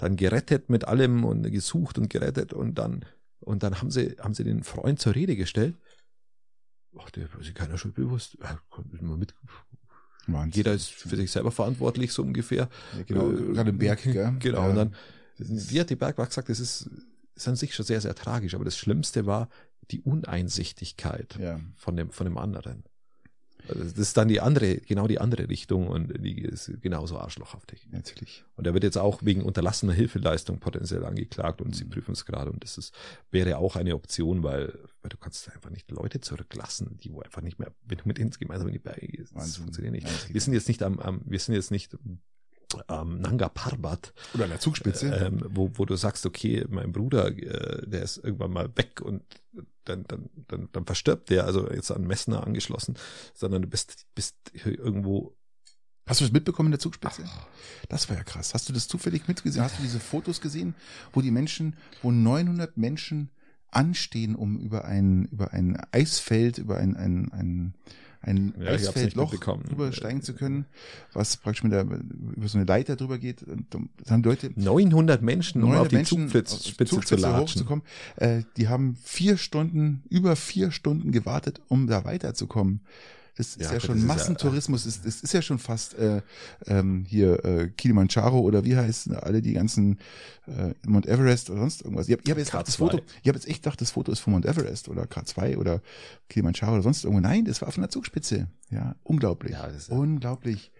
dann 0.00 0.16
gerettet 0.16 0.70
mit 0.70 0.86
allem 0.86 1.24
und 1.24 1.42
gesucht 1.50 1.98
und 1.98 2.08
gerettet 2.08 2.54
und 2.54 2.78
dann 2.78 3.04
und 3.40 3.62
dann 3.62 3.80
haben 3.80 3.90
sie 3.90 4.16
haben 4.18 4.32
sie 4.32 4.44
den 4.44 4.62
Freund 4.62 4.98
zur 4.98 5.14
Rede 5.14 5.36
gestellt. 5.36 5.76
Ach, 6.98 7.10
der 7.10 7.32
war 7.32 7.42
sich 7.42 7.54
keiner 7.54 7.78
Schuld 7.78 7.94
bewusst. 7.94 8.36
Immer 9.00 9.16
mit. 9.16 9.34
Wahnsinn. 10.26 10.52
Jeder 10.52 10.72
ist 10.74 10.88
für 10.88 11.16
sich 11.16 11.30
selber 11.30 11.50
verantwortlich, 11.50 12.12
so 12.12 12.22
ungefähr. 12.22 12.68
Ja, 12.96 13.02
genau, 13.04 13.30
Äh, 13.30 13.52
gerade 13.54 13.70
im 13.70 13.78
Berg, 13.78 14.02
gell? 14.04 14.36
Genau, 14.38 14.62
Ja. 14.62 14.68
und 14.70 14.76
dann, 14.76 14.94
ist- 15.38 15.70
wie 15.72 15.80
hat 15.80 15.90
die 15.90 15.96
Bergwacht 15.96 16.30
gesagt, 16.30 16.48
das 16.48 16.60
ist, 16.60 16.90
ist 17.34 17.48
an 17.48 17.56
sich 17.56 17.74
schon 17.74 17.86
sehr, 17.86 18.00
sehr 18.00 18.14
tragisch, 18.14 18.54
aber 18.54 18.64
das 18.64 18.76
Schlimmste 18.76 19.26
war 19.26 19.48
die 19.90 20.00
Uneinsichtigkeit 20.02 21.36
Ja. 21.40 21.60
von 21.76 21.96
dem, 21.96 22.10
von 22.10 22.26
dem 22.26 22.38
anderen. 22.38 22.84
Das 23.74 23.92
ist 23.98 24.16
dann 24.16 24.28
die 24.28 24.40
andere, 24.40 24.76
genau 24.78 25.06
die 25.06 25.18
andere 25.20 25.48
Richtung 25.48 25.88
und 25.88 26.24
die 26.24 26.42
ist 26.42 26.70
genauso 26.80 27.18
arschlochhaftig. 27.18 27.88
Natürlich. 27.90 28.44
Und 28.56 28.66
er 28.66 28.74
wird 28.74 28.84
jetzt 28.84 28.98
auch 28.98 29.22
wegen 29.24 29.42
unterlassener 29.42 29.92
Hilfeleistung 29.92 30.58
potenziell 30.58 31.04
angeklagt 31.04 31.60
und 31.60 31.74
sie 31.74 31.84
Mhm. 31.84 31.90
prüfen 31.90 32.12
es 32.12 32.24
gerade 32.26 32.50
und 32.50 32.62
das 32.64 32.78
ist, 32.78 32.94
wäre 33.30 33.58
auch 33.58 33.76
eine 33.76 33.94
Option, 33.94 34.42
weil, 34.42 34.78
weil 35.02 35.08
du 35.08 35.16
kannst 35.16 35.50
einfach 35.50 35.70
nicht 35.70 35.90
Leute 35.90 36.20
zurücklassen, 36.20 36.96
die 37.02 37.12
wo 37.12 37.20
einfach 37.20 37.42
nicht 37.42 37.58
mehr, 37.58 37.72
wenn 37.86 37.98
du 37.98 38.04
mit 38.06 38.18
uns 38.18 38.38
gemeinsam 38.38 38.68
in 38.68 38.74
die 38.74 38.78
Berge 38.78 39.06
gehst, 39.06 39.34
das 39.34 39.56
funktioniert 39.56 39.94
nicht. 39.94 40.32
Wir 40.34 40.40
sind 40.40 40.52
jetzt 40.54 40.68
nicht 40.68 40.82
am, 40.82 40.98
am 41.00 41.20
wir 41.24 41.38
sind 41.38 41.54
jetzt 41.54 41.70
nicht 41.70 41.96
am 42.86 43.20
Nanga 43.20 43.48
Parbat, 43.48 44.12
Oder 44.34 44.44
an 44.44 44.50
der 44.50 44.60
Zugspitze. 44.60 45.08
ähm, 45.08 45.44
wo, 45.48 45.70
wo 45.74 45.84
du 45.84 45.96
sagst, 45.96 46.26
okay, 46.26 46.64
mein 46.68 46.92
Bruder, 46.92 47.28
äh, 47.28 47.86
der 47.88 48.02
ist 48.02 48.18
irgendwann 48.18 48.52
mal 48.52 48.68
weg 48.76 49.00
und 49.00 49.22
dann, 49.84 50.04
dann, 50.04 50.30
dann, 50.48 50.68
dann 50.72 50.84
verstirbt 50.84 51.30
der, 51.30 51.44
also 51.44 51.70
jetzt 51.70 51.90
an 51.90 52.06
Messner 52.06 52.46
angeschlossen, 52.46 52.96
sondern 53.34 53.62
du 53.62 53.68
bist, 53.68 54.06
bist 54.14 54.36
irgendwo 54.52 55.36
Hast 56.06 56.20
du 56.20 56.24
das 56.24 56.32
mitbekommen 56.32 56.68
in 56.68 56.72
der 56.72 56.80
Zugspitze? 56.80 57.22
Das 57.88 58.08
war 58.08 58.16
ja 58.16 58.24
krass. 58.24 58.52
Hast 58.52 58.68
du 58.68 58.72
das 58.72 58.88
zufällig 58.88 59.28
mitgesehen? 59.28 59.64
Hast 59.64 59.78
du 59.78 59.82
diese 59.82 60.00
Fotos 60.00 60.40
gesehen, 60.40 60.74
wo 61.12 61.20
die 61.20 61.30
Menschen, 61.30 61.76
wo 62.02 62.10
900 62.10 62.76
Menschen 62.76 63.30
anstehen, 63.68 64.34
um 64.34 64.58
über 64.58 64.86
ein, 64.86 65.26
über 65.26 65.52
ein 65.52 65.80
Eisfeld, 65.92 66.58
über 66.58 66.78
ein, 66.78 66.96
ein, 66.96 67.30
ein, 67.30 67.74
ein 68.22 68.54
Ja, 68.60 68.66
Eisfeldloch 68.66 69.32
übersteigen 69.70 70.22
zu 70.22 70.34
können, 70.34 70.66
was 71.12 71.36
praktisch 71.38 71.62
mit 71.62 71.72
der, 71.72 71.82
über 71.82 72.48
so 72.48 72.58
eine 72.58 72.66
Leiter 72.66 72.96
drüber 72.96 73.18
geht. 73.18 73.42
Und 73.42 73.66
Das 73.98 74.10
haben 74.10 74.22
Leute 74.22 74.50
900 74.54 75.22
Menschen, 75.22 75.62
um 75.62 75.70
900 75.70 75.82
auf 75.82 75.88
die 75.88 75.96
Menschen 75.96 76.18
Zugspitze, 76.28 76.54
auf 76.54 76.62
die 76.62 76.68
Spitze 76.70 76.90
zu 76.90 76.96
Zugspitze 76.96 77.22
latschen. 77.22 77.40
hochzukommen. 77.42 77.84
Äh, 78.16 78.42
die 78.56 78.68
haben 78.68 78.96
vier 79.02 79.36
Stunden, 79.36 80.02
über 80.10 80.36
vier 80.36 80.70
Stunden 80.70 81.12
gewartet, 81.12 81.60
um 81.68 81.86
da 81.86 82.04
weiterzukommen. 82.04 82.80
Das 83.36 83.56
ist 83.56 83.60
Ja, 83.60 83.72
ja, 83.72 83.80
schon 83.80 83.96
ist 83.96 84.02
ja- 84.02 84.06
Massentourismus, 84.08 84.84
das, 84.84 85.02
das 85.02 85.20
ist 85.22 85.32
ja 85.32 85.40
schon 85.42 85.58
fast 85.58 85.94
äh, 85.94 86.20
ähm, 86.66 87.04
hier 87.08 87.44
äh, 87.44 87.68
Kilimanjaro 87.68 88.38
oder 88.40 88.64
wie 88.64 88.76
heißen 88.76 89.14
alle 89.14 89.40
die 89.40 89.52
ganzen 89.54 89.98
äh, 90.46 90.74
Mount 90.86 91.06
Everest 91.06 91.48
oder 91.50 91.60
sonst 91.60 91.82
irgendwas. 91.82 92.08
Ich 92.08 92.12
habe 92.18 92.28
hab 92.30 92.38
jetzt 92.38 92.50
gedacht, 92.50 92.68
das 92.68 92.74
K2. 92.74 92.78
Foto, 92.78 93.00
ich 93.22 93.28
habe 93.28 93.38
jetzt 93.38 93.48
echt 93.48 93.62
gedacht, 93.62 93.80
das 93.80 93.92
Foto 93.92 94.12
ist 94.12 94.20
von 94.20 94.32
Mount 94.32 94.46
Everest 94.46 94.88
oder 94.88 95.04
K2 95.04 95.56
oder 95.56 95.80
Kilimanjaro 96.28 96.74
oder 96.74 96.82
sonst 96.82 97.04
irgendwo. 97.04 97.20
Nein, 97.20 97.44
das 97.44 97.62
war 97.62 97.70
von 97.72 97.82
der 97.82 97.90
Zugspitze. 97.90 98.48
Ja, 98.70 98.96
unglaublich. 99.02 99.52
Ja, 99.52 99.66
ist 99.66 99.88
ja- 99.90 99.96
unglaublich. 99.96 100.72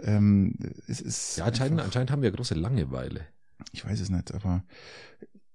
Ähm, 0.00 0.54
es 0.88 1.00
ist 1.00 1.36
Ja, 1.38 1.44
anscheinend, 1.46 1.74
einfach- 1.74 1.86
anscheinend 1.86 2.10
haben 2.10 2.22
wir 2.22 2.30
große 2.32 2.54
Langeweile. 2.54 3.20
ich 3.72 3.84
weiß 3.84 4.00
es 4.00 4.10
nicht, 4.10 4.34
aber 4.34 4.62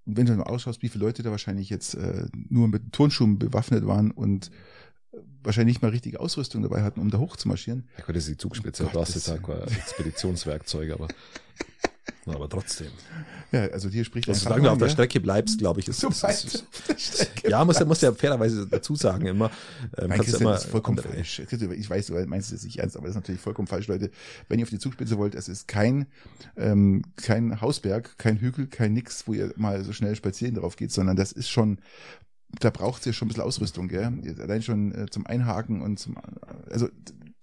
wenn 0.05 0.25
du 0.25 0.33
nur 0.33 0.49
ausschaust, 0.49 0.81
wie 0.81 0.89
viele 0.89 1.05
Leute 1.05 1.21
da 1.21 1.29
wahrscheinlich 1.29 1.69
jetzt 1.69 1.93
äh, 1.93 2.25
nur 2.49 2.67
mit 2.67 2.91
Turnschuhen 2.93 3.37
bewaffnet 3.37 3.85
waren 3.85 4.09
und 4.11 4.47
äh, 4.47 4.51
wahrscheinlich 5.43 5.75
nicht 5.75 5.81
mal 5.81 5.89
richtige 5.89 6.19
Ausrüstung 6.19 6.61
dabei 6.61 6.83
hatten, 6.83 6.99
um 6.99 7.09
da 7.09 7.17
hoch 7.17 7.35
zu 7.35 7.47
marschieren. 7.47 7.87
Ja 7.97 8.05
gut, 8.05 8.15
das 8.15 8.23
ist 8.23 8.29
die 8.31 8.37
Zugspitze. 8.37 8.87
Du 8.91 8.99
hast 8.99 9.15
jetzt 9.15 9.27
Gottes 9.27 9.47
halt 9.47 9.69
kein 9.69 9.77
Expeditionswerkzeug, 9.77 10.91
aber, 10.91 11.07
Na, 12.25 12.35
aber 12.35 12.49
trotzdem. 12.49 12.87
Ja, 13.51 13.61
also 13.67 13.89
hier 13.89 14.03
spricht 14.03 14.27
Also, 14.29 14.43
solange 14.43 14.63
du 14.63 14.69
auf 14.71 14.77
der? 14.77 14.89
Strecke 14.89 15.19
bleibst, 15.19 15.57
glaube 15.57 15.79
ich, 15.79 15.87
ist, 15.87 15.99
So 15.99 16.09
ist, 16.09 16.23
ist, 16.23 16.65
ja, 17.47 17.63
muss, 17.65 17.83
muss 17.85 18.01
ja 18.01 18.11
fairerweise 18.13 18.67
dazu 18.67 18.95
sagen 18.95 19.25
immer. 19.27 19.49
Ähm, 19.97 20.09
Nein, 20.09 20.19
Christian, 20.19 20.41
immer 20.41 20.51
das 20.51 20.65
ist 20.65 20.71
vollkommen 20.71 20.99
andere- 20.99 21.13
falsch. 21.15 21.39
Ich 21.39 21.89
weiß, 21.89 22.07
du 22.07 22.13
meinst 22.27 22.51
es 22.51 22.63
nicht 22.63 22.77
ernst, 22.79 22.95
aber 22.97 23.07
das 23.07 23.11
ist 23.15 23.21
natürlich 23.21 23.41
vollkommen 23.41 23.67
falsch, 23.67 23.87
Leute. 23.87 24.11
Wenn 24.49 24.59
ihr 24.59 24.63
auf 24.63 24.69
die 24.69 24.79
Zugspitze 24.79 25.17
wollt, 25.17 25.33
es 25.33 25.47
ist 25.47 25.67
kein, 25.67 26.07
ähm, 26.57 27.03
kein 27.15 27.61
Hausberg, 27.61 28.17
kein 28.17 28.37
Hügel, 28.37 28.67
kein 28.67 28.93
nix, 28.93 29.27
wo 29.27 29.33
ihr 29.33 29.53
mal 29.55 29.83
so 29.83 29.93
schnell 29.93 30.15
spazieren 30.15 30.55
drauf 30.55 30.75
geht, 30.75 30.91
sondern 30.91 31.15
das 31.15 31.31
ist 31.31 31.49
schon, 31.49 31.79
da 32.59 32.69
braucht 32.71 33.05
ihr 33.05 33.13
schon 33.13 33.27
ein 33.27 33.29
bisschen 33.29 33.43
Ausrüstung, 33.43 33.87
gell? 33.87 34.05
Allein 34.39 34.61
schon 34.61 34.93
äh, 34.93 35.05
zum 35.09 35.25
Einhaken 35.27 35.81
und 35.81 35.99
zum, 35.99 36.17
also 36.69 36.87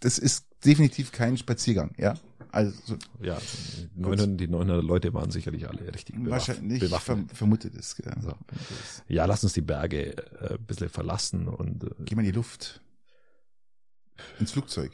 das 0.00 0.18
ist 0.18 0.46
definitiv 0.64 1.12
kein 1.12 1.36
Spaziergang, 1.36 1.92
ja? 1.96 2.14
Also 2.52 2.72
so, 2.84 2.96
Ja, 3.20 3.38
900, 3.94 4.40
die 4.40 4.48
900 4.48 4.82
Leute 4.82 5.12
waren 5.14 5.30
sicherlich 5.30 5.68
alle 5.68 5.92
richtig 5.92 6.16
wahrscheinlich, 6.18 6.82
ich 6.82 6.88
bewaffnet. 6.88 7.26
verm 7.26 7.28
vermute 7.36 7.70
das, 7.70 7.94
gell? 7.96 8.14
So. 8.20 8.34
Ja, 9.08 9.26
lass 9.26 9.44
uns 9.44 9.52
die 9.52 9.60
Berge 9.60 10.16
äh, 10.40 10.54
ein 10.54 10.64
bisschen 10.66 10.88
verlassen 10.88 11.48
und 11.48 11.84
äh, 11.84 11.90
Geh 12.04 12.14
mal 12.14 12.22
in 12.22 12.26
die 12.32 12.36
Luft. 12.36 12.80
Ins 14.40 14.52
Flugzeug. 14.52 14.92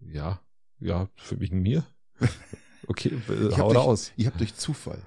ja, 0.00 0.40
ja, 0.80 1.08
für 1.16 1.38
wegen 1.40 1.60
mir. 1.62 1.84
Okay, 2.86 3.10
äh, 3.28 3.48
Ich 3.48 3.58
hau 3.58 3.70
durch- 3.72 3.76
raus. 3.84 4.12
Ich 4.16 4.24
habe 4.26 4.38
durch 4.38 4.54
Zufall 4.54 5.02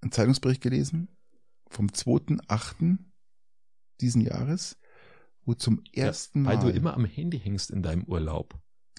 einen 0.00 0.10
Zeitungsbericht 0.10 0.60
gelesen 0.60 1.06
vom 1.72 1.88
2.8. 1.88 2.98
diesen 4.00 4.22
Jahres, 4.22 4.76
wo 5.44 5.54
zum 5.54 5.82
ersten 5.92 6.44
Weil 6.44 6.56
Mal. 6.56 6.70
du 6.70 6.76
immer 6.76 6.94
am 6.94 7.04
Handy 7.04 7.38
hängst 7.38 7.70
in 7.70 7.82
deinem 7.82 8.04
Urlaub. 8.04 8.54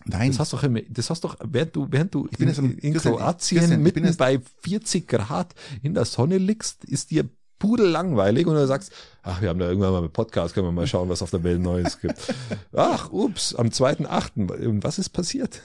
nein, 0.06 0.32
Das 0.32 0.40
hast 0.40 0.54
doch 0.54 0.64
immer, 0.64 0.82
das 0.82 1.10
hast 1.10 1.24
doch, 1.24 1.38
während 1.44 1.76
du, 1.76 1.88
während 1.90 2.14
du 2.14 2.28
Ich 2.32 2.38
bin 2.38 2.50
in, 2.50 2.78
in 2.80 2.94
Christian, 2.94 3.16
Kroatien 3.16 3.60
Christian, 3.60 3.82
mitten 3.82 4.16
bei 4.18 4.40
40 4.64 5.08
Grad 5.08 5.54
in 5.82 5.94
der 5.94 6.06
Sonne 6.06 6.38
liegst, 6.38 6.84
ist 6.86 7.12
dir 7.12 7.30
pudel 7.60 7.88
langweilig 7.88 8.46
und 8.46 8.56
du 8.56 8.68
sagst, 8.68 8.92
ach, 9.22 9.42
wir 9.42 9.48
haben 9.48 9.60
da 9.60 9.70
irgendwann 9.70 9.94
mal 9.94 10.00
einen 10.00 10.12
Podcast, 10.12 10.54
können 10.54 10.68
wir 10.68 10.74
mal 10.74 10.88
schauen, 10.88 11.08
was 11.08 11.22
auf 11.22 11.30
der 11.32 11.44
Welt 11.44 11.62
Neues 11.62 12.02
gibt. 12.02 12.34
Ach, 12.74 13.10
ups, 13.10 13.56
am 13.56 13.68
2.8. 13.68 14.66
Und 14.66 14.84
was 14.84 15.00
ist 15.00 15.12
passiert? 15.12 15.62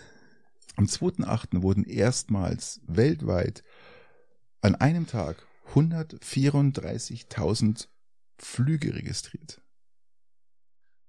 am 0.77 0.85
2.8. 0.85 1.63
wurden 1.63 1.83
erstmals 1.83 2.81
weltweit 2.87 3.65
an 4.61 4.77
einem 4.77 5.09
Tag 5.09 5.48
134.000 5.75 7.89
Flüge 8.39 8.95
registriert. 8.95 9.61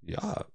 Ja. 0.02 0.46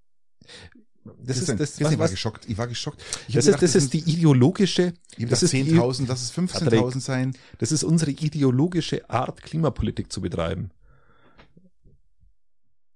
Das 1.04 1.36
Christian, 1.36 1.58
ist, 1.58 1.60
das, 1.60 1.68
Christian, 1.76 1.92
ich 1.92 1.98
war 1.98 2.04
was, 2.04 2.10
geschockt. 2.12 2.48
Ich 2.48 2.56
war 2.56 2.66
geschockt. 2.66 3.04
Ich 3.28 3.34
das 3.34 3.46
ist, 3.46 3.62
das 3.62 3.74
ist 3.74 3.92
die 3.92 3.98
ideologische, 4.00 4.92
das 4.92 5.16
gedacht, 5.16 5.42
ist 5.42 5.52
die- 5.52 5.64
10.000, 5.64 6.06
lass 6.08 6.22
es 6.22 6.32
15.000 6.32 7.00
sein. 7.00 7.36
das 7.58 7.72
ist 7.72 7.84
unsere 7.84 8.10
ideologische 8.10 9.10
Art, 9.10 9.42
Klimapolitik 9.42 10.10
zu 10.10 10.22
betreiben. 10.22 10.70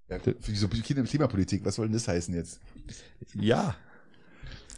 Ja, 0.08 0.18
wieso 0.46 0.68
Klimapolitik? 0.68 1.66
Was 1.66 1.74
soll 1.74 1.84
denn 1.86 1.92
das 1.92 2.08
heißen 2.08 2.34
jetzt? 2.34 2.60
Ja. 3.34 3.76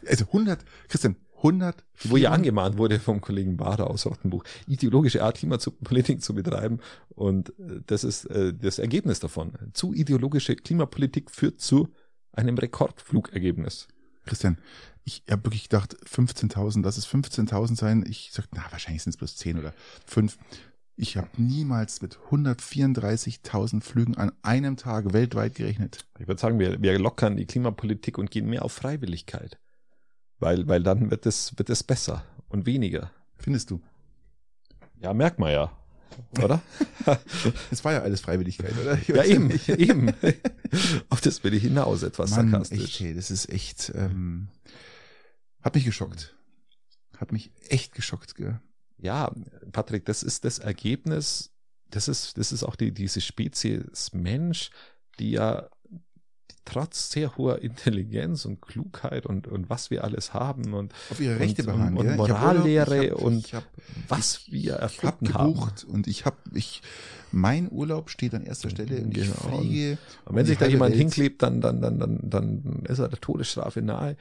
Also 0.06 0.24
100, 0.26 0.64
Christian, 0.88 1.14
100. 1.42 1.84
Wo 2.04 2.16
ja 2.16 2.30
angemahnt 2.30 2.76
wurde 2.78 3.00
vom 3.00 3.20
Kollegen 3.20 3.56
Bader 3.56 3.90
aus 3.90 4.06
Rottenbuch, 4.06 4.44
ideologische 4.66 5.22
Art, 5.22 5.38
Klimapolitik 5.38 6.22
zu 6.22 6.34
betreiben. 6.34 6.80
Und 7.10 7.50
äh, 7.58 7.80
das 7.86 8.04
ist 8.04 8.26
äh, 8.26 8.54
das 8.54 8.78
Ergebnis 8.78 9.20
davon. 9.20 9.52
Zu 9.72 9.92
ideologische 9.94 10.56
Klimapolitik 10.56 11.30
führt 11.30 11.60
zu 11.60 11.88
einem 12.32 12.58
Rekordflugergebnis. 12.58 13.88
Christian, 14.26 14.58
ich 15.04 15.22
habe 15.30 15.44
wirklich 15.44 15.68
gedacht, 15.68 15.96
15.000, 16.06 16.82
lass 16.84 16.96
es 16.96 17.08
15.000 17.08 17.76
sein. 17.76 18.04
Ich 18.08 18.30
sag, 18.32 18.46
na, 18.54 18.64
wahrscheinlich 18.70 19.02
sind 19.02 19.10
es 19.10 19.16
bloß 19.16 19.36
10 19.36 19.58
oder 19.58 19.74
5. 20.06 20.38
Ich 20.96 21.16
habe 21.16 21.28
niemals 21.38 22.02
mit 22.02 22.18
134.000 22.30 23.82
Flügen 23.82 24.18
an 24.18 24.32
einem 24.42 24.76
Tag 24.76 25.14
weltweit 25.14 25.54
gerechnet. 25.54 26.04
Ich 26.18 26.28
würde 26.28 26.40
sagen, 26.40 26.58
wir, 26.58 26.82
wir 26.82 26.98
lockern 26.98 27.36
die 27.36 27.46
Klimapolitik 27.46 28.18
und 28.18 28.30
gehen 28.30 28.48
mehr 28.48 28.64
auf 28.64 28.72
Freiwilligkeit. 28.72 29.58
Weil, 30.40 30.66
weil 30.66 30.82
dann 30.82 31.10
wird 31.10 31.26
es, 31.26 31.56
wird 31.58 31.70
es 31.70 31.82
besser 31.82 32.24
und 32.48 32.66
weniger. 32.66 33.12
Findest 33.36 33.70
du? 33.70 33.80
Ja, 34.98 35.12
merkt 35.14 35.38
man 35.38 35.52
ja. 35.52 35.76
Oder? 36.42 36.60
Es 37.70 37.82
war 37.84 37.92
ja 37.92 38.02
alles 38.02 38.20
Freiwilligkeit, 38.20 38.74
oder? 38.78 38.98
Ja, 39.06 39.24
eben, 39.24 39.50
eben. 39.68 40.12
Auf 41.08 41.20
das 41.22 41.42
will 41.44 41.54
ich 41.54 41.62
hinaus, 41.62 42.02
etwas 42.02 42.32
Mann, 42.32 42.50
sarkastisch. 42.50 42.84
echt, 42.84 43.00
hey, 43.00 43.14
das 43.14 43.30
ist 43.30 43.48
echt, 43.48 43.90
ähm, 43.94 44.48
hat 45.62 45.74
mich 45.74 45.84
geschockt. 45.84 46.36
Hat 47.16 47.32
mich 47.32 47.50
echt 47.68 47.94
geschockt, 47.94 48.34
gell? 48.34 48.60
Ja, 48.98 49.32
Patrick, 49.72 50.04
das 50.04 50.22
ist 50.22 50.44
das 50.44 50.58
Ergebnis, 50.58 51.52
das 51.88 52.06
ist, 52.06 52.36
das 52.36 52.52
ist 52.52 52.64
auch 52.64 52.76
die, 52.76 52.92
diese 52.92 53.22
Spezies 53.22 54.12
Mensch, 54.12 54.70
die 55.18 55.32
ja 55.32 55.68
trotz 56.64 57.10
sehr 57.10 57.36
hoher 57.36 57.60
Intelligenz 57.62 58.44
und 58.44 58.60
Klugheit 58.62 59.26
und, 59.26 59.46
und 59.46 59.68
was 59.70 59.90
wir 59.90 60.04
alles 60.04 60.32
haben 60.34 60.72
und 60.74 60.92
Auf 61.10 61.20
ihre 61.20 61.38
Rechte 61.38 61.62
und, 61.62 61.66
beharren. 61.66 61.96
und, 61.96 62.06
und 62.06 62.14
Ich 62.14 62.20
hab 62.20 62.28
Morallehre 62.28 63.04
ich 63.06 63.10
hab- 63.12 63.18
und 63.22 63.38
ich 63.38 63.54
hab, 63.54 63.64
was 64.08 64.50
wir 64.50 64.60
ich 64.60 64.70
hab 64.72 64.80
erfunden 64.82 65.34
haben. 65.34 65.54
gebucht 65.54 65.84
und 65.84 66.06
ich 66.06 66.24
habe, 66.26 66.36
ich, 66.54 66.82
mein 67.32 67.70
Urlaub 67.70 68.10
steht 68.10 68.34
an 68.34 68.42
erster 68.44 68.70
Stelle 68.70 69.02
und 69.02 69.16
ich 69.16 69.24
Genau. 69.32 69.58
fliege. 69.58 69.98
Und 70.24 70.36
wenn 70.36 70.46
sich 70.46 70.58
da 70.58 70.66
jemand 70.66 70.92
Welt. 70.92 71.00
hinklebt, 71.00 71.42
dann, 71.42 71.60
dann, 71.60 71.80
dann, 71.80 71.98
dann, 71.98 72.18
dann 72.22 72.84
ist 72.88 72.98
er 72.98 73.08
der 73.08 73.20
Todesstrafe 73.20 73.82
nahe. 73.82 74.16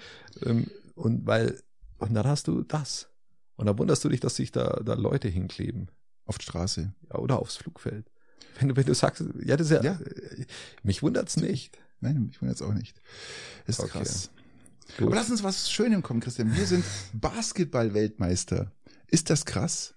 Ähm, 0.46 0.68
Und 0.96 1.26
weil, 1.26 1.58
und 1.98 2.14
dann 2.14 2.26
hast 2.28 2.48
du 2.48 2.62
das. 2.64 3.10
Und 3.56 3.66
dann 3.66 3.78
wunderst 3.78 4.04
du 4.04 4.10
dich, 4.10 4.20
dass 4.20 4.36
sich 4.36 4.52
da, 4.52 4.80
da 4.86 4.94
Leute 4.94 5.28
hinkleben. 5.28 5.90
Auf 6.26 6.38
die 6.38 6.46
Straße. 6.46 6.94
Ja, 7.12 7.20
oder 7.20 7.40
aufs 7.40 7.58
Flugfeld. 7.58 8.06
Wenn 8.60 8.68
du, 8.70 8.76
wenn 8.76 8.86
du 8.86 8.94
sagst, 8.94 9.24
ja, 9.44 9.58
das 9.58 9.72
ist 9.72 9.84
ja, 9.84 9.84
Ja. 9.84 10.00
äh, 10.00 10.46
mich 10.84 11.02
wundert's 11.02 11.38
nicht. 11.38 11.78
Nein, 12.02 12.30
ich 12.32 12.42
meine 12.42 12.52
jetzt 12.52 12.62
auch 12.62 12.74
nicht. 12.74 13.02
Ist 13.68 13.80
Okay. 13.80 13.90
krass. 13.90 14.30
Gut. 14.98 15.08
Aber 15.08 15.16
lass 15.16 15.30
uns 15.30 15.44
was 15.44 15.70
Schönem 15.70 16.02
kommen, 16.02 16.20
Christian. 16.20 16.56
Wir 16.56 16.66
sind 16.66 16.84
Basketball-Weltmeister. 17.14 18.72
Ist 19.08 19.30
das 19.30 19.46
krass? 19.46 19.94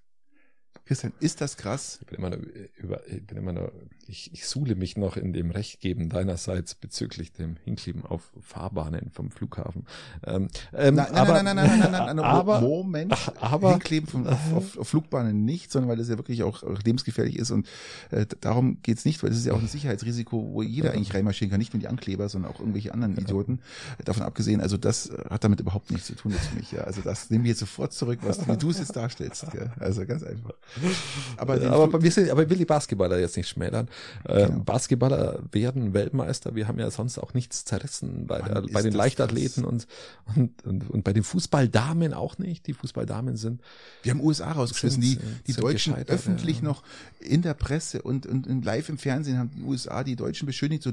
Christian, 0.84 1.12
ist 1.20 1.40
das 1.40 1.56
krass? 1.56 1.98
Ich 2.00 2.06
bin 2.08 2.18
immer 2.18 2.30
noch 2.30 2.38
über, 2.76 3.00
ich 3.06 3.24
bin 3.24 3.38
immer 3.38 3.52
noch, 3.52 3.70
ich, 4.08 4.32
ich 4.32 4.46
suhle 4.46 4.74
mich 4.74 4.96
noch 4.96 5.16
in 5.16 5.32
dem 5.32 5.50
Rechtgeben 5.50 6.08
deinerseits 6.08 6.74
bezüglich 6.74 7.32
dem 7.32 7.56
Hinkleben 7.64 8.04
auf 8.04 8.32
Fahrbahnen 8.40 9.10
vom 9.12 9.30
Flughafen. 9.30 9.86
Ähm, 10.26 10.48
ähm, 10.74 10.96
Nein, 10.96 11.06
nein, 11.12 11.14
aber, 11.14 11.42
nein, 11.42 11.44
nein, 11.44 11.56
nein, 11.56 11.66
nein, 11.66 11.80
nein, 11.80 11.90
nein, 11.92 12.16
nein, 12.16 12.24
aber, 12.24 12.60
Moment. 12.60 13.14
aber, 13.40 13.70
Hinkleben 13.70 14.08
von, 14.08 14.26
auf, 14.26 14.52
auf, 14.52 14.78
auf 14.78 14.88
Flugbahnen 14.88 15.44
nicht, 15.44 15.70
sondern 15.70 15.88
weil 15.88 15.96
das 15.96 16.08
ja 16.08 16.16
wirklich 16.18 16.42
auch 16.42 16.62
lebensgefährlich 16.84 17.38
ist 17.38 17.50
und 17.52 17.68
äh, 18.10 18.26
darum 18.40 18.78
geht's 18.82 19.04
nicht, 19.04 19.22
weil 19.22 19.30
das 19.30 19.38
ist 19.38 19.46
ja 19.46 19.52
auch 19.52 19.60
ein 19.60 19.68
Sicherheitsrisiko, 19.68 20.52
wo 20.52 20.62
jeder 20.62 20.88
Ja. 20.88 20.94
eigentlich 20.94 21.14
reinmarschieren 21.14 21.50
kann, 21.50 21.60
nicht 21.60 21.72
nur 21.72 21.80
die 21.80 21.88
Ankleber, 21.88 22.28
sondern 22.28 22.52
auch 22.52 22.58
irgendwelche 22.58 22.92
anderen 22.92 23.16
Idioten. 23.16 23.60
Davon 24.04 24.24
abgesehen, 24.24 24.60
also 24.60 24.76
das 24.76 25.10
hat 25.30 25.44
damit 25.44 25.60
überhaupt 25.60 25.90
nichts 25.90 26.08
zu 26.08 26.14
tun 26.16 26.32
jetzt 26.32 26.46
für 26.46 26.56
mich. 26.56 26.72
Ja. 26.72 26.82
Also 26.82 27.02
das 27.02 27.30
nehme 27.30 27.44
ich 27.44 27.50
jetzt 27.50 27.60
sofort 27.60 27.92
zurück, 27.92 28.18
was 28.22 28.46
wie 28.48 28.56
du 28.56 28.70
es 28.70 28.78
jetzt 28.78 28.96
darstellst. 28.96 29.50
Gell? 29.52 29.70
Also 29.78 30.04
ganz 30.06 30.22
einfach. 30.22 30.54
Aber, 31.36 31.60
aber, 31.60 32.02
wir 32.02 32.10
sind, 32.10 32.30
aber 32.30 32.44
ich 32.44 32.50
will 32.50 32.58
die 32.58 32.64
Basketballer 32.64 33.18
jetzt 33.18 33.36
nicht 33.36 33.48
schmälern. 33.48 33.88
Äh, 34.24 34.42
Genau. 34.52 34.64
Basketballer 34.64 35.40
werden 35.52 35.94
Weltmeister. 35.94 36.54
Wir 36.54 36.68
haben 36.68 36.78
ja 36.78 36.90
sonst 36.90 37.18
auch 37.18 37.34
nichts 37.34 37.64
zerrissen 37.64 38.26
bei, 38.26 38.40
Mann, 38.40 38.66
bei 38.72 38.82
den 38.82 38.92
Leichtathleten 38.92 39.64
und, 39.64 39.86
und, 40.34 40.64
und, 40.64 40.90
und 40.90 41.04
bei 41.04 41.12
den 41.12 41.22
Fußballdamen 41.22 42.14
auch 42.14 42.38
nicht. 42.38 42.66
Die 42.66 42.72
Fußballdamen 42.72 43.36
sind 43.36 43.60
Wir 44.02 44.12
haben 44.12 44.20
USA 44.20 44.52
rausgeschmissen. 44.52 45.00
Die, 45.00 45.18
die 45.46 45.52
Deutschen 45.54 45.94
öffentlich 45.94 46.58
ja. 46.58 46.64
noch 46.64 46.82
in 47.20 47.42
der 47.42 47.54
Presse 47.54 48.02
und, 48.02 48.26
und, 48.26 48.46
und 48.46 48.64
live 48.64 48.88
im 48.88 48.98
Fernsehen 48.98 49.38
haben 49.38 49.50
die 49.56 49.62
USA 49.62 50.04
die 50.04 50.16
Deutschen 50.16 50.46
beschönigt. 50.46 50.82
So, 50.82 50.92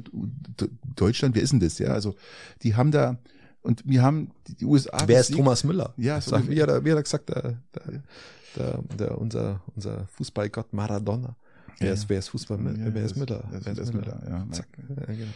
Deutschland, 0.96 1.36
wer 1.36 1.42
ist 1.42 1.52
denn 1.52 1.60
das? 1.60 1.80
Ja, 1.80 1.90
also 1.90 2.16
die 2.64 2.76
haben 2.76 2.92
da 2.92 3.18
und 3.62 3.84
wir 3.86 4.02
haben 4.02 4.32
die, 4.48 4.66
USA. 4.66 4.98
Wer 5.06 5.20
ist. 5.20 5.34
Thomas 5.34 5.64
Müller? 5.64 5.94
Ja, 5.98 6.22
so 6.22 6.32
Sag, 6.32 6.50
wie, 6.50 6.62
hat 6.62 6.70
er, 6.70 6.86
wie 6.86 6.92
hat 6.92 6.98
er 6.98 7.04
gesagt, 7.04 7.30
der, 7.30 7.58
der, 7.76 8.04
der, 8.56 8.80
der, 8.97 9.18
unser, 9.18 9.62
unser 9.76 10.08
Fußballgott 10.08 10.74
Maradona. 10.74 11.36
Wer 11.80 11.93
ist, 11.93 12.10
wer 12.10 12.20
ist 12.20 12.30
Fußball? 12.30 12.60
Ja, 12.78 12.93
wer 12.93 13.06
ist 13.06 13.16
Müller? 13.16 13.43
Wer 13.50 13.60
ist, 13.60 13.93
Wer 13.93 13.93
Müller? 13.93 14.22
Ja, 14.28 14.47
Zack. 14.52 14.68
Ja, 14.78 15.06
genau. 15.06 15.32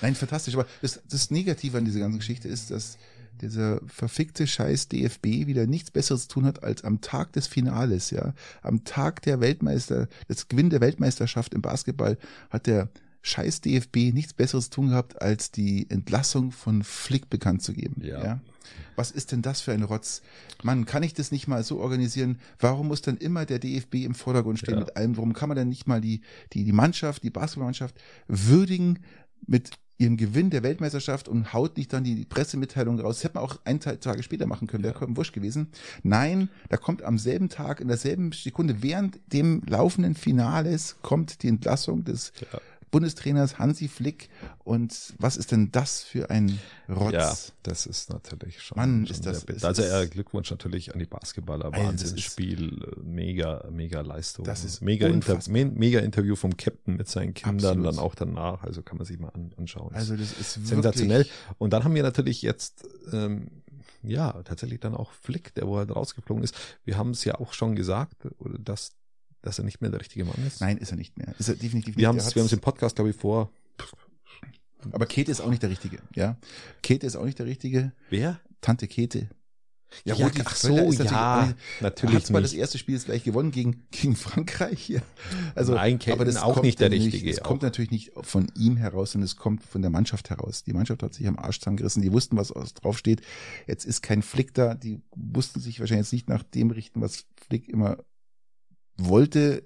Nein, 0.00 0.14
fantastisch. 0.14 0.54
Aber 0.54 0.66
das, 0.80 1.00
das 1.08 1.30
Negative 1.30 1.78
an 1.78 1.84
dieser 1.84 2.00
ganzen 2.00 2.18
Geschichte 2.18 2.48
ist, 2.48 2.70
dass 2.70 2.96
dieser 3.40 3.80
verfickte 3.86 4.46
Scheiß 4.46 4.88
DFB 4.88 5.46
wieder 5.46 5.66
nichts 5.66 5.90
Besseres 5.90 6.22
zu 6.22 6.34
tun 6.34 6.46
hat, 6.46 6.62
als 6.62 6.84
am 6.84 7.00
Tag 7.00 7.32
des 7.32 7.46
Finales, 7.46 8.10
ja, 8.10 8.34
am 8.62 8.84
Tag 8.84 9.22
der 9.22 9.40
Weltmeister, 9.40 10.08
des 10.28 10.48
Gewinn 10.48 10.70
der 10.70 10.80
Weltmeisterschaft 10.80 11.54
im 11.54 11.62
Basketball 11.62 12.18
hat 12.50 12.66
der 12.66 12.88
Scheiß 13.22 13.60
DFB 13.60 14.12
nichts 14.12 14.32
Besseres 14.34 14.68
tun 14.70 14.88
gehabt, 14.88 15.22
als 15.22 15.50
die 15.50 15.88
Entlassung 15.90 16.50
von 16.52 16.82
Flick 16.82 17.30
bekannt 17.30 17.62
zu 17.62 17.72
geben. 17.72 18.02
Ja. 18.04 18.22
ja. 18.24 18.40
Was 18.96 19.10
ist 19.10 19.32
denn 19.32 19.42
das 19.42 19.60
für 19.60 19.72
ein 19.72 19.82
Rotz? 19.82 20.22
Mann, 20.62 20.84
kann 20.86 21.02
ich 21.02 21.14
das 21.14 21.30
nicht 21.32 21.46
mal 21.48 21.62
so 21.62 21.78
organisieren? 21.80 22.38
Warum 22.58 22.88
muss 22.88 23.00
dann 23.02 23.16
immer 23.16 23.46
der 23.46 23.58
DFB 23.58 23.96
im 24.04 24.14
Vordergrund 24.14 24.58
stehen 24.58 24.74
Ja. 24.74 24.80
mit 24.80 24.96
allem? 24.96 25.16
Warum 25.16 25.32
kann 25.32 25.48
man 25.48 25.56
dann 25.56 25.68
nicht 25.68 25.86
mal 25.86 26.00
die, 26.00 26.20
die, 26.52 26.64
die 26.64 26.72
Mannschaft, 26.72 27.22
die 27.22 27.30
Basketballmannschaft 27.30 27.94
würdigen 28.28 28.98
mit 29.46 29.70
ihrem 29.98 30.16
Gewinn 30.16 30.50
der 30.50 30.62
Weltmeisterschaft 30.64 31.28
und 31.28 31.52
haut 31.52 31.76
nicht 31.76 31.92
dann 31.92 32.02
die 32.02 32.24
Pressemitteilung 32.24 32.98
raus. 32.98 33.16
Das 33.16 33.24
hätte 33.24 33.34
man 33.36 33.44
auch 33.44 33.60
ein 33.64 33.78
Teil- 33.78 33.98
Tage 33.98 34.22
später 34.22 34.46
machen 34.46 34.66
können, 34.66 34.82
wäre 34.82 34.98
ja. 35.00 35.16
wurscht 35.16 35.32
gewesen. 35.32 35.68
Nein, 36.02 36.48
da 36.70 36.76
kommt 36.76 37.02
am 37.02 37.18
selben 37.18 37.48
Tag, 37.48 37.80
in 37.80 37.88
derselben 37.88 38.32
Sekunde, 38.32 38.82
während 38.82 39.20
dem 39.32 39.62
laufenden 39.66 40.14
Finales, 40.16 40.96
kommt 41.02 41.42
die 41.42 41.48
Entlassung 41.48 42.04
des 42.04 42.32
Ja. 42.52 42.60
Bundestrainers 42.92 43.58
Hansi 43.58 43.88
Flick. 43.88 44.28
Und 44.62 45.14
was 45.18 45.36
ist 45.36 45.50
denn 45.50 45.72
das 45.72 46.02
für 46.04 46.30
ein 46.30 46.60
Rotz? 46.88 47.12
Ja, 47.12 47.34
das 47.64 47.86
ist 47.86 48.10
natürlich 48.10 48.62
schon. 48.62 48.76
Mann, 48.76 49.06
schon 49.06 49.16
ist 49.16 49.26
das- 49.26 49.40
sehr 49.40 49.56
ist 49.56 49.64
also 49.64 49.82
Glückwunsch 50.08 50.50
natürlich 50.52 50.92
an 50.92 51.00
die 51.00 51.06
Basketballer. 51.06 51.72
Wahnsinnsspiel, 51.72 52.96
mega, 53.02 53.66
mega 53.72 54.02
Leistung. 54.02 54.44
Das 54.44 54.62
ist 54.64 54.82
mega, 54.82 55.08
Inter 55.08 55.38
mega 55.48 55.98
Interview 56.00 56.36
vom 56.36 56.56
Captain 56.56 56.96
mit 56.96 57.08
seinen 57.08 57.34
Kindern, 57.34 57.56
Absolut. 57.56 57.86
dann 57.86 57.98
auch 57.98 58.14
danach. 58.14 58.62
Also 58.62 58.82
kann 58.82 58.98
man 58.98 59.06
sich 59.06 59.18
mal 59.18 59.30
an, 59.30 59.52
anschauen. 59.56 59.92
Also 59.94 60.16
das 60.16 60.32
ist 60.32 60.64
sensationell. 60.66 61.26
Und 61.58 61.72
dann 61.72 61.84
haben 61.84 61.94
wir 61.94 62.02
natürlich 62.02 62.42
jetzt, 62.42 62.86
ähm, 63.12 63.48
ja, 64.02 64.32
tatsächlich 64.42 64.80
dann 64.80 64.94
auch 64.94 65.12
Flick, 65.12 65.54
der 65.54 65.66
wo 65.66 65.78
halt 65.78 65.90
rausgeflogen 65.94 66.44
ist. 66.44 66.54
Wir 66.84 66.96
haben 66.98 67.10
es 67.10 67.24
ja 67.24 67.36
auch 67.36 67.52
schon 67.54 67.74
gesagt, 67.74 68.16
dass, 68.58 68.92
dass 69.42 69.58
er 69.58 69.64
nicht 69.64 69.80
mehr 69.80 69.90
der 69.90 70.00
richtige 70.00 70.24
Mann 70.24 70.36
ist. 70.46 70.60
Nein, 70.60 70.78
ist 70.78 70.90
er 70.92 70.96
nicht 70.96 71.16
mehr. 71.18 71.34
Ist 71.38 71.48
er 71.48 71.56
definitiv 71.56 71.96
Wir 71.96 72.08
haben 72.08 72.16
nicht. 72.16 72.26
es, 72.26 72.34
wir 72.34 72.40
haben 72.40 72.46
es 72.46 72.52
im 72.52 72.60
Podcast, 72.60 72.96
glaube 72.96 73.10
ich, 73.10 73.16
vor. 73.16 73.50
aber 74.92 75.06
Käthe 75.06 75.30
ist 75.30 75.40
auch 75.40 75.50
nicht 75.50 75.62
der 75.62 75.70
Richtige, 75.70 75.98
ja. 76.14 76.36
Käthe 76.82 77.06
ist 77.06 77.16
auch 77.16 77.24
nicht 77.24 77.38
der 77.38 77.46
Richtige. 77.46 77.92
Wer? 78.10 78.40
Tante 78.60 78.88
Käthe. 78.88 79.28
Ja, 80.06 80.14
Rudi 80.14 80.40
ach 80.42 80.56
so, 80.56 80.74
ist 80.74 81.00
natürlich 81.00 81.10
auch 81.10 81.14
ja, 81.14 81.48
Er 81.48 81.82
natürlich 81.82 82.14
hat 82.14 82.30
nicht. 82.30 82.44
das 82.44 82.52
erste 82.54 82.78
Spiel 82.78 82.94
jetzt 82.94 83.04
gleich 83.04 83.24
gewonnen 83.24 83.50
gegen, 83.50 83.86
gegen 83.90 84.16
Frankreich 84.16 84.80
hier. 84.80 85.02
Also, 85.54 85.74
Nein, 85.74 85.98
Käthe 85.98 86.42
auch 86.42 86.54
kommt 86.54 86.64
nicht 86.64 86.80
der 86.80 86.90
Richtige, 86.90 87.30
Es 87.30 87.42
kommt 87.42 87.60
auch. 87.60 87.64
natürlich 87.64 87.90
nicht 87.90 88.12
von 88.22 88.50
ihm 88.56 88.78
heraus, 88.78 89.12
sondern 89.12 89.26
es 89.26 89.36
kommt 89.36 89.62
von 89.62 89.82
der 89.82 89.90
Mannschaft 89.90 90.30
heraus. 90.30 90.64
Die 90.64 90.72
Mannschaft 90.72 91.02
hat 91.02 91.12
sich 91.12 91.26
am 91.26 91.38
Arsch 91.38 91.58
zusammengerissen. 91.60 92.00
Die 92.00 92.10
wussten, 92.10 92.38
was 92.38 92.48
draufsteht. 92.74 93.20
Jetzt 93.66 93.84
ist 93.84 94.00
kein 94.02 94.22
Flick 94.22 94.54
da. 94.54 94.74
Die 94.74 95.02
mussten 95.14 95.60
sich 95.60 95.78
wahrscheinlich 95.78 96.06
jetzt 96.06 96.12
nicht 96.14 96.28
nach 96.30 96.42
dem 96.42 96.70
richten, 96.70 97.02
was 97.02 97.26
Flick 97.46 97.68
immer 97.68 97.98
wollte, 98.96 99.62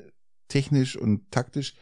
technisch 0.48 0.96
und 0.96 1.30
taktisch. 1.30 1.74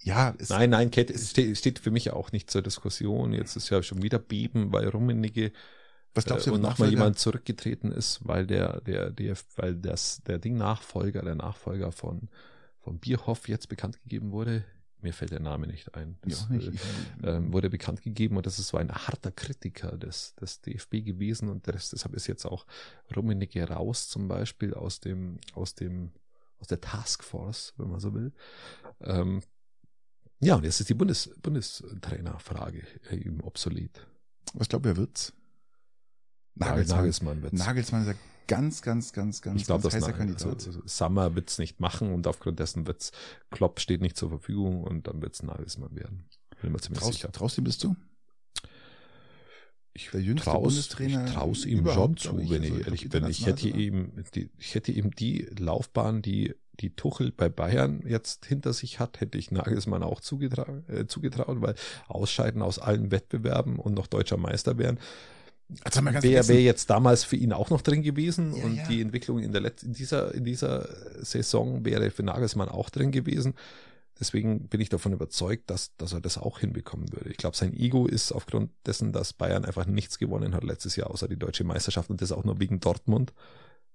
Ja, 0.00 0.34
es, 0.38 0.50
Nein, 0.50 0.70
nein, 0.70 0.90
Kette 0.90 1.18
steht, 1.18 1.56
steht 1.56 1.78
für 1.78 1.90
mich 1.90 2.10
auch 2.10 2.30
nicht 2.32 2.50
zur 2.50 2.62
Diskussion. 2.62 3.32
Jetzt 3.32 3.56
ist 3.56 3.70
ja 3.70 3.82
schon 3.82 4.02
wieder 4.02 4.18
Beben, 4.18 4.72
weil 4.72 4.88
Rummenigge 4.88 5.52
was 6.14 6.26
glaubst 6.26 6.46
du, 6.46 6.50
äh, 6.50 6.54
und 6.54 6.60
nochmal 6.60 6.90
jemand 6.90 7.18
zurückgetreten 7.18 7.90
ist, 7.90 8.20
weil 8.22 8.46
der, 8.46 8.80
der, 8.82 9.10
der, 9.10 9.36
weil 9.56 9.74
das, 9.74 10.22
der 10.24 10.38
Ding 10.38 10.56
Nachfolger, 10.56 11.22
der 11.22 11.34
Nachfolger 11.34 11.90
von, 11.90 12.28
von 12.78 12.98
Bierhoff 13.00 13.48
jetzt 13.48 13.68
bekannt 13.68 14.00
gegeben 14.02 14.30
wurde. 14.30 14.64
Mir 15.04 15.12
fällt 15.12 15.30
der 15.30 15.40
Name 15.40 15.66
nicht 15.68 15.94
ein. 15.94 16.16
Ja, 16.24 16.30
Das, 16.30 16.42
auch 16.44 16.48
nicht. 16.48 16.66
äh, 16.66 16.70
Ich, 16.72 16.80
ähm, 17.22 17.52
wurde 17.52 17.70
bekannt 17.70 18.02
gegeben 18.02 18.36
und 18.36 18.46
das 18.46 18.58
ist 18.58 18.68
so 18.68 18.76
ein 18.78 18.90
harter 18.90 19.30
Kritiker 19.30 19.96
des, 19.96 20.34
des 20.34 20.60
DFB 20.62 21.04
gewesen 21.04 21.48
und 21.48 21.68
das, 21.68 21.90
deshalb 21.90 22.14
ist 22.14 22.26
jetzt 22.26 22.44
auch 22.46 22.66
Rummenigge 23.14 23.68
raus 23.68 24.08
zum 24.08 24.26
Beispiel 24.28 24.74
aus 24.74 24.98
dem, 25.00 25.38
aus 25.54 25.74
dem, 25.74 26.10
aus 26.58 26.66
der 26.68 26.80
Taskforce, 26.80 27.74
wenn 27.76 27.90
man 27.90 28.00
so 28.00 28.12
will. 28.14 28.32
Ähm, 29.00 29.42
ja, 30.40 30.56
und 30.56 30.64
jetzt 30.64 30.80
ist 30.80 30.88
die 30.88 30.94
Bundes, 30.94 31.30
Bundestrainerfrage 31.40 32.82
äh, 33.10 33.16
eben 33.16 33.40
obsolet. 33.42 34.06
was 34.54 34.68
glaubt 34.68 34.86
ihr, 34.86 34.96
wird's? 34.96 35.32
Nagelsmann, 36.56 36.98
Nagelsmann. 36.98 37.36
Nagelsmann 37.38 37.42
wird's. 37.42 37.58
Nagelsmann 37.58 38.02
ist 38.02 38.08
ja 38.08 38.14
ganz, 38.46 38.82
ganz, 38.82 39.12
ganz, 39.12 39.42
ganz, 39.42 39.60
ich 39.60 39.66
glaube, 39.66 39.82
ganz 39.82 39.94
heißer 39.94 40.12
Kandidat. 40.12 40.66
also, 40.66 40.82
Summer 40.84 41.34
wird's 41.34 41.58
nicht 41.58 41.80
machen 41.80 42.12
und 42.12 42.26
aufgrund 42.26 42.58
dessen 42.58 42.86
wird's 42.86 43.12
Klopp 43.50 43.80
steht 43.80 44.00
nicht 44.00 44.16
zur 44.16 44.28
Verfügung 44.28 44.84
und 44.84 45.06
dann 45.06 45.22
wird's 45.22 45.42
Nagelsmann 45.42 45.94
werden. 45.94 46.24
Bin 46.60 46.72
mir 46.72 46.78
ziemlich 46.80 47.00
Traust, 47.00 47.14
sicher. 47.14 47.32
traust 47.32 47.58
ihm 47.58 47.64
bist 47.64 47.84
du? 47.84 47.96
Ich 49.96 50.08
traus, 50.36 50.98
ich 50.98 51.14
traus 51.32 51.64
ihm 51.64 51.86
schon 51.86 52.16
zu, 52.16 52.30
glaub 52.30 52.40
ich. 52.40 52.50
wenn 52.50 52.62
Also, 52.62 52.74
ich 52.74 52.80
ich 52.80 52.86
ehrlich 52.86 53.00
glaub, 53.02 53.12
bin. 53.12 53.30
Ich 53.30 53.46
hätte 53.46 53.68
international 53.68 53.80
ihm, 53.80 54.24
die, 54.34 54.50
ich 54.58 54.74
hätte 54.74 54.92
ihm 54.92 55.10
die 55.12 55.46
Laufbahn, 55.56 56.20
die 56.20 56.54
die 56.80 56.90
Tuchel 56.96 57.30
bei 57.30 57.48
Bayern 57.48 58.02
jetzt 58.06 58.46
hinter 58.46 58.72
sich 58.72 58.98
hat, 58.98 59.20
hätte 59.20 59.38
ich 59.38 59.50
Nagelsmann 59.50 60.02
auch 60.02 60.20
zugetraut, 60.20 60.88
äh, 60.88 61.06
zugetraut, 61.06 61.60
weil 61.60 61.74
Ausscheiden 62.08 62.62
aus 62.62 62.78
allen 62.78 63.10
Wettbewerben 63.10 63.78
und 63.78 63.94
noch 63.94 64.06
deutscher 64.06 64.36
Meister 64.36 64.78
wären, 64.78 64.98
Ganz 65.82 65.96
wäre 65.96 66.12
vergessen. 66.12 66.48
wär 66.48 66.62
jetzt 66.62 66.90
damals 66.90 67.24
für 67.24 67.36
ihn 67.36 67.52
auch 67.52 67.70
noch 67.70 67.80
drin 67.80 68.02
gewesen 68.02 68.54
Ja, 68.54 68.64
und 68.64 68.76
ja. 68.76 68.86
die 68.88 69.00
Entwicklung 69.00 69.38
in 69.38 69.52
der 69.52 69.60
Letz 69.60 69.82
in 69.82 69.92
dieser 69.92 70.34
in 70.34 70.44
dieser 70.44 70.88
Saison 71.22 71.84
wäre 71.84 72.10
für 72.10 72.22
Nagelsmann 72.22 72.68
auch 72.68 72.90
drin 72.90 73.10
gewesen. 73.10 73.54
Deswegen 74.20 74.68
bin 74.68 74.80
ich 74.80 74.90
davon 74.90 75.12
überzeugt, 75.12 75.70
dass, 75.70 75.96
dass 75.96 76.12
er 76.12 76.20
das 76.20 76.38
auch 76.38 76.60
hinbekommen 76.60 77.12
würde. 77.12 77.30
Ich 77.30 77.36
glaube, 77.36 77.56
sein 77.56 77.74
Ego 77.74 78.06
ist 78.06 78.30
aufgrund 78.30 78.70
dessen, 78.86 79.12
dass 79.12 79.32
Bayern 79.32 79.64
einfach 79.64 79.86
nichts 79.86 80.18
gewonnen 80.18 80.54
hat 80.54 80.62
letztes 80.62 80.94
Jahr, 80.94 81.10
außer 81.10 81.26
die 81.26 81.36
deutsche 81.36 81.64
Meisterschaft 81.64 82.10
und 82.10 82.22
das 82.22 82.30
auch 82.30 82.44
nur 82.44 82.60
wegen 82.60 82.78
Dortmund, 82.78 83.32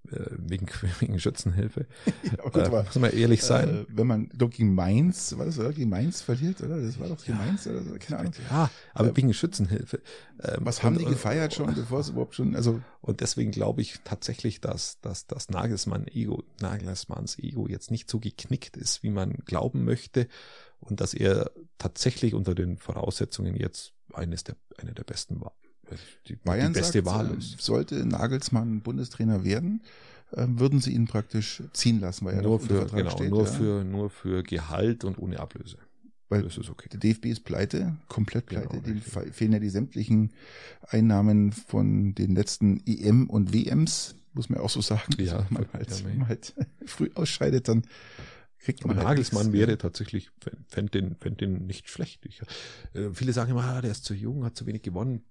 wegen, 0.04 0.68
wegen 1.00 1.20
Schützenhilfe. 1.20 1.86
Ja, 2.24 2.43
aber 2.45 2.64
gut, 2.64 2.74
äh, 2.74 2.84
muss 2.84 2.95
man 2.95 3.12
ehrlich 3.12 3.43
sein. 3.43 3.70
Äh, 3.70 3.86
wenn 3.89 4.08
man 4.08 4.30
doch 4.34 4.50
gegen 4.50 4.74
Mainz, 4.74 5.38
war 5.38 5.45
das 5.45 5.60
oder? 5.60 5.72
Gegen 5.74 5.89
Mainz 5.89 6.22
verliert, 6.22 6.62
oder? 6.62 6.82
Das 6.82 7.00
war 7.00 7.08
doch 7.10 7.24
gegen 7.24 7.38
Ja. 7.38 7.45
Mainz, 7.45 7.68
oder? 7.68 7.84
so, 7.84 7.95
Keine 8.00 8.20
Ahnung. 8.20 8.34
ja, 8.50 8.70
aber 8.93 9.10
äh, 9.10 9.18
wegen 9.18 9.34
Schützenhilfe. 9.34 10.02
Ähm, 10.41 10.58
Was 10.62 10.84
haben 10.84 10.95
und- 10.97 11.02
die 11.02 11.06
gefeiert 11.10 11.54
schon, 11.54 11.74
bevor 11.76 12.00
es 12.00 12.10
überhaupt 12.10 12.36
schon, 12.36 12.56
also, 12.56 12.82
Und 13.02 13.22
deswegen 13.22 13.52
glaube 13.52 13.82
ich 13.82 14.00
tatsächlich, 14.04 14.62
dass, 14.62 15.00
dass 15.02 15.28
das 15.28 15.50
Nagelsmann 15.50 16.08
Ego, 16.08 16.43
Nagelsmanns 16.62 17.38
Ego 17.39 17.68
jetzt 17.68 17.91
nicht 17.91 18.10
so 18.10 18.20
geknickt 18.20 18.78
ist, 18.78 19.04
wie 19.04 19.10
man 19.12 19.34
glauben 19.45 19.84
möchte. 19.86 20.28
Und 20.82 21.02
dass 21.02 21.14
er 21.14 21.52
tatsächlich 21.78 22.34
unter 22.34 22.56
den 22.56 22.78
Voraussetzungen 22.78 23.56
jetzt 23.56 23.93
eines 24.14 24.43
der, 24.43 24.56
eine 24.78 24.93
der 24.93 25.04
besten 25.04 25.41
war. 25.41 25.54
Die, 26.28 26.36
Bayern 26.36 26.74
die 26.74 26.80
beste 26.80 27.00
sagt, 27.04 27.06
Wahl 27.06 27.34
äh, 27.34 27.38
ist. 27.38 27.60
sollte 27.62 28.06
Nagelsmann 28.06 28.82
Bundestrainer 28.82 29.44
werden, 29.44 29.82
äh, 30.32 30.46
würden 30.48 30.80
sie 30.80 30.94
ihn 30.94 31.08
praktisch 31.08 31.64
ziehen 31.74 32.00
lassen, 32.00 32.26
weil 32.26 32.36
er 32.36 32.42
Nur 32.42 32.60
für, 32.60 32.78
Vertrag 32.80 32.98
genau, 33.00 33.10
steht. 33.12 33.30
nur 33.30 33.46
ja. 33.46 33.52
für, 33.52 33.84
nur 33.84 34.10
für 34.10 34.44
Gehalt 34.44 35.04
und 35.04 35.18
ohne 35.18 35.40
Ablöse. 35.40 35.78
Weil 36.32 36.44
das 36.44 36.58
ist 36.60 36.70
okay. 36.70 36.88
Der 36.92 37.00
DFB 37.00 37.26
ist 37.26 37.44
pleite, 37.44 37.98
komplett 38.08 38.48
Genau, 38.48 38.62
pleite. 38.68 38.84
Dem 38.84 38.98
richtig. 38.98 39.12
fe- 39.14 39.34
fehlen 39.34 39.54
ja 39.54 39.60
die 39.60 39.70
sämtlichen 39.70 40.32
Einnahmen 40.88 41.52
von 41.52 42.14
den 42.14 42.36
letzten 42.36 42.84
EM 42.86 43.28
und 43.30 43.52
WMs, 43.54 44.14
muss 44.34 44.48
man 44.50 44.60
auch 44.60 44.70
so 44.70 44.82
sagen. 44.82 45.16
Ja, 45.18 45.38
Also 45.38 45.46
wenn 45.50 45.54
man 45.56 45.74
halt, 45.74 46.06
wenn 46.06 46.18
man 46.20 46.28
halt 46.28 46.54
früh 46.86 47.10
ausscheidet, 47.16 47.68
dann 47.68 47.82
kriegt 48.60 48.82
Aber 48.84 48.90
man 48.90 48.98
halt 48.98 49.08
Nagelsmann 49.08 49.54
wäre 49.54 49.78
tatsächlich, 49.80 50.30
fände 50.68 50.92
den, 50.92 51.16
fänd 51.16 51.42
den 51.42 51.66
nicht 51.66 51.90
schlecht. 51.90 52.24
Ich, 52.28 52.42
äh, 52.94 53.10
viele 53.12 53.34
sagen 53.34 53.50
immer, 53.52 53.64
ah, 53.64 53.82
der 53.82 53.90
ist 53.90 54.06
zu 54.06 54.14
jung, 54.14 54.44
hat 54.46 54.56
zu 54.56 54.68
wenig 54.68 54.84
gewonnen. 54.84 55.24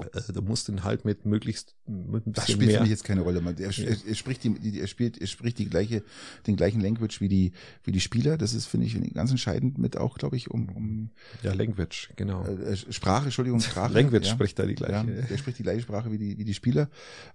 Äh, 0.00 0.32
du 0.32 0.42
musst 0.42 0.68
ihn 0.68 0.84
halt 0.84 1.04
mit 1.04 1.26
möglichst 1.26 1.76
mit 1.86 2.26
ein 2.26 2.32
Das 2.32 2.46
bisschen 2.46 2.60
spielt 2.60 2.72
für 2.76 2.80
mich 2.82 2.90
jetzt 2.90 3.04
keine 3.04 3.22
Rolle. 3.22 3.40
Man, 3.40 3.56
er, 3.58 3.70
er, 3.76 3.96
er 4.06 4.14
spricht 4.14 4.44
die, 4.44 4.78
er 4.80 4.86
spielt, 4.86 5.18
er 5.18 5.26
spricht 5.26 5.58
die 5.58 5.68
gleiche, 5.68 6.02
den 6.46 6.56
gleichen 6.56 6.80
Language 6.80 7.20
wie 7.20 7.28
die, 7.28 7.52
wie 7.84 7.92
die 7.92 8.00
Spieler. 8.00 8.38
Das 8.38 8.54
ist, 8.54 8.66
finde 8.66 8.86
ich, 8.86 9.14
ganz 9.14 9.30
entscheidend 9.30 9.78
mit 9.78 9.96
auch, 9.96 10.18
glaube 10.18 10.36
ich, 10.36 10.50
um, 10.50 10.68
um 10.70 11.10
Ja, 11.42 11.52
Language, 11.52 12.10
genau. 12.16 12.44
äh, 12.44 12.76
Sprache, 12.76 13.24
Entschuldigung, 13.26 13.60
Sprache. 13.60 13.92
Language 13.92 14.26
ja. 14.26 14.32
spricht 14.32 14.58
da 14.58 14.64
die 14.66 14.74
Ja, 14.80 15.02
gleiche. 15.02 15.26
der 15.28 15.36
spricht 15.38 15.58
die 15.58 15.62
gleiche 15.64 15.82
Sprache 15.82 16.12
wie 16.12 16.18
die, 16.18 16.38
wie 16.38 16.44
die 16.44 16.54
Spieler, 16.54 16.88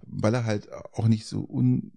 weil 0.06 0.34
er 0.34 0.44
halt 0.44 0.68
auch 0.92 1.08
nicht 1.08 1.26
so 1.26 1.46
un, 1.48 1.92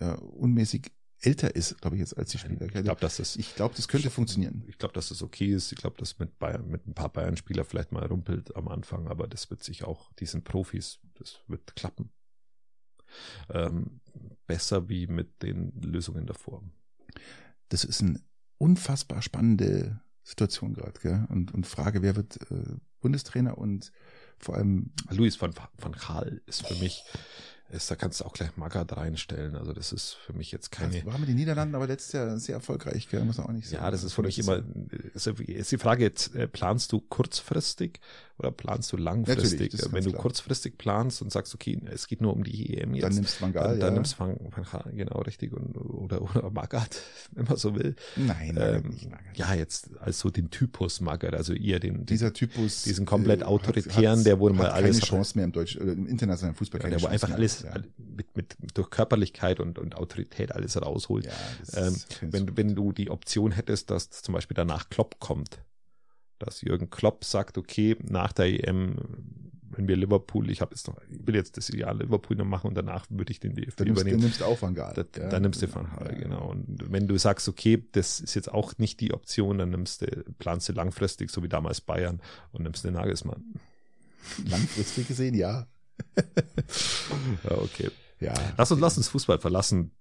ja, 0.00 0.14
unmäßig 0.14 0.90
älter 1.24 1.54
ist, 1.54 1.80
glaube 1.80 1.96
ich, 1.96 2.00
jetzt 2.00 2.16
als 2.16 2.30
die 2.30 2.38
Spieler. 2.38 2.62
Ich 2.62 2.72
glaube, 2.72 3.00
das, 3.00 3.36
Ich 3.36 3.54
glaube, 3.54 3.74
das 3.74 3.88
könnte 3.88 4.10
funktionieren. 4.10 4.64
ich 4.66 4.78
glaube, 4.78 4.94
dass 4.94 5.08
das 5.08 5.22
okay 5.22 5.52
ist. 5.52 5.72
Ich 5.72 5.78
glaube, 5.78 5.96
dass 5.96 6.18
mit 6.18 6.38
Bayern, 6.38 6.68
mit 6.68 6.86
ein 6.86 6.94
paar 6.94 7.12
Bayern-Spieler 7.12 7.64
vielleicht 7.64 7.92
mal 7.92 8.04
rumpelt 8.06 8.54
am 8.56 8.68
Anfang, 8.68 9.08
aber 9.08 9.26
das 9.26 9.50
wird 9.50 9.62
sich 9.62 9.84
auch, 9.84 10.12
die 10.14 10.26
sind 10.26 10.44
Profis, 10.44 11.00
das 11.14 11.40
wird 11.46 11.74
klappen. 11.76 12.10
Ähm, 13.48 14.00
besser 14.46 14.88
wie 14.88 15.06
mit 15.06 15.42
den 15.42 15.80
Lösungen 15.80 16.26
davor. 16.26 16.62
Das 17.68 17.84
ist 17.84 18.02
eine 18.02 18.20
unfassbar 18.58 19.22
spannende 19.22 20.00
Situation 20.22 20.74
gerade? 20.74 21.26
Und, 21.28 21.52
und 21.52 21.66
Frage, 21.66 22.02
wer 22.02 22.16
wird 22.16 22.40
äh, 22.50 22.76
Bundestrainer 23.00 23.58
und 23.58 23.92
vor 24.38 24.56
allem 24.56 24.92
Luis 25.10 25.40
van, 25.40 25.54
van 25.78 25.92
Gaal 25.92 26.42
ist 26.46 26.66
für 26.66 26.74
mich 26.76 27.04
ist, 27.74 27.90
da 27.90 27.96
kannst 27.96 28.20
du 28.20 28.24
auch 28.24 28.32
gleich 28.32 28.56
Magath 28.56 28.96
reinstellen. 28.96 29.56
Also 29.56 29.72
das 29.72 29.92
ist 29.92 30.14
für 30.14 30.32
mich 30.32 30.52
jetzt 30.52 30.70
keine. 30.70 30.94
Das 30.94 31.04
war 31.04 31.18
mit 31.18 31.28
den 31.28 31.36
Niederlanden 31.36 31.74
aber 31.74 31.86
letztes 31.86 32.12
Jahr 32.12 32.38
sehr 32.38 32.54
erfolgreich, 32.54 33.08
gell? 33.08 33.24
muss 33.24 33.38
man 33.38 33.46
auch 33.46 33.52
nicht 33.52 33.68
sagen. 33.68 33.82
Ja, 33.82 33.90
das 33.90 34.04
ist 34.04 34.14
für 34.14 34.22
mich 34.22 34.38
immer, 34.38 34.62
ist, 35.14 35.26
ist 35.26 35.72
die 35.72 35.78
Frage 35.78 36.04
jetzt, 36.04 36.34
äh, 36.34 36.48
planst 36.48 36.92
du 36.92 37.00
kurzfristig 37.00 38.00
oder 38.38 38.50
planst 38.50 38.92
du 38.92 38.96
langfristig? 38.96 39.72
Wenn 39.92 40.02
du 40.02 40.10
klar. 40.10 40.22
kurzfristig 40.22 40.76
planst 40.76 41.22
und 41.22 41.30
sagst, 41.30 41.54
okay, 41.54 41.80
es 41.86 42.08
geht 42.08 42.20
nur 42.20 42.32
um 42.32 42.42
die 42.42 42.76
EM 42.76 42.94
jetzt. 42.94 43.04
Dann 43.04 43.14
nimmst 43.14 43.40
Van 43.40 43.52
Gaal, 43.52 43.68
dann, 43.70 43.80
dann 43.80 43.88
ja. 43.90 43.94
nimmst 43.94 44.18
Van, 44.18 44.36
Van 44.50 44.64
Gaal, 44.64 44.92
genau, 44.92 45.20
richtig, 45.20 45.52
und, 45.52 45.76
oder, 45.76 46.20
oder 46.22 46.50
Magath, 46.50 47.00
wenn 47.32 47.44
man 47.44 47.56
so 47.56 47.76
will. 47.76 47.94
Nein, 48.16 48.58
ähm. 48.60 48.96
Ja, 49.34 49.54
jetzt 49.54 49.96
als 49.98 50.18
so 50.18 50.30
den 50.30 50.50
Typus 50.50 51.00
Magath, 51.00 51.34
also 51.34 51.52
eher 51.52 51.78
den, 51.78 52.06
dieser 52.06 52.32
Typus, 52.32 52.82
diesen 52.82 53.06
komplett 53.06 53.42
äh, 53.42 53.44
autoritären, 53.44 54.18
hat, 54.20 54.26
der 54.26 54.40
wohl 54.40 54.52
mal 54.52 54.70
alles. 54.70 54.98
Keine 54.98 55.08
Chance 55.10 55.38
mehr 55.38 55.44
im 55.44 55.52
Deutsch, 55.52 55.76
oder 55.76 55.92
im 55.92 56.06
internationalen 56.06 56.56
Fußball. 56.56 56.82
Ja, 56.82 56.90
der 56.90 57.02
wo 57.02 57.06
einfach 57.06 57.30
alles 57.30 57.62
ja. 57.62 57.74
mit, 57.96 58.36
mit, 58.36 58.56
durch 58.74 58.90
Körperlichkeit 58.90 59.60
und, 59.60 59.78
und 59.78 59.96
Autorität 59.96 60.52
alles 60.52 60.80
rausholt. 60.80 61.26
Ja, 61.26 61.86
ähm, 61.86 61.94
wenn, 62.20 62.56
wenn 62.56 62.74
du 62.74 62.92
die 62.92 63.10
Option 63.10 63.52
hättest, 63.52 63.90
dass 63.90 64.10
zum 64.10 64.34
Beispiel 64.34 64.56
danach 64.56 64.88
Klopp 64.88 65.20
kommt, 65.20 65.60
dass 66.38 66.62
Jürgen 66.62 66.90
Klopp 66.90 67.24
sagt, 67.24 67.58
okay, 67.58 67.96
nach 68.02 68.32
der 68.32 68.46
EM, 68.46 68.96
wenn 69.70 69.88
wir 69.88 69.96
Liverpool, 69.96 70.50
ich 70.50 70.60
habe 70.60 70.72
jetzt 70.74 70.86
noch, 70.88 70.96
ich 71.10 71.26
will 71.26 71.34
jetzt 71.34 71.56
das 71.56 71.68
Jahr 71.68 71.94
Liverpool 71.94 72.36
noch 72.36 72.44
machen 72.44 72.68
und 72.68 72.74
danach 72.74 73.06
würde 73.10 73.32
ich 73.32 73.40
den 73.40 73.54
DFB 73.54 73.76
dann 73.76 73.86
nimmst, 73.86 74.00
übernehmen. 74.00 74.20
Dann 74.20 74.26
nimmst 74.28 74.40
du 74.40 74.44
auch 74.44 74.60
Van 74.60 74.74
Gaal. 74.74 74.94
Da, 74.94 75.20
ja. 75.20 75.28
Dann 75.28 75.42
nimmst 75.42 75.62
du 75.62 75.74
Van 75.74 75.88
Gaal, 75.90 76.12
ja. 76.12 76.18
genau. 76.18 76.50
Und 76.50 76.90
wenn 76.90 77.08
du 77.08 77.18
sagst, 77.18 77.48
okay, 77.48 77.84
das 77.92 78.20
ist 78.20 78.34
jetzt 78.34 78.52
auch 78.52 78.78
nicht 78.78 79.00
die 79.00 79.12
Option, 79.12 79.58
dann 79.58 79.70
nimmst 79.70 80.02
du, 80.02 80.06
planst 80.38 80.68
du 80.68 80.72
langfristig, 80.72 81.30
so 81.30 81.42
wie 81.42 81.48
damals 81.48 81.80
Bayern, 81.80 82.20
und 82.52 82.62
nimmst 82.62 82.84
den 82.84 82.94
Nagelsmann. 82.94 83.42
Langfristig 84.48 85.08
gesehen, 85.08 85.34
ja. 85.34 85.66
ja, 86.16 87.58
okay. 87.58 87.90
Ja. 88.20 88.34
Lass 88.56 88.70
uns, 88.70 88.80
lass 88.80 88.96
uns 88.96 89.08
Fußball 89.08 89.38
verlassen. 89.38 89.92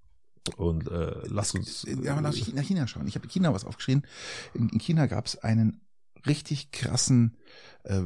Und 0.57 0.89
äh, 0.89 1.21
lass 1.27 1.53
uns. 1.53 1.85
Ja, 2.03 2.19
nach, 2.19 2.33
nach 2.53 2.63
China 2.63 2.85
schauen. 2.85 3.07
Ich 3.07 3.15
habe 3.15 3.27
China 3.27 3.53
was 3.53 3.63
aufgeschrieben. 3.63 4.03
In, 4.53 4.69
in 4.69 4.79
China 4.79 5.05
gab 5.05 5.25
es 5.25 5.37
einen 5.37 5.79
richtig 6.25 6.71
krassen 6.71 7.37
äh, 7.83 8.01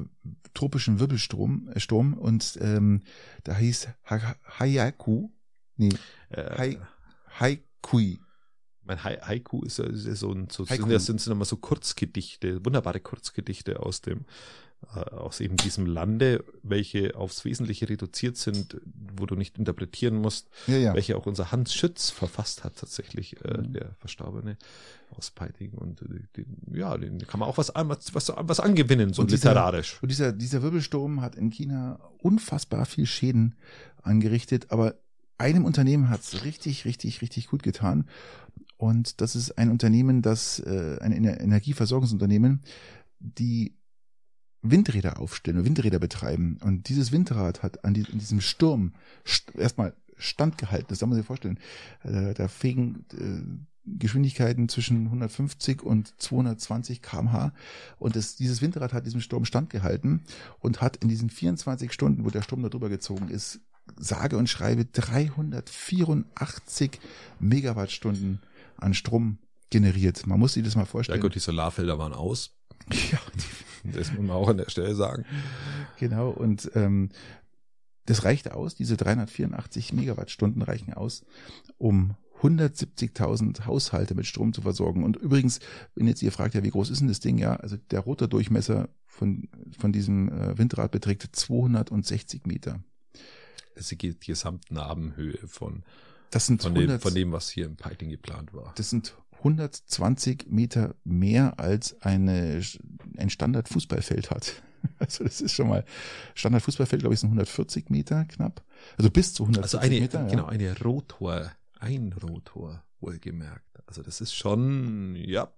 tropischen 0.54 1.00
Wirbelsturm 1.00 1.70
äh, 1.74 1.80
Sturm 1.80 2.14
und 2.14 2.58
ähm, 2.62 3.04
da 3.44 3.56
hieß 3.56 3.90
ha 4.06 4.36
Hayaku. 4.60 5.30
Nee, 5.76 5.90
äh, 6.30 6.58
Hai 6.58 6.80
Haikui. 7.40 8.20
Mein 8.88 9.04
Haiku 9.04 9.64
ist 9.64 9.80
ja 9.80 9.86
so 9.94 10.32
ein, 10.32 10.48
so, 10.50 10.64
sind, 10.66 10.90
das 10.92 11.06
sind 11.06 11.26
immer 11.28 11.46
so 11.46 11.58
Kurzgedichte, 11.58 12.66
wunderbare 12.66 13.00
Kurzgedichte 13.00 13.80
aus 13.82 14.02
dem, 14.02 14.26
äh, 14.96 15.00
aus 15.00 15.40
eben 15.40 15.58
diesem 15.58 15.86
Lande, 15.88 16.44
welche 16.62 17.16
aufs 17.16 17.44
Wesentliche 17.46 17.90
reduziert 17.90 18.38
sind, 18.38 18.80
wo 19.18 19.26
du 19.26 19.36
nicht 19.36 19.58
interpretieren 19.58 20.16
musst, 20.16 20.50
ja, 20.68 20.78
ja. 20.78 20.94
welche 20.94 21.18
auch 21.18 21.26
unser 21.26 21.52
Hans 21.52 21.74
Schütz 21.74 22.12
verfasst 22.12 22.64
hat 22.64 22.78
tatsächlich, 22.78 23.44
äh, 23.44 23.58
mhm. 23.58 23.74
der 23.74 23.96
Verstorbene 24.00 24.56
aus 25.18 25.32
Peiting 25.32 25.72
und 25.72 26.04
äh, 26.04 26.22
den, 26.38 26.58
ja, 26.74 26.96
den 26.98 27.18
kann 27.26 27.40
man 27.40 27.50
auch 27.50 27.58
was, 27.58 27.74
was, 27.76 28.34
was 28.36 28.60
angewinnen, 28.60 29.14
so 29.14 29.24
und 29.24 29.32
literarisch. 29.32 29.94
Dieser, 29.94 30.04
und 30.04 30.12
dieser, 30.12 30.32
dieser 30.32 30.62
Wirbelsturm 30.62 31.22
hat 31.22 31.36
in 31.36 31.50
China 31.50 32.00
unfassbar 32.20 32.86
viel 32.86 33.08
Schäden 33.08 33.56
angerichtet, 34.04 34.68
aber 34.70 34.96
einem 35.40 35.66
Unternehmen 35.66 36.10
hat's 36.10 36.44
richtig, 36.44 36.86
richtig, 36.86 37.22
richtig 37.22 37.48
gut 37.48 37.64
getan. 37.64 38.08
Und 38.78 39.22
das 39.22 39.36
ist 39.36 39.58
ein 39.58 39.70
Unternehmen, 39.70 40.22
das 40.22 40.60
äh, 40.60 40.98
ein 41.02 41.12
Energieversorgungsunternehmen, 41.12 42.62
die 43.20 43.76
Windräder 44.62 45.20
aufstellen, 45.20 45.66
Windräder 45.66 46.00
betreiben. 46.00 46.58
Und 46.64 46.90
dieses 46.90 47.12
Windrad 47.12 47.64
hat 47.64 47.84
an 47.84 47.94
diesem 47.94 48.42
Sturm 48.42 48.94
st 49.26 49.56
erstmal 49.56 49.94
standgehalten. 50.16 50.88
Das 50.90 51.00
soll 51.00 51.10
man 51.10 51.18
sich 51.18 51.26
vorstellen. 51.26 51.60
Äh, 52.04 52.34
da 52.34 52.48
fegen 52.48 53.06
äh, 53.14 53.42
Geschwindigkeiten 54.00 54.68
zwischen 54.68 55.06
150 55.06 55.82
und 55.82 56.14
220 56.22 57.02
kmh. 57.02 57.54
Und 57.98 58.16
das, 58.16 58.36
dieses 58.36 58.62
Windrad 58.62 58.94
hat 58.94 59.06
diesem 59.06 59.22
Sturm 59.22 59.46
standgehalten 59.46 60.24
und 60.60 60.82
hat 60.82 60.98
in 60.98 61.08
diesen 61.08 61.30
24 61.30 61.94
Stunden, 61.94 62.26
wo 62.26 62.30
der 62.30 62.42
Sturm 62.42 62.64
da 62.64 62.70
drüber 62.70 62.90
gezogen 62.90 63.30
ist, 63.30 63.62
sage 63.96 64.38
und 64.38 64.50
schreibe 64.50 64.86
384 64.86 67.00
Megawattstunden 67.40 68.42
an 68.78 68.94
Strom 68.94 69.40
generiert. 69.70 70.26
Man 70.28 70.40
muss 70.40 70.54
sich 70.54 70.64
das 70.64 70.76
mal 70.76 70.86
vorstellen. 70.86 71.20
Ja 71.20 71.22
gut, 71.22 71.36
die 71.36 71.40
Solarfelder 71.40 71.98
waren 71.98 72.14
aus. 72.14 72.54
Ja, 73.12 73.20
das 73.84 74.12
muss 74.14 74.22
man 74.22 74.32
auch 74.32 74.48
an 74.48 74.58
der 74.58 74.70
Stelle 74.70 74.96
sagen. 74.96 75.26
Genau, 76.00 76.30
und 76.30 76.72
ähm, 76.76 77.10
das 78.06 78.24
reicht 78.24 78.52
aus, 78.52 78.76
diese 78.76 78.96
384 78.96 79.92
Megawattstunden 79.92 80.62
reichen 80.62 80.94
aus, 80.94 81.26
um 81.78 82.16
170.000 82.42 83.66
Haushalte 83.66 84.16
mit 84.16 84.26
Strom 84.26 84.54
zu 84.54 84.62
versorgen. 84.62 85.04
Und 85.04 85.18
übrigens, 85.18 85.60
wenn 85.96 86.08
jetzt 86.08 86.22
ihr 86.22 86.32
fragt, 86.32 86.54
ja, 86.54 86.64
wie 86.64 86.70
groß 86.70 86.90
ist 86.90 87.02
denn 87.02 87.08
das 87.08 87.20
Ding? 87.20 87.38
Ja, 87.38 87.56
also 87.56 87.78
der 87.92 88.00
Rotordurchmesser 88.00 88.90
von, 89.06 89.50
von 89.78 89.92
diesem 89.92 90.30
äh, 90.30 90.58
Windrad 90.58 90.92
beträgt 90.92 91.28
260 91.36 92.46
Meter. 92.46 92.84
Es 93.76 93.90
geht 93.90 94.24
die 94.24 94.28
Gesamtnarbenhöhe 94.28 95.40
von, 95.48 95.84
das 96.32 96.46
sind 96.46 96.62
von, 96.62 96.74
100, 96.74 96.98
dem, 96.98 97.02
von 97.02 97.14
dem, 97.14 97.32
was 97.32 97.50
hier 97.50 97.66
im 97.66 97.76
Piting 97.76 98.10
geplant 98.10 98.54
war. 98.54 98.74
Das 98.76 98.90
sind 98.90 99.16
120 99.38 100.48
Meter 100.50 100.96
mehr 101.04 101.60
als 101.60 102.02
eine, 102.02 102.62
ein 103.18 103.30
Standard-Fußballfeld 103.30 104.32
hat. 104.32 104.64
Also 105.00 105.24
das 105.24 105.42
ist 105.42 105.54
schon 105.54 105.68
mal, 105.68 105.84
Standard-Fußballfeld, 106.36 107.02
glaube 107.02 107.14
ich, 107.14 107.20
sind 107.20 107.30
140 107.30 107.90
Meter 107.90 108.24
knapp. 108.26 108.64
Also 108.98 109.10
bis 109.10 109.34
zu 109.34 109.44
140 109.44 109.80
also 109.80 109.86
eine, 109.86 110.00
Meter. 110.00 110.24
Genau, 110.26 110.44
ja. 110.44 110.50
eine 110.50 110.80
Rotor, 110.80 111.52
ein 111.80 112.14
Rotor, 112.14 112.84
wohlgemerkt. 113.02 113.66
Also 113.88 114.02
das 114.02 114.22
ist 114.22 114.34
schon, 114.34 115.16
ja. 115.16 115.52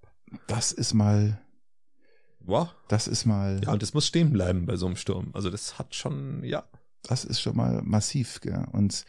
Das 0.48 0.72
ist 0.72 0.94
mal, 0.94 1.40
wow. 2.40 2.74
das 2.88 3.08
ist 3.08 3.26
mal. 3.26 3.62
Ja, 3.64 3.74
und 3.74 3.84
das 3.84 3.94
muss 3.94 4.08
stehen 4.08 4.32
bleiben 4.32 4.66
bei 4.66 4.78
so 4.78 4.88
einem 4.88 4.96
Sturm. 4.96 5.30
Also 5.34 5.50
das 5.50 5.78
hat 5.78 5.94
schon, 5.94 6.44
ja. 6.44 6.64
Das 7.04 7.26
ist 7.26 7.42
schon 7.42 7.56
mal 7.56 7.82
massiv, 7.84 8.42
gell. 8.42 8.66
Und 8.72 9.06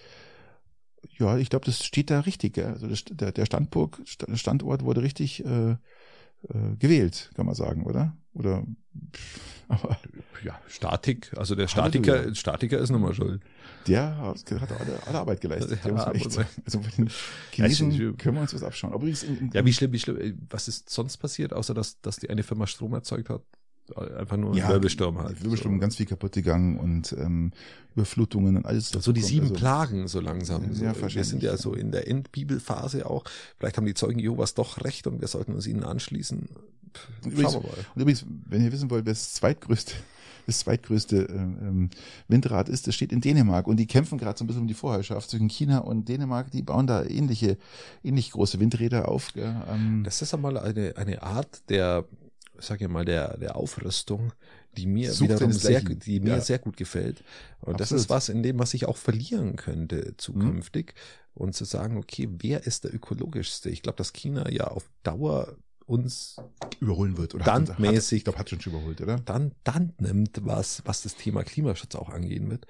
ja, 1.19 1.39
ich 1.39 1.51
glaube, 1.51 1.65
das 1.65 1.85
steht 1.85 2.11
da 2.11 2.21
richtig. 2.21 2.59
Also 2.59 2.87
das, 2.87 3.05
der, 3.05 3.33
der 3.33 3.47
Standburg, 3.47 4.01
Standort 4.35 4.85
wurde 4.85 5.03
richtig 5.03 5.45
äh, 5.45 5.73
äh, 5.73 5.77
gewählt, 6.79 7.31
kann 7.35 7.47
man 7.47 7.55
sagen, 7.55 7.85
oder? 7.85 8.17
Oder 8.33 8.65
aber 9.69 9.99
ja, 10.45 10.59
Statik, 10.69 11.33
also 11.37 11.55
der 11.55 11.69
Statiker, 11.69 12.13
Halleluja. 12.13 12.35
Statiker 12.35 12.79
ist 12.79 12.91
nochmal 12.91 13.15
schuld. 13.15 13.43
Der 13.87 14.17
hat, 14.17 14.51
hat 14.61 14.73
alle, 14.73 15.07
alle 15.07 15.19
Arbeit 15.19 15.41
geleistet. 15.41 15.81
Ja, 15.85 15.93
muss 15.93 16.07
echt, 16.37 16.39
also 16.65 16.81
bei 16.81 16.89
den 16.97 17.11
Chinesen 17.51 17.91
ja, 17.93 18.13
können 18.13 18.37
wir 18.37 18.43
uns 18.43 18.55
was 18.55 18.63
abschauen. 18.63 18.93
Aber 18.93 19.07
in, 19.07 19.15
in, 19.15 19.51
ja, 19.53 19.65
wie 19.65 19.73
schlimm, 19.73 19.93
wie 19.93 19.99
schlimm, 19.99 20.47
was 20.51 20.69
ist 20.69 20.91
sonst 20.91 21.17
passiert, 21.17 21.53
außer 21.53 21.75
dass, 21.75 22.01
dass 22.01 22.17
die 22.17 22.31
eine 22.31 22.43
Firma 22.43 22.67
Strom 22.67 22.93
erzeugt 22.93 23.31
hat? 23.31 23.43
Einfach 23.97 24.37
nur 24.37 24.57
ja, 24.57 24.67
ein 24.67 24.73
Wirbelsturm 24.73 25.19
halt. 25.19 25.43
Wirbelsturm, 25.43 25.75
so. 25.75 25.81
ganz 25.81 25.97
viel 25.97 26.07
kaputt 26.07 26.33
gegangen 26.33 26.79
und 26.79 27.13
ähm, 27.13 27.53
Überflutungen 27.95 28.57
und 28.57 28.67
alles. 28.67 28.91
So 28.91 29.13
die 29.13 29.21
sieben 29.21 29.49
also, 29.49 29.55
Plagen 29.55 30.09
so 30.09 30.21
langsam. 30.21 30.73
So. 30.75 30.85
Ja, 30.85 30.95
wir 30.97 31.25
sind 31.25 31.43
ja 31.43 31.57
so 31.57 31.75
in 31.75 31.93
der 31.93 32.09
Endbibelphase 32.09 33.09
auch. 33.09 33.25
Vielleicht 33.59 33.77
haben 33.77 33.87
die 33.87 33.95
Zeugen 33.95 34.19
Jehovas 34.19 34.55
doch 34.55 34.85
recht 34.85 35.07
und 35.07 35.21
wir 35.21 35.29
sollten 35.29 35.55
uns 35.55 35.67
ihnen 35.67 35.85
anschließen. 35.85 36.49
Übrigens, 37.25 37.55
und 37.55 37.65
übrigens, 37.95 38.25
wenn 38.47 38.65
ihr 38.65 38.73
wissen 38.73 38.91
wollt, 38.91 39.07
wer 39.07 39.13
das 39.13 39.35
zweitgrößte 39.35 39.95
das 40.47 40.61
zweitgrößte 40.61 41.29
ähm, 41.31 41.91
Windrad 42.29 42.69
ist, 42.69 42.87
das 42.87 42.95
steht 42.95 43.13
in 43.13 43.21
Dänemark 43.21 43.67
und 43.67 43.77
die 43.77 43.87
kämpfen 43.87 44.19
gerade 44.19 44.39
so 44.39 44.45
ein 44.45 44.47
bisschen 44.47 44.63
um 44.63 44.69
die 44.69 44.75
Vorherrschaft 44.75 45.31
zwischen 45.31 45.49
China 45.49 45.79
und 45.79 46.09
Dänemark. 46.09 46.51
Die 46.51 46.63
bauen 46.63 46.87
da 46.87 47.05
ähnliche, 47.05 47.57
ähnlich 48.03 48.33
große 48.33 48.59
Windräder 48.59 49.09
auf. 49.09 49.33
Ähm, 49.37 50.03
das 50.05 50.23
ist 50.23 50.35
einmal 50.35 50.57
eine, 50.59 50.97
eine 50.97 51.23
Art 51.23 51.69
der 51.69 52.05
sag 52.61 52.81
ich 52.81 52.89
mal, 52.89 53.05
der, 53.05 53.37
der 53.39 53.57
Aufrüstung, 53.57 54.33
die 54.77 54.87
mir 54.87 55.13
Sucht 55.13 55.31
wiederum 55.31 55.53
sehr, 55.53 55.81
die 55.81 56.21
mir 56.21 56.37
ja. 56.37 56.41
sehr 56.41 56.59
gut 56.59 56.77
gefällt. 56.77 57.25
Und 57.61 57.75
Absolut. 57.75 57.81
das 57.81 57.93
ist 57.93 58.11
was, 58.11 58.29
in 58.29 58.43
dem, 58.43 58.59
was 58.59 58.75
ich 58.75 58.87
auch 58.87 58.97
verlieren 58.97 59.57
könnte 59.57 60.15
zukünftig. 60.17 60.95
Mhm. 60.95 61.21
Und 61.33 61.55
zu 61.55 61.65
sagen, 61.65 61.97
okay, 61.97 62.29
wer 62.39 62.67
ist 62.67 62.85
der 62.85 62.93
ökologischste? 62.93 63.71
Ich 63.71 63.83
glaube, 63.83 63.97
dass 63.97 64.13
China 64.13 64.51
ja 64.51 64.67
auf 64.67 64.91
Dauer 65.05 65.57
uns 65.91 66.37
überholen 66.79 67.19
wird 67.19 67.35
oder 67.35 67.43
standmäßig, 67.43 68.19
ich 68.19 68.25
glaube, 68.25 68.39
hat 68.39 68.49
schon 68.49 68.61
überholt, 68.61 69.01
oder? 69.01 69.17
Dann, 69.17 69.53
dann 69.65 69.93
nimmt, 69.99 70.45
was, 70.45 70.83
was 70.85 71.03
das 71.03 71.17
Thema 71.17 71.43
Klimaschutz 71.43 71.97
auch 71.97 72.11
angehen 72.11 72.49
wird. 72.49 72.67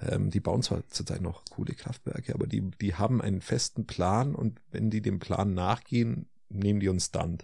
Ähm, 0.00 0.30
die 0.30 0.40
bauen 0.40 0.62
zwar 0.62 0.86
zurzeit 0.88 1.20
noch 1.20 1.44
Kohlekraftwerke, 1.44 2.34
aber 2.34 2.48
die, 2.48 2.62
die 2.80 2.94
haben 2.94 3.22
einen 3.22 3.40
festen 3.40 3.86
Plan 3.86 4.34
und 4.34 4.60
wenn 4.72 4.90
die 4.90 5.00
dem 5.00 5.20
Plan 5.20 5.54
nachgehen, 5.54 6.26
nehmen 6.48 6.80
die 6.80 6.88
uns 6.88 7.12
dann. 7.12 7.38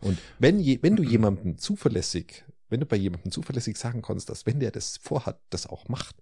Und 0.00 0.18
wenn, 0.38 0.60
je, 0.60 0.78
wenn 0.82 0.96
du 0.96 1.02
jemandem 1.02 1.58
zuverlässig, 1.58 2.44
wenn 2.68 2.80
du 2.80 2.86
bei 2.86 2.96
jemandem 2.96 3.32
zuverlässig 3.32 3.76
sagen 3.76 4.02
kannst, 4.02 4.28
dass 4.28 4.46
wenn 4.46 4.60
der 4.60 4.70
das 4.70 4.98
vorhat, 4.98 5.40
das 5.50 5.66
auch 5.66 5.88
macht, 5.88 6.16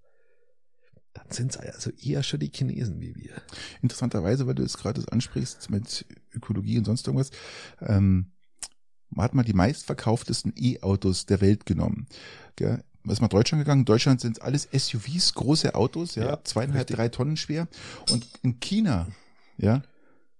dann 1.13 1.31
sind 1.31 1.53
es 1.53 1.57
also 1.57 1.91
eher 1.91 2.23
schon 2.23 2.41
die 2.41 2.51
Chinesen 2.53 3.01
wie 3.01 3.17
wir. 3.17 3.33
Interessanterweise, 3.83 4.47
weil 4.47 4.55
du 4.55 4.63
es 4.63 4.77
gerade 4.77 5.03
ansprichst 5.11 5.71
mit 5.71 6.05
Ökologie 6.35 6.79
und 6.79 6.85
sonst 6.85 7.07
irgendwas, 7.07 7.31
ähm, 7.81 8.33
man 9.11 9.25
hat 9.25 9.35
mal 9.35 9.45
die 9.45 9.55
meistverkauftesten 9.55 10.53
E-Autos 10.57 11.27
der 11.27 11.41
Welt 11.41 11.65
genommen. 11.65 12.07
Gell? 12.57 12.83
ist 13.13 13.21
mal 13.21 13.29
Deutschland 13.29 13.63
gegangen. 13.63 13.85
Deutschland 13.85 14.21
sind 14.21 14.43
alles 14.43 14.69
SUVs, 14.73 15.35
große 15.35 15.75
Autos, 15.75 16.17
ja, 16.17 16.27
Ja, 16.27 16.45
zweieinhalb, 16.45 16.83
richtig. 16.83 16.97
drei 16.97 17.09
Tonnen 17.09 17.37
schwer. 17.37 17.69
Und 18.11 18.27
in 18.43 18.59
China, 18.61 19.07
ja, 19.59 19.83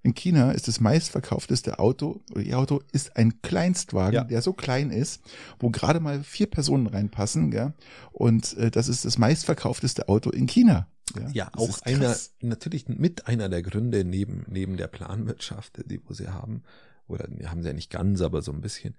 in 0.07 0.15
China 0.15 0.53
ist 0.53 0.69
das 0.69 0.81
meistverkaufteste 0.81 1.79
Auto 1.79 2.21
oder 2.31 2.43
E-Auto 2.43 2.81
ist 2.93 3.17
ein 3.17 3.43
Kleinstwagen, 3.43 4.15
Ja. 4.15 4.25
der 4.25 4.41
so 4.41 4.53
klein 4.53 4.91
ist, 4.91 5.21
wo 5.59 5.71
gerade 5.71 6.01
mal 6.01 6.23
vier 6.23 6.47
Personen 6.47 6.87
reinpassen, 6.87 7.53
ja. 7.53 7.75
Und 8.13 8.57
äh, 8.57 8.71
das 8.71 8.89
ist 8.89 9.05
das 9.05 9.19
meistverkaufteste 9.19 10.09
Auto 10.09 10.31
in 10.31 10.47
China. 10.47 10.87
Ja, 11.17 11.29
Ja, 11.33 11.51
auch 11.57 11.83
einer, 11.83 12.17
natürlich 12.41 12.89
mit 12.89 13.27
einer 13.27 13.49
der 13.49 13.63
Gründe 13.63 14.05
neben, 14.05 14.45
neben 14.49 14.77
der 14.77 14.87
Planwirtschaft, 14.89 15.83
die 15.91 16.01
wo 16.07 16.15
sie 16.15 16.29
haben, 16.29 16.63
oder 17.09 17.29
haben 17.51 17.63
sie 17.63 17.69
ja 17.69 17.75
nicht 17.75 17.91
ganz, 17.91 18.21
aber 18.23 18.43
so 18.43 18.53
ein 18.53 18.61
bisschen, 18.61 18.95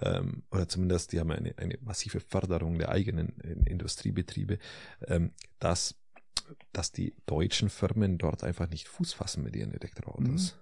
ähm, 0.00 0.42
oder 0.50 0.68
zumindest 0.68 1.12
die 1.12 1.20
haben 1.20 1.30
eine, 1.30 1.54
eine 1.58 1.78
massive 1.82 2.20
Förderung 2.20 2.78
der 2.78 2.88
eigenen 2.90 3.38
äh, 3.40 3.70
Industriebetriebe, 3.70 4.58
ähm, 5.06 5.30
dass, 5.58 5.94
dass 6.72 6.92
die 6.92 7.14
deutschen 7.26 7.70
Firmen 7.70 8.18
dort 8.18 8.44
einfach 8.44 8.68
nicht 8.68 8.88
Fuß 8.88 9.12
fassen 9.12 9.42
mit 9.42 9.56
ihren 9.56 9.72
Elektroautos. 9.72 10.56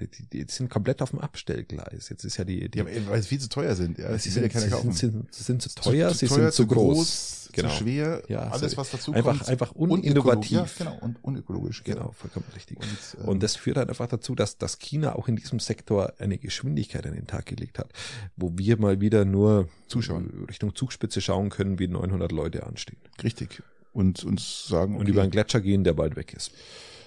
Die, 0.00 0.08
die, 0.08 0.26
die 0.26 0.52
sind 0.52 0.70
komplett 0.70 1.02
auf 1.02 1.10
dem 1.10 1.20
Abstellgleis. 1.20 2.08
Jetzt 2.08 2.24
ist 2.24 2.36
ja 2.36 2.44
die, 2.44 2.68
die 2.68 2.78
Ja, 2.78 2.84
weil 3.06 3.22
sie 3.22 3.28
viel 3.28 3.38
zu 3.38 3.48
teuer 3.48 3.76
sind. 3.76 3.96
Ja, 3.96 4.18
sie 4.18 4.28
ja 4.28 4.34
sind, 4.34 4.48
keiner 4.52 4.64
sie 4.64 4.70
kaufen. 4.70 4.92
sind, 4.92 5.32
sind, 5.32 5.62
sind 5.62 5.62
zu 5.62 5.68
teuer, 5.76 6.12
sie 6.12 6.26
sind 6.26 6.52
zu 6.52 6.66
groß. 6.66 7.50
zu 7.54 7.68
schwer. 7.70 8.24
Ja, 8.26 8.48
alles, 8.48 8.76
was 8.76 8.90
dazu 8.90 9.12
einfach, 9.12 9.38
kommt. 9.38 9.48
einfach 9.48 9.70
uninnovativ. 9.70 10.50
Ja, 10.50 10.66
genau, 10.78 10.98
und 11.00 11.22
unökologisch. 11.22 11.84
Genau, 11.84 12.10
vollkommen 12.10 12.46
richtig. 12.56 12.78
Und, 12.78 13.20
ähm, 13.20 13.28
Und 13.28 13.42
das 13.44 13.54
führt 13.54 13.76
halt 13.76 13.88
einfach 13.88 14.08
dazu, 14.08 14.34
dass, 14.34 14.58
dass 14.58 14.80
China 14.80 15.14
auch 15.14 15.28
in 15.28 15.36
diesem 15.36 15.60
Sektor 15.60 16.14
eine 16.18 16.38
Geschwindigkeit 16.38 17.06
an 17.06 17.14
den 17.14 17.28
Tag 17.28 17.46
gelegt 17.46 17.78
hat, 17.78 17.92
wo 18.34 18.58
wir 18.58 18.76
mal 18.78 19.00
wieder 19.00 19.24
nur 19.24 19.68
Zuschauen. 19.86 20.44
Richtung 20.48 20.74
Zugspitze 20.74 21.20
schauen 21.20 21.50
können, 21.50 21.78
wie 21.78 21.86
900 21.86 22.32
Leute 22.32 22.66
anstehen. 22.66 22.98
richtig. 23.22 23.62
Und 23.94 24.24
uns 24.24 24.66
sagen, 24.66 24.96
Und 24.96 25.02
okay, 25.02 25.12
über 25.12 25.22
einen 25.22 25.30
Gletscher 25.30 25.60
gehen, 25.60 25.84
der 25.84 25.94
bald 25.94 26.16
weg 26.16 26.34
ist. 26.34 26.50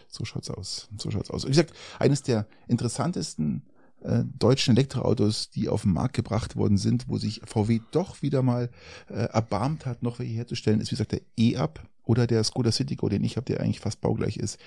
so 0.08 0.26
schaut's 0.26 0.50
aus. 0.50 0.88
So 0.98 1.12
schaut's 1.12 1.30
aus. 1.30 1.44
Wie 1.46 1.50
gesagt, 1.50 1.74
eines 2.00 2.24
der 2.24 2.48
interessantesten 2.68 3.64
äh, 4.02 4.24
deutschen 4.40 4.76
Elektroautos, 4.76 5.50
die 5.50 5.70
auf 5.70 5.82
den 5.84 5.94
Markt 5.94 6.16
gebracht 6.16 6.56
worden 6.56 6.78
sind, 6.78 7.10
wo 7.10 7.18
sich 7.18 7.42
VW 7.46 7.82
doch 7.92 8.22
wieder 8.22 8.42
mal 8.42 8.70
äh, 9.10 9.14
erbarmt 9.14 9.86
hat, 9.86 10.02
noch 10.02 10.20
welche 10.20 10.34
herzustellen, 10.34 10.80
ist 10.80 10.92
wie 10.92 10.96
gesagt 10.96 11.12
der 11.12 11.22
E-Up 11.36 11.84
oder 12.06 12.26
der 12.26 12.44
Skoda 12.44 12.72
Citigo, 12.72 13.10
den 13.10 13.24
ich 13.24 13.36
habe, 13.36 13.46
der 13.46 13.60
eigentlich 13.60 13.82
fast 13.82 14.00
baugleich 14.00 14.38
ist. 14.38 14.60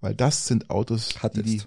Weil 0.00 0.14
das 0.14 0.46
sind 0.46 0.68
Autos, 0.68 1.08
die, 1.08 1.18
Hattest. 1.20 1.46
die 1.46 1.62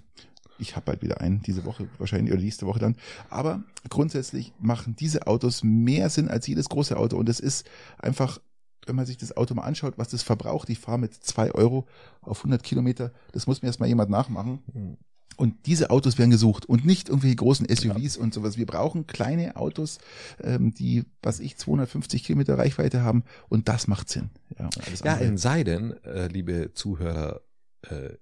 ich 0.58 0.76
habe 0.76 0.86
bald 0.86 1.02
wieder 1.02 1.20
einen, 1.20 1.42
diese 1.42 1.64
Woche 1.64 1.88
wahrscheinlich 1.98 2.32
oder 2.32 2.42
nächste 2.42 2.66
Woche 2.66 2.78
dann. 2.78 2.96
Aber 3.30 3.62
grundsätzlich 3.88 4.52
machen 4.58 4.96
diese 4.96 5.26
Autos 5.26 5.62
mehr 5.62 6.10
Sinn 6.10 6.28
als 6.28 6.46
jedes 6.46 6.68
große 6.68 6.96
Auto. 6.96 7.16
Und 7.16 7.28
es 7.28 7.40
ist 7.40 7.68
einfach, 7.98 8.40
wenn 8.86 8.96
man 8.96 9.06
sich 9.06 9.16
das 9.16 9.36
Auto 9.36 9.54
mal 9.54 9.62
anschaut, 9.64 9.94
was 9.98 10.08
das 10.08 10.22
verbraucht, 10.22 10.68
ich 10.70 10.78
fahre 10.78 10.98
mit 10.98 11.14
zwei 11.14 11.52
Euro 11.52 11.86
auf 12.20 12.38
100 12.38 12.62
Kilometer, 12.62 13.12
das 13.32 13.46
muss 13.46 13.62
mir 13.62 13.68
erstmal 13.68 13.88
jemand 13.88 14.10
nachmachen. 14.10 14.60
Hm. 14.72 14.96
Und 15.36 15.66
diese 15.66 15.90
Autos 15.90 16.18
werden 16.18 16.30
gesucht 16.30 16.66
und 16.66 16.84
nicht 16.84 17.08
irgendwelche 17.08 17.36
großen 17.36 17.66
SUVs 17.68 18.16
und 18.16 18.34
sowas. 18.34 18.56
Wir 18.56 18.66
brauchen 18.66 19.06
kleine 19.06 19.54
Autos, 19.54 19.98
ähm, 20.42 20.74
die, 20.74 21.04
was 21.22 21.38
ich, 21.38 21.56
250 21.56 22.24
Kilometer 22.24 22.58
Reichweite 22.58 23.02
haben 23.02 23.22
und 23.48 23.68
das 23.68 23.86
macht 23.86 24.08
Sinn. 24.08 24.30
Ja, 24.58 24.68
Ja, 25.04 25.12
andere- 25.14 25.34
es 25.34 25.42
sei 25.42 25.62
denn, 25.62 25.92
äh, 26.02 26.26
liebe 26.26 26.72
Zuhörer 26.74 27.40
äh, 27.82 28.14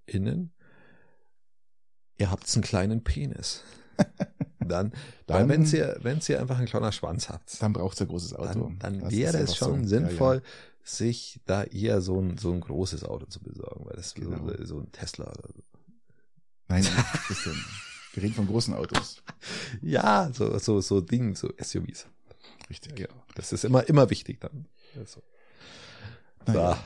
ihr 2.18 2.30
habt 2.30 2.52
einen 2.54 2.62
kleinen 2.62 3.02
Penis. 3.02 3.62
Dann, 4.68 4.92
Dann- 5.26 5.48
wenn 5.48 5.64
ihr, 5.64 5.96
wenn 6.02 6.20
ihr 6.26 6.40
einfach 6.40 6.58
einen 6.58 6.66
kleinen 6.66 6.92
Schwanz 6.92 7.28
habt, 7.28 7.60
dann 7.62 7.72
braucht 7.72 7.94
es 7.94 8.00
ein 8.02 8.08
großes 8.08 8.34
Auto. 8.34 8.72
dann, 8.78 9.00
dann 9.00 9.10
wäre 9.10 9.38
es 9.38 9.56
schon 9.56 9.84
so. 9.84 9.88
sinnvoll, 9.88 10.36
Ja, 10.36 10.40
ja. 10.42 10.46
sich 10.84 11.40
da 11.46 11.64
eher 11.64 12.00
so 12.00 12.20
ein, 12.20 12.38
so 12.38 12.52
ein 12.52 12.60
großes 12.60 13.04
Auto 13.04 13.26
zu 13.26 13.42
besorgen, 13.42 13.86
weil 13.86 13.96
das 13.96 14.14
Genau. 14.14 14.46
so, 14.48 14.64
so 14.64 14.78
ein 14.80 14.92
Tesla 14.92 15.24
oder 15.26 15.48
so. 15.54 15.62
Nein, 16.68 16.84
Christian, 17.26 17.56
wir 18.14 18.22
reden 18.22 18.34
von 18.34 18.46
großen 18.46 18.74
Autos. 18.74 19.22
Ja, 19.82 20.30
so, 20.32 20.56
so, 20.58 20.80
so 20.80 21.00
Ding, 21.00 21.34
so 21.36 21.48
SUVs. 21.62 22.06
Richtig. 22.70 22.98
Ja, 22.98 23.06
das 23.34 23.52
ist 23.52 23.64
immer, 23.64 23.88
immer 23.88 24.10
wichtig 24.10 24.40
dann. 24.40 24.66
Also, 24.96 25.22
Naja. 26.46 26.78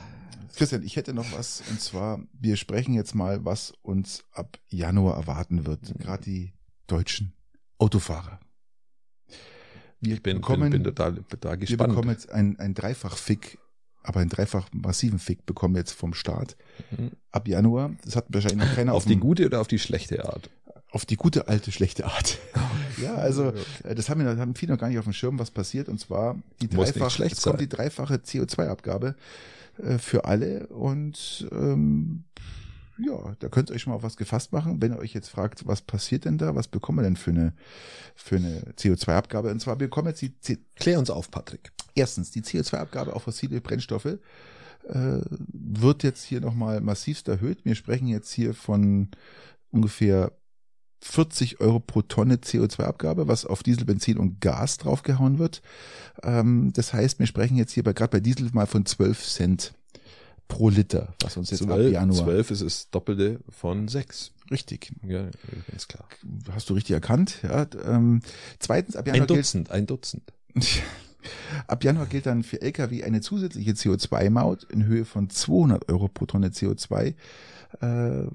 Christian, 0.55 0.83
ich 0.83 0.95
hätte 0.97 1.13
noch 1.13 1.31
was, 1.31 1.63
und 1.69 1.79
zwar, 1.79 2.19
wir 2.33 2.57
sprechen 2.57 2.93
jetzt 2.93 3.15
mal, 3.15 3.45
was 3.45 3.71
uns 3.81 4.25
ab 4.33 4.59
Januar 4.67 5.15
erwarten 5.15 5.65
wird. 5.65 5.89
Mhm. 5.89 5.99
Gerade 5.99 6.23
die 6.23 6.53
deutschen 6.87 7.33
Autofahrer. 7.81 8.39
Wir 9.99 10.15
ich 10.15 10.23
bin, 10.23 10.37
bekommen, 10.37 10.71
bin, 10.71 10.83
bin 10.83 10.95
total 10.95 11.15
wir 11.15 11.57
gespannt. 11.57 11.89
bekommen 11.89 12.09
jetzt 12.09 12.31
ein, 12.31 12.59
ein 12.59 12.73
Dreifach-Fick, 12.73 13.59
aber 14.03 14.19
einen 14.19 14.29
dreifach 14.29 14.67
massiven 14.73 15.19
Fick 15.19 15.45
bekommen 15.45 15.75
wir 15.75 15.79
jetzt 15.79 15.91
vom 15.91 16.13
Staat. 16.13 16.57
Mhm. 16.91 17.11
Ab 17.31 17.47
Januar, 17.47 17.91
das 18.03 18.15
hat 18.15 18.25
wahrscheinlich 18.29 18.67
noch 18.67 18.75
keiner 18.75 18.93
auf 18.93 19.03
auf, 19.03 19.05
die 19.05 19.17
gute 19.17 19.45
oder 19.45 19.61
auf 19.61 19.67
die 19.67 19.79
schlechte 19.79 20.25
Art? 20.25 20.49
auf 20.91 21.05
die 21.05 21.15
gute 21.15 21.47
alte 21.47 21.71
schlechte 21.71 22.05
Art. 22.05 22.37
ja, 23.01 23.15
also 23.15 23.53
äh, 23.83 23.95
das 23.95 24.09
haben 24.09 24.23
wir 24.23 24.37
haben 24.37 24.55
viele 24.55 24.73
noch 24.73 24.79
gar 24.79 24.89
nicht 24.89 24.99
auf 24.99 25.05
dem 25.05 25.13
Schirm, 25.13 25.39
was 25.39 25.49
passiert. 25.49 25.89
Und 25.89 25.99
zwar 25.99 26.35
die 26.61 26.67
dreifach, 26.67 27.09
schlecht 27.09 27.35
jetzt 27.35 27.43
kommt 27.43 27.61
die 27.61 27.69
dreifache 27.69 28.15
CO2-Abgabe 28.15 29.15
äh, 29.77 29.97
für 29.97 30.25
alle. 30.25 30.67
Und 30.67 31.47
ähm, 31.51 32.25
ja, 33.03 33.35
da 33.39 33.49
könnt 33.49 33.69
ihr 33.69 33.75
euch 33.75 33.81
schon 33.81 33.91
mal 33.91 33.97
auf 33.97 34.03
was 34.03 34.17
gefasst 34.17 34.51
machen. 34.51 34.81
Wenn 34.81 34.93
ihr 34.93 34.99
euch 34.99 35.13
jetzt 35.13 35.29
fragt, 35.29 35.67
was 35.67 35.81
passiert 35.81 36.25
denn 36.25 36.37
da, 36.37 36.55
was 36.55 36.67
bekommen 36.67 36.99
wir 36.99 37.03
denn 37.03 37.15
für 37.15 37.31
eine 37.31 37.53
für 38.15 38.35
eine 38.35 38.61
CO2-Abgabe? 38.77 39.49
Und 39.49 39.59
zwar 39.59 39.79
wir 39.79 39.87
bekommen 39.87 40.09
jetzt 40.09 40.21
die 40.21 40.39
C 40.39 40.59
Klär 40.75 40.99
uns 40.99 41.09
auf, 41.09 41.31
Patrick. 41.31 41.71
erstens 41.95 42.31
die 42.31 42.41
CO2-Abgabe 42.41 43.15
auf 43.15 43.23
fossile 43.23 43.61
Brennstoffe 43.61 44.05
äh, 44.87 45.21
wird 45.27 46.03
jetzt 46.03 46.23
hier 46.23 46.41
nochmal 46.41 46.81
massivst 46.81 47.27
erhöht. 47.27 47.65
Wir 47.65 47.75
sprechen 47.75 48.07
jetzt 48.07 48.31
hier 48.31 48.53
von 48.53 49.09
ungefähr 49.71 50.31
40 51.03 51.59
Euro 51.59 51.79
pro 51.79 52.03
Tonne 52.03 52.35
CO2-Abgabe, 52.35 53.27
was 53.27 53.45
auf 53.45 53.63
Diesel, 53.63 53.85
Benzin 53.85 54.17
und 54.17 54.39
Gas 54.39 54.77
draufgehauen 54.77 55.39
wird. 55.39 55.61
Ähm, 56.21 56.71
das 56.73 56.93
heißt, 56.93 57.19
wir 57.19 57.25
sprechen 57.25 57.57
jetzt 57.57 57.71
hier 57.71 57.83
bei, 57.83 57.93
gerade 57.93 58.11
bei 58.11 58.19
Diesel 58.19 58.49
mal 58.53 58.67
von 58.67 58.85
12 58.85 59.25
Cent 59.25 59.73
pro 60.51 60.69
Liter, 60.69 61.13
was 61.21 61.37
uns 61.37 61.49
jetzt 61.49 61.61
ab 61.63 61.69
Zwölf, 61.69 61.93
Januar. 61.93 62.25
zwölf 62.25 62.51
ist 62.51 62.61
das 62.61 62.89
Doppelte 62.89 63.39
von 63.49 63.87
sechs. 63.87 64.33
Richtig. 64.51 64.91
Ja, 65.07 65.29
ganz 65.69 65.87
klar. 65.87 66.05
Hast 66.51 66.69
du 66.69 66.73
richtig 66.73 66.93
erkannt. 66.93 67.39
Ja, 67.41 67.65
ähm, 67.85 68.21
zweitens, 68.59 68.97
ab 68.97 69.07
Januar 69.07 69.23
Ein 69.23 69.27
gilt, 69.27 69.39
Dutzend, 69.39 69.71
ein 69.71 69.87
Dutzend. 69.87 70.33
Ab 71.67 71.83
Januar 71.83 72.07
gilt 72.07 72.25
dann 72.25 72.41
für 72.41 72.61
Lkw 72.63 73.03
eine 73.03 73.21
zusätzliche 73.21 73.73
CO2-Maut 73.73 74.63
in 74.65 74.85
Höhe 74.85 75.05
von 75.05 75.29
200 75.29 75.87
Euro 75.89 76.07
pro 76.07 76.25
Tonne 76.25 76.47
CO2, 76.47 77.05
äh, 77.05 77.13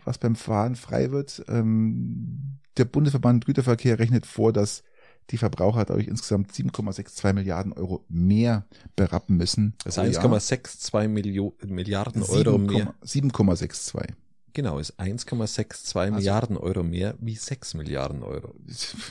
was 0.04 0.18
beim 0.18 0.36
Fahren 0.36 0.76
frei 0.76 1.10
wird. 1.10 1.44
Ähm, 1.48 2.58
der 2.76 2.84
Bundesverband 2.84 3.44
Güterverkehr 3.44 3.98
rechnet 3.98 4.24
vor, 4.24 4.52
dass 4.52 4.84
die 5.30 5.38
Verbraucher 5.38 5.84
dadurch 5.84 6.06
insgesamt 6.08 6.52
7,62 6.52 7.32
Milliarden 7.32 7.72
Euro 7.72 8.04
mehr 8.08 8.64
berappen 8.94 9.36
müssen. 9.36 9.74
Das 9.84 9.96
Jahr. 9.96 10.06
1,62 10.06 11.08
Millio- 11.08 11.54
Milliarden 11.66 12.22
Euro 12.22 12.52
7, 12.58 12.66
mehr. 12.66 12.94
7,62. 13.04 14.14
Genau, 14.52 14.78
ist 14.78 14.98
1,62 14.98 15.96
Also- 15.98 16.14
Milliarden 16.16 16.56
Euro 16.56 16.82
mehr 16.82 17.14
wie 17.20 17.34
6 17.34 17.74
Milliarden 17.74 18.22
Euro. 18.22 18.54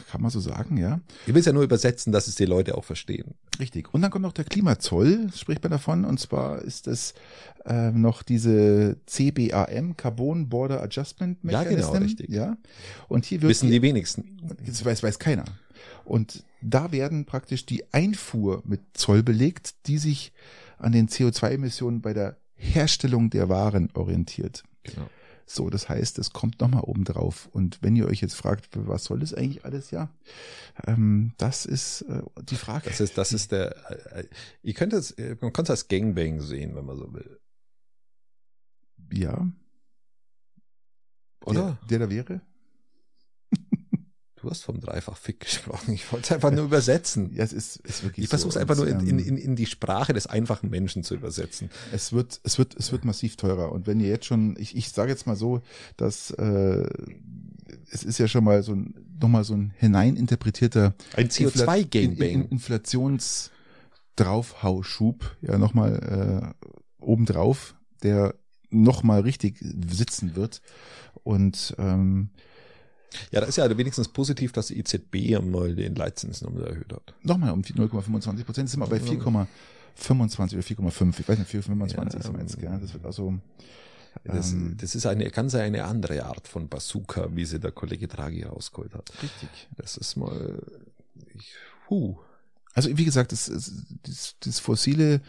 Kann 0.09 0.21
man 0.21 0.31
so 0.31 0.39
sagen, 0.39 0.77
ja. 0.77 1.01
Ich 1.27 1.33
will 1.35 1.39
es 1.41 1.45
ja 1.45 1.53
nur 1.53 1.61
übersetzen, 1.61 2.11
dass 2.11 2.27
es 2.27 2.33
die 2.33 2.45
Leute 2.45 2.75
auch 2.75 2.83
verstehen. 2.83 3.35
Richtig. 3.59 3.93
Und 3.93 4.01
dann 4.01 4.09
kommt 4.09 4.23
noch 4.23 4.33
der 4.33 4.45
Klimazoll, 4.45 5.27
spricht 5.35 5.61
man 5.61 5.71
davon. 5.71 6.03
Und 6.03 6.19
zwar 6.19 6.63
ist 6.63 6.87
es 6.87 7.13
äh, 7.65 7.91
noch 7.91 8.23
diese 8.23 8.97
CBAM, 9.05 9.95
Carbon 9.97 10.49
Border 10.49 10.81
Adjustment 10.81 11.37
Ja, 11.43 11.59
Mechanism. 11.59 11.91
genau, 11.91 12.03
richtig. 12.05 12.29
Ja. 12.29 12.57
Und 13.07 13.25
hier 13.25 13.39
wird 13.43 13.51
Wissen 13.51 13.69
die 13.69 13.81
wenigsten. 13.83 14.37
das 14.65 14.83
weiß, 14.83 15.03
weiß 15.03 15.19
keiner. 15.19 15.45
Und 16.03 16.43
da 16.61 16.91
werden 16.91 17.25
praktisch 17.25 17.65
die 17.65 17.83
Einfuhr 17.93 18.61
mit 18.65 18.81
Zoll 18.93 19.23
belegt, 19.23 19.87
die 19.87 19.97
sich 19.97 20.33
an 20.77 20.91
den 20.91 21.07
CO2-Emissionen 21.07 22.01
bei 22.01 22.13
der 22.13 22.37
Herstellung 22.55 23.29
der 23.29 23.49
Waren 23.49 23.89
orientiert. 23.93 24.63
Genau. 24.83 25.09
So, 25.47 25.69
das 25.69 25.89
heißt, 25.89 26.17
es 26.17 26.31
kommt 26.31 26.59
nochmal 26.59 26.81
oben 26.81 27.03
drauf. 27.03 27.47
Und 27.51 27.77
wenn 27.83 27.95
ihr 27.95 28.07
euch 28.07 28.21
jetzt 28.21 28.35
fragt, 28.35 28.69
was 28.73 29.03
soll 29.03 29.19
das 29.19 29.33
eigentlich 29.33 29.63
alles, 29.63 29.91
ja, 29.91 30.09
ähm, 30.87 31.33
das 31.37 31.65
ist 31.65 32.01
äh, 32.03 32.23
die 32.49 32.55
Frage. 32.55 32.89
Das 32.89 32.99
ist, 32.99 33.17
das 33.17 33.31
ist 33.31 33.51
der, 33.51 33.75
äh, 34.15 34.25
ihr 34.63 34.73
könnt 34.73 34.93
es, 34.93 35.11
äh, 35.11 35.37
man 35.39 35.53
kann 35.53 35.63
es 35.63 35.69
als 35.69 35.87
Gangbang 35.87 36.41
sehen, 36.41 36.75
wenn 36.75 36.85
man 36.85 36.97
so 36.97 37.13
will. 37.13 37.39
ja, 39.11 39.47
Oder? 41.45 41.77
Der, 41.89 41.99
der 41.99 42.07
da 42.07 42.09
wäre? 42.09 42.41
Du 44.45 44.51
hast 44.51 44.61
vom 44.63 44.79
Dreifach-Fick 44.79 45.39
gesprochen. 45.41 45.93
Ich 45.93 46.11
wollte 46.11 46.25
es 46.27 46.31
einfach 46.33 46.51
nur 46.51 46.65
übersetzen. 46.65 47.33
Ja, 47.33 47.43
es 47.43 47.51
ist, 47.51 47.77
ist 47.77 48.03
wirklich 48.03 48.25
Ich 48.25 48.29
versuche 48.29 48.49
es 48.49 48.53
so. 48.53 48.59
einfach 48.59 48.75
nur 48.75 48.87
in, 48.87 48.99
in, 48.99 49.17
ähm, 49.19 49.25
in, 49.27 49.37
in 49.37 49.55
die 49.55 49.65
Sprache 49.65 50.13
des 50.13 50.27
einfachen 50.27 50.69
Menschen 50.69 51.03
zu 51.03 51.15
übersetzen. 51.15 51.71
Es 51.91 52.13
wird, 52.13 52.39
es 52.43 52.59
wird, 52.59 52.75
es 52.75 52.91
wird 52.91 53.05
massiv 53.05 53.37
teurer. 53.37 53.71
Und 53.71 53.87
wenn 53.87 53.99
ihr 53.99 54.07
jetzt 54.07 54.25
schon, 54.27 54.55
ich, 54.59 54.75
ich 54.75 54.89
sage 54.89 55.09
jetzt 55.11 55.25
mal 55.25 55.35
so, 55.35 55.61
dass 55.97 56.29
äh, 56.29 56.87
es 57.89 58.03
ist 58.03 58.19
ja 58.19 58.27
schon 58.27 58.43
mal 58.43 58.61
so 58.61 58.73
ein, 58.73 58.93
nochmal 59.19 59.43
so 59.43 59.55
ein 59.55 59.73
hineininterpretierter 59.77 60.93
Ein 61.15 61.27
Infla- 61.27 61.39
in- 61.41 61.47
in- 61.47 62.15
CO2-Gangbang. 62.15 62.49
Inflations 62.51 63.49
Draufhauschub 64.15 65.35
ja 65.41 65.57
nochmal 65.57 66.53
äh, 66.61 66.67
obendrauf, 67.03 67.73
der 68.03 68.35
nochmal 68.69 69.21
richtig 69.21 69.57
sitzen 69.59 70.35
wird. 70.35 70.61
Und 71.23 71.75
ähm, 71.79 72.29
ja, 73.31 73.41
da 73.41 73.47
ist 73.47 73.57
ja 73.57 73.77
wenigstens 73.77 74.07
positiv, 74.07 74.51
dass 74.51 74.67
die 74.67 74.79
EZB 74.79 75.41
mal 75.41 75.75
den 75.75 75.95
Leitzins 75.95 76.41
nochmal 76.41 76.67
erhöht 76.67 76.91
hat. 76.93 77.13
Nochmal 77.23 77.51
um 77.51 77.61
0,25 77.61 78.43
Prozent, 78.43 78.69
sind 78.69 78.79
wir 78.79 78.87
bei 78.87 78.97
4,25 78.97 79.23
oder 79.23 80.61
4,5, 80.61 81.19
ich 81.19 81.27
weiß 81.27 81.39
nicht, 81.39 81.51
4,25 81.51 82.33
ja, 82.33 82.39
jetzt, 82.39 82.59
gell? 82.59 82.77
Das 82.81 82.93
wird 82.93 83.05
also. 83.05 83.35
Das, 84.23 84.53
ähm, 84.53 84.77
das 84.79 84.95
ist 84.95 85.05
eine 85.05 85.29
ganz 85.29 85.55
eine 85.55 85.83
andere 85.83 86.25
Art 86.25 86.47
von 86.47 86.69
Bazooka, 86.69 87.27
wie 87.33 87.45
sie 87.45 87.59
der 87.59 87.71
Kollege 87.71 88.07
Draghi 88.07 88.43
rausgeholt 88.43 88.93
hat. 88.93 89.11
Richtig. 89.21 89.49
Das 89.75 89.97
ist 89.97 90.15
mal, 90.15 90.61
ich, 91.33 91.53
huh. 91.89 92.15
Also 92.73 92.97
wie 92.97 93.05
gesagt, 93.05 93.31
das, 93.31 93.51
das, 94.03 94.35
das 94.39 94.59
fossile 94.59 95.21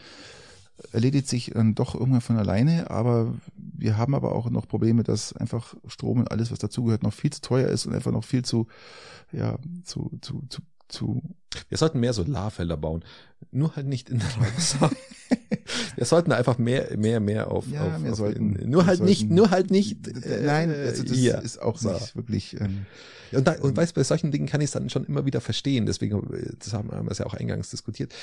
erledigt 0.91 1.27
sich 1.27 1.51
dann 1.53 1.75
doch 1.75 1.95
irgendwann 1.95 2.21
von 2.21 2.37
alleine, 2.37 2.89
aber 2.89 3.33
wir 3.55 3.97
haben 3.97 4.15
aber 4.15 4.33
auch 4.33 4.49
noch 4.49 4.67
Probleme, 4.67 5.03
dass 5.03 5.33
einfach 5.33 5.75
Strom 5.87 6.19
und 6.19 6.31
alles, 6.31 6.51
was 6.51 6.59
dazugehört, 6.59 7.03
noch 7.03 7.13
viel 7.13 7.31
zu 7.31 7.41
teuer 7.41 7.69
ist 7.69 7.85
und 7.85 7.93
einfach 7.93 8.11
noch 8.11 8.23
viel 8.23 8.43
zu, 8.43 8.67
ja, 9.31 9.57
zu, 9.83 10.11
zu, 10.21 10.43
zu, 10.49 10.61
zu. 10.87 11.21
Wir 11.69 11.77
sollten 11.77 11.99
mehr 11.99 12.13
Solarfelder 12.13 12.77
bauen. 12.77 13.03
Nur 13.51 13.75
halt 13.75 13.87
nicht 13.87 14.09
in 14.09 14.19
der 14.19 14.27
Ramsar. 14.37 14.91
wir 15.95 16.05
sollten 16.05 16.31
einfach 16.31 16.57
mehr, 16.57 16.95
mehr, 16.97 17.19
mehr 17.19 17.51
auf, 17.51 17.67
ja, 17.67 17.95
auf, 17.95 18.03
wir 18.03 18.11
auf 18.11 18.17
sollten, 18.17 18.55
in, 18.55 18.69
nur 18.69 18.85
halt 18.85 18.99
sollten, 18.99 19.09
nicht, 19.09 19.29
nur 19.29 19.49
halt 19.49 19.71
nicht. 19.71 20.07
Äh, 20.07 20.43
nein, 20.45 20.69
also 20.69 21.03
das 21.03 21.17
hier. 21.17 21.41
ist 21.41 21.61
auch 21.61 21.77
so. 21.77 21.91
nicht 21.91 22.15
wirklich. 22.15 22.59
Ähm, 22.59 22.85
und, 23.31 23.47
da, 23.47 23.53
und 23.59 23.75
weißt, 23.75 23.95
bei 23.95 24.03
solchen 24.03 24.31
Dingen 24.31 24.47
kann 24.47 24.61
ich 24.61 24.65
es 24.65 24.71
dann 24.71 24.89
schon 24.89 25.05
immer 25.05 25.25
wieder 25.25 25.41
verstehen. 25.41 25.85
Deswegen, 25.85 26.21
das 26.59 26.73
haben 26.73 26.89
wir 26.89 27.11
es 27.11 27.17
ja 27.17 27.25
auch 27.25 27.33
eingangs 27.33 27.69
diskutiert 27.71 28.13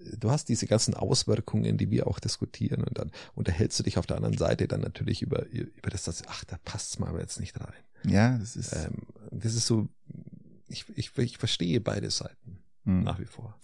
du 0.00 0.30
hast 0.30 0.48
diese 0.48 0.66
ganzen 0.66 0.94
Auswirkungen, 0.94 1.78
die 1.78 1.90
wir 1.90 2.06
auch 2.06 2.18
diskutieren 2.18 2.84
und 2.84 2.98
dann 2.98 3.10
unterhältst 3.34 3.78
du 3.78 3.82
dich 3.82 3.98
auf 3.98 4.06
der 4.06 4.16
anderen 4.16 4.36
Seite 4.36 4.68
dann 4.68 4.80
natürlich 4.80 5.22
über, 5.22 5.46
über 5.46 5.90
das, 5.90 6.04
das 6.04 6.22
ach, 6.26 6.44
da 6.44 6.58
passt's 6.64 6.98
mal 6.98 7.08
aber 7.08 7.20
jetzt 7.20 7.40
nicht 7.40 7.58
rein. 7.60 7.72
Ja, 8.04 8.36
das 8.38 8.56
ist. 8.56 8.72
Ähm, 8.72 9.02
das 9.30 9.54
ist 9.54 9.66
so, 9.66 9.88
ich, 10.68 10.86
ich, 10.96 11.16
ich 11.16 11.38
verstehe 11.38 11.80
beide 11.80 12.10
Seiten 12.10 12.58
hm. 12.84 13.02
nach 13.04 13.20
wie 13.20 13.26
vor. 13.26 13.58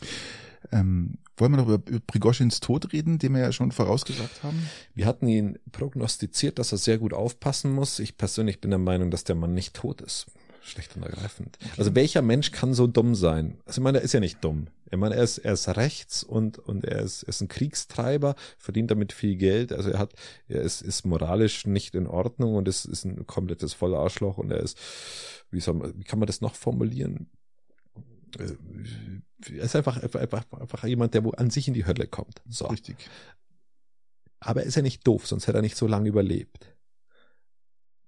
Ähm, 0.73 1.19
wollen 1.37 1.53
wir 1.53 1.59
noch 1.59 1.69
über, 1.69 1.89
über 1.89 2.01
Prigoschins 2.01 2.61
Tod 2.61 2.93
reden, 2.93 3.19
den 3.19 3.35
wir 3.35 3.41
ja 3.41 3.53
schon 3.53 3.73
vorausgesagt 3.73 4.43
haben? 4.43 4.69
Wir 4.95 5.07
hatten 5.07 5.29
ihn 5.29 5.59
prognostiziert, 5.73 6.59
dass 6.59 6.73
er 6.73 6.79
sehr 6.79 6.99
gut 6.99 7.13
aufpassen 7.13 7.73
muss. 7.73 7.99
Ich 7.99 8.17
persönlich 8.17 8.61
bin 8.61 8.71
der 8.71 8.79
Meinung, 8.79 9.11
dass 9.11 9.25
der 9.25 9.37
Mann 9.37 9.55
nicht 9.55 9.75
tot 9.75 10.01
ist 10.01 10.27
schlecht 10.69 10.97
und 10.97 11.03
ergreifend. 11.03 11.59
Okay. 11.61 11.73
Also 11.79 11.95
welcher 11.95 12.23
Mensch 12.23 12.53
kann 12.53 12.75
so 12.75 12.87
dumm 12.87 13.15
sein? 13.15 13.59
Also 13.67 13.81
ich 13.81 13.85
meine, 13.85 13.99
er 13.99 14.05
ist 14.05 14.13
ja 14.13 14.21
nicht 14.21 14.43
dumm. 14.45 14.69
Ich 14.91 14.97
meine, 14.97 15.17
er 15.17 15.23
ist, 15.23 15.39
er 15.39 15.53
ist 15.53 15.69
rechts 15.69 16.23
und, 16.23 16.59
und 16.59 16.85
er 16.85 17.01
ist, 17.01 17.25
er 17.25 17.29
ist 17.31 17.41
ein 17.41 17.49
Kriegstreiber, 17.49 18.37
verdient 18.57 18.91
damit 18.91 19.13
viel 19.13 19.37
Geld. 19.37 19.73
Also 19.73 19.91
er 19.91 19.99
hat, 19.99 20.15
er 20.49 20.63
ist, 20.63 20.81
ist 20.81 21.05
moralisch 21.05 21.67
nicht 21.67 21.95
in 21.95 22.07
Ordnung 22.07 22.55
und 22.55 22.69
ist, 22.69 22.85
ist 22.85 23.05
ein 23.05 23.27
komplettes 23.27 23.75
Vollarschloch 23.75 24.39
und 24.39 24.51
er 24.51 24.61
ist, 24.61 24.79
wie 25.51 25.61
soll 25.61 25.75
man, 25.75 25.99
wie 25.99 26.05
kann 26.05 26.19
man 26.19 26.27
das 26.27 26.41
noch 26.41 26.55
formulieren? 26.55 27.31
Äh, 28.39 28.55
er 29.57 29.65
ist 29.65 29.77
einfach, 29.77 30.03
einfach, 30.03 30.45
einfach 30.53 30.85
jemand, 30.85 31.15
der 31.15 31.25
wo 31.25 31.31
an 31.31 31.51
sich 31.51 31.69
in 31.69 31.75
die 31.75 31.87
Hölle 31.87 32.07
kommt. 32.07 32.43
So. 32.49 32.67
Richtig. 32.67 32.97
Aber 34.41 34.63
er 34.63 34.67
ist 34.67 34.77
ja 34.77 34.83
nicht 34.83 35.07
doof, 35.07 35.27
sonst 35.27 35.47
hätte 35.47 35.59
er 35.59 35.63
nicht 35.63 35.77
so 35.77 35.87
lange 35.87 36.09
überlebt. 36.09 36.75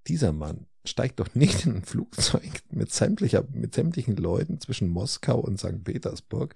Dieser 0.07 0.33
Mann 0.33 0.67
steigt 0.85 1.21
doch 1.21 1.35
nicht 1.35 1.67
in 1.67 1.77
ein 1.77 1.85
Flugzeug 1.85 2.63
mit 2.71 2.93
sämtlicher, 2.93 3.45
mit 3.53 3.75
sämtlichen 3.75 4.17
Leuten 4.17 4.61
zwischen 4.61 4.89
Moskau 4.89 5.39
und 5.39 5.59
St. 5.59 5.85
Petersburg, 5.85 6.55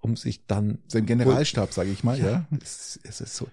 um 0.00 0.16
sich 0.16 0.46
dann. 0.46 0.78
Sein 0.88 1.06
Generalstab, 1.06 1.72
sage 1.72 1.90
ich 1.90 2.04
mal, 2.04 2.18
ja. 2.18 2.30
ja. 2.30 2.46
Es, 2.62 2.98
es 3.02 3.20
ist 3.20 3.36
so. 3.36 3.48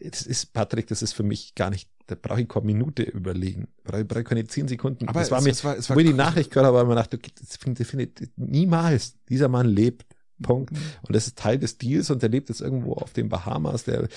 Das 0.00 0.22
ist, 0.22 0.52
Patrick, 0.52 0.86
das 0.88 1.02
ist 1.02 1.12
für 1.12 1.22
mich 1.22 1.54
gar 1.54 1.70
nicht, 1.70 1.88
da 2.08 2.14
brauche 2.14 2.42
ich 2.42 2.48
keine 2.48 2.66
Minute 2.66 3.02
überlegen. 3.02 3.68
Brauche 3.84 4.20
ich 4.20 4.24
keine 4.24 4.46
zehn 4.46 4.68
Sekunden. 4.68 5.08
Aber 5.08 5.20
das 5.20 5.30
war 5.30 5.38
es, 5.38 5.44
mir, 5.44 5.50
es 5.50 5.64
war, 5.64 5.76
es 5.76 5.88
war 5.88 5.96
wo 5.96 6.00
ich 6.00 6.06
die 6.06 6.12
Nachricht 6.12 6.50
gehört 6.50 6.66
habe, 6.66 6.78
weil 6.78 6.84
man 6.84 6.96
dachte, 6.96 7.18
das 7.18 7.56
findet, 7.56 7.80
das 7.80 7.88
findet, 7.88 8.36
niemals, 8.36 9.14
dieser 9.28 9.48
Mann 9.48 9.66
lebt. 9.66 10.07
Punkt. 10.42 10.72
Mhm. 10.72 10.78
Und 11.02 11.16
das 11.16 11.26
ist 11.26 11.38
Teil 11.38 11.58
des 11.58 11.78
Deals 11.78 12.10
und 12.10 12.22
der 12.22 12.28
lebt 12.28 12.48
jetzt 12.48 12.60
irgendwo 12.60 12.94
auf 12.94 13.12
den 13.12 13.28
Bahamas. 13.28 13.84
Der, 13.84 14.04
äh, 14.04 14.08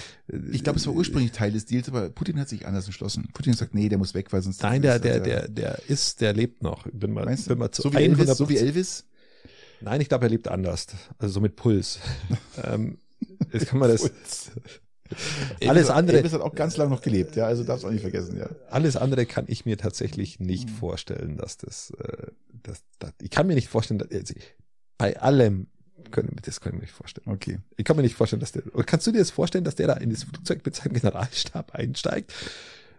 ich 0.52 0.64
glaube, 0.64 0.80
es 0.80 0.88
war 0.88 0.94
ursprünglich 0.94 1.32
Teil 1.32 1.52
des 1.52 1.66
Deals, 1.66 1.90
aber 1.90 2.10
Putin 2.10 2.40
hat 2.40 2.50
sich 2.50 2.68
anders 2.68 2.86
entschlossen. 2.86 3.30
Putin 3.34 3.54
sagt, 3.54 3.74
nee, 3.74 3.90
der 3.90 3.98
muss 3.98 4.14
weg, 4.14 4.32
weil 4.32 4.42
sonst. 4.42 4.62
Nein, 4.64 4.82
der, 4.82 5.00
der, 5.00 5.20
der, 5.20 5.48
der 5.48 5.80
ist, 5.88 6.22
der 6.22 6.34
lebt 6.34 6.64
noch. 6.64 6.88
Bin 6.92 7.12
mal, 7.12 7.26
Meinst 7.26 7.48
bin 7.48 7.58
mal 7.58 7.72
zu 7.72 7.84
so, 7.84 7.94
wie 7.94 7.98
Elvis, 7.98 8.38
so 8.38 8.50
wie 8.50 8.58
Elvis? 8.58 9.06
Nein, 9.82 10.02
ich 10.02 10.10
glaube, 10.10 10.26
er 10.26 10.30
lebt 10.30 10.48
anders. 10.48 10.88
Also 11.18 11.34
so 11.34 11.42
mit 11.42 11.56
Puls. 11.56 12.00
ähm, 12.64 13.00
jetzt 13.52 13.68
kann 13.68 13.80
man 13.80 13.90
das. 13.90 14.12
alles 15.68 15.90
andere. 15.90 16.18
Elvis 16.18 16.34
hat 16.34 16.42
auch 16.42 16.56
ganz 16.56 16.78
lange 16.78 16.92
noch 16.92 17.02
gelebt, 17.02 17.36
ja, 17.36 17.46
also 17.46 17.64
darfst 17.64 17.84
du 17.84 17.88
auch 17.88 17.92
nicht 17.92 18.02
vergessen, 18.02 18.38
ja. 18.38 18.50
Alles 18.70 18.96
andere 18.96 19.26
kann 19.26 19.46
ich 19.48 19.66
mir 19.66 19.78
tatsächlich 19.78 20.40
nicht 20.40 20.70
mhm. 20.70 20.74
vorstellen, 20.74 21.38
dass 21.38 21.58
das, 21.58 21.92
äh, 21.92 22.28
dass, 22.64 22.84
dass, 23.00 23.12
ich 23.22 23.30
kann 23.30 23.48
mir 23.48 23.56
nicht 23.56 23.68
vorstellen, 23.68 24.00
dass, 24.00 24.10
also, 24.12 24.34
bei 24.98 25.20
allem, 25.20 25.68
können, 26.12 26.36
das 26.44 26.62
kann 26.62 26.74
ich 26.74 26.76
mir 26.76 26.82
nicht 26.82 26.94
vorstellen. 26.94 27.28
Okay. 27.28 27.60
Ich 27.78 27.86
kann 27.86 27.96
mir 27.96 28.04
nicht 28.04 28.16
vorstellen, 28.16 28.40
dass 28.40 28.52
der. 28.52 28.64
Kannst 28.86 29.08
du 29.08 29.12
dir 29.12 29.20
das 29.20 29.32
vorstellen, 29.32 29.64
dass 29.64 29.76
der 29.76 29.88
da 29.88 29.94
in 29.94 30.10
das 30.10 30.24
Flugzeug 30.24 30.66
mit 30.66 30.76
seinem 30.76 30.94
Generalstab 30.94 31.74
einsteigt? 31.74 32.34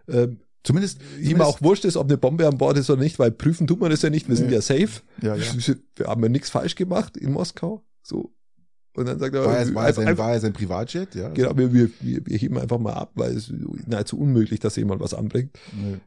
Ähm, 0.07 0.39
Zumindest, 0.63 0.99
ihm 1.19 1.41
auch 1.41 1.61
wurscht 1.61 1.83
ist, 1.83 1.97
ob 1.97 2.07
eine 2.07 2.17
Bombe 2.17 2.47
an 2.47 2.57
Bord 2.57 2.77
ist 2.77 2.89
oder 2.89 3.01
nicht, 3.01 3.19
weil 3.19 3.31
prüfen 3.31 3.67
tut 3.67 3.81
man 3.81 3.91
das 3.91 4.01
ja 4.01 4.09
nicht. 4.09 4.29
Wir 4.29 4.37
sind 4.37 4.49
ja 4.49 4.61
safe. 4.61 5.01
Ja, 5.21 5.35
ja. 5.35 5.43
Wir 5.95 6.07
haben 6.07 6.23
ja 6.23 6.29
nichts 6.29 6.49
falsch 6.49 6.75
gemacht 6.75 7.17
in 7.17 7.33
Moskau. 7.33 7.83
So. 8.01 8.33
Und 8.95 9.07
dann 9.07 9.19
sagt 9.19 9.35
er, 9.35 9.45
war 9.45 9.57
er, 9.57 9.75
war 9.75 9.87
er, 9.87 9.93
sein, 9.93 10.07
einfach, 10.07 10.23
war 10.23 10.33
er 10.33 10.39
sein 10.39 10.53
Privatjet? 10.53 11.15
Ja. 11.15 11.29
Genau, 11.29 11.57
wir, 11.57 11.73
wir, 11.73 11.89
wir 11.99 12.37
heben 12.37 12.57
einfach 12.59 12.77
mal 12.77 12.93
ab, 12.93 13.11
weil 13.15 13.35
es 13.35 13.51
nahezu 13.87 14.19
unmöglich, 14.19 14.59
dass 14.59 14.75
jemand 14.75 15.01
was 15.01 15.13
anbringt. 15.13 15.51
Nee. 15.73 15.97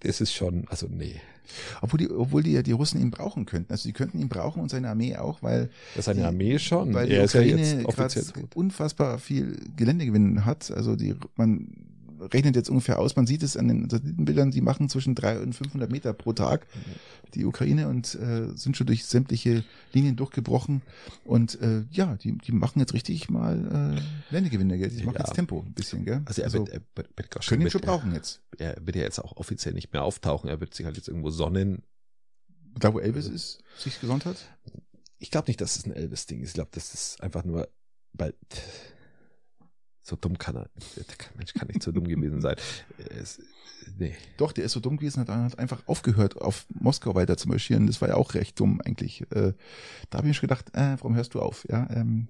Das 0.00 0.20
ist 0.20 0.32
schon, 0.32 0.66
also 0.68 0.86
nee. 0.88 1.20
Obwohl 1.80 1.98
die, 1.98 2.10
obwohl 2.10 2.42
die, 2.42 2.62
die 2.62 2.72
Russen 2.72 3.00
ihn 3.00 3.10
brauchen 3.10 3.46
könnten. 3.46 3.72
Also 3.72 3.88
die 3.88 3.92
könnten 3.92 4.20
ihn 4.20 4.28
brauchen 4.28 4.62
und 4.62 4.70
seine 4.70 4.88
Armee 4.88 5.16
auch, 5.16 5.42
weil. 5.42 5.70
Das 5.96 6.04
seine 6.04 6.20
die, 6.20 6.26
Armee 6.26 6.58
schon. 6.58 6.94
Weil 6.94 7.08
die 7.08 7.14
er 7.14 7.24
Ukraine 7.24 7.60
ist 7.60 7.72
ja 7.72 7.78
jetzt 7.78 7.86
offiziell 7.86 8.44
unfassbar 8.54 9.18
viel 9.18 9.58
Geländegewinn 9.76 10.44
hat. 10.44 10.70
Also 10.70 10.96
die, 10.96 11.16
man 11.36 11.89
rechnet 12.20 12.56
jetzt 12.56 12.68
ungefähr 12.68 12.98
aus, 12.98 13.16
man 13.16 13.26
sieht 13.26 13.42
es 13.42 13.56
an 13.56 13.68
den 13.68 13.88
Satellitenbildern, 13.88 14.50
die 14.50 14.60
machen 14.60 14.88
zwischen 14.88 15.14
300 15.14 15.46
und 15.46 15.52
500 15.54 15.90
Meter 15.90 16.12
pro 16.12 16.32
Tag 16.32 16.66
die 17.34 17.44
Ukraine 17.44 17.88
und 17.88 18.14
äh, 18.14 18.48
sind 18.56 18.76
schon 18.76 18.86
durch 18.86 19.04
sämtliche 19.04 19.64
Linien 19.92 20.16
durchgebrochen 20.16 20.82
und 21.24 21.60
äh, 21.60 21.84
ja, 21.90 22.16
die, 22.16 22.36
die 22.38 22.52
machen 22.52 22.80
jetzt 22.80 22.94
richtig 22.94 23.30
mal 23.30 23.96
äh, 23.98 24.32
Ländegewinne, 24.34 24.78
gell? 24.78 24.90
Die 24.90 25.04
machen 25.04 25.16
ja. 25.16 25.24
jetzt 25.24 25.34
Tempo 25.34 25.64
ein 25.64 25.72
bisschen, 25.72 26.04
gell? 26.04 26.22
Also, 26.24 26.42
er 26.42 26.52
wird, 26.52 26.68
er 26.68 26.80
wird, 26.94 27.08
wird 27.16 27.46
können 27.46 27.62
ihn 27.62 27.70
schon 27.70 27.80
brauchen 27.80 28.14
jetzt. 28.14 28.40
Er 28.58 28.76
wird 28.80 28.96
ja 28.96 29.02
jetzt 29.02 29.18
auch 29.18 29.36
offiziell 29.36 29.74
nicht 29.74 29.92
mehr 29.92 30.02
auftauchen, 30.02 30.48
er 30.48 30.60
wird 30.60 30.74
sich 30.74 30.86
halt 30.86 30.96
jetzt 30.96 31.08
irgendwo 31.08 31.30
sonnen. 31.30 31.82
Da 32.78 32.94
wo 32.94 33.00
Elvis 33.00 33.26
ist, 33.26 33.62
sich 33.76 34.00
gesonnt 34.00 34.24
hat? 34.24 34.36
Ich 35.18 35.30
glaube 35.30 35.48
nicht, 35.48 35.60
dass 35.60 35.76
es 35.76 35.84
ein 35.84 35.92
Elvis-Ding 35.92 36.40
ist. 36.40 36.50
Ich 36.50 36.54
glaube, 36.54 36.70
das 36.72 36.94
ist 36.94 37.20
einfach 37.20 37.44
nur, 37.44 37.68
weil 38.12 38.34
so 40.10 40.16
dumm 40.16 40.38
kann 40.38 40.56
er. 40.56 40.68
Der 40.96 41.04
Mensch 41.36 41.54
kann 41.54 41.68
nicht 41.68 41.82
so 41.82 41.92
dumm 41.92 42.06
gewesen 42.06 42.40
sein. 42.40 42.56
Es, 43.18 43.40
nee. 43.98 44.14
Doch, 44.36 44.52
der 44.52 44.64
ist 44.64 44.72
so 44.72 44.80
dumm 44.80 44.96
gewesen, 44.96 45.20
hat, 45.20 45.28
hat 45.28 45.58
einfach 45.58 45.82
aufgehört, 45.86 46.36
auf 46.36 46.66
Moskau 46.68 47.14
weiter 47.14 47.36
zu 47.36 47.48
marschieren. 47.48 47.86
Das 47.86 48.00
war 48.00 48.08
ja 48.08 48.16
auch 48.16 48.34
recht 48.34 48.58
dumm 48.60 48.80
eigentlich. 48.84 49.22
Äh, 49.30 49.54
da 50.10 50.18
habe 50.18 50.28
ich 50.28 50.36
mir 50.36 50.48
gedacht, 50.48 50.70
äh, 50.74 50.96
warum 50.98 51.14
hörst 51.14 51.34
du 51.34 51.40
auf? 51.40 51.66
Ja, 51.70 51.88
ähm, 51.90 52.28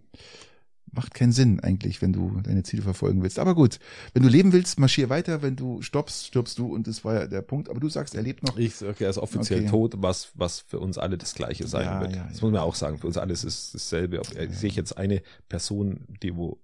macht 0.93 1.15
keinen 1.15 1.33
Sinn 1.33 1.61
eigentlich, 1.61 2.03
wenn 2.03 2.13
du 2.13 2.41
deine 2.43 2.63
Ziele 2.63 2.83
verfolgen 2.83 3.23
willst. 3.23 3.39
Aber 3.39 3.55
gut, 3.55 3.79
wenn 4.13 4.23
du 4.23 4.29
leben 4.29 4.53
willst, 4.53 4.79
marschier 4.79 5.09
weiter. 5.09 5.43
Wenn 5.43 5.57
du 5.57 5.83
stoppst, 5.83 6.27
stirbst 6.27 6.59
du. 6.59 6.75
Und 6.75 6.87
das 6.87 7.05
war 7.05 7.15
ja 7.15 7.27
der 7.27 7.43
Punkt. 7.43 7.69
Aber 7.69 7.81
du 7.81 7.89
sagst, 7.89 8.15
er 8.15 8.23
lebt 8.23 8.43
noch. 8.43 8.59
Ich 8.59 8.77
sage, 8.77 9.05
er 9.05 9.11
ist 9.11 9.19
offiziell 9.19 9.61
okay. 9.61 9.71
tot, 9.71 9.95
was, 9.99 10.33
was 10.35 10.61
für 10.61 10.81
uns 10.81 10.99
alle 10.99 11.17
das 11.17 11.35
Gleiche 11.35 11.67
sein 11.67 11.87
ja, 11.87 12.01
wird. 12.01 12.17
Ja, 12.17 12.25
das 12.25 12.39
ja. 12.39 12.45
muss 12.45 12.53
man 12.53 12.61
auch 12.61 12.75
sagen. 12.75 12.99
Für 12.99 13.07
uns 13.07 13.17
alles 13.17 13.45
ist 13.45 13.75
dasselbe. 13.75 14.19
Ob. 14.19 14.27
Sehe 14.27 14.69
ich 14.69 14.77
jetzt 14.77 14.97
eine 14.97 15.23
Person, 15.49 16.01
die 16.23 16.35
wo 16.37 16.59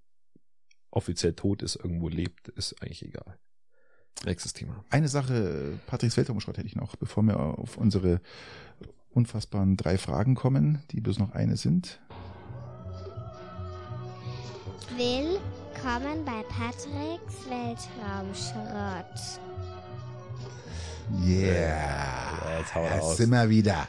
offiziell 0.91 1.35
tot 1.35 1.63
ist, 1.63 1.77
irgendwo 1.77 2.09
lebt, 2.09 2.49
ist 2.49 2.81
eigentlich 2.83 3.05
egal. 3.05 3.39
Nächstes 4.25 4.55
Thema. 4.55 4.85
Eine 4.91 5.09
Sache, 5.09 5.79
Patricks 5.87 6.17
Weltraumschrott 6.17 6.57
hätte 6.57 6.67
ich 6.67 6.77
noch, 6.77 6.97
bevor 6.97 7.23
wir 7.25 7.39
auf 7.39 7.77
unsere 7.77 8.21
unfassbaren 9.11 9.77
drei 9.77 9.99
Fragen 9.99 10.35
kommen, 10.35 10.83
die 10.91 11.01
bloß 11.01 11.19
noch 11.19 11.33
eine 11.33 11.57
sind. 11.57 12.01
Willkommen 14.97 16.25
bei 16.25 16.43
Patricks 16.49 17.45
Weltraumschrott. 17.49 19.41
Yeah, 21.23 22.59
jetzt 22.59 22.75
haut 22.75 22.91
raus. 22.91 23.17
sind 23.17 23.31
wir 23.31 23.49
wieder. 23.49 23.87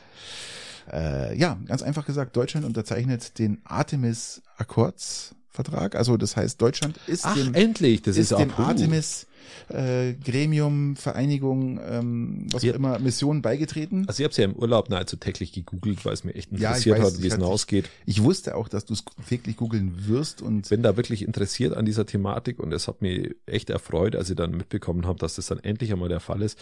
Äh, 0.91 1.37
ja, 1.37 1.57
ganz 1.65 1.81
einfach 1.81 2.05
gesagt, 2.05 2.35
Deutschland 2.35 2.65
unterzeichnet 2.65 3.39
den 3.39 3.61
Artemis 3.65 4.41
Accords 4.57 5.35
Vertrag. 5.57 5.95
Also 5.95 6.17
das 6.17 6.37
heißt, 6.37 6.61
Deutschland 6.61 6.97
ist 7.07 7.25
Ach, 7.25 7.35
dem, 7.35 7.53
endlich, 7.53 8.03
das 8.03 8.15
ist, 8.15 8.31
ist 8.31 8.39
dem 8.39 8.53
Artemis 8.55 9.25
äh, 9.69 10.13
Gremium, 10.13 10.95
Vereinigung, 10.95 11.79
ähm, 11.87 12.47
was 12.51 12.63
Ja. 12.63 12.71
auch 12.71 12.75
immer, 12.75 12.99
Mission 12.99 13.41
beigetreten. 13.41 14.05
Also 14.07 14.21
ich 14.21 14.23
habe 14.25 14.31
es 14.31 14.37
ja 14.37 14.45
im 14.45 14.53
Urlaub 14.55 14.89
nahezu 14.89 15.17
täglich 15.17 15.51
gegoogelt, 15.51 16.03
weil 16.05 16.13
es 16.13 16.23
mir 16.23 16.35
echt 16.35 16.51
Ja, 16.51 16.57
ich 16.57 16.63
interessiert 16.87 16.99
weiß, 16.99 17.05
hat, 17.05 17.13
wie 17.13 17.17
ich 17.21 17.27
es 17.27 17.33
denn 17.33 17.41
hatte- 17.43 17.51
ausgeht. 17.53 17.89
Ich 18.05 18.23
wusste 18.23 18.55
auch, 18.55 18.67
dass 18.69 18.85
du 18.85 18.93
es 18.93 19.03
täglich 19.27 19.57
googeln 19.57 20.07
wirst 20.07 20.41
und 20.41 20.69
bin 20.69 20.83
da 20.83 20.95
wirklich 20.97 21.21
interessiert 21.23 21.75
an 21.75 21.85
dieser 21.85 22.05
Thematik 22.05 22.59
und 22.59 22.73
es 22.73 22.87
hat 22.87 23.01
mich 23.01 23.35
echt 23.45 23.69
erfreut, 23.69 24.15
als 24.15 24.29
ich 24.29 24.35
dann 24.35 24.51
mitbekommen 24.51 25.05
habe, 25.05 25.19
dass 25.19 25.35
das 25.35 25.47
dann 25.47 25.59
endlich 25.59 25.91
einmal 25.91 26.09
der 26.09 26.19
Fall 26.19 26.41
ist. 26.41 26.57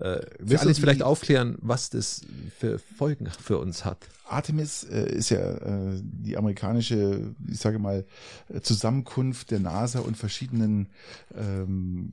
Äh, 0.00 0.20
willst 0.38 0.64
du 0.64 0.68
uns 0.68 0.78
vielleicht 0.78 1.02
aufklären, 1.02 1.56
was 1.60 1.90
das 1.90 2.22
für 2.58 2.78
Folgen 2.78 3.28
für 3.42 3.58
uns 3.58 3.84
hat? 3.84 3.98
Artemis 4.26 4.84
äh, 4.84 5.12
ist 5.14 5.28
ja 5.28 5.38
äh, 5.38 6.00
die 6.02 6.36
amerikanische, 6.38 7.34
ich 7.46 7.58
sage 7.58 7.78
mal, 7.78 8.06
äh, 8.48 8.60
Zusammenkunft 8.62 9.50
der 9.50 9.60
NASA 9.60 10.00
und 10.00 10.16
verschiedenen, 10.16 10.88
ähm, 11.36 12.12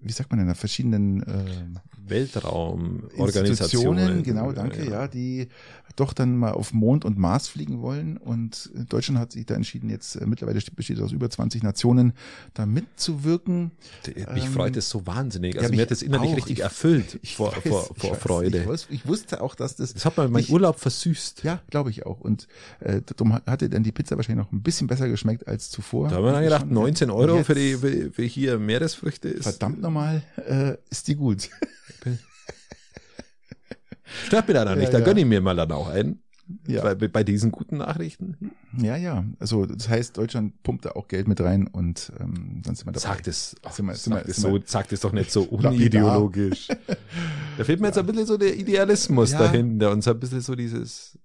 wie 0.00 0.12
sagt 0.12 0.30
man 0.30 0.38
denn, 0.38 0.48
da, 0.48 0.54
verschiedenen 0.54 1.22
ähm, 1.26 1.78
Weltraumorganisationen. 2.06 4.22
genau, 4.22 4.52
danke, 4.52 4.88
ja. 4.88 5.08
die 5.08 5.48
doch 5.96 6.12
dann 6.12 6.36
mal 6.36 6.52
auf 6.52 6.72
Mond 6.72 7.04
und 7.04 7.18
Mars 7.18 7.48
fliegen 7.48 7.80
wollen. 7.80 8.18
Und 8.18 8.70
Deutschland 8.88 9.18
hat 9.18 9.32
sich 9.32 9.46
da 9.46 9.54
entschieden, 9.54 9.90
jetzt 9.90 10.14
äh, 10.14 10.26
mittlerweile 10.26 10.60
besteht 10.76 11.00
aus 11.00 11.10
über 11.10 11.28
20 11.28 11.64
Nationen, 11.64 12.12
da 12.54 12.66
mitzuwirken. 12.66 13.72
Mich 14.06 14.44
Ähm, 14.46 14.52
freut 14.52 14.76
es 14.76 14.88
so 14.90 15.06
wahnsinnig. 15.06 15.54
ja, 15.54 15.60
Also 15.62 15.70
mich 15.70 15.78
mir 15.78 15.82
hat 15.82 15.90
das 15.90 16.02
innerlich 16.02 16.30
auch. 16.32 16.36
richtig 16.36 16.58
Ich- 16.58 16.62
erfüllt 16.62 17.18
Ich 17.22 17.34
vor, 17.36 17.50
weiß, 17.56 17.62
vor, 17.68 17.90
ich 17.96 18.00
vor 18.02 18.10
weiß, 18.12 18.18
Freude. 18.20 18.58
Ich, 18.58 18.66
wus- 18.68 18.86
ich 18.90 19.06
wusste 19.08 19.40
auch, 19.42 19.56
dass 19.56 19.74
das 19.74 19.94
das 19.94 20.04
hat 20.04 20.16
mal 20.16 20.28
meinen 20.28 20.44
Ich- 20.44 20.52
Urlaub 20.52 20.78
versüßt. 20.78 21.42
Ja, 21.42 21.60
glaube 21.70 21.90
ich 21.90 22.06
auch. 22.06 22.20
Und 22.20 22.46
äh, 22.78 23.00
darum 23.04 23.32
hatte 23.34 23.68
dann 23.68 23.82
die 23.82 23.90
Pizza 23.92 24.16
wahrscheinlich 24.16 24.44
noch 24.44 24.52
ein 24.52 24.62
bisschen 24.62 24.86
besser 24.86 25.08
geschmeckt 25.08 25.48
als 25.48 25.70
zuvor. 25.70 26.08
Da 26.08 26.16
haben 26.16 26.24
wir 26.24 26.32
dann 26.32 26.44
gedacht, 26.44 26.62
Schon, 26.62 26.72
19 26.74 27.10
Euro 27.10 27.42
für 27.42 27.54
die 27.56 27.74
für, 27.74 28.12
für 28.12 28.22
hier 28.22 28.58
Meeresfrüchte 28.60 29.28
ist. 29.28 29.42
Verdammt 29.44 29.80
nochmal, 29.88 30.22
äh, 30.46 30.76
ist 30.90 31.08
die 31.08 31.14
gut. 31.16 31.48
Stört 34.26 34.48
mich 34.48 34.54
dann 34.54 34.68
auch 34.68 34.72
Ja, 34.72 34.76
nicht. 34.78 34.92
Da 34.92 34.98
ja. 34.98 35.04
gönne 35.04 35.20
ich 35.20 35.26
mir 35.26 35.40
mal 35.40 35.56
dann 35.56 35.72
auch 35.72 35.88
einen. 35.88 36.22
Ja, 36.66 36.82
Bei, 36.82 36.94
bei 36.94 37.24
diesen 37.24 37.52
guten 37.52 37.76
Nachrichten. 37.76 38.52
ja, 38.78 38.96
ja. 38.96 39.22
Also 39.38 39.66
das 39.66 39.86
heißt, 39.90 40.16
Deutschland 40.16 40.62
pumpt 40.62 40.86
da 40.86 40.92
auch 40.92 41.06
Geld 41.06 41.28
mit 41.28 41.42
rein 41.42 41.66
und 41.66 42.10
ähm, 42.18 42.62
dann 42.64 42.74
sind 42.74 42.86
wir 42.86 42.92
dabei. 42.92 43.00
Sagt 43.06 43.28
es, 43.28 43.54
Sind 43.70 43.84
wir- 43.86 43.94
sind 43.94 44.14
wir- 44.14 44.20
sagt 44.20 44.28
es 44.30 44.36
sind 44.36 44.42
so, 44.42 44.52
wir- 44.54 44.62
sagt 44.64 44.92
es 44.94 45.00
doch 45.00 45.12
nicht 45.12 45.30
so 45.30 45.42
unideologisch. 45.50 46.68
da 47.58 47.64
fehlt 47.64 47.80
mir 47.82 47.88
jetzt 47.88 47.98
ein 47.98 48.06
bisschen 48.06 48.24
so 48.24 48.38
der 48.38 48.56
Idealismus 48.56 49.32
Ja. 49.32 49.40
dahinter 49.40 49.90
und 49.90 50.02
so 50.02 50.10
ein 50.12 50.18
bisschen 50.20 50.40
so 50.40 50.54
dieses, 50.54 51.18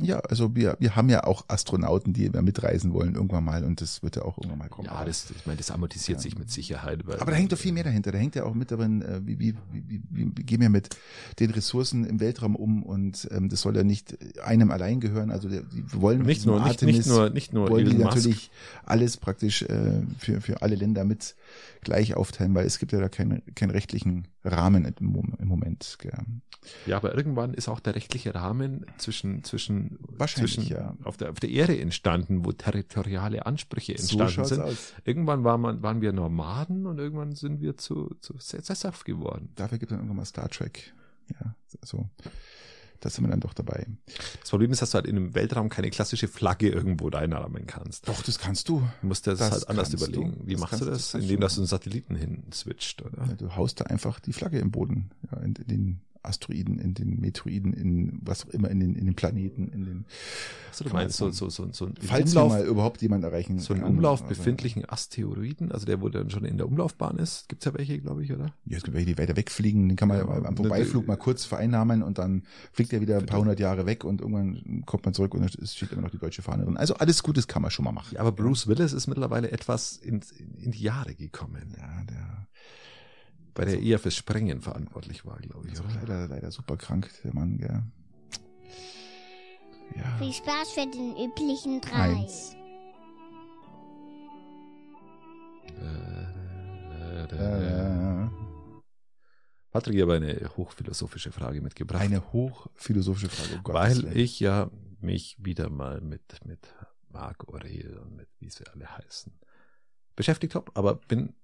Ja, 0.00 0.18
also 0.20 0.54
wir, 0.54 0.76
wir 0.80 0.96
haben 0.96 1.08
ja 1.08 1.24
auch 1.24 1.44
Astronauten, 1.48 2.12
die 2.12 2.32
wir 2.32 2.42
mitreisen 2.42 2.92
wollen 2.92 3.14
irgendwann 3.14 3.44
mal 3.44 3.64
und 3.64 3.80
das 3.80 4.02
wird 4.02 4.16
ja 4.16 4.22
auch 4.22 4.38
irgendwann 4.38 4.58
mal 4.58 4.68
kommen. 4.68 4.86
ja, 4.86 5.04
das, 5.04 5.30
ich 5.36 5.46
meine, 5.46 5.58
das 5.58 5.70
amortisiert 5.70 6.18
Ja. 6.18 6.22
sich 6.22 6.38
mit 6.38 6.50
Sicherheit. 6.50 7.00
Aber 7.20 7.30
da 7.30 7.36
hängt 7.36 7.52
doch 7.52 7.58
viel 7.58 7.72
mehr 7.72 7.84
dahinter. 7.84 8.12
Da 8.12 8.18
hängt 8.18 8.34
ja 8.34 8.44
auch 8.44 8.54
mit 8.54 8.70
darin, 8.70 9.02
äh, 9.02 9.20
wie, 9.24 9.38
wie, 9.38 9.54
wie, 9.72 9.84
wie, 9.88 10.02
wie 10.36 10.42
gehen 10.42 10.60
wir 10.60 10.68
mit 10.70 10.90
den 11.38 11.50
Ressourcen 11.50 12.04
im 12.04 12.20
Weltraum 12.20 12.56
um 12.56 12.82
und 12.82 13.28
ähm, 13.30 13.48
das 13.48 13.60
soll 13.60 13.76
ja 13.76 13.82
nicht 13.84 13.94
nicht 13.94 14.70
allein 14.70 15.00
gehören. 15.00 15.30
Also 15.30 15.48
die 15.48 15.62
wollen 15.92 16.22
Nicht 16.22 16.44
nur, 16.46 16.58
nicht, 16.58 16.68
Artemis 16.70 16.96
nicht 16.96 17.06
nur, 17.08 17.30
nicht 17.30 17.52
nur 17.52 17.70
wollen 17.70 17.86
die 17.88 17.94
Musk. 17.94 18.16
natürlich 18.16 18.50
alles 18.84 19.16
praktisch 19.16 19.62
äh, 19.62 20.02
für, 20.18 20.40
für 20.40 20.62
alle 20.62 20.74
Länder 20.74 21.04
mit 21.04 21.34
gleich 21.82 22.14
aufteilen, 22.14 22.54
weil 22.54 22.66
es 22.66 22.78
gibt 22.78 22.92
ja 22.92 23.00
da 23.00 23.08
keinen, 23.08 23.42
keinen 23.54 23.70
rechtlichen 23.70 24.28
Rahmen 24.44 24.84
im, 24.84 25.06
Mom- 25.06 25.36
im 25.38 25.48
Moment. 25.48 25.96
Gell. 25.98 26.12
Ja, 26.86 26.96
aber 26.96 27.14
irgendwann 27.14 27.52
ist 27.52 27.68
auch 27.68 27.80
der 27.80 27.94
rechtliche 27.94 28.34
Rahmen 28.34 28.86
zwischen, 28.96 29.44
zwischen, 29.44 29.98
Wahrscheinlich, 30.00 30.54
zwischen 30.54 30.72
ja. 30.72 30.96
auf, 31.04 31.16
der, 31.18 31.30
auf 31.30 31.40
der 31.40 31.50
Erde 31.50 31.78
entstanden, 31.78 32.44
wo 32.44 32.52
territoriale 32.52 33.44
Ansprüche 33.44 33.92
So 33.98 34.18
entstanden 34.18 34.32
schaut's 34.32 34.48
sind. 34.48 34.60
aus. 34.62 34.92
Irgendwann 35.04 35.44
war 35.44 35.58
man, 35.58 35.82
waren 35.82 36.00
wir 36.00 36.12
Nomaden 36.12 36.86
und 36.86 36.98
irgendwann 36.98 37.34
sind 37.34 37.60
wir 37.60 37.76
zu, 37.76 38.14
zu 38.20 38.34
sesshaft 38.38 39.04
geworden. 39.04 39.50
Dafür 39.56 39.78
gibt 39.78 39.90
es 39.90 39.96
dann 39.96 40.00
irgendwann 40.00 40.16
mal 40.18 40.24
Star 40.24 40.48
Trek. 40.48 40.94
Ja, 41.40 41.54
so. 41.82 42.08
Da 43.04 43.10
sind 43.10 43.24
wir 43.24 43.30
dann 43.30 43.40
doch 43.40 43.52
dabei. 43.52 43.86
Das 44.40 44.48
Problem 44.48 44.70
ist, 44.72 44.80
dass 44.80 44.90
du 44.92 44.94
halt 44.94 45.06
in 45.06 45.16
einem 45.16 45.34
Weltraum 45.34 45.68
keine 45.68 45.90
klassische 45.90 46.26
Flagge 46.26 46.70
irgendwo 46.70 47.08
reinrahmen 47.08 47.66
kannst. 47.66 48.08
Doch, 48.08 48.22
das 48.22 48.38
kannst 48.38 48.66
du. 48.70 48.80
Du 49.02 49.06
musst 49.06 49.26
das, 49.26 49.38
Das 49.40 49.50
halt 49.50 49.68
anders 49.68 49.92
überlegen. 49.92 50.36
du. 50.40 50.46
Wie 50.46 50.52
Das 50.52 50.60
machst 50.62 50.70
kannst- 50.70 50.86
du 50.86 50.90
das 50.90 51.10
das? 51.12 51.20
Indem 51.20 51.36
du. 51.36 51.42
dass 51.42 51.54
du 51.56 51.60
einen 51.60 51.66
Satelliten 51.66 52.16
hin 52.16 52.44
switcht, 52.50 53.02
oder? 53.02 53.26
Ja, 53.26 53.34
du 53.34 53.56
haust 53.56 53.80
da 53.80 53.84
einfach 53.84 54.20
die 54.20 54.32
Flagge 54.32 54.58
im 54.58 54.70
Boden, 54.70 55.10
ja, 55.30 55.38
in, 55.40 55.54
in 55.54 55.66
den 55.66 56.00
Asteroiden, 56.24 56.78
in 56.78 56.94
den 56.94 57.20
Meteoroiden, 57.20 57.72
in 57.72 58.20
was 58.22 58.46
auch 58.46 58.50
immer, 58.50 58.70
in 58.70 58.80
den, 58.80 58.94
in 58.94 59.04
den 59.04 59.14
Planeten, 59.14 59.68
in 59.68 59.84
den, 59.84 60.04
Also 60.70 60.84
du 60.84 60.90
meinst 60.92 61.16
so, 61.16 61.30
so, 61.30 61.50
so, 61.50 61.68
so 61.72 61.86
einen 61.86 61.94
falls 62.00 62.30
Umlauf, 62.30 62.52
wir 62.52 62.58
mal 62.60 62.66
überhaupt 62.66 63.02
jemand 63.02 63.24
erreichen. 63.24 63.58
so 63.58 63.74
einen 63.74 63.82
kann, 63.82 63.92
Umlauf 63.92 64.20
aber- 64.20 64.30
befindlichen 64.30 64.88
Asteroiden, 64.88 65.70
also 65.72 65.86
der, 65.86 66.00
wo 66.00 66.08
dann 66.08 66.30
schon 66.30 66.44
in 66.44 66.56
der 66.56 66.66
Umlaufbahn 66.66 67.18
ist. 67.18 67.48
Gibt's 67.48 67.64
ja 67.64 67.74
welche, 67.74 67.98
glaube 68.00 68.24
ich, 68.24 68.32
oder? 68.32 68.54
Ja, 68.66 68.76
es 68.78 68.82
gibt 68.84 68.94
welche, 68.94 69.14
die 69.14 69.18
weiter 69.18 69.36
wegfliegen, 69.36 69.88
den 69.88 69.96
kann 69.96 70.08
man 70.08 70.18
Ja, 70.18 70.24
am 70.28 70.42
ne, 70.42 70.56
Vorbeiflug 70.56 71.06
mal 71.06 71.16
kurz 71.16 71.44
vereinnahmen 71.44 72.02
und 72.02 72.18
dann 72.18 72.42
fliegt 72.72 72.92
er 72.92 73.00
wieder 73.00 73.18
ein 73.18 73.26
paar 73.26 73.40
hundert 73.40 73.60
Jahre 73.60 73.86
weg 73.86 74.04
und 74.04 74.20
irgendwann 74.20 74.82
kommt 74.86 75.04
man 75.04 75.14
zurück 75.14 75.34
und 75.34 75.42
es 75.58 75.74
steht 75.76 75.92
immer 75.92 76.02
noch 76.02 76.10
die 76.10 76.18
deutsche 76.18 76.42
Fahne 76.42 76.64
drin. 76.64 76.76
Also 76.76 76.94
alles 76.94 77.22
Gutes 77.22 77.46
kann 77.48 77.62
man 77.62 77.70
schon 77.70 77.84
mal 77.84 77.92
machen. 77.92 78.14
Ja, 78.14 78.20
aber 78.20 78.32
Bruce 78.32 78.66
Willis 78.66 78.92
ist 78.92 79.06
mittlerweile 79.06 79.50
etwas 79.52 79.96
in, 79.98 80.20
in 80.58 80.70
die 80.72 80.82
Jahre 80.82 81.14
gekommen, 81.14 81.74
Ja, 81.78 82.02
der 82.08 82.46
weil 83.54 83.68
er 83.68 83.80
eher 83.80 83.98
fürs 83.98 84.16
Sprengen 84.16 84.60
verantwortlich 84.60 85.24
war, 85.24 85.38
glaube 85.38 85.68
ich. 85.68 85.78
Oder? 85.78 85.94
leider, 85.94 86.28
leider 86.28 86.50
super 86.50 86.76
krank, 86.76 87.10
der 87.22 87.34
Mann, 87.34 87.58
gell. 87.58 87.82
Ja. 89.96 90.16
Viel 90.18 90.32
Spaß 90.32 90.72
für 90.72 90.86
den 90.86 91.16
üblichen 91.16 91.80
drei. 91.80 92.16
Eins. 92.16 92.56
Äh, 95.80 96.24
Patrick, 99.70 99.96
ich 99.96 100.02
habe 100.02 100.14
eine 100.14 100.50
hochphilosophische 100.56 101.32
Frage 101.32 101.60
mitgebracht. 101.60 102.02
eine 102.02 102.32
hochphilosophische 102.32 103.28
Frage. 103.28 103.56
um 103.56 103.62
Gottes 103.64 104.04
weil 104.04 104.16
ich 104.16 104.38
ja 104.40 104.70
mich 105.00 105.36
wieder 105.40 105.68
mal 105.68 106.00
mit, 106.00 106.44
mit 106.44 106.72
Marc 107.08 107.48
Aurel 107.48 107.98
und 107.98 108.16
mit 108.16 108.28
wie 108.38 108.50
sie 108.50 108.66
alle 108.72 108.88
heißen 108.96 109.32
beschäftigt 110.16 110.54
habe, 110.54 110.70
aber 110.74 110.94
bin 110.94 111.34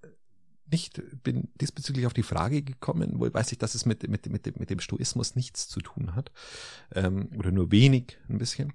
nicht, 0.70 1.02
bin 1.22 1.48
diesbezüglich 1.60 2.06
auf 2.06 2.12
die 2.14 2.22
Frage 2.22 2.62
gekommen, 2.62 3.18
wohl 3.20 3.32
weiß 3.32 3.52
ich, 3.52 3.58
dass 3.58 3.74
es 3.74 3.86
mit, 3.86 4.08
mit, 4.08 4.26
mit, 4.28 4.46
dem- 4.46 4.54
mit 4.58 4.70
dem 4.70 4.80
Stoismus 4.80 5.34
nichts 5.36 5.68
zu 5.68 5.80
tun 5.80 6.14
hat, 6.14 6.30
ähm, 6.94 7.30
oder 7.36 7.50
nur 7.52 7.70
wenig 7.70 8.18
ein 8.28 8.38
bisschen. 8.38 8.72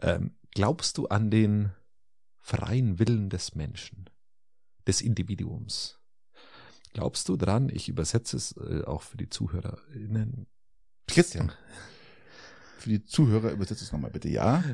Ähm, 0.00 0.36
glaubst 0.52 0.98
du 0.98 1.06
an 1.08 1.30
den 1.30 1.70
freien 2.40 2.98
Willen 2.98 3.28
des 3.30 3.54
Menschen, 3.54 4.08
des 4.86 5.00
Individuums? 5.00 5.98
Glaubst 6.92 7.28
du 7.28 7.36
dran, 7.36 7.68
ich 7.68 7.88
übersetze 7.88 8.36
es 8.36 8.56
äh, 8.56 8.82
auch 8.84 9.02
für 9.02 9.16
die 9.18 9.28
ZuhörerInnen, 9.28 10.46
Christian. 11.06 11.52
Für 12.78 12.88
die 12.88 13.04
Zuhörer 13.04 13.50
übersetzt 13.52 13.82
es 13.82 13.92
nochmal 13.92 14.10
bitte. 14.10 14.28
Ja. 14.28 14.64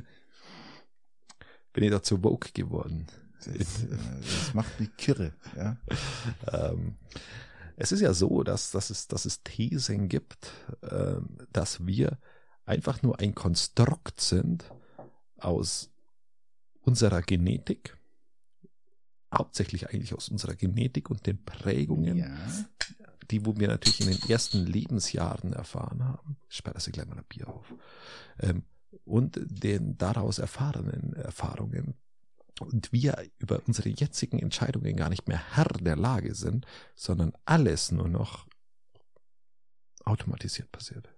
bin 1.72 1.84
ich 1.84 1.90
dazu 1.90 2.22
woke 2.22 2.52
geworden. 2.52 3.06
Das, 3.46 3.84
äh, 3.84 3.88
das 4.20 4.54
macht 4.54 4.78
mich 4.80 4.96
kirre. 4.96 5.32
Ja. 5.56 5.76
Ähm, 6.52 6.96
es 7.76 7.92
ist 7.92 8.00
ja 8.00 8.14
so, 8.14 8.42
dass, 8.42 8.70
dass, 8.70 8.90
es, 8.90 9.08
dass 9.08 9.24
es 9.24 9.42
Thesen 9.42 10.08
gibt, 10.08 10.50
ähm, 10.82 11.38
dass 11.52 11.86
wir 11.86 12.18
einfach 12.64 13.02
nur 13.02 13.18
ein 13.20 13.34
Konstrukt 13.34 14.20
sind 14.20 14.64
aus 15.36 15.90
unserer 16.82 17.22
Genetik, 17.22 17.96
hauptsächlich 19.32 19.88
eigentlich 19.88 20.14
aus 20.14 20.28
unserer 20.28 20.54
Genetik 20.54 21.10
und 21.10 21.26
den 21.26 21.42
Prägungen, 21.44 22.16
ja. 22.16 22.36
die, 23.30 23.46
wo 23.46 23.56
wir 23.56 23.68
natürlich 23.68 24.00
in 24.00 24.10
den 24.10 24.30
ersten 24.30 24.66
Lebensjahren 24.66 25.52
erfahren 25.52 26.04
haben. 26.04 26.36
Ich 26.48 26.56
sperre 26.56 26.74
das 26.74 26.84
hier 26.84 26.92
gleich 26.92 27.06
mal 27.06 27.18
ein 27.18 27.24
Bier 27.28 27.48
auf. 27.48 27.74
Ähm, 28.38 28.64
und 29.04 29.40
den 29.42 29.96
daraus 29.96 30.38
erfahrenen 30.38 31.14
Erfahrungen. 31.14 31.94
Und 32.62 32.92
wir 32.92 33.24
über 33.38 33.62
unsere 33.66 33.88
jetzigen 33.88 34.38
Entscheidungen 34.38 34.96
gar 34.96 35.08
nicht 35.08 35.28
mehr 35.28 35.54
Herr 35.54 35.64
der 35.64 35.96
Lage 35.96 36.34
sind, 36.34 36.66
sondern 36.94 37.32
alles 37.44 37.92
nur 37.92 38.08
noch 38.08 38.46
automatisiert 40.04 40.70
passiert. 40.72 41.08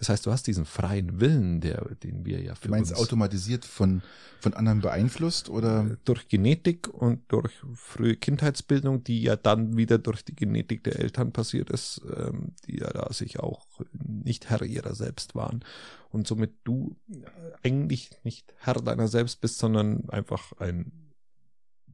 Das 0.00 0.08
heißt, 0.08 0.24
du 0.24 0.32
hast 0.32 0.46
diesen 0.46 0.64
freien 0.64 1.20
Willen, 1.20 1.60
der, 1.60 1.84
den 2.02 2.24
wir 2.24 2.40
ja 2.40 2.54
für 2.54 2.68
Du 2.68 2.70
meinst 2.70 2.92
uns 2.92 3.00
automatisiert 3.00 3.66
von, 3.66 4.00
von 4.40 4.54
anderen 4.54 4.80
beeinflusst 4.80 5.50
oder? 5.50 5.98
durch 6.06 6.26
Genetik 6.26 6.88
und 6.88 7.20
durch 7.28 7.52
frühe 7.74 8.16
Kindheitsbildung, 8.16 9.04
die 9.04 9.20
ja 9.22 9.36
dann 9.36 9.76
wieder 9.76 9.98
durch 9.98 10.24
die 10.24 10.34
Genetik 10.34 10.84
der 10.84 10.98
Eltern 10.98 11.32
passiert 11.32 11.68
ist, 11.68 12.00
ähm, 12.16 12.54
die 12.66 12.78
ja 12.78 12.88
da 12.88 13.12
sich 13.12 13.40
auch 13.40 13.66
nicht 13.92 14.48
Herr 14.48 14.62
ihrer 14.62 14.94
selbst 14.94 15.34
waren 15.34 15.62
und 16.08 16.26
somit 16.26 16.54
du 16.64 16.96
äh, 17.10 17.16
eigentlich 17.62 18.10
nicht 18.24 18.54
Herr 18.56 18.80
deiner 18.80 19.06
selbst 19.06 19.42
bist, 19.42 19.58
sondern 19.58 20.08
einfach 20.08 20.52
ein 20.58 20.92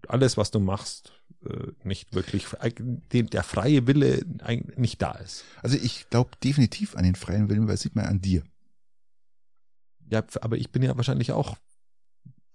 alles, 0.08 0.36
was 0.36 0.50
du 0.52 0.60
machst, 0.60 1.12
äh, 1.25 1.25
nicht 1.84 2.14
wirklich 2.14 2.46
dem 3.12 3.30
der 3.30 3.42
freie 3.42 3.86
Wille 3.86 4.24
nicht 4.76 5.02
da 5.02 5.12
ist. 5.12 5.44
Also 5.62 5.76
ich 5.76 6.08
glaube 6.10 6.30
definitiv 6.42 6.96
an 6.96 7.04
den 7.04 7.14
freien 7.14 7.48
Willen, 7.48 7.66
weil 7.66 7.74
das 7.74 7.82
sieht 7.82 7.96
man 7.96 8.06
an 8.06 8.20
dir. 8.20 8.42
Ja, 10.08 10.24
aber 10.40 10.56
ich 10.56 10.70
bin 10.70 10.82
ja 10.82 10.96
wahrscheinlich 10.96 11.32
auch 11.32 11.56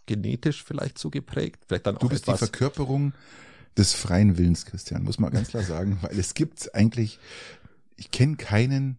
genetisch 0.06 0.64
vielleicht 0.64 0.98
so 0.98 1.10
geprägt, 1.10 1.64
vielleicht 1.68 1.86
dann 1.86 1.96
Du 1.96 2.08
auch 2.08 2.10
bist 2.10 2.28
die 2.28 2.32
etwas 2.32 2.50
Verkörperung 2.50 3.14
des 3.78 3.94
freien 3.94 4.38
Willens, 4.38 4.66
Christian, 4.66 5.04
muss 5.04 5.20
man 5.20 5.32
ganz 5.32 5.50
klar 5.50 5.64
sagen, 5.64 5.98
weil 6.02 6.18
es 6.18 6.34
gibt 6.34 6.74
eigentlich, 6.76 7.20
ich 7.96 8.12
kenne 8.12 8.36
keinen, 8.36 8.98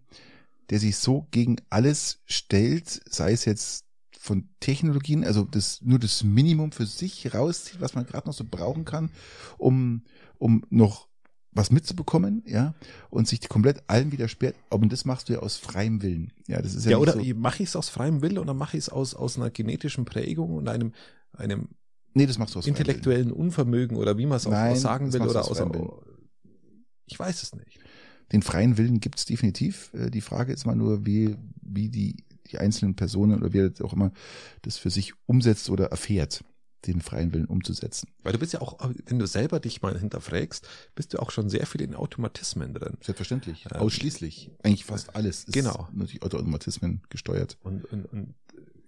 der 0.70 0.78
sich 0.78 0.97
so 0.97 1.27
gegen 1.31 1.56
alles 1.70 2.20
stellt, 2.24 3.01
sei 3.06 3.32
es 3.32 3.44
jetzt 3.44 3.85
von 4.23 4.49
Technologien, 4.61 5.24
also 5.24 5.43
das 5.43 5.82
nur 5.82 5.99
das 5.99 6.23
Minimum 6.23 6.70
für 6.70 6.86
sich 6.86 7.35
rauszieht, 7.35 7.81
was 7.81 7.94
man 7.94 8.07
gerade 8.07 8.28
noch 8.28 8.35
so 8.35 8.44
brauchen 8.49 8.85
kann, 8.85 9.11
um 9.59 10.03
um 10.39 10.65
noch 10.70 11.09
was 11.51 11.73
mitzubekommen, 11.73 12.43
ja, 12.47 12.74
und 13.11 13.27
sich 13.27 13.47
komplett 13.49 13.82
allem 13.89 14.12
widersperrt, 14.12 14.55
aber 14.70 14.86
das 14.86 15.05
machst 15.05 15.28
du 15.28 15.32
ja 15.35 15.40
aus 15.40 15.57
freiem 15.57 16.03
Willen. 16.03 16.32
Ja, 16.47 16.62
das 16.62 16.74
ist 16.74 16.85
ja, 16.85 16.93
Ja, 16.93 16.97
oder 16.99 17.15
so, 17.15 17.35
mache 17.35 17.65
ich 17.65 17.69
es 17.70 17.77
aus 17.77 17.89
freiem 17.89 18.23
Willen 18.23 18.39
oder 18.39 18.55
mache 18.55 18.77
ich 18.77 18.85
es 18.85 18.89
aus, 18.89 19.15
aus 19.15 19.36
einer 19.36 19.51
genetischen 19.51 20.05
Prägung 20.05 20.55
und 20.55 20.69
einem, 20.69 20.93
einem 21.32 21.69
nee, 22.15 22.27
das 22.27 22.39
machst 22.39 22.55
du 22.55 22.61
aus 22.61 22.66
intellektuellen 22.69 23.32
Unvermögen 23.32 23.97
oder 23.97 24.16
wie 24.19 24.27
man 24.27 24.36
es 24.36 24.47
auch 24.47 24.53
Nein, 24.53 24.77
sagen 24.77 25.12
will 25.12 25.20
oder 25.23 25.40
aus 25.40 25.61
aus, 25.61 26.05
ich 27.07 27.19
weiß 27.19 27.43
es 27.43 27.55
nicht. 27.57 27.81
Den 28.31 28.43
freien 28.43 28.78
Willen 28.78 29.01
gibt's 29.01 29.27
definitiv. 29.27 29.93
Äh, 29.94 30.11
Die 30.11 30.23
Frage 30.23 30.53
ist 30.53 30.65
mal 30.65 30.77
nur, 30.77 31.05
wie 31.05 31.36
wie 31.61 31.89
die 31.90 32.24
die 32.51 32.59
einzelnen 32.59 32.97
Personen 32.97 33.39
oder 33.39 33.52
wer 33.52 33.70
auch 33.82 33.93
immer 33.93 34.12
das 34.62 34.77
für 34.77 34.90
sich 34.90 35.14
umsetzt 35.27 35.70
oder 35.70 35.86
erfährt, 35.86 36.44
den 36.86 37.01
freien 37.01 37.32
Willen 37.32 37.47
umzusetzen. 37.47 38.09
Weil 38.23 38.32
du 38.32 38.39
bist 38.39 38.52
ja 38.52 38.60
auch, 38.60 38.78
wenn 39.06 39.19
du 39.19 39.27
selber 39.27 39.60
dich 39.60 39.82
mal 39.82 39.98
hinterfragst, 39.98 40.66
bist 40.94 41.14
du 41.14 41.20
auch 41.20 41.31
schon 41.31 41.48
sehr 41.48 41.66
viel 41.66 41.81
in 41.81 41.94
Automatismen 41.94 42.74
drin. 42.74 42.97
Selbstverständlich. 43.01 43.66
Ähm, 43.73 43.81
Ausschließlich. 43.81 44.51
Eigentlich 44.62 44.85
fast 44.85 45.14
alles 45.14 45.44
ist 45.44 45.52
Genau. 45.52 45.89
durch 45.93 46.23
Automatismen 46.23 47.02
gesteuert. 47.09 47.56
Und, 47.62 47.85
und, 47.85 48.06
und 48.06 48.35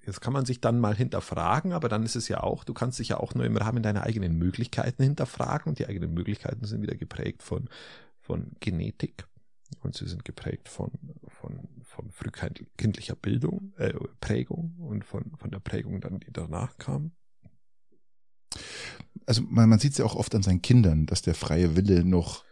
jetzt 0.04 0.20
kann 0.20 0.32
man 0.32 0.44
sich 0.44 0.60
dann 0.60 0.80
mal 0.80 0.96
hinterfragen, 0.96 1.72
aber 1.72 1.88
dann 1.88 2.02
ist 2.02 2.16
es 2.16 2.28
ja 2.28 2.42
auch, 2.42 2.64
du 2.64 2.74
kannst 2.74 2.98
dich 2.98 3.08
ja 3.08 3.18
auch 3.18 3.34
nur 3.34 3.44
im 3.44 3.56
Rahmen 3.56 3.82
deiner 3.82 4.02
eigenen 4.02 4.36
Möglichkeiten 4.36 5.02
hinterfragen 5.02 5.70
und 5.70 5.78
die 5.78 5.86
eigenen 5.86 6.12
Möglichkeiten 6.12 6.64
sind 6.64 6.82
wieder 6.82 6.96
geprägt 6.96 7.42
von, 7.42 7.68
von 8.20 8.52
Genetik 8.60 9.26
und 9.80 9.96
sie 9.96 10.06
sind 10.06 10.24
geprägt 10.24 10.68
von, 10.68 10.90
von, 11.40 11.68
von 11.94 12.10
frühkindlicher 12.10 13.16
Bildung, 13.16 13.72
äh, 13.76 13.94
Prägung 14.20 14.74
und 14.78 15.04
von, 15.04 15.32
von 15.36 15.50
der 15.50 15.60
Prägung 15.60 16.00
dann, 16.00 16.20
die 16.20 16.32
danach 16.32 16.76
kam. 16.78 17.12
Also 19.26 19.42
man, 19.42 19.68
man 19.68 19.78
sieht 19.78 19.92
es 19.92 19.98
ja 19.98 20.04
auch 20.04 20.16
oft 20.16 20.34
an 20.34 20.42
seinen 20.42 20.62
Kindern, 20.62 21.06
dass 21.06 21.22
der 21.22 21.34
freie 21.34 21.76
Wille 21.76 22.04
noch 22.04 22.44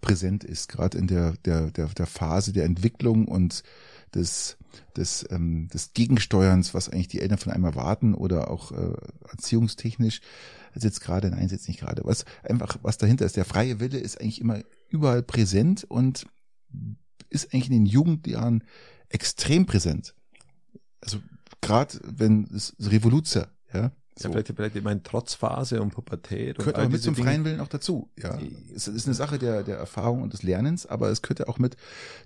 präsent 0.00 0.44
ist, 0.44 0.68
gerade 0.68 0.98
in 0.98 1.06
der, 1.06 1.32
der, 1.44 1.70
der, 1.70 1.86
der 1.86 2.06
Phase 2.06 2.52
der 2.52 2.64
Entwicklung 2.64 3.26
und 3.26 3.62
des, 4.14 4.58
des, 4.96 5.24
ähm, 5.30 5.68
des 5.68 5.92
Gegensteuerns, 5.92 6.74
was 6.74 6.88
eigentlich 6.88 7.08
die 7.08 7.20
Eltern 7.20 7.38
von 7.38 7.52
einem 7.52 7.64
erwarten 7.64 8.14
oder 8.14 8.50
auch 8.50 8.72
äh, 8.72 8.94
erziehungstechnisch. 9.30 10.20
Jetzt 10.74 11.00
gerade, 11.00 11.30
nein, 11.30 11.48
jetzt 11.48 11.68
nicht 11.68 11.80
gerade. 11.80 12.02
Was 12.04 12.24
einfach, 12.42 12.78
was 12.82 12.98
dahinter 12.98 13.24
ist, 13.24 13.36
der 13.36 13.44
freie 13.44 13.80
Wille 13.80 13.98
ist 13.98 14.20
eigentlich 14.20 14.40
immer 14.40 14.60
überall 14.88 15.22
präsent 15.22 15.84
und 15.84 16.26
ist 17.34 17.52
eigentlich 17.52 17.70
in 17.70 17.84
den 17.84 17.86
Jugendjahren 17.86 18.64
extrem 19.08 19.66
präsent. 19.66 20.14
Also 21.00 21.20
gerade 21.60 21.98
wenn 22.02 22.44
es 22.44 22.74
Revoluzer, 22.78 23.50
ja, 23.72 23.92
Ja, 24.20 24.30
vielleicht, 24.30 24.52
vielleicht 24.54 24.76
ich 24.76 24.84
meine 24.84 25.02
Trotzphase 25.02 25.82
und 25.82 25.90
Pubertät. 25.90 26.50
und 26.50 26.58
gehört 26.58 26.76
all 26.76 26.84
aber 26.84 26.92
mit 26.92 27.02
zum 27.02 27.14
Dinge. 27.14 27.26
freien 27.26 27.44
Willen 27.44 27.60
auch 27.60 27.68
dazu. 27.68 28.08
Ja, 28.22 28.38
es 28.74 28.86
ist 28.86 29.06
eine 29.06 29.14
Sache 29.14 29.38
der 29.38 29.64
der 29.64 29.76
Erfahrung 29.76 30.22
und 30.22 30.32
des 30.32 30.44
Lernens, 30.44 30.86
aber 30.86 31.10
es 31.10 31.20
gehört 31.20 31.40
ja 31.40 31.48
auch 31.48 31.58
mit 31.58 31.76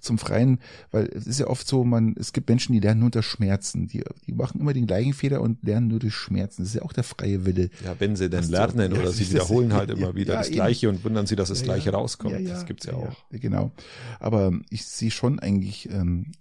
zum 0.01 0.19
freien, 0.19 0.59
weil 0.91 1.07
es 1.07 1.27
ist 1.27 1.41
ja 1.41 1.47
oft 1.47 1.67
so, 1.67 1.85
man 1.85 2.15
es 2.19 2.35
gibt 2.35 2.49
Menschen, 2.49 2.75
die 2.75 2.81
lernen 2.81 3.01
nur 3.01 3.07
unter 3.07 3.23
Schmerzen, 3.23 3.89
die 3.89 4.05
die 4.27 4.33
machen 4.33 4.61
immer 4.61 4.75
den 4.75 4.87
gleichen 4.87 5.15
Fehler 5.15 5.41
und 5.41 5.63
lernen 5.65 5.89
nur 5.89 5.99
durch 5.99 6.15
Schmerzen. 6.15 6.63
Das 6.63 6.71
ist 6.71 6.75
ja 6.75 6.83
auch 6.83 6.93
der 6.93 7.05
freie 7.05 7.47
Wille. 7.47 7.71
Ja, 7.83 7.97
wenn 7.99 8.17
sie 8.17 8.29
denn 8.29 8.49
lernen 8.49 8.93
ja, 8.93 9.01
oder 9.01 9.11
sie 9.11 9.31
wiederholen 9.31 9.73
halt 9.73 9.89
ja, 9.89 9.97
immer 9.97 10.15
wieder 10.15 10.35
ja, 10.35 10.41
das. 10.41 10.51
Gleiche 10.51 10.91
und 10.91 11.03
wundern 11.05 11.27
sie, 11.27 11.37
dass 11.37 11.49
das 11.49 11.61
Ja, 11.61 11.67
Gleiche 11.67 11.91
ja. 11.91 11.97
rauskommt. 11.97 12.35
Ja, 12.35 12.39
ja, 12.39 12.51
das 12.51 12.67
gibt's 12.67 12.85
ja, 12.87 12.93
auch. 12.93 13.17
Genau. 13.31 13.73
Aber 14.21 14.53
ich 14.69 14.85
sehe 14.85 15.11
schon 15.11 15.39
eigentlich 15.39 15.89
ähm, 15.91 16.33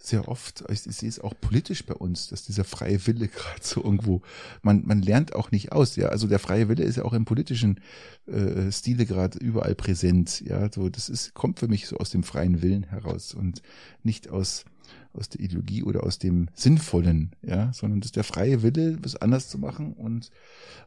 sehr 0.00 0.28
oft, 0.28 0.64
ich, 0.70 0.86
ich 0.86 0.96
sehe 0.96 1.08
es 1.08 1.20
auch 1.20 1.34
politisch 1.40 1.84
bei 1.84 1.94
uns, 1.94 2.28
dass 2.28 2.44
dieser 2.44 2.64
freie 2.64 3.04
Wille 3.06 3.28
gerade 3.28 3.60
so 3.60 3.82
irgendwo, 3.82 4.22
man, 4.62 4.86
man 4.86 5.02
lernt 5.02 5.34
auch 5.34 5.50
nicht 5.50 5.72
aus, 5.72 5.96
ja. 5.96 6.08
Also 6.08 6.26
der 6.26 6.38
freie 6.38 6.68
Wille 6.68 6.84
ist 6.84 6.96
ja 6.96 7.04
auch 7.04 7.12
im 7.12 7.24
politischen 7.24 7.80
äh, 8.26 8.70
Stile 8.70 9.06
gerade 9.06 9.38
überall 9.38 9.74
präsent, 9.74 10.40
ja. 10.40 10.70
So, 10.72 10.88
das 10.88 11.08
ist, 11.08 11.34
kommt 11.34 11.58
für 11.58 11.68
mich 11.68 11.86
so 11.86 11.96
aus 11.98 12.10
dem 12.10 12.22
freien 12.22 12.62
Willen 12.62 12.84
heraus 12.84 13.34
und 13.34 13.62
nicht 14.02 14.30
aus 14.30 14.64
aus 15.12 15.28
der 15.28 15.40
Ideologie 15.40 15.82
oder 15.82 16.04
aus 16.04 16.18
dem 16.18 16.48
Sinnvollen, 16.54 17.32
ja, 17.42 17.72
sondern 17.72 18.00
das 18.00 18.08
ist 18.08 18.16
der 18.16 18.24
freie 18.24 18.62
Wille, 18.62 18.98
was 19.02 19.16
anders 19.16 19.48
zu 19.48 19.58
machen 19.58 19.92
und 19.92 20.30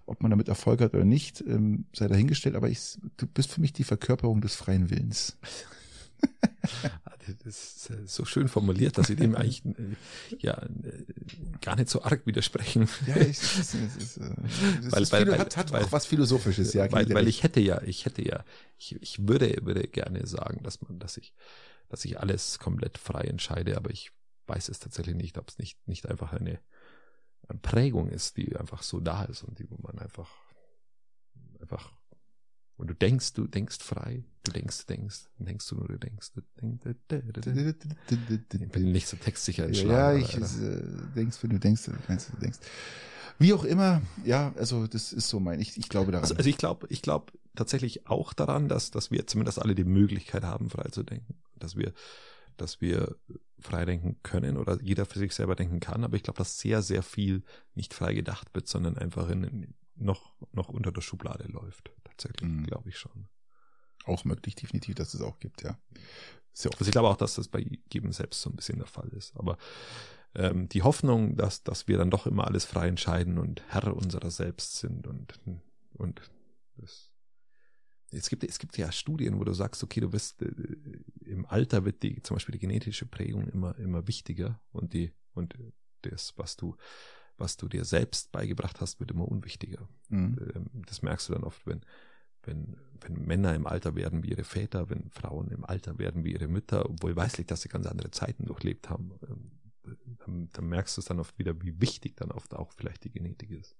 ob 0.05 0.21
man 0.21 0.31
damit 0.31 0.47
Erfolg 0.47 0.81
hat 0.81 0.93
oder 0.93 1.05
nicht, 1.05 1.41
ähm, 1.41 1.85
sei 1.93 2.07
dahingestellt, 2.07 2.55
aber 2.55 2.69
ich, 2.69 2.97
du 3.17 3.27
bist 3.27 3.51
für 3.51 3.61
mich 3.61 3.73
die 3.73 3.83
Verkörperung 3.83 4.41
des 4.41 4.55
freien 4.55 4.89
Willens. 4.89 5.38
Das 7.45 7.56
ist 7.76 7.89
äh, 7.91 8.07
so 8.07 8.26
schön 8.26 8.48
formuliert, 8.48 8.98
dass 8.98 9.07
sie 9.07 9.15
dem 9.15 9.35
eigentlich 9.35 9.64
äh, 9.65 9.95
ja 10.39 10.57
äh, 10.61 11.06
gar 11.61 11.76
nicht 11.76 11.89
so 11.89 12.02
arg 12.03 12.26
widersprechen. 12.26 12.89
Ja, 13.07 13.15
ich, 13.18 13.38
das 13.39 13.60
ist, 13.60 13.73
das 13.76 13.95
ist, 13.95 14.18
das 14.19 14.91
Weil- 14.91 15.03
ist 15.03 15.11
weil- 15.11 15.38
hat, 15.38 15.56
hat 15.56 15.72
weil- 15.72 15.84
auch 15.84 15.91
was 15.91 16.06
Philosophisches, 16.07 16.73
ja. 16.73 16.91
weil, 16.91 17.07
weil 17.14 17.27
ich 17.27 17.43
hätte 17.43 17.60
ja, 17.60 17.81
ich 17.84 18.06
hätte 18.06 18.23
ja, 18.27 18.43
ich, 18.77 18.95
ich 19.02 19.27
würde, 19.27 19.56
würde 19.61 19.88
gerne 19.88 20.26
sagen, 20.27 20.61
dass 20.64 20.81
man, 20.81 20.98
dass 20.99 21.18
ich, 21.18 21.34
dass 21.89 22.03
ich 22.06 22.19
alles 22.19 22.57
komplett 22.60 22.98
frei 22.98 23.22
entscheide, 23.26 23.77
aber 23.77 23.91
ich 23.91 24.11
weiß 24.48 24.69
es 24.69 24.80
tatsächlich 24.80 25.15
nicht, 25.15 25.38
ob 25.38 25.48
es 25.49 25.57
nicht, 25.60 25.88
nicht 25.88 26.07
einfach 26.07 26.34
eine 26.34 26.60
Prägung 27.61 28.10
ist, 28.10 28.38
die 28.38 28.56
einfach 28.57 28.81
so 28.81 28.99
da 28.99 29.23
ist 29.26 29.43
und 29.43 29.60
die, 29.60 29.69
wo 29.69 29.77
man 29.81 29.99
einfach, 29.99 30.30
einfach, 31.60 31.91
und 32.81 32.87
du 32.87 32.95
denkst, 32.95 33.33
du 33.33 33.45
denkst 33.45 33.77
frei, 33.79 34.23
du 34.43 34.51
denkst, 34.51 34.85
du 34.87 34.93
denkst, 34.95 35.25
denkst 35.37 35.67
du 35.69 35.75
nur, 35.75 35.87
du 35.87 35.99
denkst, 35.99 36.31
du. 36.33 36.41
Ich 38.59 38.69
bin 38.71 38.91
nicht 38.91 39.07
so 39.07 39.17
textsicher 39.17 39.63
Ja, 39.69 40.11
entschlagen. 40.11 40.19
ja, 40.19 40.19
ich 40.19 40.35
äh, 40.35 40.81
denkst, 41.15 41.43
wenn 41.43 41.51
du 41.51 41.59
denkst, 41.59 41.85
du 41.85 41.91
du 41.91 42.37
denkst. 42.41 42.57
Wie 43.37 43.53
auch 43.53 43.63
immer, 43.65 44.01
ja, 44.25 44.51
also 44.57 44.87
das 44.87 45.13
ist 45.13 45.29
so 45.29 45.39
mein, 45.39 45.59
ich, 45.59 45.77
ich 45.77 45.89
glaube 45.89 46.11
daran. 46.11 46.23
Also, 46.23 46.35
also 46.35 46.49
ich 46.49 46.57
glaube, 46.57 46.87
ich 46.89 47.03
glaube 47.03 47.31
tatsächlich 47.55 48.07
auch 48.07 48.33
daran, 48.33 48.67
dass, 48.67 48.89
dass 48.89 49.11
wir 49.11 49.27
zumindest 49.27 49.61
alle 49.61 49.75
die 49.75 49.83
Möglichkeit 49.83 50.43
haben, 50.43 50.71
frei 50.71 50.89
zu 50.89 51.03
denken. 51.03 51.35
Dass 51.55 51.75
wir, 51.75 51.93
dass 52.57 52.81
wir 52.81 53.15
frei 53.59 53.85
denken 53.85 54.17
können 54.23 54.57
oder 54.57 54.81
jeder 54.81 55.05
für 55.05 55.19
sich 55.19 55.35
selber 55.35 55.55
denken 55.55 55.79
kann. 55.79 56.03
Aber 56.03 56.15
ich 56.15 56.23
glaube, 56.23 56.37
dass 56.39 56.57
sehr, 56.59 56.81
sehr 56.81 57.03
viel 57.03 57.43
nicht 57.75 57.93
frei 57.93 58.15
gedacht 58.15 58.47
wird, 58.55 58.67
sondern 58.67 58.97
einfach 58.97 59.29
in, 59.29 59.43
in 59.43 59.73
noch, 59.95 60.33
noch 60.51 60.69
unter 60.69 60.91
der 60.91 61.01
Schublade 61.01 61.47
läuft. 61.47 61.91
Tatsächlich, 62.17 62.49
Mhm. 62.49 62.65
glaube 62.65 62.89
ich 62.89 62.97
schon. 62.97 63.27
auch 64.05 64.25
möglich, 64.25 64.55
definitiv, 64.55 64.95
dass 64.95 65.13
es 65.13 65.21
auch 65.21 65.38
gibt, 65.39 65.61
ja. 65.61 65.77
Oft. 66.65 66.65
Also 66.79 66.85
ich 66.85 66.91
glaube 66.91 67.07
auch, 67.07 67.17
dass 67.17 67.35
das 67.35 67.47
bei 67.47 67.59
jedem 67.93 68.11
selbst 68.11 68.41
so 68.41 68.49
ein 68.49 68.55
bisschen 68.55 68.79
der 68.79 68.88
Fall 68.88 69.07
ist. 69.09 69.35
Aber 69.38 69.57
ähm, 70.33 70.67
die 70.69 70.81
Hoffnung, 70.81 71.35
dass, 71.35 71.63
dass 71.63 71.88
wir 71.88 71.97
dann 71.99 72.09
doch 72.09 72.25
immer 72.25 72.47
alles 72.47 72.65
frei 72.65 72.88
entscheiden 72.88 73.38
und 73.38 73.61
Herr 73.67 73.95
unserer 73.95 74.31
selbst 74.31 74.77
sind 74.77 75.05
und, 75.05 75.39
und 75.93 76.21
das. 76.77 77.11
Es 78.09 78.27
gibt, 78.29 78.43
es 78.43 78.57
gibt 78.59 78.75
ja 78.77 78.91
Studien, 78.91 79.39
wo 79.39 79.43
du 79.43 79.53
sagst, 79.53 79.83
okay, 79.83 80.01
du 80.01 80.09
bist 80.09 80.41
äh, 80.41 80.51
im 81.25 81.45
Alter 81.45 81.85
wird 81.85 82.01
die, 82.03 82.21
zum 82.23 82.35
Beispiel 82.35 82.53
die 82.53 82.59
genetische 82.59 83.05
Prägung 83.05 83.47
immer, 83.49 83.77
immer 83.77 84.07
wichtiger 84.07 84.59
und 84.71 84.93
die, 84.93 85.13
und 85.33 85.55
das, 86.01 86.33
was 86.38 86.57
du, 86.57 86.75
was 87.41 87.57
du 87.57 87.68
dir 87.68 87.84
selbst 87.84 88.31
beigebracht 88.31 88.80
hast, 88.80 88.99
wird 89.01 89.11
immer 89.11 89.27
unwichtiger. 89.27 89.89
Mhm. 90.09 90.38
Ähm, 90.55 90.69
Das 90.88 91.01
merkst 91.01 91.27
du 91.27 91.34
dann 91.34 91.43
oft, 91.43 91.65
wenn, 91.68 91.81
wenn, 92.43 92.77
wenn 93.01 93.13
Männer 93.26 93.53
im 93.55 93.68
Alter 93.68 93.95
werden 93.95 94.23
wie 94.23 94.30
ihre 94.30 94.43
Väter, 94.45 94.89
wenn 94.89 95.09
Frauen 95.09 95.49
im 95.51 95.65
Alter 95.65 95.97
werden 95.99 96.23
wie 96.23 96.31
ihre 96.31 96.47
Mütter, 96.47 96.89
obwohl 96.89 97.15
weißlich, 97.15 97.47
dass 97.47 97.61
sie 97.61 97.69
ganz 97.69 97.85
andere 97.85 98.11
Zeiten 98.11 98.45
durchlebt 98.45 98.89
haben, 98.89 99.11
ähm, 99.27 99.51
dann, 100.26 100.49
dann 100.53 100.68
merkst 100.69 100.95
du 100.95 101.01
es 101.01 101.05
dann 101.05 101.19
oft 101.19 101.38
wieder, 101.39 101.59
wie 101.61 101.81
wichtig 101.81 102.15
dann 102.15 102.31
oft 102.31 102.53
auch 102.53 102.72
vielleicht 102.72 103.03
die 103.03 103.11
Genetik 103.11 103.51
ist. 103.51 103.76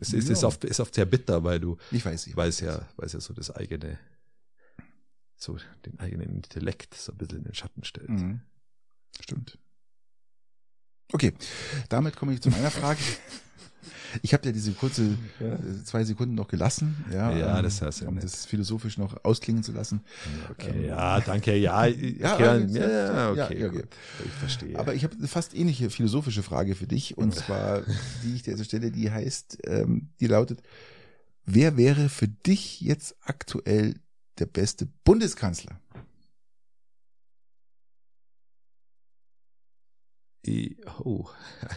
Es 0.00 0.12
ist, 0.12 0.26
Ja. 0.28 0.32
ist, 0.32 0.44
oft, 0.44 0.64
ist 0.64 0.80
oft 0.80 0.94
sehr 0.94 1.06
bitter, 1.06 1.42
weil 1.44 1.60
du, 1.60 1.76
Ich 1.90 2.04
weiß, 2.04 2.26
ich 2.26 2.36
weil 2.36 2.50
es 2.50 2.60
ja, 2.60 2.88
weil 2.96 3.06
es 3.06 3.12
ja 3.14 3.20
so 3.20 3.32
das 3.34 3.50
eigene, 3.50 3.98
so 5.36 5.56
den 5.86 5.98
eigenen 5.98 6.28
Intellekt 6.28 6.94
so 6.94 7.12
ein 7.12 7.18
bisschen 7.18 7.38
in 7.38 7.44
den 7.44 7.54
Schatten 7.54 7.84
stellt. 7.84 8.10
Mhm. 8.10 8.40
Stimmt. 9.20 9.58
Okay, 11.12 11.32
damit 11.88 12.16
komme 12.16 12.34
ich 12.34 12.40
zu 12.42 12.50
meiner 12.50 12.70
Frage. 12.70 13.00
Ich 14.22 14.32
habe 14.32 14.46
ja 14.46 14.52
diese 14.52 14.72
kurze 14.72 15.02
äh, 15.38 15.84
zwei 15.84 16.02
Sekunden 16.02 16.34
noch 16.34 16.48
gelassen, 16.48 16.96
ja, 17.12 17.30
Ja, 17.36 17.58
ähm, 17.58 17.62
das 17.62 17.78
du 17.80 17.84
ja 18.04 18.08
um 18.08 18.14
nett. 18.14 18.24
das 18.24 18.46
philosophisch 18.46 18.96
noch 18.96 19.22
ausklingen 19.22 19.62
zu 19.62 19.72
lassen. 19.72 20.00
Okay, 20.50 20.70
Ähm, 20.70 20.84
ja, 20.86 21.20
danke, 21.20 21.54
ja, 21.56 21.84
Ja, 21.86 22.34
okay, 22.34 22.44
aber- 22.44 22.58
ja, 22.58 22.88
ja, 22.88 23.34
ja, 23.34 23.44
okay, 23.46 23.60
ja, 23.60 23.68
okay. 23.68 23.82
ich 24.24 24.32
verstehe. 24.32 24.78
Aber 24.78 24.94
ich 24.94 25.04
habe 25.04 25.14
eine 25.14 25.28
fast 25.28 25.54
ähnliche 25.54 25.90
philosophische 25.90 26.42
Frage 26.42 26.74
für 26.74 26.86
dich 26.86 27.18
und 27.18 27.34
zwar, 27.34 27.82
die 28.24 28.34
ich 28.34 28.42
dir 28.44 28.52
jetzt 28.56 28.64
stelle, 28.64 28.90
die 28.90 29.10
heißt, 29.10 29.58
ähm, 29.66 30.08
die 30.20 30.26
lautet: 30.26 30.62
Wer 31.44 31.76
wäre 31.76 32.08
für 32.08 32.28
dich 32.28 32.80
jetzt 32.80 33.14
aktuell 33.20 33.94
der 34.38 34.46
beste 34.46 34.88
Bundeskanzler? 35.04 35.80
Oh. 41.04 41.26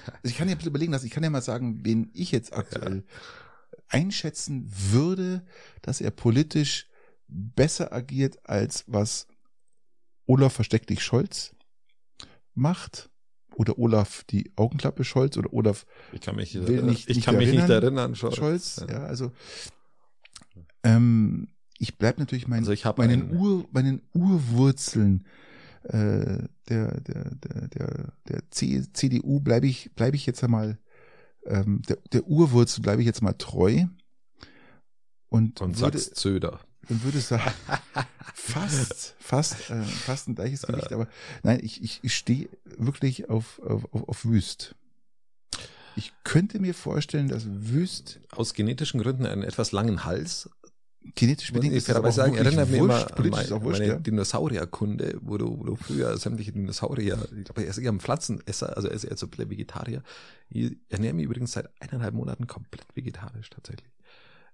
Also 0.05 0.19
ich 0.23 0.37
kann 0.37 0.47
ja 0.47 0.53
ein 0.55 0.57
bisschen 0.57 0.69
überlegen 0.71 0.91
lassen, 0.91 1.05
ich 1.05 1.11
kann 1.11 1.23
ja 1.23 1.29
mal 1.29 1.41
sagen, 1.41 1.79
wen 1.83 2.09
ich 2.13 2.31
jetzt 2.31 2.53
aktuell 2.53 3.03
einschätzen 3.87 4.65
würde, 4.67 5.45
dass 5.81 6.01
er 6.01 6.11
politisch 6.11 6.87
besser 7.27 7.91
agiert, 7.93 8.39
als 8.47 8.83
was 8.87 9.27
Olaf 10.25 10.53
versteckt 10.53 10.89
dich 10.89 11.03
Scholz 11.03 11.55
macht? 12.53 13.09
Oder 13.55 13.77
Olaf 13.77 14.23
die 14.29 14.51
Augenklappe 14.55 15.03
Scholz 15.03 15.35
oder 15.37 15.51
Olaf 15.53 15.85
Ich 16.13 16.21
kann 16.21 16.37
mich, 16.37 16.55
will 16.55 16.83
nicht, 16.83 17.09
ich 17.09 17.17
nicht 17.17 17.25
kann 17.25 17.35
mich 17.35 17.47
erinnern, 17.49 17.67
nicht 17.67 17.83
erinnern, 17.83 18.15
Scholz. 18.15 18.35
Scholz, 18.37 18.85
ja, 18.89 19.03
also 19.03 19.31
ähm, 20.83 21.49
ich 21.77 21.97
bleib 21.97 22.17
natürlich 22.19 22.47
mein, 22.47 22.59
Also 22.59 22.71
ich 22.71 22.85
meinen, 22.85 23.23
einen- 23.29 23.35
Ur, 23.37 23.67
meinen 23.71 24.01
Urwurzeln 24.13 25.25
äh, 25.83 26.47
der, 26.69 27.01
der, 27.01 27.35
der, 27.35 27.67
der, 27.67 28.13
der 28.27 28.51
C, 28.51 28.83
CDU 28.93 29.39
bleibe 29.39 29.67
ich, 29.67 29.91
bleibe 29.95 30.15
ich 30.15 30.25
jetzt 30.25 30.43
einmal, 30.43 30.77
ähm, 31.45 31.81
der, 31.87 31.97
der 32.13 32.25
Urwurzel 32.27 32.81
bleibe 32.81 33.01
ich 33.01 33.07
jetzt 33.07 33.21
mal 33.21 33.33
treu 33.33 33.85
und, 35.29 35.61
Und 35.61 35.79
würde, 35.79 35.97
sagst 35.97 36.17
Söder. 36.17 36.59
und 36.89 37.03
würde 37.03 37.19
sagen, 37.19 37.51
fast, 38.33 39.15
fast, 39.19 39.69
äh, 39.69 39.83
fast 39.83 40.27
ein 40.27 40.35
gleiches 40.35 40.63
Gewicht, 40.63 40.91
aber 40.91 41.07
nein, 41.43 41.59
ich, 41.63 41.81
ich, 41.83 41.99
ich 42.03 42.15
stehe 42.15 42.49
wirklich 42.77 43.29
auf, 43.29 43.59
auf, 43.59 43.85
auf, 43.93 44.09
auf 44.09 44.25
Wüst. 44.25 44.75
Ich 45.95 46.13
könnte 46.23 46.59
mir 46.59 46.73
vorstellen, 46.73 47.27
dass 47.27 47.45
Wüst 47.47 48.21
Aus 48.31 48.53
genetischen 48.53 49.01
Gründen 49.01 49.25
einen 49.25 49.43
etwas 49.43 49.71
langen 49.71 50.05
Hals. 50.05 50.49
Genetisch 51.15 51.51
bedingt 51.51 51.73
ich 51.73 51.79
ist, 51.79 51.89
aber 51.89 52.11
sagen, 52.11 52.35
erinnert 52.35 52.69
mich 52.69 52.79
immer 52.79 52.95
an 53.17 53.53
auch 53.53 53.61
wurscht, 53.63 53.79
meine 53.79 53.93
ja. 53.93 53.99
Dinosaurierkunde, 53.99 55.17
wo 55.21 55.37
du, 55.37 55.59
wo 55.59 55.63
du 55.63 55.75
früher 55.75 56.17
sämtliche 56.17 56.51
Dinosaurier, 56.51 57.17
ich 57.37 57.45
glaube, 57.45 57.63
er 57.63 57.69
ist 57.69 57.77
eher 57.77 57.91
ein 57.91 57.99
Pflanzenesser, 57.99 58.75
also 58.75 58.87
er 58.87 58.93
ist 58.93 59.03
eher 59.03 59.17
so 59.17 59.27
ein 59.27 59.49
Vegetarier. 59.49 60.03
Ich 60.49 60.73
ernähre 60.89 61.13
mich 61.13 61.25
übrigens 61.25 61.53
seit 61.53 61.69
eineinhalb 61.79 62.13
Monaten 62.13 62.47
komplett 62.47 62.85
vegetarisch 62.95 63.49
tatsächlich. 63.49 63.89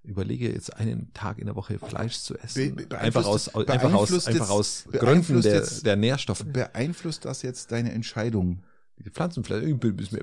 Überlege 0.03 0.49
jetzt 0.53 0.73
einen 0.77 1.11
Tag 1.13 1.37
in 1.37 1.47
der 1.47 1.55
Woche 1.55 1.79
Fleisch 1.79 2.17
zu 2.19 2.37
essen. 2.37 2.75
Be- 2.75 2.85
be- 2.85 2.97
einfach 2.97 3.25
aus, 3.25 3.53
einfach 3.53 3.93
aus, 3.93 4.09
beeinflusst 4.09 4.27
einfach 4.29 4.39
jetzt- 4.41 4.51
aus 4.51 4.85
Gründen 4.91 5.41
der, 5.41 5.55
jetzt- 5.55 5.85
der 5.85 5.95
Nährstoffe. 5.97 6.45
Beeinflusst 6.45 7.25
das 7.25 7.41
jetzt 7.41 7.71
deine 7.73 7.91
Entscheidung? 7.91 8.63
Die 8.99 9.09
Pflanzenfleisch, 9.09 9.65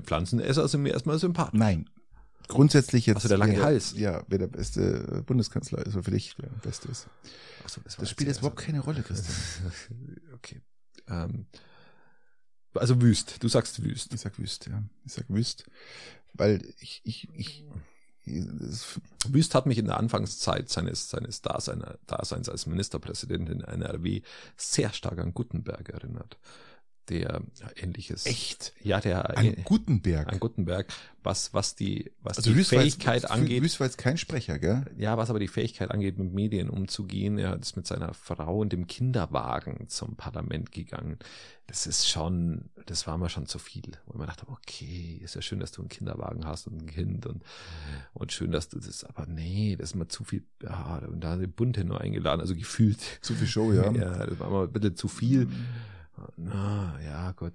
Pflanzenesser 0.05 0.67
sind 0.69 0.83
mir 0.83 0.93
erstmal 0.93 1.19
sympathisch. 1.19 1.59
Nein. 1.59 1.89
Grundsätzlich 2.49 3.07
jetzt. 3.07 3.19
Ach 3.19 3.23
so, 3.23 3.29
der 3.29 3.39
lange 3.39 3.57
wer 3.57 3.65
Hals. 3.65 3.95
Ja, 3.97 4.25
wer 4.29 4.39
der 4.39 4.47
beste 4.47 5.23
Bundeskanzler 5.27 5.85
ist, 5.87 5.95
oder 5.95 6.05
für 6.05 6.11
dich 6.11 6.35
der 6.37 6.49
beste 6.63 6.89
ist. 6.89 7.07
Ach 7.65 7.69
so, 7.69 7.81
war 7.81 7.85
Das 7.99 8.11
spielt 8.11 8.29
jetzt 8.29 8.37
eher 8.37 8.41
überhaupt 8.43 8.61
keine 8.61 8.81
Rolle, 8.81 9.03
Christian. 9.03 9.35
Okay. 10.35 10.61
Ähm, 11.09 11.47
also 12.75 13.01
wüst, 13.01 13.43
du 13.43 13.49
sagst 13.49 13.83
wüst. 13.83 14.13
Ich 14.13 14.21
sag 14.21 14.39
wüst, 14.39 14.67
ja. 14.67 14.83
Ich 15.05 15.13
sag 15.13 15.29
wüst. 15.29 15.65
Weil 16.35 16.63
ich, 16.81 17.01
ich, 17.05 17.29
ich, 17.35 17.65
das, 18.27 19.01
Wüst 19.29 19.55
hat 19.55 19.67
mich 19.67 19.79
in 19.79 19.87
der 19.87 19.99
Anfangszeit 19.99 20.69
seines, 20.69 21.09
seines 21.09 21.43
Dasein, 21.43 21.85
Daseins 22.07 22.49
als 22.49 22.67
Ministerpräsident 22.67 23.49
in 23.49 23.61
NRW 23.61 24.23
sehr 24.57 24.93
stark 24.93 25.19
an 25.19 25.35
Gutenberg 25.35 25.89
erinnert. 25.89 26.39
Der 27.11 27.43
ähnliches. 27.77 28.25
echt. 28.27 28.73
Ja, 28.83 28.99
der 29.01 29.37
An 29.37 29.45
äh, 29.45 29.57
Gutenberg. 29.65 30.33
an 30.33 30.41
Gutenberg, 30.41 30.87
was, 31.23 31.53
was 31.53 31.75
die, 31.75 32.11
was 32.23 32.39
also 32.39 32.51
die 32.51 32.57
Wüst 32.57 32.73
war 32.73 32.83
jetzt- 32.83 32.95
Fähigkeit 33.03 33.31
angeht. 33.31 33.63
Wüst 33.63 33.79
war 33.81 33.87
jetzt 33.87 33.99
kein 33.99 34.17
Sprecher, 34.17 34.59
gell? 34.59 34.87
Ja, 34.97 35.19
was 35.19 35.29
aber 35.29 35.39
die 35.39 35.49
Fähigkeit 35.49 35.91
angeht, 35.91 36.19
mit 36.19 36.33
Medien 36.33 36.71
umzugehen, 36.71 37.37
er 37.39 37.59
ist 37.59 37.77
mit 37.77 37.87
seiner 37.87 38.15
Frau 38.15 38.59
und 38.61 38.73
dem 38.73 38.87
Kinderwagen 38.87 39.89
zum 39.89 40.17
Parlament 40.17 40.73
gegangen. 40.73 41.19
Das 41.67 41.87
ist 41.87 42.09
schon, 42.09 42.71
das 42.87 43.07
war 43.07 43.17
mir 43.19 43.29
schon 43.31 43.47
zu 43.47 43.59
viel. 43.59 43.93
Und 44.07 44.19
man 44.19 44.27
dachte, 44.27 44.47
okay, 44.49 45.19
ist 45.23 45.35
ja 45.35 45.43
schön, 45.43 45.61
dass 45.61 45.73
du 45.73 45.83
einen 45.83 45.89
Kinderwagen 45.89 46.47
hast 46.47 46.67
und 46.67 46.83
ein 46.83 46.87
Kind 46.87 47.27
und, 47.27 47.43
und 48.15 48.33
schön, 48.33 48.51
dass 48.51 48.69
du 48.71 48.79
das, 48.79 49.05
aber 49.05 49.27
nee, 49.27 49.77
das 49.77 49.91
ist 49.91 49.95
mir 49.97 50.09
zu 50.09 50.25
viel, 50.25 50.43
ja, 50.63 51.03
und 51.07 51.21
da 51.21 51.33
eine 51.35 51.49
Bunte 51.49 51.85
nur 51.85 52.01
eingeladen, 52.01 52.41
also 52.41 52.55
gefühlt. 52.55 53.01
Zu 53.23 53.35
viel 53.35 53.47
Show, 53.47 53.73
ja. 53.73 53.91
Ja, 53.95 54.27
das 54.27 54.39
war 54.39 54.51
mal 54.51 54.69
bisschen 54.69 54.97
zu 54.97 55.09
viel. 55.09 55.49
Na, 56.37 56.99
ja, 57.05 57.33
Gott. 57.33 57.55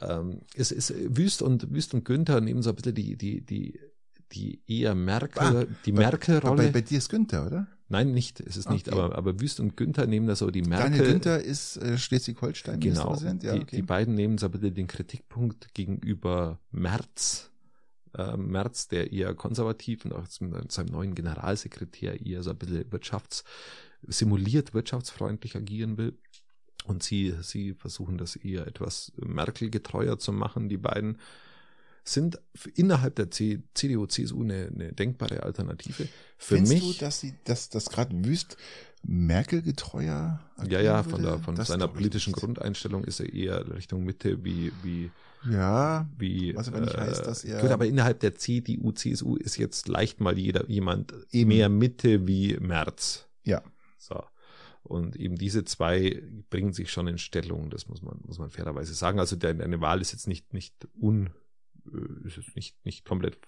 Ähm, 0.00 0.40
es 0.54 0.70
ist 0.72 0.94
Wüst 1.16 1.42
und 1.42 1.72
Wüst 1.74 1.94
und 1.94 2.04
Günther 2.04 2.40
nehmen 2.40 2.62
so 2.62 2.70
ein 2.70 2.76
bisschen 2.76 2.94
die, 2.94 3.16
die, 3.16 3.40
die, 3.40 3.78
die 4.32 4.60
eher 4.66 4.94
Merkel, 4.94 5.42
Ah, 5.42 5.64
die 5.84 5.92
Bei, 5.92 6.02
Merkel-Rolle. 6.02 6.70
bei 6.70 6.80
dir 6.80 6.98
ist 6.98 7.08
Günther, 7.08 7.46
oder? 7.46 7.66
Nein, 7.88 8.12
nicht, 8.12 8.38
ist 8.38 8.56
es 8.56 8.68
nicht, 8.68 8.86
Okay. 8.88 8.96
aber, 9.00 9.16
aber 9.18 9.40
Wüst 9.40 9.58
und 9.58 9.76
Günther 9.76 10.06
nehmen 10.06 10.28
da 10.28 10.36
so 10.36 10.52
die 10.52 10.62
Merkel. 10.62 10.90
Daniel 10.90 11.10
Günther 11.12 11.42
ist 11.42 11.76
äh, 11.78 11.98
Schleswig-Holstein 11.98 12.78
Genau. 12.78 13.16
Ja, 13.16 13.34
die, 13.34 13.48
okay. 13.48 13.76
die 13.76 13.82
beiden 13.82 14.14
nehmen 14.14 14.38
so 14.38 14.46
ein 14.46 14.52
bisschen 14.52 14.74
den 14.74 14.86
Kritikpunkt 14.86 15.74
gegenüber 15.74 16.60
Merz. 16.70 17.50
Äh, 18.16 18.36
Merz, 18.36 18.86
der 18.86 19.12
eher 19.12 19.34
konservativ 19.34 20.04
und 20.04 20.12
auch 20.12 20.24
mit 20.40 20.70
seinem 20.70 20.86
neuen 20.92 21.16
Generalsekretär 21.16 22.24
eher 22.24 22.44
so 22.44 22.50
ein 22.50 22.56
bisschen 22.58 22.90
wirtschafts, 22.92 23.42
simuliert 24.06 24.72
wirtschaftsfreundlich 24.72 25.56
agieren 25.56 25.96
will. 25.98 26.16
Und 26.86 27.02
sie, 27.02 27.34
sie 27.42 27.74
versuchen 27.74 28.16
das 28.18 28.36
eher 28.36 28.66
etwas 28.66 29.12
Merkel-getreuer 29.16 30.18
zu 30.18 30.32
machen. 30.32 30.68
Die 30.68 30.78
beiden 30.78 31.18
sind 32.04 32.40
innerhalb 32.74 33.16
der 33.16 33.30
CDU, 33.30 34.06
CSU 34.06 34.42
eine, 34.42 34.68
eine 34.74 34.92
denkbare 34.92 35.42
Alternative. 35.42 36.08
Für 36.38 36.54
Findest 36.56 36.72
mich. 36.72 36.98
du, 36.98 37.04
dass 37.04 37.20
sie, 37.20 37.34
dass 37.44 37.68
das 37.68 37.90
gerade 37.90 38.16
Wüst 38.24 38.56
Merkel 39.02 39.62
getreuer 39.62 40.40
Ja, 40.68 40.80
ja, 40.80 41.02
von, 41.02 41.22
der, 41.22 41.38
von 41.38 41.56
seiner 41.56 41.88
politischen. 41.88 42.32
Grundeinstellung 42.32 43.04
ist 43.04 43.20
er 43.20 43.32
eher 43.32 43.74
Richtung 43.74 44.04
Mitte 44.04 44.42
wie, 44.44 44.72
wie, 44.82 45.10
Ja, 45.50 46.08
wie. 46.18 46.54
Was 46.56 46.68
aber 46.68 46.80
nicht 46.80 46.96
heißt, 46.96 47.26
dass 47.26 47.44
er- 47.44 47.60
Gut, 47.60 47.70
aber 47.70 47.86
innerhalb 47.86 48.20
der 48.20 48.34
CDU, 48.34 48.92
CSU 48.92 49.36
ist 49.36 49.56
jetzt 49.58 49.86
leicht 49.88 50.20
mal 50.20 50.36
jeder, 50.38 50.68
jemand 50.68 51.14
Eben. 51.30 51.48
mehr 51.48 51.68
Mitte 51.68 52.26
wie 52.26 52.56
Merz. 52.58 53.26
ja. 53.44 53.62
So. 53.98 54.22
Und 54.90 55.14
eben 55.14 55.36
diese 55.36 55.64
zwei 55.64 56.20
bringen 56.50 56.72
sich 56.72 56.90
schon 56.90 57.06
in 57.06 57.16
Stellung, 57.16 57.70
das 57.70 57.86
muss 57.86 58.02
man, 58.02 58.18
muss 58.26 58.38
man 58.40 58.50
fairerweise 58.50 58.92
sagen. 58.92 59.20
Also 59.20 59.36
der, 59.36 59.50
eine 59.50 59.80
Wahl 59.80 60.00
ist 60.00 60.10
jetzt 60.10 60.26
nicht, 60.26 60.52
nicht 60.52 60.74
un, 61.00 61.30
äh, 61.86 62.26
ist 62.26 62.36
jetzt 62.38 62.56
nicht, 62.56 62.84
nicht 62.84 63.04
komplett, 63.04 63.38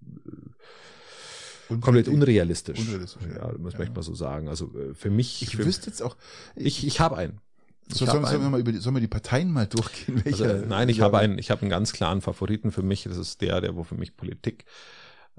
äh, 0.00 1.76
komplett 1.80 2.06
unrealistisch. 2.06 2.78
Unrealistisch, 2.78 3.22
ja. 3.28 3.50
ja. 3.52 3.58
muss 3.58 3.72
Ja. 3.72 3.80
man 3.80 3.92
mal 3.92 4.02
so 4.04 4.14
sagen. 4.14 4.48
Also 4.48 4.72
äh, 4.78 4.94
für 4.94 5.10
mich, 5.10 5.42
Ich 5.42 5.56
für, 5.56 5.64
wüsste 5.66 5.88
jetzt 5.90 6.02
auch. 6.02 6.16
ich, 6.54 6.86
ich 6.86 7.00
habe 7.00 7.16
einen. 7.16 7.40
So, 7.88 8.06
sollen, 8.06 8.24
sollen, 8.24 8.42
wir 8.42 8.48
mal 8.50 8.60
über 8.60 8.70
die, 8.70 8.78
sollen 8.78 8.94
wir 8.94 9.00
die 9.00 9.08
Parteien 9.08 9.50
mal 9.52 9.66
durchgehen? 9.66 10.22
Also, 10.24 10.44
Welcher- 10.44 10.66
nein, 10.66 10.88
ich 10.88 11.00
habe 11.00 11.18
einen, 11.18 11.36
ich 11.38 11.50
habe 11.50 11.62
einen 11.62 11.70
ganz 11.70 11.92
klaren 11.92 12.20
Favoriten 12.20 12.70
für 12.70 12.84
mich. 12.84 13.02
Das 13.02 13.16
ist 13.16 13.40
der, 13.40 13.60
der 13.60 13.74
wo 13.74 13.82
für 13.82 13.96
mich 13.96 14.16
Politik 14.16 14.66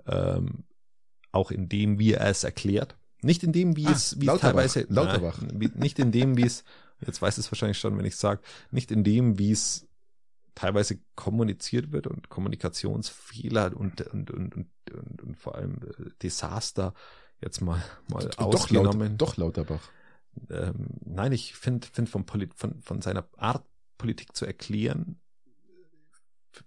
ähm, 0.06 0.66
auch 1.32 1.52
in 1.52 1.70
dem, 1.70 2.00
wie 2.00 2.12
er 2.12 2.28
es 2.28 2.44
erklärt, 2.44 2.98
nicht 3.24 3.44
in 3.44 3.52
dem, 3.52 3.76
wie 3.76 3.88
Ah, 3.88 3.92
es, 3.92 4.16
wie 4.18 4.22
es 4.22 4.26
Lauterbach, 4.28 4.52
teilweise, 4.52 4.86
Lauterbach. 4.90 5.40
Nein, 5.42 5.72
nicht 5.76 6.00
in 6.00 6.12
dem, 6.12 6.38
wie 6.38 6.46
es, 6.46 6.64
jetzt 7.06 7.22
weiß 7.22 7.38
es 7.38 7.52
wahrscheinlich 7.52 7.78
schon, 7.80 7.98
wenn 7.98 8.06
ich 8.06 8.16
sage, 8.16 8.42
nicht 8.72 8.92
in 8.92 9.04
dem, 9.04 9.38
wie 9.40 9.52
es 9.52 9.88
teilweise 10.56 11.00
kommuniziert 11.16 11.92
wird 11.92 12.08
und 12.08 12.30
Kommunikationsfehler 12.30 13.76
und 13.76 14.02
und 14.02 14.32
und 14.32 14.56
und, 14.56 14.68
und, 14.92 15.22
und 15.22 15.38
vor 15.38 15.56
allem 15.56 15.78
äh, 15.98 16.10
Desaster 16.22 16.94
jetzt 17.42 17.62
mal 17.62 17.84
mal 18.08 18.26
doch, 18.26 18.38
laut, 18.40 18.56
ausgenommen. 18.56 19.18
doch 19.18 19.38
Lauterbach. 19.38 19.90
Ähm, 20.50 20.88
nein, 21.06 21.32
ich 21.32 21.56
finde 21.56 21.88
find 21.92 22.10
vom 22.10 22.26
Polit 22.26 22.54
von, 22.54 22.82
von 22.82 23.02
seiner 23.02 23.28
Art, 23.38 23.66
Politik 23.98 24.36
zu 24.36 24.46
erklären 24.46 25.20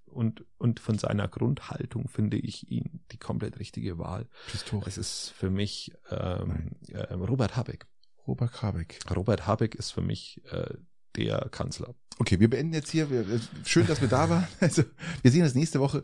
und, 0.06 0.44
und 0.58 0.80
von 0.80 0.98
seiner 0.98 1.28
Grundhaltung 1.28 2.08
finde 2.08 2.36
ich 2.38 2.70
ihn 2.70 3.00
die 3.12 3.18
komplett 3.18 3.58
richtige 3.58 3.98
Wahl. 3.98 4.26
Pistorius. 4.50 4.96
Es 4.96 4.98
ist 4.98 5.30
für 5.30 5.50
mich 5.50 5.92
ähm, 6.10 6.72
ähm, 6.88 7.22
Robert 7.22 7.56
Habeck. 7.56 7.86
Robert 8.26 8.62
Habeck. 8.62 8.98
Robert 9.14 9.46
Habeck 9.46 9.74
ist 9.74 9.92
für 9.92 10.00
mich 10.00 10.42
äh, 10.50 10.74
der 11.16 11.48
Kanzler. 11.50 11.94
Okay, 12.18 12.40
wir 12.40 12.50
beenden 12.50 12.74
jetzt 12.74 12.90
hier. 12.90 13.10
Wir, 13.10 13.24
schön, 13.64 13.86
dass 13.86 14.00
wir 14.00 14.08
da 14.08 14.28
waren. 14.28 14.46
Also, 14.60 14.82
wir 15.22 15.30
sehen 15.30 15.42
uns 15.42 15.54
nächste 15.54 15.80
Woche. 15.80 16.02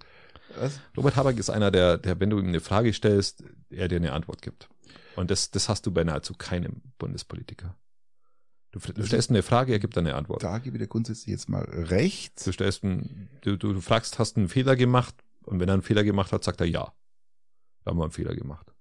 Was? 0.56 0.80
Robert 0.96 1.16
Habeck 1.16 1.38
ist 1.38 1.50
einer, 1.50 1.70
der, 1.70 1.98
der, 1.98 2.20
wenn 2.20 2.30
du 2.30 2.38
ihm 2.38 2.48
eine 2.48 2.60
Frage 2.60 2.92
stellst, 2.92 3.44
er 3.70 3.88
dir 3.88 3.96
eine 3.96 4.12
Antwort 4.12 4.42
gibt. 4.42 4.68
Und 5.16 5.30
das, 5.30 5.50
das 5.50 5.68
hast 5.68 5.86
du 5.86 5.90
bei 5.90 6.04
nahezu 6.04 6.34
keinem 6.34 6.82
Bundespolitiker. 6.98 7.76
Du, 8.72 8.78
du 8.78 9.06
stellst 9.06 9.28
eine 9.28 9.42
Frage, 9.42 9.72
er 9.72 9.78
gibt 9.78 9.96
eine 9.98 10.14
Antwort. 10.14 10.42
Da 10.42 10.58
gebe 10.58 10.76
ich 10.76 10.82
dir 10.82 10.88
grundsätzlich 10.88 11.28
jetzt 11.28 11.48
mal 11.48 11.62
recht. 11.64 12.44
Du 12.46 12.52
stellst 12.52 12.82
einen, 12.82 13.28
du, 13.42 13.56
du, 13.58 13.74
du 13.74 13.80
fragst, 13.82 14.18
hast 14.18 14.36
du 14.36 14.40
einen 14.40 14.48
Fehler 14.48 14.76
gemacht? 14.76 15.14
Und 15.42 15.60
wenn 15.60 15.68
er 15.68 15.74
einen 15.74 15.82
Fehler 15.82 16.04
gemacht 16.04 16.32
hat, 16.32 16.42
sagt 16.42 16.60
er 16.60 16.66
ja. 16.66 16.92
Wir 17.84 17.90
haben 17.90 18.00
einen 18.00 18.12
Fehler 18.12 18.34
gemacht. 18.34 18.72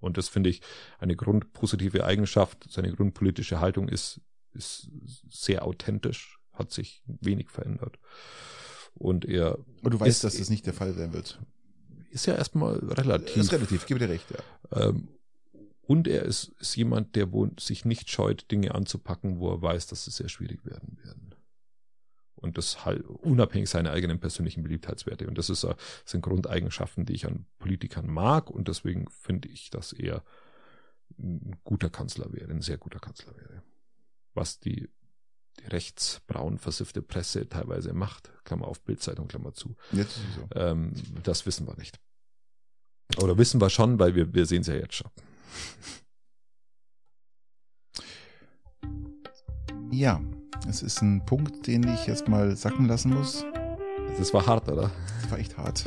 Und 0.00 0.18
das 0.18 0.28
finde 0.28 0.50
ich 0.50 0.60
eine 0.98 1.14
grundpositive 1.14 2.04
Eigenschaft. 2.04 2.66
Seine 2.68 2.92
grundpolitische 2.92 3.60
Haltung 3.60 3.88
ist, 3.88 4.20
ist 4.54 4.90
sehr 5.30 5.64
authentisch, 5.64 6.40
hat 6.52 6.72
sich 6.72 7.04
wenig 7.06 7.48
verändert. 7.48 8.00
Und 8.94 9.24
er 9.24 9.58
Und 9.82 9.94
du 9.94 10.00
weißt, 10.00 10.10
ist, 10.10 10.24
dass 10.24 10.36
das 10.36 10.50
nicht 10.50 10.66
der 10.66 10.74
Fall 10.74 10.94
sein 10.94 11.12
wird. 11.12 11.40
ist 12.10 12.26
ja 12.26 12.34
erstmal 12.34 12.78
relativ. 12.78 13.36
Ist 13.36 13.52
relativ, 13.52 13.82
ich 13.82 13.86
gebe 13.86 14.00
dir 14.00 14.08
recht, 14.08 14.26
ja. 14.30 14.88
Ähm, 14.88 15.08
und 15.82 16.06
er 16.06 16.22
ist, 16.22 16.52
ist 16.60 16.76
jemand, 16.76 17.16
der 17.16 17.32
wohl 17.32 17.50
sich 17.58 17.84
nicht 17.84 18.10
scheut, 18.10 18.50
Dinge 18.50 18.74
anzupacken, 18.74 19.40
wo 19.40 19.50
er 19.50 19.62
weiß, 19.62 19.88
dass 19.88 20.04
sie 20.04 20.12
sehr 20.12 20.28
schwierig 20.28 20.64
werden 20.64 20.96
werden. 21.02 21.34
Und 22.36 22.58
das 22.58 22.84
halt 22.84 23.04
unabhängig 23.04 23.68
seiner 23.68 23.92
eigenen 23.92 24.18
persönlichen 24.18 24.62
Beliebtheitswerte. 24.62 25.28
Und 25.28 25.38
das 25.38 25.48
ist, 25.48 25.64
äh, 25.64 25.74
sind 26.04 26.22
Grundeigenschaften, 26.22 27.04
die 27.04 27.12
ich 27.12 27.26
an 27.26 27.46
Politikern 27.58 28.08
mag. 28.08 28.50
Und 28.50 28.66
deswegen 28.66 29.08
finde 29.10 29.48
ich, 29.48 29.70
dass 29.70 29.92
er 29.92 30.24
ein 31.18 31.56
guter 31.62 31.90
Kanzler 31.90 32.32
wäre, 32.32 32.50
ein 32.50 32.62
sehr 32.62 32.78
guter 32.78 32.98
Kanzler 32.98 33.36
wäre. 33.36 33.62
Was 34.34 34.58
die, 34.58 34.88
die 35.60 35.66
rechtsbraun 35.66 36.58
versiffte 36.58 37.02
Presse 37.02 37.48
teilweise 37.48 37.92
macht, 37.92 38.32
Klammer 38.44 38.66
auf 38.66 38.80
Bildzeitung, 38.82 39.28
Klammer 39.28 39.52
zu. 39.52 39.76
Jetzt 39.92 40.18
so. 40.34 40.48
Ähm, 40.58 40.94
das 41.22 41.46
wissen 41.46 41.66
wir 41.66 41.76
nicht. 41.76 42.00
Oder 43.18 43.36
wissen 43.38 43.60
wir 43.60 43.70
schon, 43.70 43.98
weil 43.98 44.14
wir, 44.14 44.32
wir 44.34 44.46
sehen 44.46 44.62
es 44.62 44.68
ja 44.68 44.74
jetzt 44.74 44.94
schon. 44.94 45.10
Ja, 49.90 50.20
es 50.68 50.82
ist 50.82 51.02
ein 51.02 51.24
Punkt, 51.26 51.66
den 51.66 51.86
ich 51.86 52.06
jetzt 52.06 52.26
mal 52.26 52.56
sacken 52.56 52.86
lassen 52.86 53.12
muss. 53.12 53.44
Das 54.18 54.32
war 54.32 54.46
hart, 54.46 54.68
oder? 54.68 54.90
Das 55.20 55.30
war 55.30 55.38
echt 55.38 55.56
hart. 55.58 55.84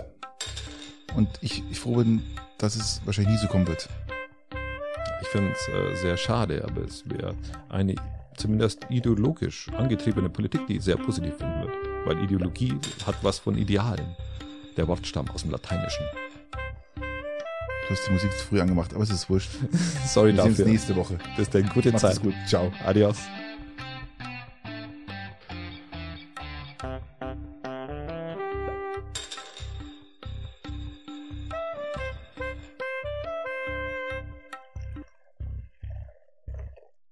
Und 1.15 1.29
ich, 1.41 1.63
ich 1.71 1.79
froh 1.79 1.95
bin, 1.95 2.21
dass 2.57 2.75
es 2.75 3.01
wahrscheinlich 3.05 3.33
nie 3.33 3.41
so 3.41 3.47
kommen 3.47 3.67
wird. 3.67 3.89
Ich 5.21 5.27
finde 5.29 5.51
es 5.51 5.67
äh, 5.69 5.95
sehr 5.95 6.17
schade, 6.17 6.63
aber 6.63 6.81
es 6.81 7.09
wäre 7.09 7.35
eine 7.69 7.95
zumindest 8.37 8.85
ideologisch 8.89 9.69
angetriebene 9.69 10.29
Politik, 10.29 10.67
die 10.67 10.77
ich 10.77 10.83
sehr 10.83 10.97
positiv 10.97 11.35
finden 11.37 11.61
wird. 11.61 11.73
Weil 12.05 12.23
Ideologie 12.23 12.77
hat 13.05 13.15
was 13.23 13.39
von 13.39 13.57
Idealen. 13.57 14.15
Der 14.77 14.87
Wortstamm 14.87 15.29
aus 15.29 15.41
dem 15.41 15.51
Lateinischen. 15.51 16.05
Du 17.87 17.93
hast 17.93 18.07
die 18.07 18.11
Musik 18.13 18.31
zu 18.31 18.45
früh 18.47 18.59
angemacht, 18.61 18.93
aber 18.93 19.03
es 19.03 19.09
ist 19.11 19.29
wurscht. 19.29 19.51
Sorry 20.07 20.33
Wir 20.35 20.41
sehen 20.41 20.49
uns 20.49 20.57
dafür. 20.57 20.71
nächste 20.71 20.95
Woche. 20.95 21.17
Bis 21.37 21.49
dann, 21.49 21.69
gute 21.69 21.91
Macht 21.91 22.01
Zeit. 22.01 22.13
es 22.13 22.21
gut. 22.21 22.33
Ciao. 22.47 22.71
Adios. 22.85 23.17